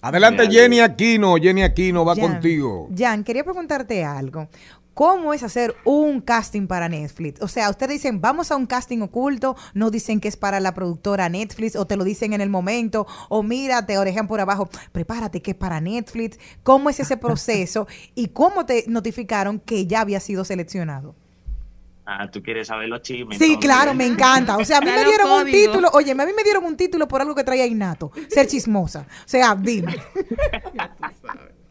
Adelante, 0.00 0.46
Jenny 0.50 0.80
Aquino. 0.80 1.36
Jenny 1.36 1.62
Aquino 1.62 2.04
va 2.04 2.14
Jan, 2.14 2.32
contigo. 2.32 2.90
Jan, 2.94 3.24
quería 3.24 3.42
preguntarte 3.42 4.04
algo. 4.04 4.48
¿Cómo 4.94 5.34
es 5.34 5.42
hacer 5.42 5.74
un 5.84 6.20
casting 6.20 6.68
para 6.68 6.88
Netflix? 6.88 7.42
O 7.42 7.48
sea, 7.48 7.68
ustedes 7.68 7.94
dicen, 7.94 8.20
vamos 8.20 8.52
a 8.52 8.56
un 8.56 8.66
casting 8.66 9.00
oculto, 9.00 9.56
no 9.74 9.90
dicen 9.90 10.20
que 10.20 10.28
es 10.28 10.36
para 10.36 10.60
la 10.60 10.72
productora 10.72 11.28
Netflix, 11.28 11.74
o 11.74 11.84
te 11.84 11.96
lo 11.96 12.04
dicen 12.04 12.32
en 12.32 12.40
el 12.40 12.48
momento, 12.48 13.04
o 13.28 13.42
mira, 13.42 13.84
te 13.86 13.98
orejan 13.98 14.28
por 14.28 14.40
abajo, 14.40 14.68
prepárate 14.92 15.42
que 15.42 15.50
es 15.50 15.56
para 15.56 15.80
Netflix. 15.80 16.38
¿Cómo 16.62 16.90
es 16.90 17.00
ese 17.00 17.16
proceso? 17.18 17.88
¿Y 18.14 18.28
cómo 18.28 18.66
te 18.66 18.84
notificaron 18.86 19.58
que 19.58 19.86
ya 19.86 20.00
había 20.00 20.20
sido 20.20 20.44
seleccionado? 20.44 21.16
Ah, 22.06 22.30
tú 22.30 22.42
quieres 22.42 22.68
saber 22.68 22.88
los 22.88 23.02
chismes. 23.02 23.38
Sí, 23.38 23.44
entonces? 23.44 23.64
claro, 23.64 23.94
me 23.94 24.06
encanta. 24.06 24.58
O 24.58 24.64
sea, 24.64 24.78
a 24.78 24.80
mí 24.80 24.90
me 24.90 25.04
dieron 25.04 25.30
un 25.30 25.46
título, 25.46 25.88
oye, 25.94 26.12
a 26.12 26.14
mí 26.14 26.32
me 26.36 26.44
dieron 26.44 26.64
un 26.64 26.76
título 26.76 27.08
por 27.08 27.20
algo 27.20 27.34
que 27.34 27.42
traía 27.42 27.66
innato, 27.66 28.12
ser 28.28 28.46
chismosa. 28.46 29.06
O 29.24 29.28
sea, 29.28 29.56
dime. 29.56 29.96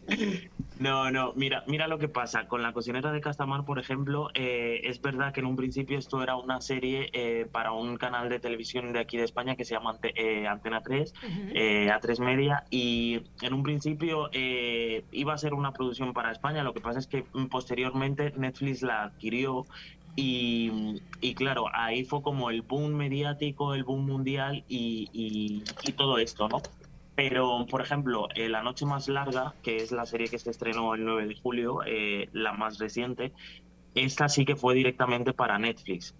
No, 0.85 1.09
no, 1.11 1.33
mira, 1.35 1.63
mira 1.67 1.87
lo 1.87 1.97
que 1.97 2.09
pasa. 2.09 2.47
Con 2.47 2.61
la 2.61 2.73
cocinera 2.73 3.11
de 3.13 3.21
Castamar, 3.21 3.63
por 3.63 3.79
ejemplo, 3.79 4.29
eh, 4.33 4.81
es 4.83 4.99
verdad 4.99 5.31
que 5.33 5.39
en 5.39 5.45
un 5.45 5.55
principio 5.55 5.97
esto 5.97 6.21
era 6.21 6.35
una 6.35 6.59
serie 6.59 7.09
eh, 7.13 7.45
para 7.45 7.71
un 7.71 7.95
canal 7.95 8.27
de 8.27 8.39
televisión 8.41 8.91
de 8.91 8.99
aquí 8.99 9.15
de 9.17 9.23
España 9.23 9.55
que 9.55 9.63
se 9.63 9.75
llama 9.75 9.91
Ante- 9.91 10.13
eh, 10.21 10.45
Antena 10.47 10.81
3, 10.81 11.13
eh, 11.51 11.89
A3 11.89 12.19
Media, 12.19 12.65
y 12.69 13.21
en 13.41 13.53
un 13.53 13.63
principio 13.63 14.29
eh, 14.33 15.05
iba 15.11 15.33
a 15.33 15.37
ser 15.37 15.53
una 15.53 15.71
producción 15.71 16.11
para 16.11 16.31
España. 16.31 16.63
Lo 16.63 16.73
que 16.73 16.81
pasa 16.81 16.99
es 16.99 17.07
que 17.07 17.29
mm, 17.33 17.47
posteriormente 17.47 18.33
Netflix 18.35 18.81
la 18.81 19.03
adquirió 19.03 19.67
y, 20.15 20.69
y 21.21 21.35
claro, 21.35 21.65
ahí 21.73 22.03
fue 22.03 22.21
como 22.21 22.49
el 22.49 22.61
boom 22.63 22.93
mediático, 22.95 23.73
el 23.73 23.83
boom 23.85 24.05
mundial 24.05 24.65
y, 24.67 25.09
y- 25.13 25.77
y 25.81 25.93
todo 25.93 26.17
esto, 26.17 26.49
¿no? 26.49 26.73
Pero, 27.15 27.65
por 27.69 27.81
ejemplo, 27.81 28.27
eh, 28.35 28.49
La 28.49 28.63
Noche 28.63 28.85
Más 28.85 29.07
Larga, 29.07 29.53
que 29.61 29.77
es 29.77 29.91
la 29.91 30.05
serie 30.05 30.27
que 30.27 30.39
se 30.39 30.49
estrenó 30.49 30.95
el 30.95 31.05
9 31.05 31.27
de 31.27 31.35
julio, 31.35 31.79
eh, 31.85 32.29
la 32.33 32.53
más 32.53 32.79
reciente, 32.79 33.33
esta 33.93 34.27
sí 34.29 34.45
que 34.45 34.55
fue 34.55 34.73
directamente 34.73 35.33
para 35.33 35.59
Netflix. 35.59 36.15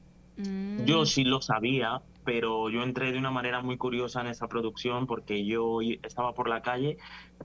Yo 0.85 1.05
sí 1.05 1.23
lo 1.23 1.41
sabía, 1.41 2.01
pero 2.25 2.69
yo 2.69 2.81
entré 2.81 3.11
de 3.11 3.19
una 3.19 3.29
manera 3.29 3.61
muy 3.61 3.77
curiosa 3.77 4.21
en 4.21 4.27
esa 4.27 4.47
producción 4.47 5.05
porque 5.05 5.45
yo 5.45 5.79
estaba 6.01 6.33
por 6.33 6.49
la 6.49 6.63
calle 6.63 6.97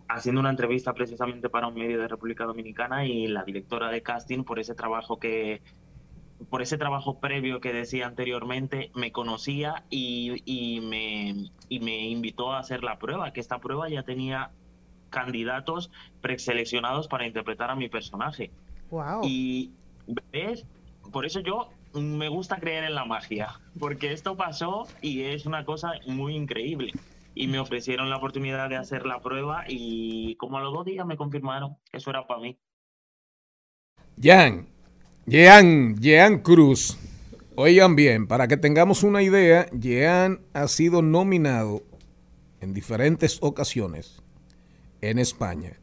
haciendo 0.08 0.40
una 0.40 0.48
entrevista 0.50 0.94
precisamente 0.94 1.50
para 1.50 1.66
un 1.66 1.74
medio 1.74 1.98
de 1.98 2.08
República 2.08 2.44
Dominicana 2.44 3.04
y 3.04 3.26
la 3.26 3.44
directora 3.44 3.90
de 3.90 4.02
casting 4.02 4.42
por 4.42 4.58
ese 4.58 4.74
trabajo 4.74 5.18
que 5.18 5.60
por 6.51 6.62
ese 6.62 6.78
trabajo 6.78 7.19
previo 7.19 7.60
que 7.60 7.73
decía 7.73 8.06
anteriormente 8.06 8.90
me 8.94 9.12
conocía 9.12 9.85
y, 9.90 10.43
y 10.44 10.81
me, 10.81 11.51
y 11.69 11.81
me 11.81 12.09
invitó 12.09 12.52
a 12.52 12.60
hacer 12.60 12.85
la 12.85 12.98
prueba, 12.98 13.32
que 13.32 13.40
esta 13.40 13.59
prueba 13.59 13.89
ya 13.89 14.02
tenía 14.02 14.51
candidatos 15.10 15.90
preseleccionados 16.20 17.09
para 17.09 17.27
interpretar 17.27 17.70
a 17.70 17.74
mi 17.74 17.89
personaje. 17.89 18.51
Wow. 18.90 19.23
Y 19.24 19.73
ves, 20.32 20.65
por 21.12 21.27
eso 21.27 21.40
yo 21.40 21.70
me 21.94 22.28
gusta 22.28 22.59
creer 22.59 22.85
en 22.85 22.94
la 22.94 23.05
magia, 23.05 23.60
porque 23.78 24.12
esto 24.12 24.36
pasó 24.36 24.86
y 25.01 25.23
es 25.23 25.47
una 25.47 25.65
cosa 25.65 25.93
muy 26.06 26.36
increíble. 26.36 26.93
Y 27.35 27.47
me 27.47 27.59
ofrecieron 27.59 28.10
la 28.10 28.16
oportunidad 28.16 28.69
de 28.69 28.77
hacer 28.77 29.06
la 29.06 29.20
prueba 29.20 29.65
y 29.69 30.35
como 30.36 30.59
a 30.59 30.60
los 30.60 30.73
dos 30.73 30.85
días 30.85 31.06
me 31.06 31.16
confirmaron 31.16 31.77
que 31.90 31.98
eso 31.98 32.10
era 32.10 32.27
para 32.27 32.40
mí. 32.40 32.59
Jean, 34.16 34.66
Jean, 35.28 35.96
Jean 36.00 36.38
Cruz. 36.38 36.96
Oigan 37.55 37.96
bien, 37.96 38.26
para 38.26 38.48
que 38.48 38.56
tengamos 38.56 39.02
una 39.02 39.22
idea, 39.22 39.68
Jean 39.72 40.40
ha 40.55 40.66
sido 40.68 41.02
nominado 41.02 41.82
en 42.62 42.72
diferentes 42.72 43.36
ocasiones 43.42 44.22
en 45.02 45.18
España. 45.18 45.74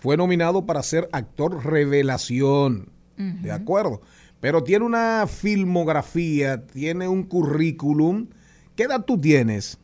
Fue 0.00 0.16
nominado 0.16 0.64
para 0.64 0.82
ser 0.84 1.08
actor 1.10 1.64
revelación, 1.66 2.90
¿de 3.16 3.50
acuerdo? 3.50 4.00
Pero 4.40 4.62
tiene 4.62 4.84
una 4.84 5.26
filmografía, 5.26 6.64
tiene 6.66 7.08
un 7.08 7.24
currículum. 7.24 8.28
¿Qué 8.76 8.84
edad 8.84 9.04
tú 9.04 9.20
tienes? 9.20 9.76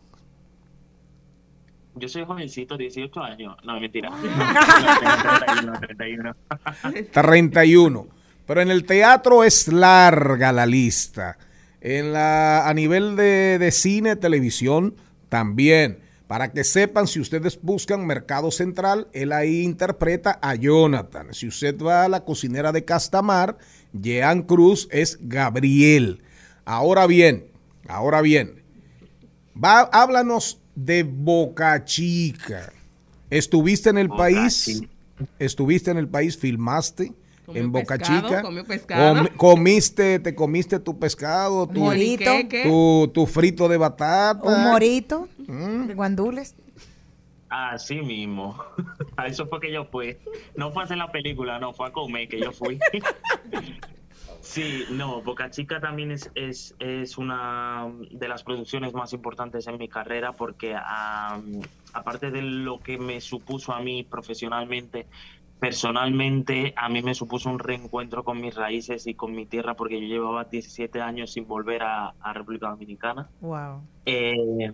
Yo 1.97 2.09
soy 2.09 2.25
jovencito, 2.25 2.77
18 2.77 3.21
años. 3.21 3.57
No, 3.65 3.81
mentira. 3.81 4.11
No, 5.65 5.73
tengo 5.73 5.79
31, 5.81 6.37
31. 7.11 8.16
31. 8.47 8.49
Pero 8.49 8.61
en 8.63 8.71
el 8.71 8.85
teatro 8.85 9.45
es 9.45 9.69
larga 9.69 10.53
la 10.53 10.67
lista. 10.67 11.39
En 11.81 12.13
la, 12.13 12.69
a 12.69 12.75
nivel 12.75 13.17
de, 13.17 13.59
de 13.59 13.71
cine, 13.71 14.17
televisión, 14.17 14.95
también. 15.29 15.99
Para 16.27 16.51
que 16.51 16.65
sepan, 16.65 17.07
si 17.07 17.21
ustedes 17.21 17.61
buscan 17.63 18.05
Mercado 18.05 18.51
Central, 18.51 19.07
él 19.13 19.33
ahí 19.33 19.63
interpreta 19.63 20.39
a 20.43 20.57
Jonathan. 20.57 21.33
Si 21.33 21.47
usted 21.47 21.81
va 21.81 22.05
a 22.05 22.09
la 22.09 22.25
cocinera 22.25 22.73
de 22.73 22.85
Castamar, 22.85 23.59
Jean 23.93 24.43
Cruz 24.43 24.89
es 24.91 25.19
Gabriel. 25.21 26.23
Ahora 26.65 27.07
bien, 27.07 27.47
ahora 27.87 28.23
bien, 28.23 28.61
va, 29.63 29.83
háblanos 29.83 30.61
de 30.75 31.05
Boca 31.05 31.85
Chica. 31.85 32.73
¿Estuviste 33.31 33.91
en 33.91 33.99
el 33.99 34.09
Boca 34.09 34.25
país? 34.25 34.65
Chica. 34.65 34.89
¿Estuviste 35.39 35.93
en 35.93 35.99
el 35.99 36.09
país? 36.09 36.37
¿Filmaste? 36.37 37.13
Comió 37.47 37.63
en 37.63 37.73
Boca 37.73 37.97
pescado, 37.97 38.29
Chica. 38.29 38.43
comió 38.43 38.65
pescado. 38.65 39.15
Comi- 39.15 39.37
comiste, 39.37 40.19
te 40.19 40.35
comiste 40.35 40.79
tu 40.81 40.99
pescado, 40.99 41.67
tu, 41.69 41.81
Morito. 41.81 42.31
Tu, 42.65 43.11
tu 43.15 43.27
frito 43.27 43.69
de 43.69 43.77
batata. 43.79 44.41
Un 44.43 44.65
morito 44.65 45.29
Mm. 45.47 45.87
de 45.87 45.95
guandules. 45.95 46.55
Así 47.49 48.03
mismo. 48.03 48.59
A 49.17 49.29
eso 49.29 49.47
fue 49.47 49.61
que 49.61 49.73
yo 49.73 49.85
fui. 49.85 50.17
No 50.57 50.73
fue 50.73 50.83
a 50.83 50.85
hacer 50.87 50.99
la 50.99 51.13
película, 51.13 51.59
no, 51.61 51.73
fue 51.73 51.87
a 51.87 51.93
comer 51.93 52.29
que 52.29 52.41
yo 52.41 52.51
fui. 52.53 52.79
Sí, 54.41 54.85
no, 54.91 55.23
Boca 55.23 55.51
Chica 55.51 55.81
también 55.81 56.13
es, 56.13 56.31
es, 56.37 56.75
es 56.79 57.19
una 57.19 57.89
de 58.13 58.29
las 58.29 58.45
producciones 58.45 58.95
más 58.95 59.13
importantes 59.13 59.67
en 59.67 59.77
mi 59.77 59.89
carrera 59.89 60.33
porque 60.33 60.77
aparte 61.93 62.31
de 62.31 62.43
lo 62.43 62.79
que 62.81 62.97
me 62.97 63.21
supuso 63.21 63.73
a 63.73 63.81
mí 63.81 64.05
profesionalmente, 64.05 65.07
personalmente 65.59 66.75
a 66.77 66.89
mí 66.89 67.03
me 67.03 67.15
supuso 67.15 67.49
un 67.49 67.59
reencuentro 67.59 68.25
con 68.25 68.41
mis 68.41 68.55
raíces 68.55 69.07
y 69.07 69.15
con 69.15 69.35
mi 69.35 69.47
tierra 69.47 69.75
porque 69.75 70.01
yo 70.01 70.07
llevaba 70.07 70.45
17 70.45 71.01
años 71.01 71.33
sin 71.33 71.47
volver 71.49 71.83
a, 71.83 72.15
a 72.21 72.33
República 72.33 72.69
Dominicana. 72.69 73.29
Wow. 73.41 73.81
Eh, 74.05 74.73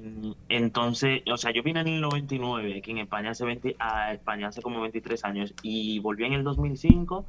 entonces, 0.49 1.23
o 1.33 1.37
sea, 1.37 1.53
yo 1.53 1.63
vine 1.63 1.81
en 1.81 1.89
el 1.89 2.01
99, 2.01 2.83
que 2.83 2.91
en 2.91 2.99
España 2.99 3.31
hace 3.31 3.45
20, 3.45 3.77
a 3.79 4.13
España 4.13 4.49
hace 4.49 4.61
como 4.61 4.81
23 4.81 5.25
años, 5.25 5.55
y 5.63 6.01
volví 6.01 6.25
en 6.25 6.33
el 6.35 6.45
2005 6.45 7.27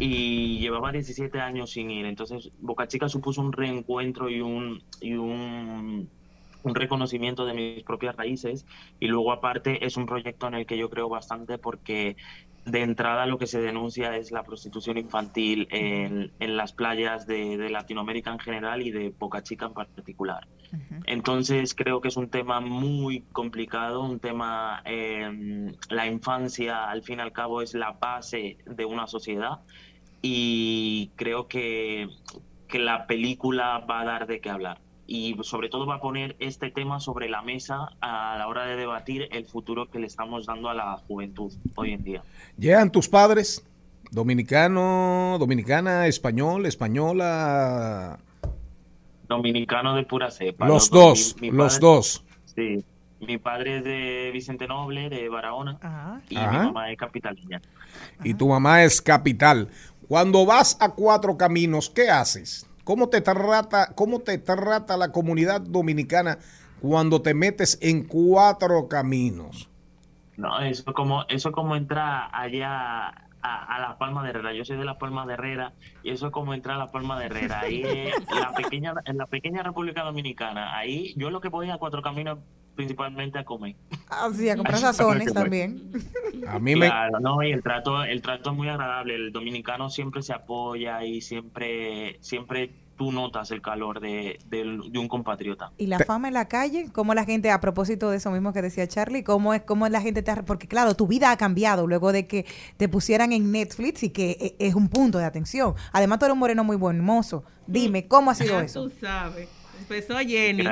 y 0.00 0.58
llevaba 0.60 0.90
17 0.90 1.40
años 1.40 1.72
sin 1.72 1.90
ir. 1.90 2.06
Entonces, 2.06 2.50
Boca 2.60 2.88
Chica 2.88 3.08
supuso 3.08 3.42
un 3.42 3.52
reencuentro 3.52 4.30
y 4.30 4.40
un, 4.40 4.82
y 5.00 5.14
un 5.14 6.08
un 6.64 6.74
reconocimiento 6.74 7.44
de 7.44 7.52
mis 7.52 7.82
propias 7.84 8.16
raíces 8.16 8.66
y 8.98 9.06
luego 9.06 9.32
aparte 9.32 9.84
es 9.84 9.96
un 9.96 10.06
proyecto 10.06 10.48
en 10.48 10.54
el 10.54 10.66
que 10.66 10.78
yo 10.78 10.88
creo 10.88 11.08
bastante 11.10 11.58
porque 11.58 12.16
de 12.64 12.80
entrada 12.80 13.26
lo 13.26 13.38
que 13.38 13.46
se 13.46 13.60
denuncia 13.60 14.16
es 14.16 14.32
la 14.32 14.42
prostitución 14.42 14.96
infantil 14.96 15.68
en, 15.70 16.32
en 16.40 16.56
las 16.56 16.72
playas 16.72 17.26
de, 17.26 17.58
de 17.58 17.68
Latinoamérica 17.68 18.32
en 18.32 18.38
general 18.38 18.80
y 18.82 18.90
de 18.90 19.10
Boca 19.10 19.42
Chica 19.42 19.66
en 19.66 19.74
particular. 19.74 20.46
Entonces 21.06 21.74
creo 21.74 22.00
que 22.00 22.08
es 22.08 22.16
un 22.16 22.30
tema 22.30 22.60
muy 22.60 23.20
complicado, 23.32 24.02
un 24.02 24.18
tema, 24.18 24.82
eh, 24.86 25.72
la 25.90 26.06
infancia 26.06 26.90
al 26.90 27.02
fin 27.02 27.18
y 27.18 27.22
al 27.22 27.32
cabo 27.32 27.62
es 27.62 27.74
la 27.74 27.92
base 27.92 28.56
de 28.64 28.84
una 28.84 29.06
sociedad 29.06 29.60
y 30.22 31.10
creo 31.16 31.46
que, 31.48 32.08
que 32.66 32.78
la 32.78 33.06
película 33.06 33.78
va 33.80 34.00
a 34.00 34.04
dar 34.04 34.26
de 34.26 34.40
qué 34.40 34.50
hablar 34.50 34.80
y 35.06 35.36
sobre 35.42 35.68
todo 35.68 35.86
va 35.86 35.96
a 35.96 36.00
poner 36.00 36.34
este 36.38 36.70
tema 36.70 36.98
sobre 37.00 37.28
la 37.28 37.42
mesa 37.42 37.90
a 38.00 38.36
la 38.38 38.48
hora 38.48 38.64
de 38.66 38.76
debatir 38.76 39.28
el 39.32 39.44
futuro 39.46 39.90
que 39.90 39.98
le 39.98 40.06
estamos 40.06 40.46
dando 40.46 40.68
a 40.68 40.74
la 40.74 40.96
juventud 41.06 41.52
hoy 41.74 41.92
en 41.92 42.02
día. 42.04 42.22
¿Llegan 42.58 42.90
tus 42.90 43.08
padres? 43.08 43.64
Dominicano, 44.10 45.36
dominicana, 45.38 46.06
español, 46.06 46.66
española. 46.66 48.18
Dominicano 49.28 49.94
de 49.96 50.04
pura 50.04 50.30
cepa. 50.30 50.66
Los 50.66 50.90
dos, 50.90 51.36
Mi- 51.40 51.50
mi 51.50 51.56
los 51.56 51.74
padre- 51.74 51.80
dos. 51.86 52.24
Sí. 52.54 52.84
Mi 53.20 53.38
padre 53.38 53.78
es 53.78 53.84
de 53.84 54.30
Vicente 54.32 54.66
Noble, 54.66 55.08
de 55.08 55.28
Barahona, 55.30 56.20
y 56.28 56.36
Ajá. 56.36 56.50
mi 56.50 56.58
mamá 56.66 56.90
es 56.92 56.98
capitaleña. 56.98 57.62
Y 58.22 58.34
tu 58.34 58.48
mamá 58.48 58.82
es 58.84 59.00
capital. 59.00 59.68
Cuando 60.08 60.44
vas 60.44 60.76
a 60.80 60.90
cuatro 60.90 61.36
caminos, 61.38 61.88
¿qué 61.88 62.10
haces? 62.10 62.66
¿Cómo 62.84 63.08
te 63.08 63.20
trata, 63.20 63.94
cómo 63.94 64.20
te 64.20 64.38
trata 64.38 64.96
la 64.96 65.10
comunidad 65.10 65.60
dominicana 65.62 66.38
cuando 66.80 67.22
te 67.22 67.34
metes 67.34 67.78
en 67.80 68.04
cuatro 68.04 68.88
caminos? 68.88 69.70
No, 70.36 70.60
eso 70.60 70.92
como, 70.92 71.24
eso 71.28 71.50
como 71.52 71.76
entra 71.76 72.28
allá 72.32 73.08
a, 73.40 73.76
a 73.76 73.78
la 73.78 73.96
Palma 73.98 74.22
de 74.22 74.30
Herrera. 74.30 74.52
Yo 74.52 74.64
soy 74.64 74.76
de 74.76 74.84
la 74.84 74.98
Palma 74.98 75.26
de 75.26 75.34
Herrera 75.34 75.72
y 76.02 76.10
eso 76.10 76.26
es 76.26 76.32
como 76.32 76.54
entrar 76.54 76.76
a 76.76 76.78
la 76.78 76.90
Palma 76.90 77.18
de 77.18 77.26
Herrera. 77.26 77.60
Ahí 77.60 77.82
es 77.82 78.14
la 78.38 78.52
pequeña, 78.52 78.94
en 79.04 79.16
la 79.16 79.26
pequeña 79.26 79.62
República 79.62 80.02
Dominicana. 80.02 80.76
Ahí 80.76 81.14
yo 81.16 81.30
lo 81.30 81.40
que 81.40 81.48
voy 81.48 81.70
a 81.70 81.78
Cuatro 81.78 82.02
Caminos 82.02 82.38
principalmente 82.74 83.38
a 83.38 83.44
comer. 83.44 83.76
Así, 84.08 84.48
a 84.48 84.56
comprar 84.56 84.78
sazones 84.78 85.32
también. 85.32 85.90
A 86.48 86.58
mí 86.58 86.74
me, 86.76 86.86
Claro, 86.86 87.20
no, 87.20 87.42
y 87.42 87.52
el 87.52 87.62
trato, 87.62 88.02
el 88.04 88.20
trato 88.22 88.50
es 88.50 88.56
muy 88.56 88.68
agradable. 88.68 89.14
El 89.14 89.32
dominicano 89.32 89.90
siempre 89.90 90.22
se 90.22 90.32
apoya 90.32 91.04
y 91.04 91.20
siempre, 91.20 92.18
siempre 92.20 92.70
tú 92.96 93.10
notas 93.10 93.50
el 93.50 93.60
calor 93.60 93.98
de, 93.98 94.38
de 94.46 94.98
un 94.98 95.08
compatriota. 95.08 95.72
Y 95.78 95.86
la 95.88 95.98
fama 95.98 96.28
en 96.28 96.34
la 96.34 96.46
calle, 96.46 96.86
cómo 96.92 97.12
la 97.14 97.24
gente, 97.24 97.50
a 97.50 97.60
propósito 97.60 98.08
de 98.10 98.18
eso 98.18 98.30
mismo 98.30 98.52
que 98.52 98.62
decía 98.62 98.86
Charlie, 98.86 99.24
cómo 99.24 99.52
es, 99.52 99.62
cómo 99.62 99.88
la 99.88 100.00
gente 100.00 100.22
te 100.22 100.30
ha- 100.30 100.44
porque 100.44 100.68
claro, 100.68 100.94
tu 100.94 101.08
vida 101.08 101.32
ha 101.32 101.36
cambiado 101.36 101.88
luego 101.88 102.12
de 102.12 102.28
que 102.28 102.46
te 102.76 102.88
pusieran 102.88 103.32
en 103.32 103.50
Netflix 103.50 104.04
y 104.04 104.10
que 104.10 104.30
e- 104.40 104.56
es 104.60 104.74
un 104.76 104.88
punto 104.88 105.18
de 105.18 105.24
atención. 105.24 105.74
Además, 105.92 106.20
tú 106.20 106.26
eres 106.26 106.34
un 106.34 106.38
moreno 106.38 106.62
muy 106.62 106.76
buen 106.76 107.00
mozo. 107.00 107.42
Dime, 107.66 108.06
¿cómo 108.06 108.30
ha 108.30 108.34
sido 108.36 108.60
eso? 108.60 108.84
tú 108.88 108.92
sabes. 109.00 109.48
Empezó 109.80 110.18
Jenny. 110.18 110.64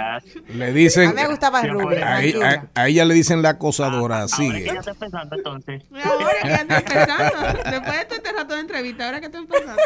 le 0.54 0.72
dicen. 0.72 1.08
A 1.10 1.12
mí 1.12 1.20
me 1.22 1.28
gustaba 1.28 1.60
el 1.60 1.70
rubio, 1.70 2.04
A, 2.04 2.16
a- 2.16 2.68
a 2.74 2.88
ella 2.88 3.04
le 3.04 3.14
dicen 3.14 3.42
la 3.42 3.50
acosadora. 3.50 4.16
Ahora 4.22 4.28
Sigue. 4.28 4.64
que 4.64 4.64
ya 4.82 4.90
empezando 4.90 5.36
entonces. 5.36 5.82
Ahora 6.04 6.34
que 6.42 6.48
ya 6.48 6.54
está 6.56 6.78
empezando. 6.78 7.70
Después 7.70 7.98
de 7.98 8.04
todo 8.06 8.16
este 8.16 8.32
rato 8.32 8.54
de 8.54 8.60
entrevista, 8.60 9.04
ahora 9.06 9.20
que 9.20 9.26
está 9.26 9.38
empezando. 9.38 9.82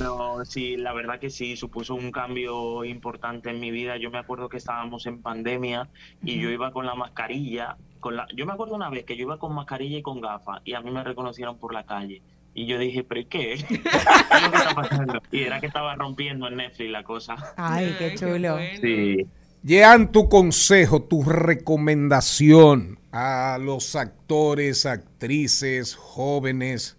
No, 0.00 0.44
sí, 0.44 0.76
la 0.76 0.92
verdad 0.92 1.18
que 1.18 1.30
sí, 1.30 1.56
supuso 1.56 1.94
un 1.94 2.10
cambio 2.10 2.84
importante 2.84 3.50
en 3.50 3.60
mi 3.60 3.70
vida. 3.70 3.96
Yo 3.96 4.10
me 4.10 4.18
acuerdo 4.18 4.48
que 4.48 4.56
estábamos 4.56 5.06
en 5.06 5.22
pandemia 5.22 5.88
y 6.22 6.40
yo 6.40 6.50
iba 6.50 6.72
con 6.72 6.86
la 6.86 6.94
mascarilla. 6.94 7.76
Con 8.00 8.16
la... 8.16 8.26
Yo 8.34 8.46
me 8.46 8.52
acuerdo 8.52 8.74
una 8.74 8.88
vez 8.90 9.04
que 9.04 9.16
yo 9.16 9.22
iba 9.22 9.38
con 9.38 9.54
mascarilla 9.54 9.98
y 9.98 10.02
con 10.02 10.20
gafas 10.20 10.60
y 10.64 10.74
a 10.74 10.80
mí 10.80 10.90
me 10.90 11.04
reconocieron 11.04 11.58
por 11.58 11.74
la 11.74 11.84
calle. 11.84 12.22
Y 12.54 12.66
yo 12.66 12.78
dije, 12.78 13.04
¿pero 13.04 13.20
y 13.20 13.24
qué? 13.26 13.64
¿Qué 13.68 13.74
es 13.74 14.42
lo 14.42 14.50
que 14.50 14.56
está 14.56 14.74
pasando? 14.74 15.22
Y 15.30 15.42
era 15.42 15.60
que 15.60 15.66
estaba 15.66 15.94
rompiendo 15.94 16.48
en 16.48 16.56
Netflix 16.56 16.90
la 16.90 17.04
cosa. 17.04 17.36
Ay, 17.56 17.94
qué 17.98 18.14
chulo. 18.14 18.58
Sí. 18.80 19.26
Llegan 19.62 20.10
tu 20.10 20.28
consejo, 20.28 21.02
tu 21.02 21.22
recomendación 21.22 22.98
a 23.12 23.58
los 23.60 23.94
actores, 23.94 24.86
actrices, 24.86 25.94
jóvenes 25.94 26.96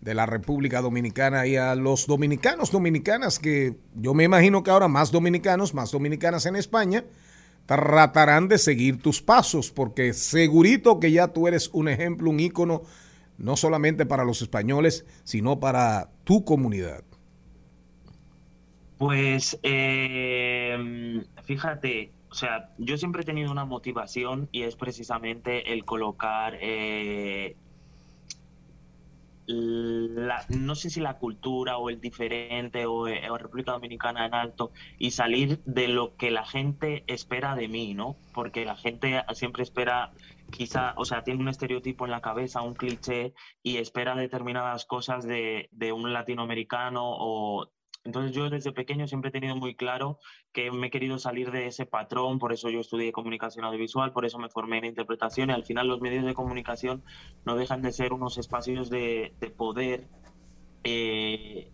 de 0.00 0.14
la 0.14 0.24
República 0.26 0.80
Dominicana 0.80 1.46
y 1.46 1.56
a 1.56 1.74
los 1.74 2.06
dominicanos, 2.06 2.72
dominicanas, 2.72 3.38
que 3.38 3.74
yo 3.94 4.14
me 4.14 4.24
imagino 4.24 4.62
que 4.62 4.70
ahora 4.70 4.88
más 4.88 5.12
dominicanos, 5.12 5.74
más 5.74 5.90
dominicanas 5.90 6.46
en 6.46 6.56
España, 6.56 7.04
tratarán 7.66 8.48
de 8.48 8.58
seguir 8.58 9.00
tus 9.00 9.20
pasos, 9.20 9.70
porque 9.70 10.14
segurito 10.14 10.98
que 10.98 11.12
ya 11.12 11.28
tú 11.28 11.46
eres 11.46 11.68
un 11.72 11.88
ejemplo, 11.88 12.30
un 12.30 12.40
ícono, 12.40 12.82
no 13.40 13.56
solamente 13.56 14.06
para 14.06 14.24
los 14.24 14.42
españoles, 14.42 15.06
sino 15.24 15.58
para 15.58 16.10
tu 16.24 16.44
comunidad. 16.44 17.02
Pues 18.98 19.58
eh, 19.62 21.22
fíjate, 21.44 22.12
o 22.30 22.34
sea, 22.34 22.68
yo 22.76 22.98
siempre 22.98 23.22
he 23.22 23.24
tenido 23.24 23.50
una 23.50 23.64
motivación 23.64 24.48
y 24.52 24.62
es 24.62 24.76
precisamente 24.76 25.72
el 25.72 25.84
colocar, 25.84 26.58
eh, 26.60 27.56
la, 29.46 30.44
no 30.50 30.74
sé 30.74 30.90
si 30.90 31.00
la 31.00 31.16
cultura 31.16 31.78
o 31.78 31.90
el 31.90 32.00
diferente 32.00 32.86
o, 32.86 33.08
eh, 33.08 33.28
o 33.30 33.38
República 33.38 33.72
Dominicana 33.72 34.26
en 34.26 34.34
alto 34.34 34.70
y 34.98 35.10
salir 35.12 35.60
de 35.64 35.88
lo 35.88 36.14
que 36.16 36.30
la 36.30 36.44
gente 36.44 37.02
espera 37.06 37.56
de 37.56 37.68
mí, 37.68 37.94
¿no? 37.94 38.16
Porque 38.32 38.64
la 38.64 38.76
gente 38.76 39.22
siempre 39.32 39.62
espera, 39.62 40.12
quizá, 40.50 40.94
o 40.96 41.04
sea, 41.04 41.22
tiene 41.22 41.40
un 41.40 41.48
estereotipo 41.48 42.04
en 42.04 42.10
la 42.10 42.20
cabeza, 42.20 42.62
un 42.62 42.74
cliché 42.74 43.34
y 43.62 43.76
espera 43.78 44.14
determinadas 44.14 44.84
cosas 44.84 45.26
de, 45.26 45.68
de 45.72 45.92
un 45.92 46.12
latinoamericano 46.12 47.02
o 47.04 47.70
entonces 48.04 48.32
yo 48.32 48.48
desde 48.48 48.72
pequeño 48.72 49.06
siempre 49.06 49.28
he 49.28 49.32
tenido 49.32 49.56
muy 49.56 49.74
claro 49.74 50.18
que 50.52 50.70
me 50.70 50.86
he 50.86 50.90
querido 50.90 51.18
salir 51.18 51.50
de 51.50 51.66
ese 51.66 51.84
patrón, 51.84 52.38
por 52.38 52.52
eso 52.52 52.70
yo 52.70 52.80
estudié 52.80 53.12
comunicación 53.12 53.64
audiovisual, 53.64 54.12
por 54.12 54.24
eso 54.24 54.38
me 54.38 54.48
formé 54.48 54.78
en 54.78 54.86
interpretación 54.86 55.50
y 55.50 55.52
al 55.52 55.64
final 55.64 55.88
los 55.88 56.00
medios 56.00 56.24
de 56.24 56.34
comunicación 56.34 57.04
no 57.44 57.56
dejan 57.56 57.82
de 57.82 57.92
ser 57.92 58.12
unos 58.12 58.38
espacios 58.38 58.88
de, 58.88 59.34
de 59.38 59.50
poder 59.50 60.08
eh, 60.84 61.70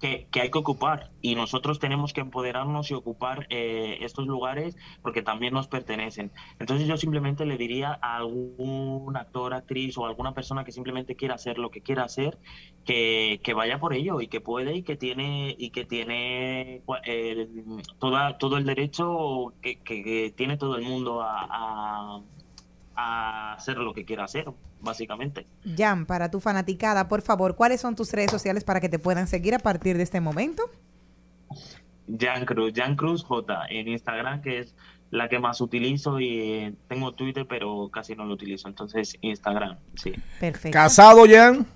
que, 0.00 0.28
hay 0.40 0.50
que 0.50 0.58
ocupar 0.58 1.12
y 1.20 1.34
nosotros 1.34 1.78
tenemos 1.78 2.12
que 2.12 2.20
empoderarnos 2.20 2.90
y 2.90 2.94
ocupar 2.94 3.46
eh, 3.50 3.98
estos 4.02 4.26
lugares 4.26 4.76
porque 5.02 5.22
también 5.22 5.54
nos 5.54 5.68
pertenecen. 5.68 6.32
Entonces 6.58 6.86
yo 6.86 6.96
simplemente 6.96 7.44
le 7.46 7.56
diría 7.56 7.98
a 8.02 8.16
algún 8.16 9.16
actor, 9.16 9.54
actriz 9.54 9.96
o 9.98 10.06
alguna 10.06 10.34
persona 10.34 10.64
que 10.64 10.72
simplemente 10.72 11.16
quiera 11.16 11.34
hacer 11.34 11.58
lo 11.58 11.70
que 11.70 11.82
quiera 11.82 12.04
hacer, 12.04 12.38
que, 12.84 13.40
que 13.42 13.54
vaya 13.54 13.78
por 13.78 13.94
ello 13.94 14.20
y 14.20 14.28
que 14.28 14.40
puede 14.40 14.74
y 14.76 14.82
que 14.82 14.96
tiene 14.96 15.54
y 15.58 15.70
que 15.70 15.84
tiene 15.84 16.82
toda, 17.98 18.38
todo 18.38 18.56
el 18.56 18.64
derecho 18.64 19.54
que, 19.62 19.80
que- 19.82 20.32
tiene 20.36 20.56
todo 20.56 20.76
el 20.76 20.82
mundo 20.84 21.22
a- 21.22 22.22
a 23.00 23.52
hacer 23.52 23.78
lo 23.78 23.94
que 23.94 24.04
quiera 24.04 24.24
hacer, 24.24 24.46
básicamente. 24.80 25.46
Jan, 25.76 26.04
para 26.04 26.32
tu 26.32 26.40
fanaticada, 26.40 27.06
por 27.06 27.22
favor, 27.22 27.54
¿cuáles 27.54 27.80
son 27.80 27.94
tus 27.94 28.12
redes 28.12 28.32
sociales 28.32 28.64
para 28.64 28.80
que 28.80 28.88
te 28.88 28.98
puedan 28.98 29.28
seguir 29.28 29.54
a 29.54 29.60
partir 29.60 29.96
de 29.96 30.02
este 30.02 30.20
momento? 30.20 30.64
Jan 32.18 32.44
Cruz, 32.44 32.72
Jan 32.74 32.96
Cruz 32.96 33.22
J 33.22 33.66
en 33.70 33.86
Instagram, 33.86 34.42
que 34.42 34.58
es 34.58 34.74
la 35.10 35.28
que 35.28 35.38
más 35.38 35.60
utilizo 35.60 36.18
y 36.18 36.40
eh, 36.40 36.74
tengo 36.88 37.12
Twitter, 37.12 37.46
pero 37.48 37.88
casi 37.88 38.16
no 38.16 38.24
lo 38.24 38.34
utilizo. 38.34 38.66
Entonces, 38.66 39.16
Instagram, 39.20 39.78
sí. 39.94 40.12
Perfecto. 40.40 40.74
¿Casado, 40.74 41.24
Jan? 41.30 41.66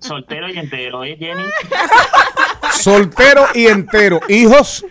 Soltero 0.00 0.48
y 0.48 0.58
entero, 0.58 1.04
¿eh, 1.04 1.16
Jenny? 1.16 1.44
Soltero 2.72 3.46
y 3.54 3.68
entero. 3.68 4.20
¿Hijos? 4.28 4.84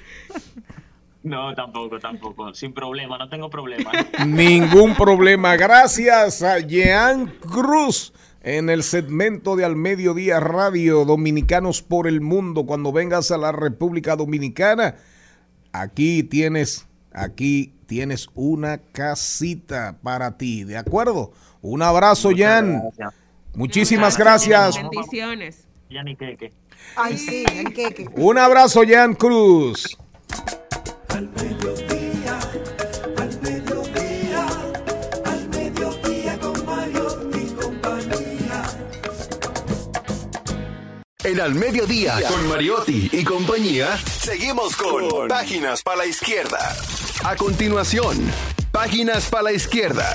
No, 1.40 1.54
tampoco, 1.54 2.00
tampoco. 2.00 2.54
Sin 2.56 2.74
problema, 2.74 3.18
no 3.18 3.30
tengo 3.30 3.50
problema. 3.50 3.92
Ningún 4.26 4.96
problema. 4.96 5.56
Gracias 5.56 6.42
a 6.42 6.60
Jean 6.60 7.28
Cruz 7.40 8.14
en 8.42 8.70
el 8.70 8.82
segmento 8.82 9.56
de 9.56 9.64
Al 9.64 9.76
Mediodía 9.76 10.40
Radio 10.40 11.06
Dominicanos 11.06 11.84
por 11.84 12.08
el 12.08 12.20
Mundo. 12.20 12.66
Cuando 12.66 12.92
vengas 12.92 13.30
a 13.30 13.38
la 13.38 13.52
República 13.52 14.16
Dominicana, 14.16 14.96
aquí 15.72 16.24
tienes, 16.24 16.88
aquí 17.14 17.76
tienes 17.86 18.30
una 18.34 18.80
casita 18.80 20.00
para 20.02 20.36
ti. 20.36 20.64
¿De 20.64 20.78
acuerdo? 20.78 21.32
Un 21.62 21.84
abrazo, 21.84 22.32
Jan. 22.36 22.82
gracias. 22.82 23.14
Muchísimas 23.54 24.18
gracias. 24.18 24.78
Bendiciones. 24.78 25.68
Qué, 25.90 26.38
qué. 26.40 26.54
Ay, 26.96 27.18
sí. 27.18 27.44
Un 28.16 28.38
abrazo, 28.40 28.82
Jan 28.88 29.14
Cruz. 29.14 29.98
Al 31.20 31.28
mediodía, 31.32 32.40
al 33.18 33.42
mediodía, 33.42 34.48
al 35.26 35.50
mediodía 35.50 36.40
con 36.40 36.66
Mario 36.66 37.30
y 37.36 37.46
compañía. 37.62 38.64
En 41.26 41.42
Al 41.42 41.56
Mediodía, 41.56 42.22
con 42.26 42.48
Mariotti 42.48 43.10
y 43.12 43.26
compañía, 43.26 43.98
seguimos 43.98 44.78
con 44.78 45.28
Páginas 45.28 45.84
para 45.84 45.98
la 45.98 46.06
Izquierda. 46.06 46.74
A 47.26 47.36
continuación, 47.36 48.16
Páginas 48.72 49.30
para 49.30 49.44
la 49.44 49.52
Izquierda. 49.52 50.14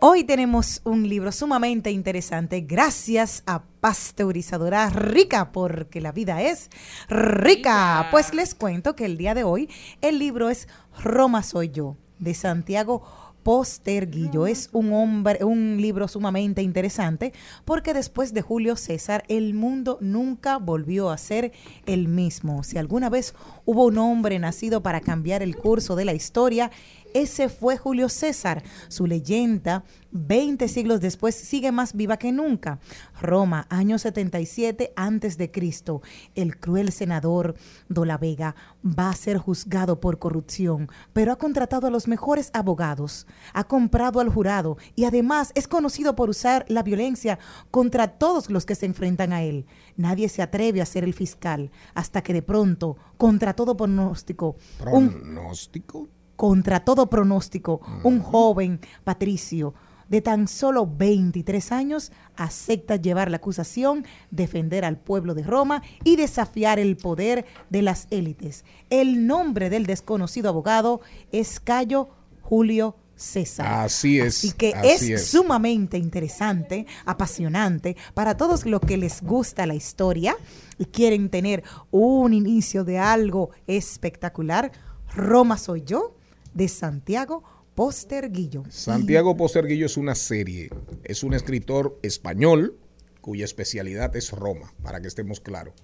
Hoy 0.00 0.24
tenemos 0.24 0.80
un 0.84 1.06
libro 1.06 1.30
sumamente 1.30 1.90
interesante 1.90 2.62
gracias 2.62 3.42
a 3.44 3.64
pasteurizadora 3.80 4.90
rica, 4.90 5.52
porque 5.52 6.00
la 6.00 6.12
vida 6.12 6.42
es 6.42 6.70
rica. 7.08 8.08
Pues 8.10 8.34
les 8.34 8.54
cuento 8.54 8.94
que 8.94 9.04
el 9.04 9.18
día 9.18 9.34
de 9.34 9.44
hoy 9.44 9.68
el 10.00 10.18
libro 10.18 10.50
es 10.50 10.68
Roma 11.02 11.42
soy 11.42 11.70
yo, 11.70 11.96
de 12.18 12.34
Santiago 12.34 13.02
Posterguillo. 13.42 14.46
Es 14.46 14.68
un 14.72 14.92
hombre, 14.92 15.42
un 15.44 15.78
libro 15.80 16.06
sumamente 16.06 16.60
interesante 16.60 17.32
porque 17.64 17.94
después 17.94 18.34
de 18.34 18.42
Julio 18.42 18.76
César 18.76 19.24
el 19.28 19.54
mundo 19.54 19.96
nunca 20.02 20.58
volvió 20.58 21.10
a 21.10 21.16
ser 21.16 21.52
el 21.86 22.08
mismo. 22.08 22.62
Si 22.62 22.76
alguna 22.76 23.08
vez 23.08 23.34
hubo 23.64 23.86
un 23.86 23.96
hombre 23.98 24.38
nacido 24.38 24.82
para 24.82 25.00
cambiar 25.00 25.42
el 25.42 25.56
curso 25.56 25.96
de 25.96 26.04
la 26.04 26.12
historia, 26.12 26.70
ese 27.14 27.48
fue 27.48 27.76
Julio 27.76 28.08
César. 28.08 28.62
Su 28.88 29.06
leyenda, 29.06 29.84
20 30.10 30.68
siglos 30.68 31.00
después, 31.00 31.34
sigue 31.34 31.72
más 31.72 31.94
viva 31.94 32.16
que 32.16 32.32
nunca. 32.32 32.78
Roma, 33.20 33.66
año 33.70 33.98
77 33.98 34.92
antes 34.96 35.38
de 35.38 35.50
Cristo. 35.50 36.02
El 36.34 36.58
cruel 36.58 36.92
senador 36.92 37.54
Dola 37.88 38.18
Vega 38.18 38.54
va 38.84 39.10
a 39.10 39.16
ser 39.16 39.38
juzgado 39.38 40.00
por 40.00 40.18
corrupción, 40.18 40.88
pero 41.12 41.32
ha 41.32 41.36
contratado 41.36 41.86
a 41.86 41.90
los 41.90 42.08
mejores 42.08 42.50
abogados, 42.52 43.26
ha 43.52 43.64
comprado 43.64 44.20
al 44.20 44.28
jurado 44.28 44.78
y 44.94 45.04
además 45.04 45.52
es 45.54 45.68
conocido 45.68 46.14
por 46.14 46.30
usar 46.30 46.64
la 46.68 46.82
violencia 46.82 47.38
contra 47.70 48.08
todos 48.18 48.50
los 48.50 48.66
que 48.66 48.74
se 48.74 48.86
enfrentan 48.86 49.32
a 49.32 49.42
él. 49.42 49.66
Nadie 49.96 50.28
se 50.28 50.42
atreve 50.42 50.80
a 50.80 50.86
ser 50.86 51.04
el 51.04 51.14
fiscal 51.14 51.70
hasta 51.94 52.22
que 52.22 52.32
de 52.32 52.42
pronto, 52.42 52.96
contra 53.16 53.54
todo 53.54 53.76
pronóstico, 53.76 54.56
¿Pronóstico? 54.78 56.08
Contra 56.38 56.84
todo 56.84 57.10
pronóstico, 57.10 57.80
un 58.04 58.20
joven 58.20 58.78
patricio 59.02 59.74
de 60.08 60.20
tan 60.22 60.46
solo 60.46 60.86
23 60.86 61.72
años 61.72 62.12
acepta 62.36 62.94
llevar 62.94 63.28
la 63.28 63.38
acusación, 63.38 64.06
defender 64.30 64.84
al 64.84 64.98
pueblo 64.98 65.34
de 65.34 65.42
Roma 65.42 65.82
y 66.04 66.14
desafiar 66.14 66.78
el 66.78 66.96
poder 66.96 67.44
de 67.70 67.82
las 67.82 68.06
élites. 68.10 68.64
El 68.88 69.26
nombre 69.26 69.68
del 69.68 69.84
desconocido 69.84 70.48
abogado 70.48 71.00
es 71.32 71.58
Cayo 71.58 72.08
Julio 72.40 72.94
César. 73.16 73.66
Así 73.86 74.20
es. 74.20 74.38
Así 74.38 74.52
que 74.52 74.74
así 74.74 75.12
es, 75.12 75.22
es. 75.22 75.26
sumamente 75.26 75.98
interesante, 75.98 76.86
apasionante 77.04 77.96
para 78.14 78.36
todos 78.36 78.64
los 78.64 78.80
que 78.80 78.96
les 78.96 79.22
gusta 79.22 79.66
la 79.66 79.74
historia 79.74 80.36
y 80.78 80.84
quieren 80.84 81.30
tener 81.30 81.64
un 81.90 82.32
inicio 82.32 82.84
de 82.84 83.00
algo 83.00 83.50
espectacular. 83.66 84.70
Roma 85.12 85.58
soy 85.58 85.82
yo 85.82 86.17
de 86.58 86.66
Santiago 86.66 87.44
Posterguillo. 87.76 88.64
Santiago 88.68 89.36
Posterguillo 89.36 89.86
es 89.86 89.96
una 89.96 90.16
serie, 90.16 90.70
es 91.04 91.22
un 91.22 91.32
escritor 91.32 91.96
español 92.02 92.76
cuya 93.20 93.44
especialidad 93.44 94.16
es 94.16 94.32
Roma, 94.32 94.74
para 94.82 95.00
que 95.00 95.06
estemos 95.06 95.38
claros. 95.38 95.74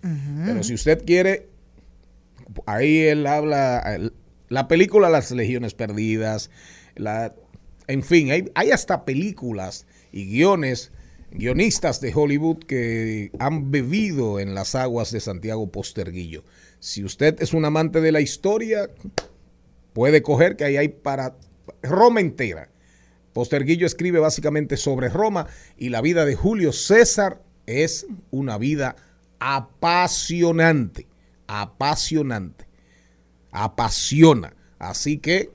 Pero 0.45 0.65
si 0.65 0.75
usted 0.75 1.05
quiere, 1.05 1.49
ahí 2.67 3.03
él 3.03 3.25
habla, 3.29 4.01
la 4.49 4.67
película 4.67 5.09
Las 5.09 5.31
Legiones 5.31 5.75
Perdidas, 5.75 6.51
la, 6.97 7.35
en 7.87 8.03
fin, 8.03 8.33
hay, 8.33 8.51
hay 8.57 8.73
hasta 8.73 9.05
películas 9.05 9.87
y 10.11 10.27
guiones, 10.27 10.91
guionistas 11.31 12.01
de 12.01 12.13
Hollywood 12.13 12.65
que 12.65 13.31
han 13.39 13.71
bebido 13.71 14.41
en 14.41 14.55
las 14.55 14.75
aguas 14.75 15.13
de 15.13 15.21
Santiago 15.21 15.71
Posterguillo. 15.71 16.43
Si 16.81 17.05
usted 17.05 17.41
es 17.41 17.55
un 17.55 17.65
amante 17.65 18.01
de 18.01 18.11
la 18.11 18.21
historia, 18.21 18.91
puede 19.95 20.21
coger 20.21 20.57
que 20.57 20.65
ahí 20.65 20.77
hay 20.77 20.89
para 20.89 21.37
Roma 21.83 22.21
entera. 22.21 22.69
Posterguillo 23.33 23.87
escribe 23.87 24.19
básicamente 24.19 24.77
sobre 24.77 25.09
Roma 25.09 25.47
y 25.79 25.89
la 25.89 26.03
vida 26.03 26.27
de 26.27 26.37
Julio 26.37 26.73
César 26.73 27.41
es 27.67 28.07
una 28.31 28.59
vida 28.59 28.97
apasionante, 29.39 31.07
apasionante, 31.47 32.67
apasiona. 33.51 34.55
Así 34.79 35.19
que 35.19 35.51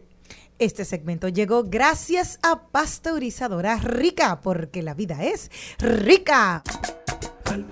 Este 0.58 0.84
segmento 0.84 1.30
llegó 1.30 1.64
gracias 1.64 2.38
a 2.42 2.68
Pasteurizadora 2.68 3.78
Rica, 3.78 4.42
porque 4.42 4.84
la 4.84 4.94
vida 4.94 5.24
es 5.24 5.50
rica. 5.80 6.64
Al 7.46 7.66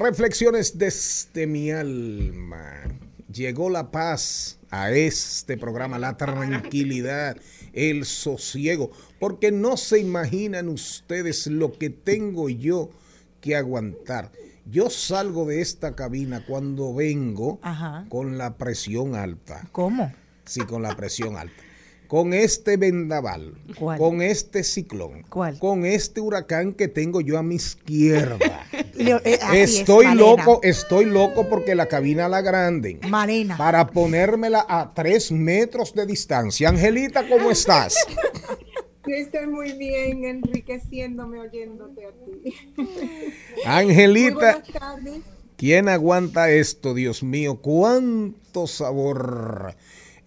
Reflexiones 0.00 0.78
desde 0.78 1.46
mi 1.46 1.70
alma. 1.70 2.72
Llegó 3.30 3.68
la 3.68 3.90
paz 3.90 4.58
a 4.70 4.92
este 4.92 5.58
programa, 5.58 5.98
la 5.98 6.16
tranquilidad, 6.16 7.36
el 7.74 8.06
sosiego, 8.06 8.92
porque 9.18 9.52
no 9.52 9.76
se 9.76 9.98
imaginan 9.98 10.70
ustedes 10.70 11.46
lo 11.48 11.72
que 11.72 11.90
tengo 11.90 12.48
yo 12.48 12.88
que 13.42 13.56
aguantar. 13.56 14.32
Yo 14.64 14.88
salgo 14.88 15.44
de 15.44 15.60
esta 15.60 15.94
cabina 15.94 16.46
cuando 16.46 16.94
vengo 16.94 17.58
Ajá. 17.60 18.06
con 18.08 18.38
la 18.38 18.56
presión 18.56 19.14
alta. 19.14 19.68
¿Cómo? 19.70 20.14
Sí, 20.46 20.62
con 20.62 20.80
la 20.80 20.96
presión 20.96 21.36
alta. 21.36 21.62
Con 22.10 22.34
este 22.34 22.76
vendaval, 22.76 23.54
¿Cuál? 23.78 23.96
con 23.96 24.20
este 24.20 24.64
ciclón, 24.64 25.22
¿Cuál? 25.28 25.60
con 25.60 25.86
este 25.86 26.20
huracán 26.20 26.72
que 26.72 26.88
tengo 26.88 27.20
yo 27.20 27.38
a 27.38 27.44
mi 27.44 27.54
izquierda. 27.54 28.66
Leo- 28.94 29.20
eh, 29.24 29.38
es, 29.54 29.78
Estoy 29.78 30.12
loco, 30.16 30.58
estoy 30.64 31.04
loco 31.04 31.48
porque 31.48 31.76
la 31.76 31.86
cabina 31.86 32.28
la 32.28 32.40
grande. 32.40 32.98
Malena. 33.08 33.56
Para 33.56 33.86
ponérmela 33.86 34.66
a 34.68 34.92
tres 34.92 35.30
metros 35.30 35.94
de 35.94 36.04
distancia. 36.04 36.68
Angelita, 36.70 37.28
¿cómo 37.28 37.48
estás? 37.48 37.94
Yo 39.06 39.14
estoy 39.14 39.46
muy 39.46 39.74
bien, 39.74 40.24
enriqueciéndome 40.24 41.38
oyéndote 41.38 42.06
a 42.06 42.10
ti. 42.10 42.54
Muy 42.76 42.88
Angelita, 43.66 44.34
buenas 44.34 44.68
tardes. 44.72 45.20
¿quién 45.56 45.88
aguanta 45.88 46.50
esto, 46.50 46.92
Dios 46.92 47.22
mío? 47.22 47.60
¿Cuánto 47.62 48.66
sabor? 48.66 49.76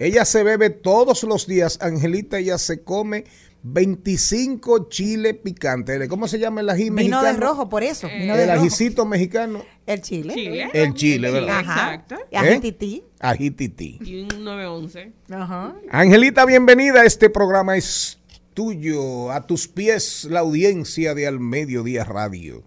Ella 0.04 0.26
se 0.26 0.44
bebe 0.44 0.70
todos 0.70 1.24
los 1.24 1.48
días. 1.48 1.80
Angelita, 1.82 2.38
ella 2.38 2.58
se 2.58 2.84
come 2.84 3.24
25 3.64 4.90
chile 4.90 5.34
picante. 5.34 6.10
¿Cómo 6.10 6.28
se 6.28 6.40
llama 6.40 6.60
el 6.60 6.70
ají 6.70 6.90
Vino 6.90 6.96
de 7.22 7.28
mexicano? 7.28 7.40
rojo, 7.40 7.70
por 7.70 7.84
eso. 7.84 8.08
Vino 8.10 8.36
de 8.36 8.44
El 8.44 8.50
rojo. 8.50 8.62
ajicito 8.62 9.06
mexicano. 9.06 9.64
El 9.86 10.02
chile. 10.02 10.34
Chile. 10.34 10.70
El 10.74 10.94
chile, 10.94 11.32
¿verdad? 11.32 11.60
Ajá. 11.60 11.94
Exacto. 11.94 12.16
Y 12.30 12.36
¿Eh? 12.36 12.40
ajitití. 12.40 13.04
Ají 13.22 13.52
tití. 13.52 14.00
Y 14.04 14.24
un 14.24 14.44
911. 14.44 15.14
Ajá. 15.30 15.74
Angelita, 15.90 16.46
bienvenida. 16.46 17.06
Este 17.06 17.30
programa 17.30 17.78
es 17.78 18.20
tuyo. 18.54 19.32
A 19.32 19.48
tus 19.48 19.70
pies, 19.70 20.26
la 20.26 20.42
audiencia 20.42 21.16
de 21.16 21.28
Al 21.28 21.40
Mediodía 21.40 22.04
Radio. 22.04 22.62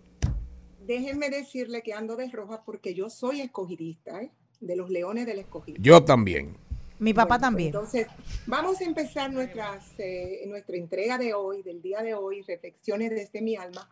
Déjenme 0.86 1.28
decirle 1.28 1.82
que 1.82 1.92
ando 1.92 2.16
de 2.16 2.30
roja 2.30 2.62
porque 2.64 2.94
yo 2.94 3.10
soy 3.10 3.42
escogidista, 3.42 4.22
¿eh? 4.22 4.30
de 4.60 4.74
los 4.76 4.88
leones 4.88 5.26
del 5.26 5.38
escogido. 5.40 5.76
Yo 5.82 6.02
también. 6.02 6.56
Mi 6.98 7.12
papá 7.12 7.36
Bueno, 7.36 7.40
también. 7.40 7.68
Entonces, 7.68 8.06
vamos 8.47 8.81
a 8.81 8.85
empezar 8.85 9.32
nuestras, 9.32 9.85
eh, 9.98 10.44
nuestra 10.47 10.77
entrega 10.77 11.18
de 11.18 11.35
hoy, 11.35 11.62
del 11.62 11.82
día 11.82 12.02
de 12.02 12.14
hoy, 12.14 12.43
reflexiones 12.43 13.10
desde 13.10 13.43
mi 13.43 13.56
alma, 13.56 13.90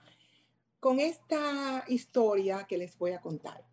con 0.80 1.00
esta 1.00 1.84
historia 1.88 2.66
que 2.68 2.78
les 2.78 2.96
voy 2.98 3.12
a 3.12 3.20
contar. 3.20 3.64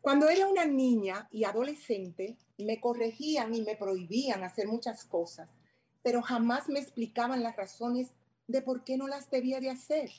Cuando 0.00 0.28
era 0.28 0.46
una 0.46 0.64
niña 0.64 1.28
y 1.30 1.44
adolescente, 1.44 2.36
me 2.58 2.80
corregían 2.80 3.54
y 3.54 3.62
me 3.62 3.76
prohibían 3.76 4.42
hacer 4.42 4.66
muchas 4.68 5.04
cosas, 5.04 5.48
pero 6.02 6.22
jamás 6.22 6.68
me 6.68 6.80
explicaban 6.80 7.42
las 7.42 7.56
razones 7.56 8.12
de 8.46 8.62
por 8.62 8.84
qué 8.84 8.96
no 8.96 9.08
las 9.08 9.30
debía 9.30 9.60
de 9.60 9.70
hacer. 9.70 10.10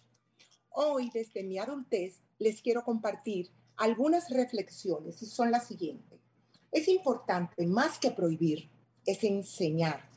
Hoy, 0.69 1.09
desde 1.13 1.43
mi 1.43 1.57
adultez, 1.57 2.21
les 2.37 2.61
quiero 2.61 2.83
compartir 2.83 3.49
algunas 3.77 4.29
reflexiones 4.29 5.21
y 5.21 5.25
son 5.25 5.51
las 5.51 5.67
siguientes. 5.67 6.18
Es 6.71 6.87
importante, 6.87 7.65
más 7.65 7.97
que 7.97 8.11
prohibir, 8.11 8.69
es 9.05 9.23
enseñar 9.23 10.09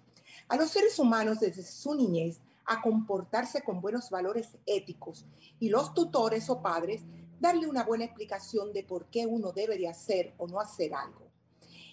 a 0.49 0.57
los 0.57 0.71
seres 0.71 0.99
humanos 0.99 1.41
desde 1.41 1.63
su 1.63 1.95
niñez 1.95 2.39
a 2.67 2.83
comportarse 2.83 3.63
con 3.63 3.81
buenos 3.81 4.11
valores 4.11 4.57
éticos 4.67 5.25
y 5.59 5.71
los 5.71 5.95
tutores 5.95 6.51
o 6.51 6.61
padres 6.61 7.03
darle 7.41 7.67
una 7.67 7.85
buena 7.85 8.05
explicación 8.05 8.73
de 8.73 8.85
por 8.85 9.07
qué 9.07 9.27
uno 9.27 9.53
debe 9.53 9.79
de 9.79 9.89
hacer 9.89 10.35
o 10.39 10.47
no 10.47 10.61
hacer 10.61 10.95
algo. 10.95 11.23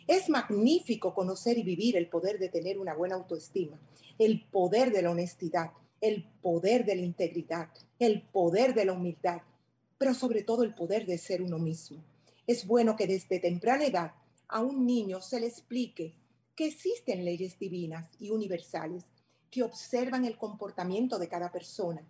Es 0.08 0.30
magnífico 0.30 1.14
conocer 1.14 1.58
y 1.58 1.64
vivir 1.64 1.96
el 1.96 2.10
poder 2.10 2.38
de 2.38 2.50
tener 2.50 2.80
una 2.80 2.94
buena 2.94 3.16
autoestima, 3.16 3.80
el 4.18 4.46
poder 4.46 4.92
de 4.92 5.04
la 5.04 5.12
honestidad, 5.12 5.72
el 6.02 6.26
poder 6.42 6.86
de 6.86 6.96
la 6.96 7.02
integridad, 7.02 7.70
el 7.98 8.22
poder 8.24 8.74
de 8.74 8.86
la 8.86 8.94
humildad, 8.94 9.42
pero 9.98 10.14
sobre 10.14 10.44
todo 10.44 10.64
el 10.64 10.76
poder 10.76 11.06
de 11.06 11.18
ser 11.18 11.42
uno 11.42 11.60
mismo. 11.60 12.04
Es 12.46 12.66
bueno 12.66 12.96
que 12.96 13.08
desde 13.08 13.40
temprana 13.40 13.86
edad 13.86 14.12
a 14.50 14.62
un 14.62 14.86
niño 14.86 15.22
se 15.22 15.40
le 15.40 15.48
explique 15.48 16.16
que 16.56 16.68
existen 16.68 17.24
leyes 17.24 17.58
divinas 17.58 18.10
y 18.20 18.32
universales 18.32 19.06
que 19.50 19.64
observan 19.64 20.26
el 20.26 20.38
comportamiento 20.38 21.18
de 21.18 21.30
cada 21.30 21.52
persona 21.52 22.02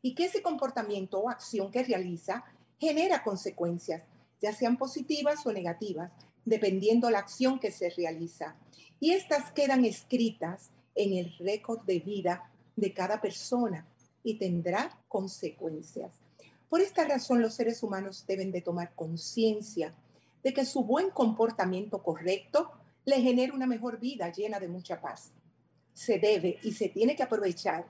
y 0.00 0.14
que 0.14 0.26
ese 0.26 0.42
comportamiento 0.42 1.18
o 1.18 1.28
acción 1.28 1.70
que 1.70 1.82
realiza 1.82 2.44
genera 2.78 3.22
consecuencias, 3.22 4.04
ya 4.40 4.52
sean 4.52 4.78
positivas 4.78 5.44
o 5.44 5.52
negativas, 5.52 6.12
dependiendo 6.44 7.10
la 7.10 7.18
acción 7.18 7.58
que 7.58 7.72
se 7.72 7.90
realiza. 7.90 8.56
Y 9.00 9.12
estas 9.12 9.50
quedan 9.52 9.84
escritas 9.84 10.70
en 10.94 11.12
el 11.12 11.36
récord 11.38 11.84
de 11.84 11.98
vida 12.00 12.50
de 12.76 12.94
cada 12.94 13.20
persona 13.20 13.86
y 14.22 14.38
tendrá 14.38 14.98
consecuencias. 15.08 16.20
Por 16.68 16.80
esta 16.80 17.04
razón 17.04 17.42
los 17.42 17.54
seres 17.54 17.82
humanos 17.82 18.24
deben 18.26 18.52
de 18.52 18.60
tomar 18.60 18.94
conciencia 18.94 19.94
de 20.42 20.52
que 20.52 20.64
su 20.64 20.84
buen 20.84 21.10
comportamiento 21.10 22.02
correcto 22.02 22.70
le 23.04 23.20
genera 23.20 23.54
una 23.54 23.66
mejor 23.66 23.98
vida 23.98 24.30
llena 24.32 24.60
de 24.60 24.68
mucha 24.68 25.00
paz. 25.00 25.32
Se 25.94 26.18
debe 26.18 26.58
y 26.62 26.72
se 26.72 26.88
tiene 26.88 27.16
que 27.16 27.22
aprovechar 27.22 27.86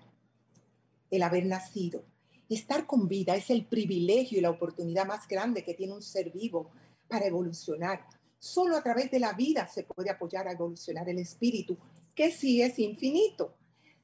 el 1.11 1.23
haber 1.23 1.47
nacido. 1.47 2.05
Estar 2.49 2.87
con 2.87 3.09
vida 3.09 3.37
es 3.37 3.51
el 3.51 3.67
privilegio 3.67 4.39
y 4.39 4.41
la 4.41 4.51
oportunidad 4.51 5.07
más 5.07 5.29
grande 5.29 5.65
que 5.65 5.75
tiene 5.75 5.93
un 5.93 6.03
ser 6.03 6.31
vivo 6.31 6.71
para 7.09 7.27
evolucionar. 7.27 8.07
Solo 8.39 8.77
a 8.77 8.83
través 8.83 9.11
de 9.11 9.19
la 9.19 9.33
vida 9.33 9.67
se 9.67 9.83
puede 9.83 10.11
apoyar 10.11 10.47
a 10.49 10.53
evolucionar 10.53 11.09
el 11.09 11.19
espíritu, 11.19 11.77
que 12.15 12.31
sí 12.31 12.63
es 12.63 12.79
infinito. 12.79 13.55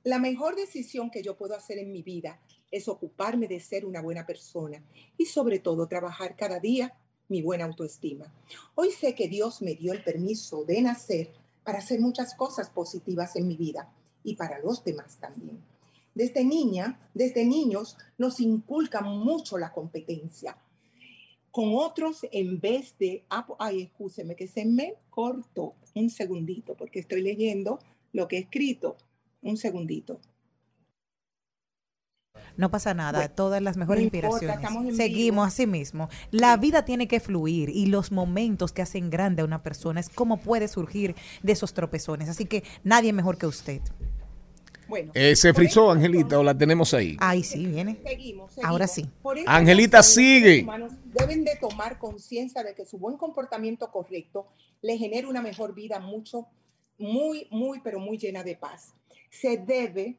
La 0.02 0.18
mejor 0.18 0.56
decisión 0.56 1.10
que 1.10 1.22
yo 1.22 1.36
puedo 1.36 1.54
hacer 1.54 1.78
en 1.78 1.90
mi 1.92 2.02
vida 2.02 2.40
es 2.70 2.88
ocuparme 2.88 3.46
de 3.46 3.60
ser 3.60 3.86
una 3.86 4.02
buena 4.02 4.26
persona 4.26 4.82
y 5.16 5.26
sobre 5.26 5.60
todo 5.60 5.86
trabajar 5.86 6.36
cada 6.36 6.58
día 6.58 6.92
mi 7.28 7.42
buena 7.42 7.64
autoestima. 7.64 8.32
Hoy 8.74 8.90
sé 8.90 9.14
que 9.14 9.28
Dios 9.28 9.62
me 9.62 9.74
dio 9.74 9.92
el 9.92 10.02
permiso 10.02 10.64
de 10.64 10.80
nacer 10.82 11.32
para 11.64 11.78
hacer 11.78 12.00
muchas 12.00 12.34
cosas 12.34 12.70
positivas 12.70 13.36
en 13.36 13.48
mi 13.48 13.56
vida 13.56 13.92
y 14.22 14.36
para 14.36 14.58
los 14.60 14.84
demás 14.84 15.18
también. 15.18 15.62
Desde 16.14 16.44
niña, 16.44 17.00
desde 17.12 17.44
niños, 17.44 17.96
nos 18.18 18.38
inculcan 18.40 19.04
mucho 19.18 19.58
la 19.58 19.72
competencia. 19.72 20.56
Con 21.50 21.74
otros, 21.74 22.26
en 22.30 22.60
vez 22.60 22.96
de, 22.98 23.24
ah, 23.30 23.46
ay, 23.58 23.82
escúcheme 23.82 24.36
que 24.36 24.48
se 24.48 24.64
me 24.64 24.96
cortó 25.10 25.74
un 25.94 26.10
segundito 26.10 26.74
porque 26.76 27.00
estoy 27.00 27.22
leyendo 27.22 27.78
lo 28.12 28.28
que 28.28 28.36
he 28.36 28.40
escrito. 28.40 28.96
Un 29.42 29.56
segundito. 29.56 30.20
No 32.56 32.70
pasa 32.70 32.94
nada, 32.94 33.28
todas 33.28 33.60
las 33.62 33.76
mejores 33.76 34.02
no 34.02 34.04
importa, 34.16 34.44
inspiraciones. 34.44 34.96
Seguimos 34.96 35.46
así 35.48 35.66
mismo. 35.66 36.08
La 36.30 36.56
vida 36.56 36.84
tiene 36.84 37.08
que 37.08 37.18
fluir 37.18 37.68
y 37.70 37.86
los 37.86 38.12
momentos 38.12 38.72
que 38.72 38.82
hacen 38.82 39.10
grande 39.10 39.42
a 39.42 39.44
una 39.44 39.62
persona 39.62 39.98
es 40.00 40.08
cómo 40.08 40.36
puede 40.36 40.68
surgir 40.68 41.16
de 41.42 41.52
esos 41.52 41.74
tropezones. 41.74 42.28
Así 42.28 42.44
que 42.44 42.62
nadie 42.84 43.12
mejor 43.12 43.38
que 43.38 43.46
usted. 43.46 43.80
Bueno, 44.86 45.10
Eh, 45.14 45.34
se 45.34 45.52
frizó, 45.54 45.90
Angelita, 45.90 46.38
o 46.38 46.42
la 46.42 46.56
tenemos 46.56 46.92
ahí. 46.94 47.16
Ahí 47.18 47.42
sí, 47.42 47.66
viene. 47.66 47.98
seguimos, 48.04 48.52
seguimos. 48.52 48.70
Ahora 48.70 48.86
sí. 48.86 49.10
Angelita, 49.46 49.98
razón, 49.98 50.08
los 50.08 50.14
sigue. 50.14 50.62
humanos 50.62 50.92
Deben 51.04 51.44
de 51.44 51.56
tomar 51.56 51.98
conciencia 51.98 52.62
de 52.62 52.74
que 52.74 52.84
su 52.84 52.98
buen 52.98 53.16
comportamiento 53.16 53.90
correcto 53.90 54.46
le 54.82 54.98
genera 54.98 55.26
una 55.26 55.40
mejor 55.40 55.74
vida 55.74 56.00
mucho, 56.00 56.46
muy, 56.98 57.48
muy, 57.50 57.80
pero 57.80 57.98
muy 57.98 58.18
llena 58.18 58.42
de 58.44 58.56
paz. 58.56 58.92
Se 59.30 59.56
debe 59.56 60.18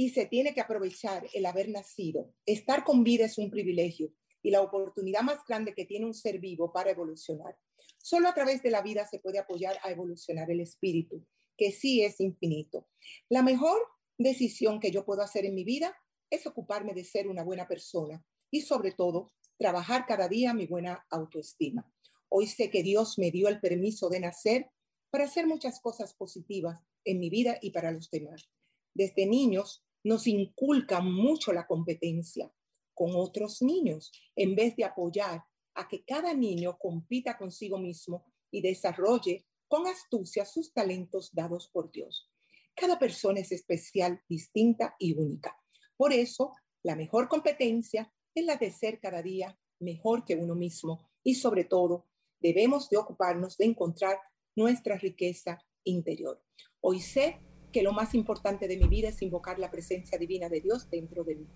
y 0.00 0.10
se 0.10 0.26
tiene 0.26 0.54
que 0.54 0.60
aprovechar 0.60 1.26
el 1.34 1.44
haber 1.44 1.68
nacido. 1.70 2.32
Estar 2.46 2.84
con 2.84 3.02
vida 3.02 3.24
es 3.24 3.36
un 3.36 3.50
privilegio 3.50 4.14
y 4.44 4.52
la 4.52 4.62
oportunidad 4.62 5.22
más 5.22 5.40
grande 5.44 5.74
que 5.74 5.86
tiene 5.86 6.06
un 6.06 6.14
ser 6.14 6.38
vivo 6.38 6.72
para 6.72 6.92
evolucionar. 6.92 7.58
Solo 7.96 8.28
a 8.28 8.32
través 8.32 8.62
de 8.62 8.70
la 8.70 8.80
vida 8.80 9.08
se 9.08 9.18
puede 9.18 9.40
apoyar 9.40 9.76
a 9.82 9.90
evolucionar 9.90 10.48
el 10.52 10.60
espíritu, 10.60 11.26
que 11.56 11.72
sí 11.72 12.04
es 12.04 12.20
infinito. 12.20 12.86
La 13.28 13.42
mejor 13.42 13.80
decisión 14.16 14.78
que 14.78 14.92
yo 14.92 15.04
puedo 15.04 15.20
hacer 15.20 15.44
en 15.44 15.56
mi 15.56 15.64
vida 15.64 15.96
es 16.30 16.46
ocuparme 16.46 16.94
de 16.94 17.02
ser 17.02 17.26
una 17.26 17.42
buena 17.42 17.66
persona 17.66 18.24
y 18.52 18.60
sobre 18.60 18.92
todo 18.92 19.32
trabajar 19.58 20.06
cada 20.06 20.28
día 20.28 20.54
mi 20.54 20.68
buena 20.68 21.04
autoestima. 21.10 21.92
Hoy 22.28 22.46
sé 22.46 22.70
que 22.70 22.84
Dios 22.84 23.18
me 23.18 23.32
dio 23.32 23.48
el 23.48 23.58
permiso 23.58 24.08
de 24.08 24.20
nacer 24.20 24.70
para 25.10 25.24
hacer 25.24 25.48
muchas 25.48 25.80
cosas 25.80 26.14
positivas 26.14 26.78
en 27.04 27.18
mi 27.18 27.30
vida 27.30 27.58
y 27.60 27.72
para 27.72 27.90
los 27.90 28.08
demás. 28.12 28.48
Desde 28.94 29.26
niños 29.26 29.84
nos 30.04 30.26
inculcan 30.26 31.12
mucho 31.12 31.52
la 31.52 31.66
competencia 31.66 32.52
con 32.94 33.12
otros 33.14 33.62
niños 33.62 34.12
en 34.34 34.54
vez 34.54 34.76
de 34.76 34.84
apoyar 34.84 35.44
a 35.74 35.86
que 35.88 36.04
cada 36.04 36.34
niño 36.34 36.76
compita 36.78 37.38
consigo 37.38 37.78
mismo 37.78 38.24
y 38.50 38.60
desarrolle 38.60 39.46
con 39.68 39.86
astucia 39.86 40.44
sus 40.44 40.72
talentos 40.72 41.30
dados 41.32 41.68
por 41.68 41.92
Dios. 41.92 42.30
Cada 42.74 42.98
persona 42.98 43.40
es 43.40 43.52
especial, 43.52 44.22
distinta 44.28 44.96
y 44.98 45.16
única. 45.16 45.56
Por 45.96 46.12
eso, 46.12 46.54
la 46.82 46.96
mejor 46.96 47.28
competencia 47.28 48.12
es 48.34 48.44
la 48.44 48.56
de 48.56 48.70
ser 48.70 48.98
cada 49.00 49.22
día 49.22 49.58
mejor 49.80 50.24
que 50.24 50.36
uno 50.36 50.54
mismo 50.54 51.10
y 51.22 51.34
sobre 51.34 51.64
todo 51.64 52.06
debemos 52.40 52.88
de 52.88 52.96
ocuparnos 52.96 53.56
de 53.56 53.66
encontrar 53.66 54.18
nuestra 54.56 54.96
riqueza 54.96 55.58
interior. 55.84 56.42
Hoy 56.80 57.00
sé 57.00 57.40
que 57.72 57.82
lo 57.82 57.92
más 57.92 58.14
importante 58.14 58.68
de 58.68 58.76
mi 58.76 58.88
vida 58.88 59.08
es 59.08 59.22
invocar 59.22 59.58
la 59.58 59.70
presencia 59.70 60.18
divina 60.18 60.48
de 60.48 60.60
Dios 60.60 60.88
dentro 60.90 61.24
de 61.24 61.36
mí. 61.36 61.46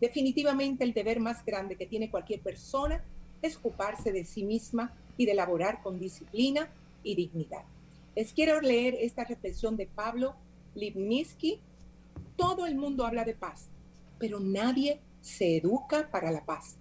Definitivamente 0.00 0.84
el 0.84 0.92
deber 0.92 1.20
más 1.20 1.44
grande 1.44 1.76
que 1.76 1.86
tiene 1.86 2.10
cualquier 2.10 2.40
persona 2.40 3.04
es 3.42 3.56
ocuparse 3.56 4.12
de 4.12 4.24
sí 4.24 4.44
misma 4.44 4.94
y 5.16 5.26
de 5.26 5.32
elaborar 5.32 5.82
con 5.82 5.98
disciplina 5.98 6.70
y 7.02 7.14
dignidad. 7.14 7.64
Les 8.14 8.32
quiero 8.32 8.60
leer 8.60 8.94
esta 9.00 9.24
reflexión 9.24 9.76
de 9.76 9.86
Pablo 9.86 10.36
Lipnitsky. 10.74 11.60
Todo 12.36 12.66
el 12.66 12.76
mundo 12.76 13.04
habla 13.04 13.24
de 13.24 13.34
paz, 13.34 13.68
pero 14.18 14.40
nadie 14.40 15.00
se 15.20 15.56
educa 15.56 16.10
para 16.10 16.30
la 16.30 16.44
paz. 16.44 16.76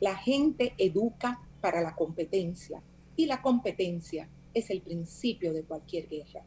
La 0.00 0.16
gente 0.16 0.74
educa 0.78 1.40
para 1.60 1.80
la 1.80 1.94
competencia 1.94 2.82
y 3.16 3.26
la 3.26 3.42
competencia 3.42 4.28
es 4.54 4.70
el 4.70 4.80
principio 4.80 5.52
de 5.52 5.62
cualquier 5.62 6.08
guerra. 6.08 6.42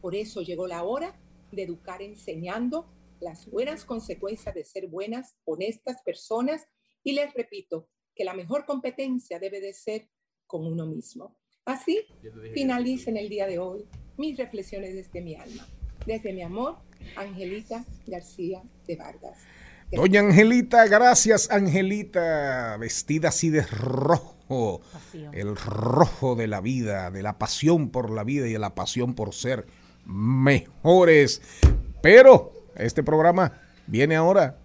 Por 0.00 0.14
eso 0.14 0.42
llegó 0.42 0.66
la 0.66 0.82
hora 0.82 1.14
de 1.52 1.62
educar 1.62 2.02
enseñando 2.02 2.86
las 3.20 3.50
buenas 3.50 3.84
consecuencias 3.84 4.54
de 4.54 4.64
ser 4.64 4.88
buenas, 4.88 5.36
honestas 5.44 6.02
personas. 6.04 6.66
Y 7.02 7.12
les 7.12 7.32
repito 7.34 7.88
que 8.14 8.24
la 8.24 8.34
mejor 8.34 8.66
competencia 8.66 9.38
debe 9.38 9.60
de 9.60 9.72
ser 9.72 10.08
con 10.46 10.66
uno 10.66 10.86
mismo. 10.86 11.36
Así 11.64 12.00
finalizo 12.54 13.10
en 13.10 13.16
el 13.16 13.28
día 13.28 13.46
de 13.46 13.58
hoy 13.58 13.86
mis 14.16 14.36
reflexiones 14.36 14.94
desde 14.94 15.20
mi 15.20 15.34
alma, 15.34 15.66
desde 16.06 16.32
mi 16.32 16.42
amor, 16.42 16.76
Angelita 17.16 17.84
García 18.06 18.62
de 18.86 18.96
Vargas. 18.96 19.38
Doña 19.92 20.20
Angelita, 20.20 20.86
gracias 20.86 21.50
Angelita, 21.50 22.76
vestida 22.78 23.28
así 23.28 23.50
de 23.50 23.62
rojo, 23.62 24.80
el 25.32 25.56
rojo 25.56 26.34
de 26.34 26.48
la 26.48 26.60
vida, 26.60 27.10
de 27.10 27.22
la 27.22 27.38
pasión 27.38 27.90
por 27.90 28.10
la 28.10 28.24
vida 28.24 28.48
y 28.48 28.52
de 28.52 28.58
la 28.58 28.74
pasión 28.74 29.14
por 29.14 29.32
ser 29.34 29.66
mejores. 30.06 31.42
Pero 32.02 32.52
este 32.76 33.02
programa 33.02 33.52
viene 33.86 34.16
ahora 34.16 34.58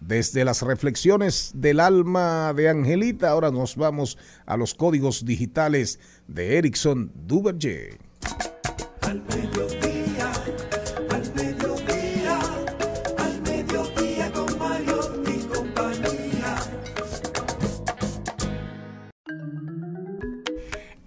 desde 0.00 0.44
las 0.44 0.62
reflexiones 0.62 1.52
del 1.54 1.80
alma 1.80 2.52
de 2.54 2.68
Angelita. 2.68 3.30
Ahora 3.30 3.50
nos 3.50 3.76
vamos 3.76 4.18
a 4.46 4.56
los 4.56 4.74
códigos 4.74 5.24
digitales 5.24 6.00
de 6.26 6.58
Erickson 6.58 7.12
Duverger. 7.14 7.98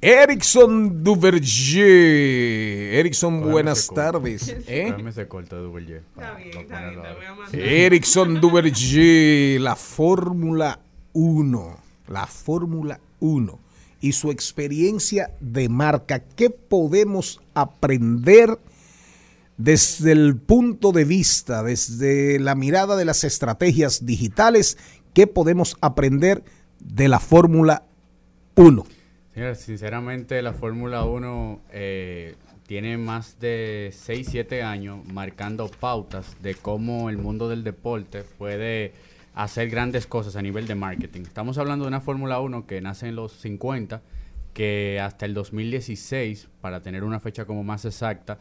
Erickson 0.02 1.04
Duverger. 1.04 2.96
Erickson, 2.96 3.42
buenas 3.52 3.88
tardes. 3.88 4.48
¿Eh? 4.68 4.86
Tráeme 4.88 5.10
ese 5.10 5.28
corte 5.28 5.56
de 5.56 5.62
Duverger. 5.62 6.04
Está 6.16 6.36
bien, 6.36 6.58
está 6.58 6.90
bien, 6.90 7.02
te 7.02 7.14
voy 7.14 7.26
a 7.26 7.36
mandar. 7.36 7.60
Erickson 7.60 8.40
Duverger, 8.40 9.60
la 9.60 9.76
Fórmula 9.76 10.80
1, 11.12 11.78
la 12.08 12.28
Fórmula 12.28 13.02
1 13.20 13.60
y 14.00 14.14
su 14.14 14.32
experiencia 14.32 15.32
de 15.42 15.68
marca. 15.68 16.20
¿Qué 16.20 16.50
podemos 16.50 17.42
aprender 17.54 18.58
desde 19.58 20.14
el 20.14 20.38
punto 20.38 20.94
de 20.94 21.04
vista, 21.04 21.62
desde 21.62 22.40
la 22.40 22.56
mirada 22.56 22.96
de 22.96 23.04
las 23.04 23.26
estrategias 23.26 24.06
digitales? 24.06 24.78
¿Qué 25.14 25.28
podemos 25.28 25.76
aprender 25.82 26.42
de 26.80 27.10
la 27.10 27.20
Fórmula 27.20 27.84
1? 28.56 28.86
Sinceramente 29.56 30.42
la 30.42 30.54
Fórmula 30.54 31.06
1 31.06 31.62
eh, 31.72 32.36
tiene 32.68 32.98
más 32.98 33.40
de 33.40 33.90
6, 33.94 34.28
7 34.32 34.64
años 34.64 35.06
marcando 35.06 35.70
pautas 35.70 36.36
de 36.42 36.56
cómo 36.56 37.10
el 37.10 37.18
mundo 37.18 37.48
del 37.48 37.64
deporte 37.64 38.24
puede 38.38 38.94
hacer 39.34 39.70
grandes 39.70 40.08
cosas 40.08 40.36
a 40.36 40.42
nivel 40.42 40.68
de 40.68 40.76
marketing. 40.76 41.22
Estamos 41.22 41.58
hablando 41.58 41.86
de 41.86 41.90
una 41.90 42.02
Fórmula 42.02 42.40
1 42.42 42.68
que 42.68 42.82
nace 42.82 43.08
en 43.08 43.16
los 43.16 43.32
50, 43.34 44.02
que 44.54 45.00
hasta 45.00 45.26
el 45.26 45.34
2016, 45.34 46.50
para 46.60 46.82
tener 46.82 47.04
una 47.04 47.20
fecha 47.20 47.46
como 47.46 47.64
más 47.64 47.86
exacta, 47.86 48.40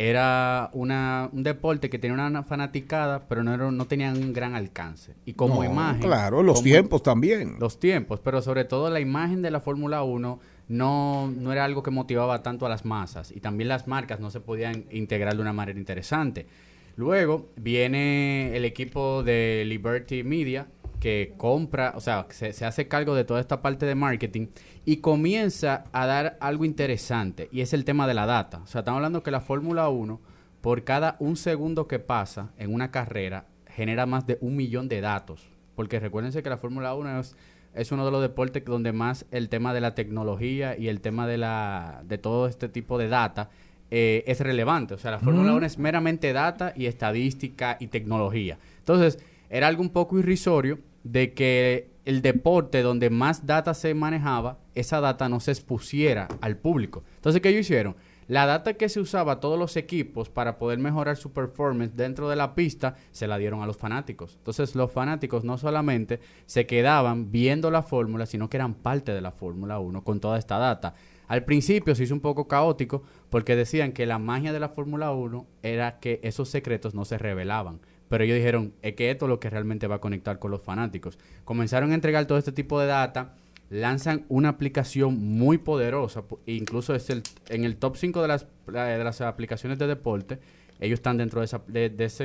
era 0.00 0.70
una, 0.74 1.28
un 1.32 1.42
deporte 1.42 1.90
que 1.90 1.98
tenía 1.98 2.24
una 2.24 2.44
fanaticada, 2.44 3.26
pero 3.28 3.42
no, 3.42 3.52
era, 3.52 3.68
no 3.72 3.84
tenía 3.86 4.12
un 4.12 4.32
gran 4.32 4.54
alcance. 4.54 5.14
Y 5.24 5.32
como 5.32 5.56
No, 5.56 5.64
imagen... 5.68 6.00
Claro, 6.02 6.44
los 6.44 6.58
como- 6.58 6.64
tiempos 6.64 7.02
también. 7.02 7.56
Los 7.58 7.80
tiempos, 7.80 8.20
pero 8.20 8.40
sobre 8.40 8.64
todo 8.64 8.90
la 8.90 9.00
imagen 9.00 9.42
de 9.42 9.50
la 9.50 9.58
Fórmula 9.58 10.04
1 10.04 10.38
no, 10.68 11.32
no 11.36 11.52
era 11.52 11.64
algo 11.64 11.82
que 11.82 11.90
motivaba 11.90 12.44
tanto 12.44 12.64
a 12.64 12.68
las 12.68 12.84
masas 12.84 13.32
y 13.34 13.40
también 13.40 13.66
las 13.68 13.88
marcas 13.88 14.20
no 14.20 14.30
se 14.30 14.38
podían 14.38 14.84
integrar 14.92 15.34
de 15.34 15.42
una 15.42 15.52
manera 15.52 15.76
interesante. 15.80 16.46
Luego 16.94 17.48
viene 17.56 18.56
el 18.56 18.64
equipo 18.64 19.24
de 19.24 19.64
Liberty 19.66 20.22
Media 20.22 20.68
que 21.00 21.34
compra, 21.36 21.92
o 21.96 22.00
sea, 22.00 22.26
se, 22.30 22.52
se 22.52 22.64
hace 22.64 22.88
cargo 22.88 23.14
de 23.14 23.24
toda 23.24 23.40
esta 23.40 23.62
parte 23.62 23.86
de 23.86 23.94
marketing 23.94 24.48
y 24.84 24.98
comienza 24.98 25.84
a 25.92 26.06
dar 26.06 26.36
algo 26.40 26.64
interesante 26.64 27.48
y 27.52 27.60
es 27.60 27.72
el 27.72 27.84
tema 27.84 28.06
de 28.06 28.14
la 28.14 28.26
data. 28.26 28.58
O 28.64 28.66
sea, 28.66 28.80
estamos 28.80 28.98
hablando 28.98 29.22
que 29.22 29.30
la 29.30 29.40
Fórmula 29.40 29.88
1, 29.88 30.20
por 30.60 30.84
cada 30.84 31.16
un 31.20 31.36
segundo 31.36 31.86
que 31.86 31.98
pasa 31.98 32.50
en 32.58 32.74
una 32.74 32.90
carrera, 32.90 33.46
genera 33.68 34.06
más 34.06 34.26
de 34.26 34.38
un 34.40 34.56
millón 34.56 34.88
de 34.88 35.00
datos. 35.00 35.48
Porque 35.76 36.00
recuérdense 36.00 36.42
que 36.42 36.50
la 36.50 36.56
Fórmula 36.56 36.94
1 36.94 37.20
es, 37.20 37.36
es 37.74 37.92
uno 37.92 38.04
de 38.04 38.10
los 38.10 38.20
deportes 38.20 38.64
donde 38.64 38.92
más 38.92 39.24
el 39.30 39.48
tema 39.48 39.72
de 39.72 39.80
la 39.80 39.94
tecnología 39.94 40.76
y 40.76 40.88
el 40.88 41.00
tema 41.00 41.28
de, 41.28 41.38
la, 41.38 42.02
de 42.04 42.18
todo 42.18 42.48
este 42.48 42.68
tipo 42.68 42.98
de 42.98 43.06
data 43.06 43.50
eh, 43.90 44.24
es 44.26 44.40
relevante. 44.40 44.94
O 44.94 44.98
sea, 44.98 45.12
la 45.12 45.20
Fórmula 45.20 45.50
Ujú. 45.50 45.58
1 45.58 45.66
es 45.66 45.78
meramente 45.78 46.32
data 46.32 46.72
y 46.74 46.86
estadística 46.86 47.76
y 47.78 47.86
tecnología. 47.86 48.58
Entonces, 48.78 49.20
era 49.50 49.68
algo 49.68 49.82
un 49.82 49.90
poco 49.90 50.18
irrisorio 50.18 50.78
de 51.12 51.32
que 51.32 51.90
el 52.04 52.22
deporte 52.22 52.82
donde 52.82 53.10
más 53.10 53.46
data 53.46 53.74
se 53.74 53.94
manejaba, 53.94 54.58
esa 54.74 55.00
data 55.00 55.28
no 55.28 55.40
se 55.40 55.50
expusiera 55.50 56.28
al 56.40 56.56
público. 56.56 57.02
Entonces, 57.16 57.40
¿qué 57.40 57.50
ellos 57.50 57.62
hicieron? 57.62 57.96
La 58.28 58.44
data 58.44 58.74
que 58.74 58.90
se 58.90 59.00
usaba 59.00 59.32
a 59.32 59.40
todos 59.40 59.58
los 59.58 59.76
equipos 59.78 60.28
para 60.28 60.58
poder 60.58 60.78
mejorar 60.78 61.16
su 61.16 61.32
performance 61.32 61.96
dentro 61.96 62.28
de 62.28 62.36
la 62.36 62.54
pista, 62.54 62.96
se 63.10 63.26
la 63.26 63.38
dieron 63.38 63.62
a 63.62 63.66
los 63.66 63.78
fanáticos. 63.78 64.34
Entonces, 64.36 64.74
los 64.74 64.92
fanáticos 64.92 65.44
no 65.44 65.56
solamente 65.56 66.20
se 66.44 66.66
quedaban 66.66 67.32
viendo 67.32 67.70
la 67.70 67.82
fórmula, 67.82 68.26
sino 68.26 68.50
que 68.50 68.58
eran 68.58 68.74
parte 68.74 69.14
de 69.14 69.22
la 69.22 69.32
Fórmula 69.32 69.78
1 69.78 70.04
con 70.04 70.20
toda 70.20 70.38
esta 70.38 70.58
data. 70.58 70.94
Al 71.26 71.44
principio 71.44 71.94
se 71.94 72.04
hizo 72.04 72.14
un 72.14 72.20
poco 72.20 72.48
caótico 72.48 73.02
porque 73.30 73.56
decían 73.56 73.92
que 73.92 74.06
la 74.06 74.18
magia 74.18 74.52
de 74.52 74.60
la 74.60 74.68
Fórmula 74.68 75.12
1 75.12 75.46
era 75.62 75.98
que 75.98 76.20
esos 76.22 76.50
secretos 76.50 76.94
no 76.94 77.06
se 77.06 77.16
revelaban. 77.16 77.80
Pero 78.08 78.24
ellos 78.24 78.36
dijeron, 78.36 78.72
es 78.82 78.94
que 78.94 79.10
esto 79.10 79.26
es 79.26 79.28
lo 79.28 79.38
que 79.40 79.50
realmente 79.50 79.86
va 79.86 79.96
a 79.96 80.00
conectar 80.00 80.38
con 80.38 80.50
los 80.50 80.62
fanáticos. 80.62 81.18
Comenzaron 81.44 81.92
a 81.92 81.94
entregar 81.94 82.26
todo 82.26 82.38
este 82.38 82.52
tipo 82.52 82.80
de 82.80 82.86
data, 82.86 83.34
lanzan 83.70 84.24
una 84.28 84.48
aplicación 84.48 85.18
muy 85.18 85.58
poderosa, 85.58 86.22
incluso 86.46 86.94
es 86.94 87.10
el, 87.10 87.22
en 87.50 87.64
el 87.64 87.76
top 87.76 87.96
5 87.96 88.22
de 88.22 88.28
las, 88.28 88.46
de 88.66 89.04
las 89.04 89.20
aplicaciones 89.20 89.78
de 89.78 89.86
deporte, 89.86 90.38
ellos 90.80 90.98
están 91.00 91.16
dentro 91.18 91.40
de, 91.40 91.44
esa- 91.46 91.62
de- 91.66 91.90
de 91.90 92.04
ese, 92.06 92.24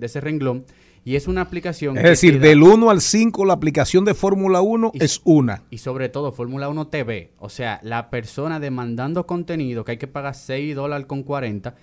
de 0.00 0.06
ese 0.06 0.20
renglón, 0.22 0.64
y 1.04 1.16
es 1.16 1.28
una 1.28 1.42
aplicación... 1.42 1.96
Es 1.98 2.02
que 2.02 2.08
decir, 2.10 2.40
da- 2.40 2.48
del 2.48 2.62
1 2.62 2.88
al 2.88 3.00
5 3.02 3.44
la 3.44 3.52
aplicación 3.54 4.04
de 4.06 4.14
Fórmula 4.14 4.60
1 4.62 4.92
es 4.94 5.20
una. 5.24 5.64
y 5.70 5.78
sobre 5.78 6.08
todo 6.08 6.32
Fórmula 6.32 6.68
1 6.70 6.88
TV. 6.88 7.32
O 7.38 7.48
sea, 7.50 7.80
la 7.82 8.08
persona 8.10 8.58
demandando 8.60 9.26
contenido 9.26 9.84
que 9.84 9.92
hay 9.92 9.98
que 9.98 10.06
pagar 10.06 10.34
6 10.34 10.74
dólares 10.76 11.06
con 11.06 11.22
40 11.24 11.74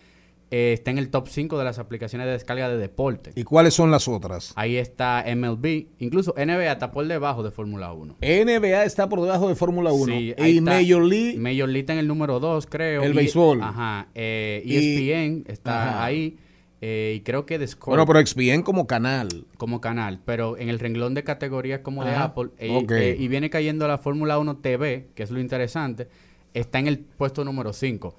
eh, 0.49 0.71
está 0.73 0.91
en 0.91 0.97
el 0.97 1.09
top 1.09 1.27
5 1.27 1.57
de 1.57 1.65
las 1.65 1.77
aplicaciones 1.79 2.25
de 2.27 2.31
descarga 2.33 2.69
de 2.69 2.77
deporte. 2.77 3.31
¿Y 3.35 3.43
cuáles 3.43 3.73
son 3.73 3.91
las 3.91 4.07
otras? 4.07 4.53
Ahí 4.55 4.77
está 4.77 5.25
MLB, 5.27 5.87
incluso 5.99 6.33
NBA 6.37 6.71
está 6.71 6.91
por 6.91 7.05
debajo 7.05 7.43
de 7.43 7.51
Fórmula 7.51 7.91
1. 7.91 8.15
NBA 8.21 8.85
está 8.85 9.09
por 9.09 9.21
debajo 9.21 9.49
de 9.49 9.55
Fórmula 9.55 9.91
1. 9.91 10.05
Sí, 10.05 10.33
y 10.37 10.57
está- 10.57 10.61
Major 10.71 11.03
League. 11.03 11.37
Major 11.37 11.67
League 11.67 11.79
está 11.81 11.93
en 11.93 11.99
el 11.99 12.07
número 12.07 12.39
2, 12.39 12.65
creo. 12.67 13.03
El 13.03 13.11
Y- 13.11 13.15
béisbol. 13.15 13.61
Ajá. 13.61 14.07
eh, 14.15 14.61
Y- 14.65 14.75
ESPN 14.77 15.43
está 15.47 15.89
Ajá. 15.89 16.05
ahí. 16.05 16.37
eh, 16.79 17.15
y 17.17 17.21
creo 17.21 17.45
que 17.47 17.57
Discord 17.57 17.89
Bueno, 17.89 18.05
pero 18.05 18.19
ESPN 18.19 18.61
como 18.61 18.85
canal. 18.85 19.45
como 19.57 19.81
canal, 19.81 20.19
pero 20.23 20.57
en 20.59 20.69
el 20.69 20.77
renglón 20.79 21.15
de 21.15 21.23
categorías 21.23 21.79
como 21.79 22.05
de. 22.05 22.11
Apple, 22.13 22.49
eh, 22.59 22.69
Ok. 22.71 22.91
eh, 22.91 23.17
y 23.19 23.27
viene 23.27 23.49
cayendo 23.49 23.87
la 23.87 23.97
Fórmula 23.97 24.37
1 24.37 24.57
TV, 24.57 25.07
que 25.15 25.23
es 25.23 25.31
lo 25.31 25.39
interesante, 25.39 26.07
está 26.53 26.77
en 26.77 26.85
el 26.87 26.99
puesto 26.99 27.43
número 27.43 27.73
5. 27.73 28.15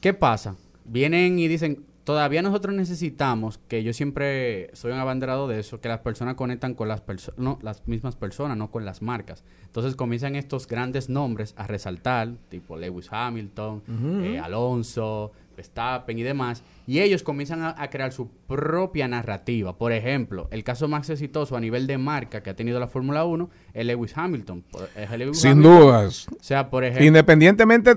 ¿Qué 0.00 0.14
pasa? 0.14 0.56
Vienen 0.90 1.38
y 1.38 1.46
dicen, 1.48 1.84
todavía 2.04 2.42
nosotros 2.42 2.74
necesitamos, 2.74 3.58
que 3.68 3.84
yo 3.84 3.92
siempre 3.92 4.70
soy 4.72 4.90
un 4.92 4.98
abanderado 4.98 5.46
de 5.46 5.60
eso, 5.60 5.80
que 5.80 5.88
las 5.88 6.00
personas 6.00 6.34
conectan 6.34 6.74
con 6.74 6.88
las, 6.88 7.04
perso- 7.06 7.34
no, 7.36 7.58
las 7.62 7.86
mismas 7.86 8.16
personas, 8.16 8.56
no 8.56 8.70
con 8.72 8.84
las 8.84 9.00
marcas. 9.00 9.44
Entonces 9.66 9.94
comienzan 9.94 10.34
estos 10.34 10.66
grandes 10.66 11.08
nombres 11.08 11.54
a 11.56 11.66
resaltar, 11.68 12.32
tipo 12.48 12.76
Lewis 12.76 13.06
Hamilton, 13.12 13.82
eh, 14.24 14.40
Alonso, 14.42 15.30
Verstappen 15.56 16.18
y 16.18 16.22
demás, 16.22 16.64
y 16.86 17.00
ellos 17.00 17.22
comienzan 17.22 17.60
a, 17.62 17.74
a 17.80 17.90
crear 17.90 18.12
su 18.12 18.28
propia 18.48 19.06
narrativa. 19.06 19.76
Por 19.76 19.92
ejemplo, 19.92 20.48
el 20.50 20.64
caso 20.64 20.88
más 20.88 21.08
exitoso 21.10 21.54
a 21.56 21.60
nivel 21.60 21.86
de 21.86 21.98
marca 21.98 22.42
que 22.42 22.50
ha 22.50 22.56
tenido 22.56 22.80
la 22.80 22.88
Fórmula 22.88 23.24
1 23.24 23.48
es 23.74 23.86
Lewis 23.86 24.16
Hamilton. 24.16 24.62
Por- 24.62 24.88
es 24.96 25.10
Lewis 25.18 25.38
Sin 25.40 25.50
Hamilton. 25.52 25.80
dudas. 25.80 26.26
O 26.32 26.42
sea, 26.42 26.70
por 26.70 26.82
ejemplo... 26.82 27.06
Independientemente 27.06 27.92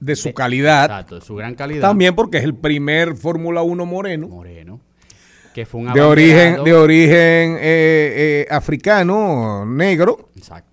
de 0.00 0.16
su 0.16 0.32
calidad. 0.32 0.84
Exacto, 0.84 1.14
de 1.16 1.20
su 1.20 1.36
gran 1.36 1.54
calidad. 1.54 1.82
También 1.82 2.14
porque 2.14 2.38
es 2.38 2.44
el 2.44 2.54
primer 2.54 3.14
Fórmula 3.14 3.62
1 3.62 3.86
moreno. 3.86 4.28
Moreno. 4.28 4.80
Que 5.54 5.66
fue 5.66 5.80
un 5.80 5.92
De 5.92 6.00
origen, 6.00 6.64
de 6.64 6.74
origen 6.74 7.56
eh, 7.56 7.56
eh, 7.60 8.46
africano, 8.50 9.64
negro. 9.66 10.30
Exacto. 10.36 10.69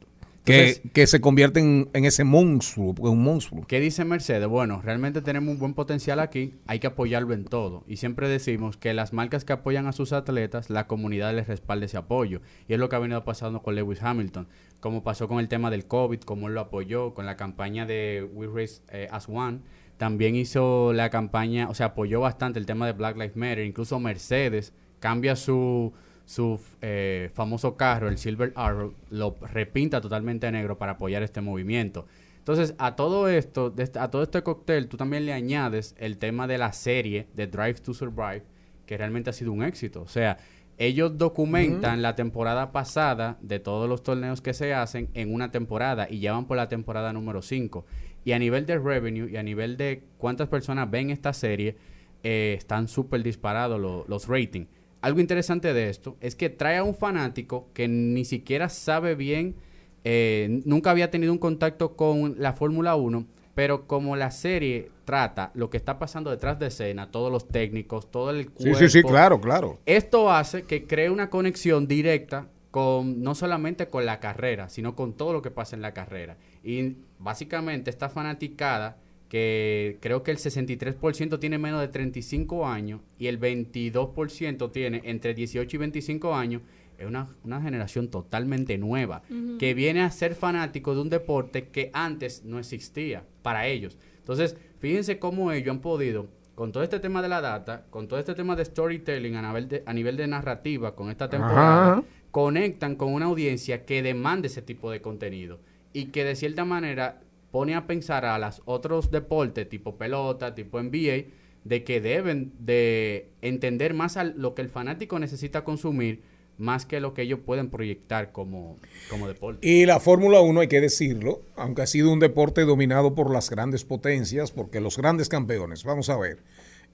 Que, 0.48 1.08
se 1.08 1.22
convierte 1.22 1.60
en, 1.60 1.90
en 1.94 2.06
ese 2.06 2.24
monstruo, 2.24 2.96
porque 2.96 3.10
es 3.10 3.14
un 3.14 3.24
monstruo. 3.24 3.66
¿Qué 3.68 3.80
dice 3.80 4.06
Mercedes? 4.06 4.48
Bueno, 4.48 4.82
realmente 4.82 5.22
tenemos 5.22 5.54
un 5.54 5.60
buen 5.60 5.74
potencial 5.74 6.20
aquí, 6.20 6.54
hay 6.66 6.80
que 6.80 6.88
apoyarlo 6.88 7.34
en 7.34 7.46
todo. 7.46 7.84
Y 7.88 7.98
siempre 7.98 8.30
decimos 8.30 8.78
que 8.78 8.94
las 8.94 9.14
marcas 9.14 9.46
que 9.46 9.54
apoyan 9.54 9.88
a 9.88 9.92
sus 9.92 10.14
atletas, 10.14 10.70
la 10.70 10.88
comunidad 10.88 11.36
les 11.36 11.48
respalda 11.48 11.86
ese 11.86 11.98
apoyo. 11.98 12.42
Y 12.68 12.74
es 12.74 12.80
lo 12.80 12.90
que 12.90 12.96
ha 12.96 13.00
venido 13.00 13.24
pasando 13.24 13.62
con 13.62 13.76
Lewis 13.76 14.02
Hamilton, 14.02 14.48
como 14.80 15.04
pasó 15.04 15.28
con 15.28 15.40
el 15.40 15.48
tema 15.48 15.70
del 15.70 15.86
COVID, 15.86 16.22
como 16.22 16.48
él 16.48 16.54
lo 16.54 16.62
apoyó, 16.62 17.14
con 17.14 17.26
la 17.26 17.36
campaña 17.36 17.86
de 17.86 18.28
We 18.34 18.48
Race 18.48 18.82
eh, 18.90 19.08
as 19.12 19.28
One. 19.28 19.60
También 19.98 20.36
hizo 20.36 20.94
la 20.94 21.10
campaña, 21.10 21.70
o 21.70 21.74
sea, 21.74 21.88
apoyó 21.88 22.22
bastante 22.22 22.60
el 22.60 22.66
tema 22.66 22.86
de 22.86 22.94
Black 22.94 23.18
Lives 23.18 23.36
Matter. 23.36 23.66
Incluso 23.66 24.00
Mercedes 24.00 24.74
cambia 25.00 25.36
su, 25.36 25.94
su 26.28 26.60
eh, 26.82 27.32
famoso 27.34 27.76
carro, 27.78 28.08
el 28.10 28.20
Silver 28.20 28.52
Arrow, 28.56 28.94
lo 29.10 29.36
repinta 29.52 30.00
totalmente 30.02 30.52
negro 30.52 30.78
para 30.78 30.92
apoyar 30.92 31.24
este 31.24 31.42
movimiento. 31.42 32.06
Entonces, 32.40 32.76
a 32.78 32.96
todo 32.96 33.28
esto, 33.30 33.74
a 34.00 34.12
todo 34.12 34.22
este 34.24 34.44
cóctel, 34.44 34.88
tú 34.90 34.98
también 34.98 35.26
le 35.26 35.34
añades 35.34 35.96
el 35.98 36.18
tema 36.18 36.46
de 36.46 36.58
la 36.60 36.74
serie 36.74 37.28
de 37.34 37.48
Drive 37.48 37.76
to 37.76 37.94
Survive, 37.94 38.44
que 38.86 38.98
realmente 38.98 39.30
ha 39.30 39.34
sido 39.34 39.52
un 39.54 39.64
éxito. 39.64 40.02
O 40.02 40.08
sea, 40.08 40.38
ellos 40.78 41.18
documentan 41.18 42.02
la 42.02 42.16
temporada 42.16 42.72
pasada 42.72 43.38
de 43.42 43.60
todos 43.60 43.90
los 43.90 44.04
torneos 44.04 44.42
que 44.42 44.54
se 44.54 44.74
hacen 44.74 45.10
en 45.14 45.34
una 45.34 45.50
temporada 45.50 46.08
y 46.10 46.20
ya 46.20 46.34
van 46.34 46.46
por 46.46 46.58
la 46.58 46.70
temporada 46.70 47.12
número 47.14 47.42
5. 47.42 47.86
Y 48.26 48.34
a 48.34 48.40
nivel 48.40 48.66
de 48.66 48.78
revenue 48.78 49.30
y 49.32 49.38
a 49.38 49.44
nivel 49.44 49.78
de 49.78 50.04
cuántas 50.18 50.50
personas 50.50 50.92
ven 50.92 51.10
esta 51.10 51.32
serie, 51.32 51.78
eh, 52.24 52.56
están 52.58 52.90
súper 52.90 53.24
disparados 53.24 53.80
lo- 53.80 54.04
los 54.10 54.28
ratings. 54.28 54.68
Algo 55.02 55.20
interesante 55.20 55.74
de 55.74 55.90
esto 55.90 56.18
es 56.22 56.36
que 56.36 56.50
trae 56.50 56.78
a 56.78 56.84
un 56.84 56.96
fanático 56.96 57.68
que 57.74 57.88
ni 57.88 58.26
siquiera 58.26 58.70
sabe 58.70 59.16
bien, 59.16 59.56
eh, 60.04 60.62
nunca 60.66 60.92
había 60.92 61.12
tenido 61.12 61.32
un 61.32 61.38
contacto 61.38 61.96
con 61.96 62.36
la 62.40 62.54
Fórmula 62.54 62.96
1, 62.96 63.26
pero 63.56 63.88
como 63.88 64.16
la 64.16 64.32
serie 64.32 64.90
trata 65.06 65.52
lo 65.54 65.70
que 65.70 65.78
está 65.78 66.00
pasando 66.00 66.30
detrás 66.32 66.60
de 66.60 66.68
escena, 66.68 67.12
todos 67.12 67.32
los 67.32 67.48
técnicos, 67.48 68.10
todo 68.12 68.30
el 68.32 68.46
Sí, 68.46 68.50
cuerpo. 68.64 68.80
sí, 68.80 68.90
sí, 68.90 69.04
claro, 69.04 69.40
claro. 69.42 69.80
Esto 69.86 70.32
hace 70.32 70.64
que 70.64 70.86
cree 70.86 71.10
una 71.10 71.30
conexión 71.30 71.88
directa 71.88 72.48
con 72.72 73.22
no 73.24 73.34
solamente 73.34 73.88
con 73.88 74.06
la 74.06 74.20
carrera, 74.20 74.70
sino 74.70 74.96
con 74.96 75.14
todo 75.14 75.34
lo 75.34 75.42
que 75.42 75.52
pasa 75.52 75.76
en 75.76 75.82
la 75.82 75.94
carrera. 75.94 76.38
Y 76.64 76.98
básicamente 77.20 77.90
esta 77.90 78.10
fanaticada 78.10 78.98
que 79.30 79.98
creo 80.00 80.24
que 80.24 80.32
el 80.32 80.38
63% 80.38 81.40
tiene 81.40 81.58
menos 81.58 81.82
de 81.82 81.88
35 81.90 82.68
años 82.68 83.02
y 83.20 83.28
el 83.28 83.40
22% 83.40 84.72
tiene 84.72 85.02
entre 85.04 85.34
18 85.34 85.76
y 85.76 85.80
25 85.80 86.34
años, 86.34 86.62
es 86.98 87.06
una, 87.06 87.28
una 87.44 87.62
generación 87.62 88.10
totalmente 88.10 88.78
nueva 88.78 89.22
que 89.60 89.74
viene 89.74 90.02
a 90.02 90.10
ser 90.10 90.34
fanático 90.34 90.96
de 90.96 91.02
un 91.02 91.10
deporte 91.10 91.68
que 91.68 91.92
antes 91.94 92.44
no 92.44 92.58
existía 92.58 93.24
para 93.44 93.68
ellos. 93.68 93.98
Entonces, 94.20 94.58
fíjense 94.80 95.20
cómo 95.20 95.52
ellos 95.52 95.70
han 95.70 95.82
podido, 95.82 96.28
con 96.56 96.72
todo 96.72 96.84
este 96.84 97.00
tema 97.00 97.22
de 97.22 97.30
la 97.30 97.40
data, 97.40 97.86
con 97.90 98.08
todo 98.08 98.20
este 98.20 98.34
tema 98.34 98.56
de 98.56 98.66
storytelling 98.66 99.36
a 99.36 99.48
nivel 99.48 99.68
de, 99.68 99.84
a 99.86 99.94
nivel 99.94 100.18
de 100.18 100.28
narrativa, 100.28 100.96
con 100.96 101.12
esta 101.12 101.30
temporada, 101.30 101.92
Ajá. 101.92 102.04
conectan 102.32 102.96
con 102.96 103.14
una 103.14 103.28
audiencia 103.28 103.86
que 103.86 104.02
demanda 104.02 104.48
ese 104.48 104.64
tipo 104.64 104.90
de 104.90 105.02
contenido 105.02 105.60
y 105.94 106.06
que 106.08 106.24
de 106.24 106.36
cierta 106.36 106.66
manera 106.66 107.22
pone 107.58 107.74
a 107.74 107.88
pensar 107.88 108.24
a 108.24 108.38
los 108.38 108.62
otros 108.66 109.10
deportes 109.10 109.68
tipo 109.68 109.98
pelota, 109.98 110.54
tipo 110.54 110.80
NBA, 110.80 111.26
de 111.64 111.84
que 111.84 112.00
deben 112.02 112.54
de 112.60 113.30
entender 113.42 113.96
más 113.96 114.16
a 114.16 114.24
lo 114.26 114.54
que 114.54 114.62
el 114.62 114.70
fanático 114.70 115.18
necesita 115.18 115.64
consumir 115.64 116.22
más 116.60 116.86
que 116.86 117.00
lo 117.00 117.16
que 117.16 117.24
ellos 117.24 117.40
pueden 117.44 117.72
proyectar 117.72 118.32
como, 118.32 118.78
como 119.10 119.28
deporte. 119.28 119.68
Y 119.68 119.88
la 119.88 120.00
Fórmula 120.00 120.40
1, 120.40 120.60
hay 120.62 120.68
que 120.68 120.82
decirlo, 120.82 121.42
aunque 121.56 121.82
ha 121.82 121.88
sido 121.88 122.14
un 122.14 122.20
deporte 122.20 122.62
dominado 122.62 123.16
por 123.16 123.32
las 123.32 123.50
grandes 123.50 123.84
potencias, 123.86 124.52
porque 124.52 124.80
los 124.80 124.96
grandes 124.96 125.28
campeones, 125.28 125.84
vamos 125.84 126.10
a 126.12 126.18
ver, 126.18 126.38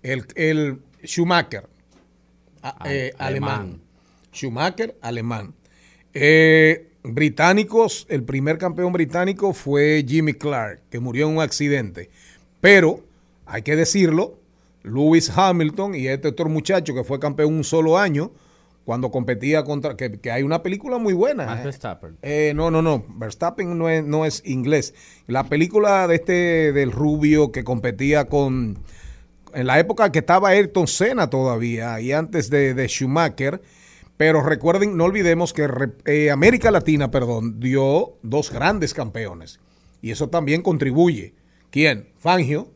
el, 0.02 0.23
el 0.35 0.80
Schumacher, 1.03 1.68
a- 2.61 2.77
eh, 2.85 3.11
alemán. 3.18 3.52
alemán. 3.52 3.81
Schumacher, 4.31 4.95
alemán. 5.02 5.56
Eh, 6.14 6.92
británicos, 7.03 8.05
el 8.09 8.23
primer 8.23 8.57
campeón 8.57 8.93
británico 8.93 9.53
fue 9.53 10.03
Jimmy 10.07 10.34
Clark, 10.34 10.81
que 10.89 10.99
murió 10.99 11.27
en 11.27 11.38
un 11.38 11.41
accidente. 11.41 12.09
Pero, 12.61 13.01
hay 13.45 13.61
que 13.61 13.75
decirlo, 13.75 14.39
Lewis 14.84 15.31
Hamilton 15.35 15.95
y 15.95 16.07
este 16.07 16.30
otro 16.30 16.49
muchacho 16.49 16.93
que 16.93 17.03
fue 17.03 17.19
campeón 17.19 17.53
un 17.53 17.63
solo 17.63 17.97
año, 17.97 18.31
cuando 18.85 19.11
competía 19.11 19.63
contra, 19.63 19.95
que, 19.95 20.19
que 20.19 20.31
hay 20.31 20.43
una 20.43 20.61
película 20.61 20.97
muy 20.97 21.13
buena. 21.13 21.45
Max 21.45 21.61
eh. 21.61 21.63
Verstappen. 21.63 22.17
Eh, 22.21 22.53
no, 22.55 22.69
no, 22.69 22.81
no. 22.81 23.05
Verstappen 23.15 23.77
no 23.77 23.89
es, 23.89 24.03
no 24.03 24.25
es 24.25 24.41
inglés. 24.45 24.93
La 25.27 25.45
película 25.45 26.07
de 26.07 26.15
este 26.15 26.73
del 26.73 26.91
rubio 26.91 27.51
que 27.51 27.63
competía 27.63 28.25
con 28.25 28.80
en 29.53 29.67
la 29.67 29.80
época 29.80 30.11
que 30.11 30.19
estaba 30.19 30.49
Ayrton 30.49 30.88
Senna 30.88 31.30
todavía 31.30 32.01
y 32.01 32.11
antes 32.11 32.49
de, 32.49 32.73
de 32.73 32.88
Schumacher. 32.88 33.61
Pero 34.18 34.44
recuerden, 34.44 34.95
no 34.95 35.06
olvidemos 35.06 35.53
que 35.53 35.68
eh, 36.06 36.30
América 36.30 36.72
Latina, 36.72 37.10
perdón, 37.11 37.60
dio 37.60 38.18
dos 38.22 38.52
grandes 38.52 38.94
campeones. 38.94 39.60
Y 40.02 40.11
eso 40.11 40.30
también 40.30 40.61
contribuye. 40.61 41.34
¿Quién? 41.72 42.10
Fangio. 42.18 42.72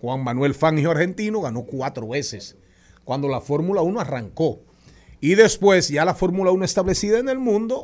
Juan 0.00 0.22
Manuel 0.22 0.54
Fangio 0.54 0.92
argentino 0.92 1.40
ganó 1.40 1.64
cuatro 1.64 2.08
veces 2.08 2.56
cuando 3.02 3.28
la 3.28 3.40
Fórmula 3.40 3.82
1 3.82 4.00
arrancó. 4.00 4.60
Y 5.20 5.34
después, 5.34 5.88
ya 5.88 6.04
la 6.04 6.14
Fórmula 6.14 6.52
1 6.52 6.64
establecida 6.64 7.18
en 7.18 7.28
el 7.28 7.38
mundo, 7.38 7.82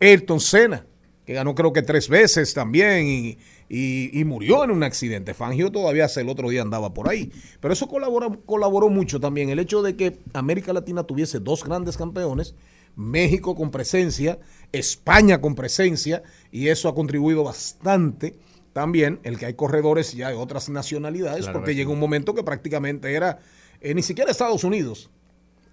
Ayrton 0.00 0.40
Senna, 0.40 0.84
que 1.24 1.32
ganó 1.32 1.54
creo 1.54 1.72
que 1.72 1.82
tres 1.82 2.08
veces 2.08 2.52
también 2.52 3.38
y- 3.68 4.10
y 4.18 4.24
murió 4.24 4.62
en 4.64 4.70
un 4.70 4.82
accidente. 4.82 5.34
Fangio 5.34 5.70
todavía 5.72 6.04
hasta 6.04 6.20
el 6.20 6.28
otro 6.28 6.48
día 6.50 6.62
andaba 6.62 6.92
por 6.94 7.08
ahí. 7.08 7.32
Pero 7.60 7.72
eso 7.74 7.88
colaboró, 7.88 8.40
colaboró 8.44 8.88
mucho 8.90 9.20
también. 9.20 9.48
El 9.50 9.58
hecho 9.58 9.82
de 9.82 9.96
que 9.96 10.18
América 10.32 10.72
Latina 10.72 11.04
tuviese 11.04 11.40
dos 11.40 11.64
grandes 11.64 11.96
campeones, 11.96 12.54
México 12.96 13.54
con 13.56 13.70
presencia, 13.70 14.38
España 14.72 15.40
con 15.40 15.54
presencia, 15.54 16.22
y 16.52 16.68
eso 16.68 16.88
ha 16.88 16.94
contribuido 16.94 17.42
bastante 17.42 18.36
también 18.72 19.20
el 19.22 19.38
que 19.38 19.46
hay 19.46 19.54
corredores 19.54 20.12
ya 20.14 20.28
de 20.30 20.34
otras 20.36 20.68
nacionalidades, 20.68 21.44
Claro 21.44 21.58
porque 21.60 21.74
llegó 21.74 21.92
un 21.92 22.00
momento 22.00 22.34
que 22.34 22.42
prácticamente 22.42 23.12
era 23.14 23.38
eh, 23.80 23.94
ni 23.94 24.02
siquiera 24.02 24.30
Estados 24.30 24.64
Unidos, 24.64 25.10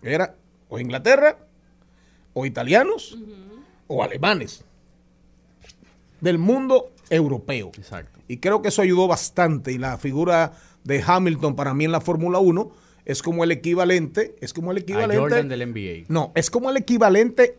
era 0.04 0.36
o 0.70 0.80
Inglaterra, 0.80 1.38
o 2.34 2.46
italianos, 2.46 3.18
o 3.88 4.04
alemanes, 4.04 4.64
del 6.22 6.38
mundo 6.38 6.92
europeo. 7.12 7.72
Exacto. 7.78 8.20
Y 8.28 8.38
creo 8.38 8.62
que 8.62 8.70
eso 8.70 8.82
ayudó 8.82 9.08
bastante. 9.08 9.72
Y 9.72 9.78
la 9.78 9.98
figura 9.98 10.54
de 10.84 11.04
Hamilton 11.06 11.56
para 11.56 11.74
mí 11.74 11.86
en 11.86 11.92
la 11.92 12.02
Fórmula 12.02 12.40
1 12.40 12.72
es 13.06 13.22
como 13.22 13.44
el 13.44 13.52
equivalente, 13.52 14.36
es 14.42 14.54
como 14.54 14.72
el 14.72 14.78
A 14.78 14.80
equivalente. 14.82 15.18
Jordan 15.18 15.50
del 15.50 15.70
NBA. 15.72 16.06
No, 16.08 16.32
es 16.34 16.50
como 16.50 16.70
el 16.70 16.78
equivalente 16.78 17.58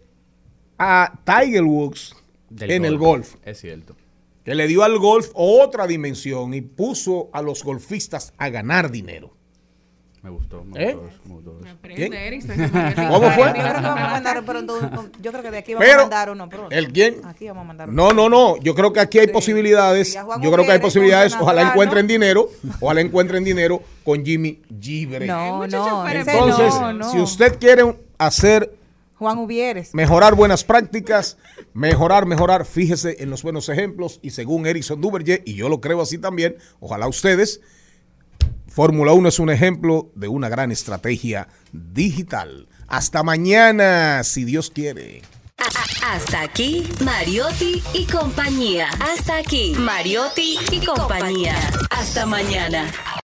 a 0.78 1.20
Tiger 1.24 1.64
Woods 1.64 2.16
Del 2.48 2.70
en 2.72 2.84
el 2.84 2.98
golf. 2.98 3.36
Es 3.44 3.60
cierto. 3.60 3.96
Que 4.44 4.54
le 4.54 4.66
dio 4.66 4.82
al 4.82 4.98
golf 4.98 5.30
otra 5.34 5.86
dimensión 5.86 6.54
y 6.54 6.62
puso 6.62 7.30
a 7.32 7.42
los 7.42 7.62
golfistas 7.62 8.32
a 8.38 8.48
ganar 8.48 8.90
dinero. 8.90 9.36
Me 10.22 10.30
gustó, 10.30 10.62
me 10.64 10.80
¿Eh? 10.90 10.94
gustó 10.94 11.18
me 11.28 11.34
gustó. 11.34 11.58
¿Quién? 11.96 12.12
Erickson. 12.14 12.54
¿Cómo 13.10 13.28
fue? 13.32 13.46
Yo 13.46 13.52
creo 13.54 13.74
que 13.74 13.80
vamos 13.80 14.00
a 14.04 14.10
mandar 14.10 14.44
pronto 14.44 14.74
un- 14.78 15.12
yo 15.20 15.32
creo 15.32 15.42
que 15.42 15.50
de 15.50 15.58
aquí 15.58 15.74
vamos 15.74 15.84
Pero, 15.88 15.98
a 15.98 16.02
mandar 16.04 16.30
uno 16.30 16.48
pronto. 16.48 16.70
¿el 16.70 16.92
quién? 16.92 17.16
Aquí 17.24 17.48
vamos 17.48 17.62
a 17.62 17.66
mandar 17.66 17.88
uno. 17.88 18.02
No, 18.04 18.12
no, 18.12 18.28
no. 18.28 18.56
Yo 18.62 18.74
creo 18.76 18.92
que 18.92 19.00
aquí 19.00 19.18
hay 19.18 19.26
posibilidades. 19.26 20.12
Sí, 20.12 20.18
Yo 20.40 20.52
creo 20.52 20.64
que 20.64 20.70
hay 20.72 20.78
posibilidades. 20.78 21.34
Ojalá 21.40 21.62
encuentren 21.70 22.06
dinero. 22.06 22.48
Ojalá 22.80 23.00
encuentren 23.00 23.42
dinero 23.42 23.82
con 24.04 24.24
Jimmy 24.24 24.62
Gibre. 24.80 25.26
No, 25.26 25.66
no, 25.66 26.08
Entonces, 26.08 26.74
no, 26.80 26.92
no. 26.92 27.10
si 27.10 27.18
usted 27.18 27.58
quiere 27.58 27.96
hacer 28.16 28.76
Juan 29.18 29.38
Hubieres. 29.38 29.92
mejorar 29.92 30.36
buenas 30.36 30.62
prácticas, 30.62 31.36
mejorar, 31.74 32.26
mejorar, 32.26 32.64
fíjese 32.64 33.16
en 33.22 33.30
los 33.30 33.42
buenos 33.42 33.68
ejemplos 33.68 34.20
y 34.22 34.30
según 34.30 34.66
Erickson 34.66 35.00
Duverger, 35.00 35.42
y 35.44 35.54
yo 35.54 35.68
lo 35.68 35.80
creo 35.80 36.00
así 36.00 36.18
también, 36.18 36.56
ojalá 36.80 37.06
ustedes, 37.08 37.60
Fórmula 38.74 39.12
1 39.12 39.28
es 39.28 39.38
un 39.38 39.50
ejemplo 39.50 40.10
de 40.14 40.28
una 40.28 40.48
gran 40.48 40.72
estrategia 40.72 41.46
digital. 41.72 42.68
Hasta 42.88 43.22
mañana, 43.22 44.24
si 44.24 44.44
Dios 44.44 44.70
quiere. 44.70 45.20
Hasta 46.02 46.40
aquí, 46.40 46.88
Mariotti 47.04 47.82
y 47.92 48.06
compañía. 48.06 48.88
Hasta 48.98 49.36
aquí, 49.36 49.74
Mariotti 49.78 50.58
y 50.70 50.84
compañía. 50.86 51.54
Hasta 51.90 52.24
mañana. 52.24 52.90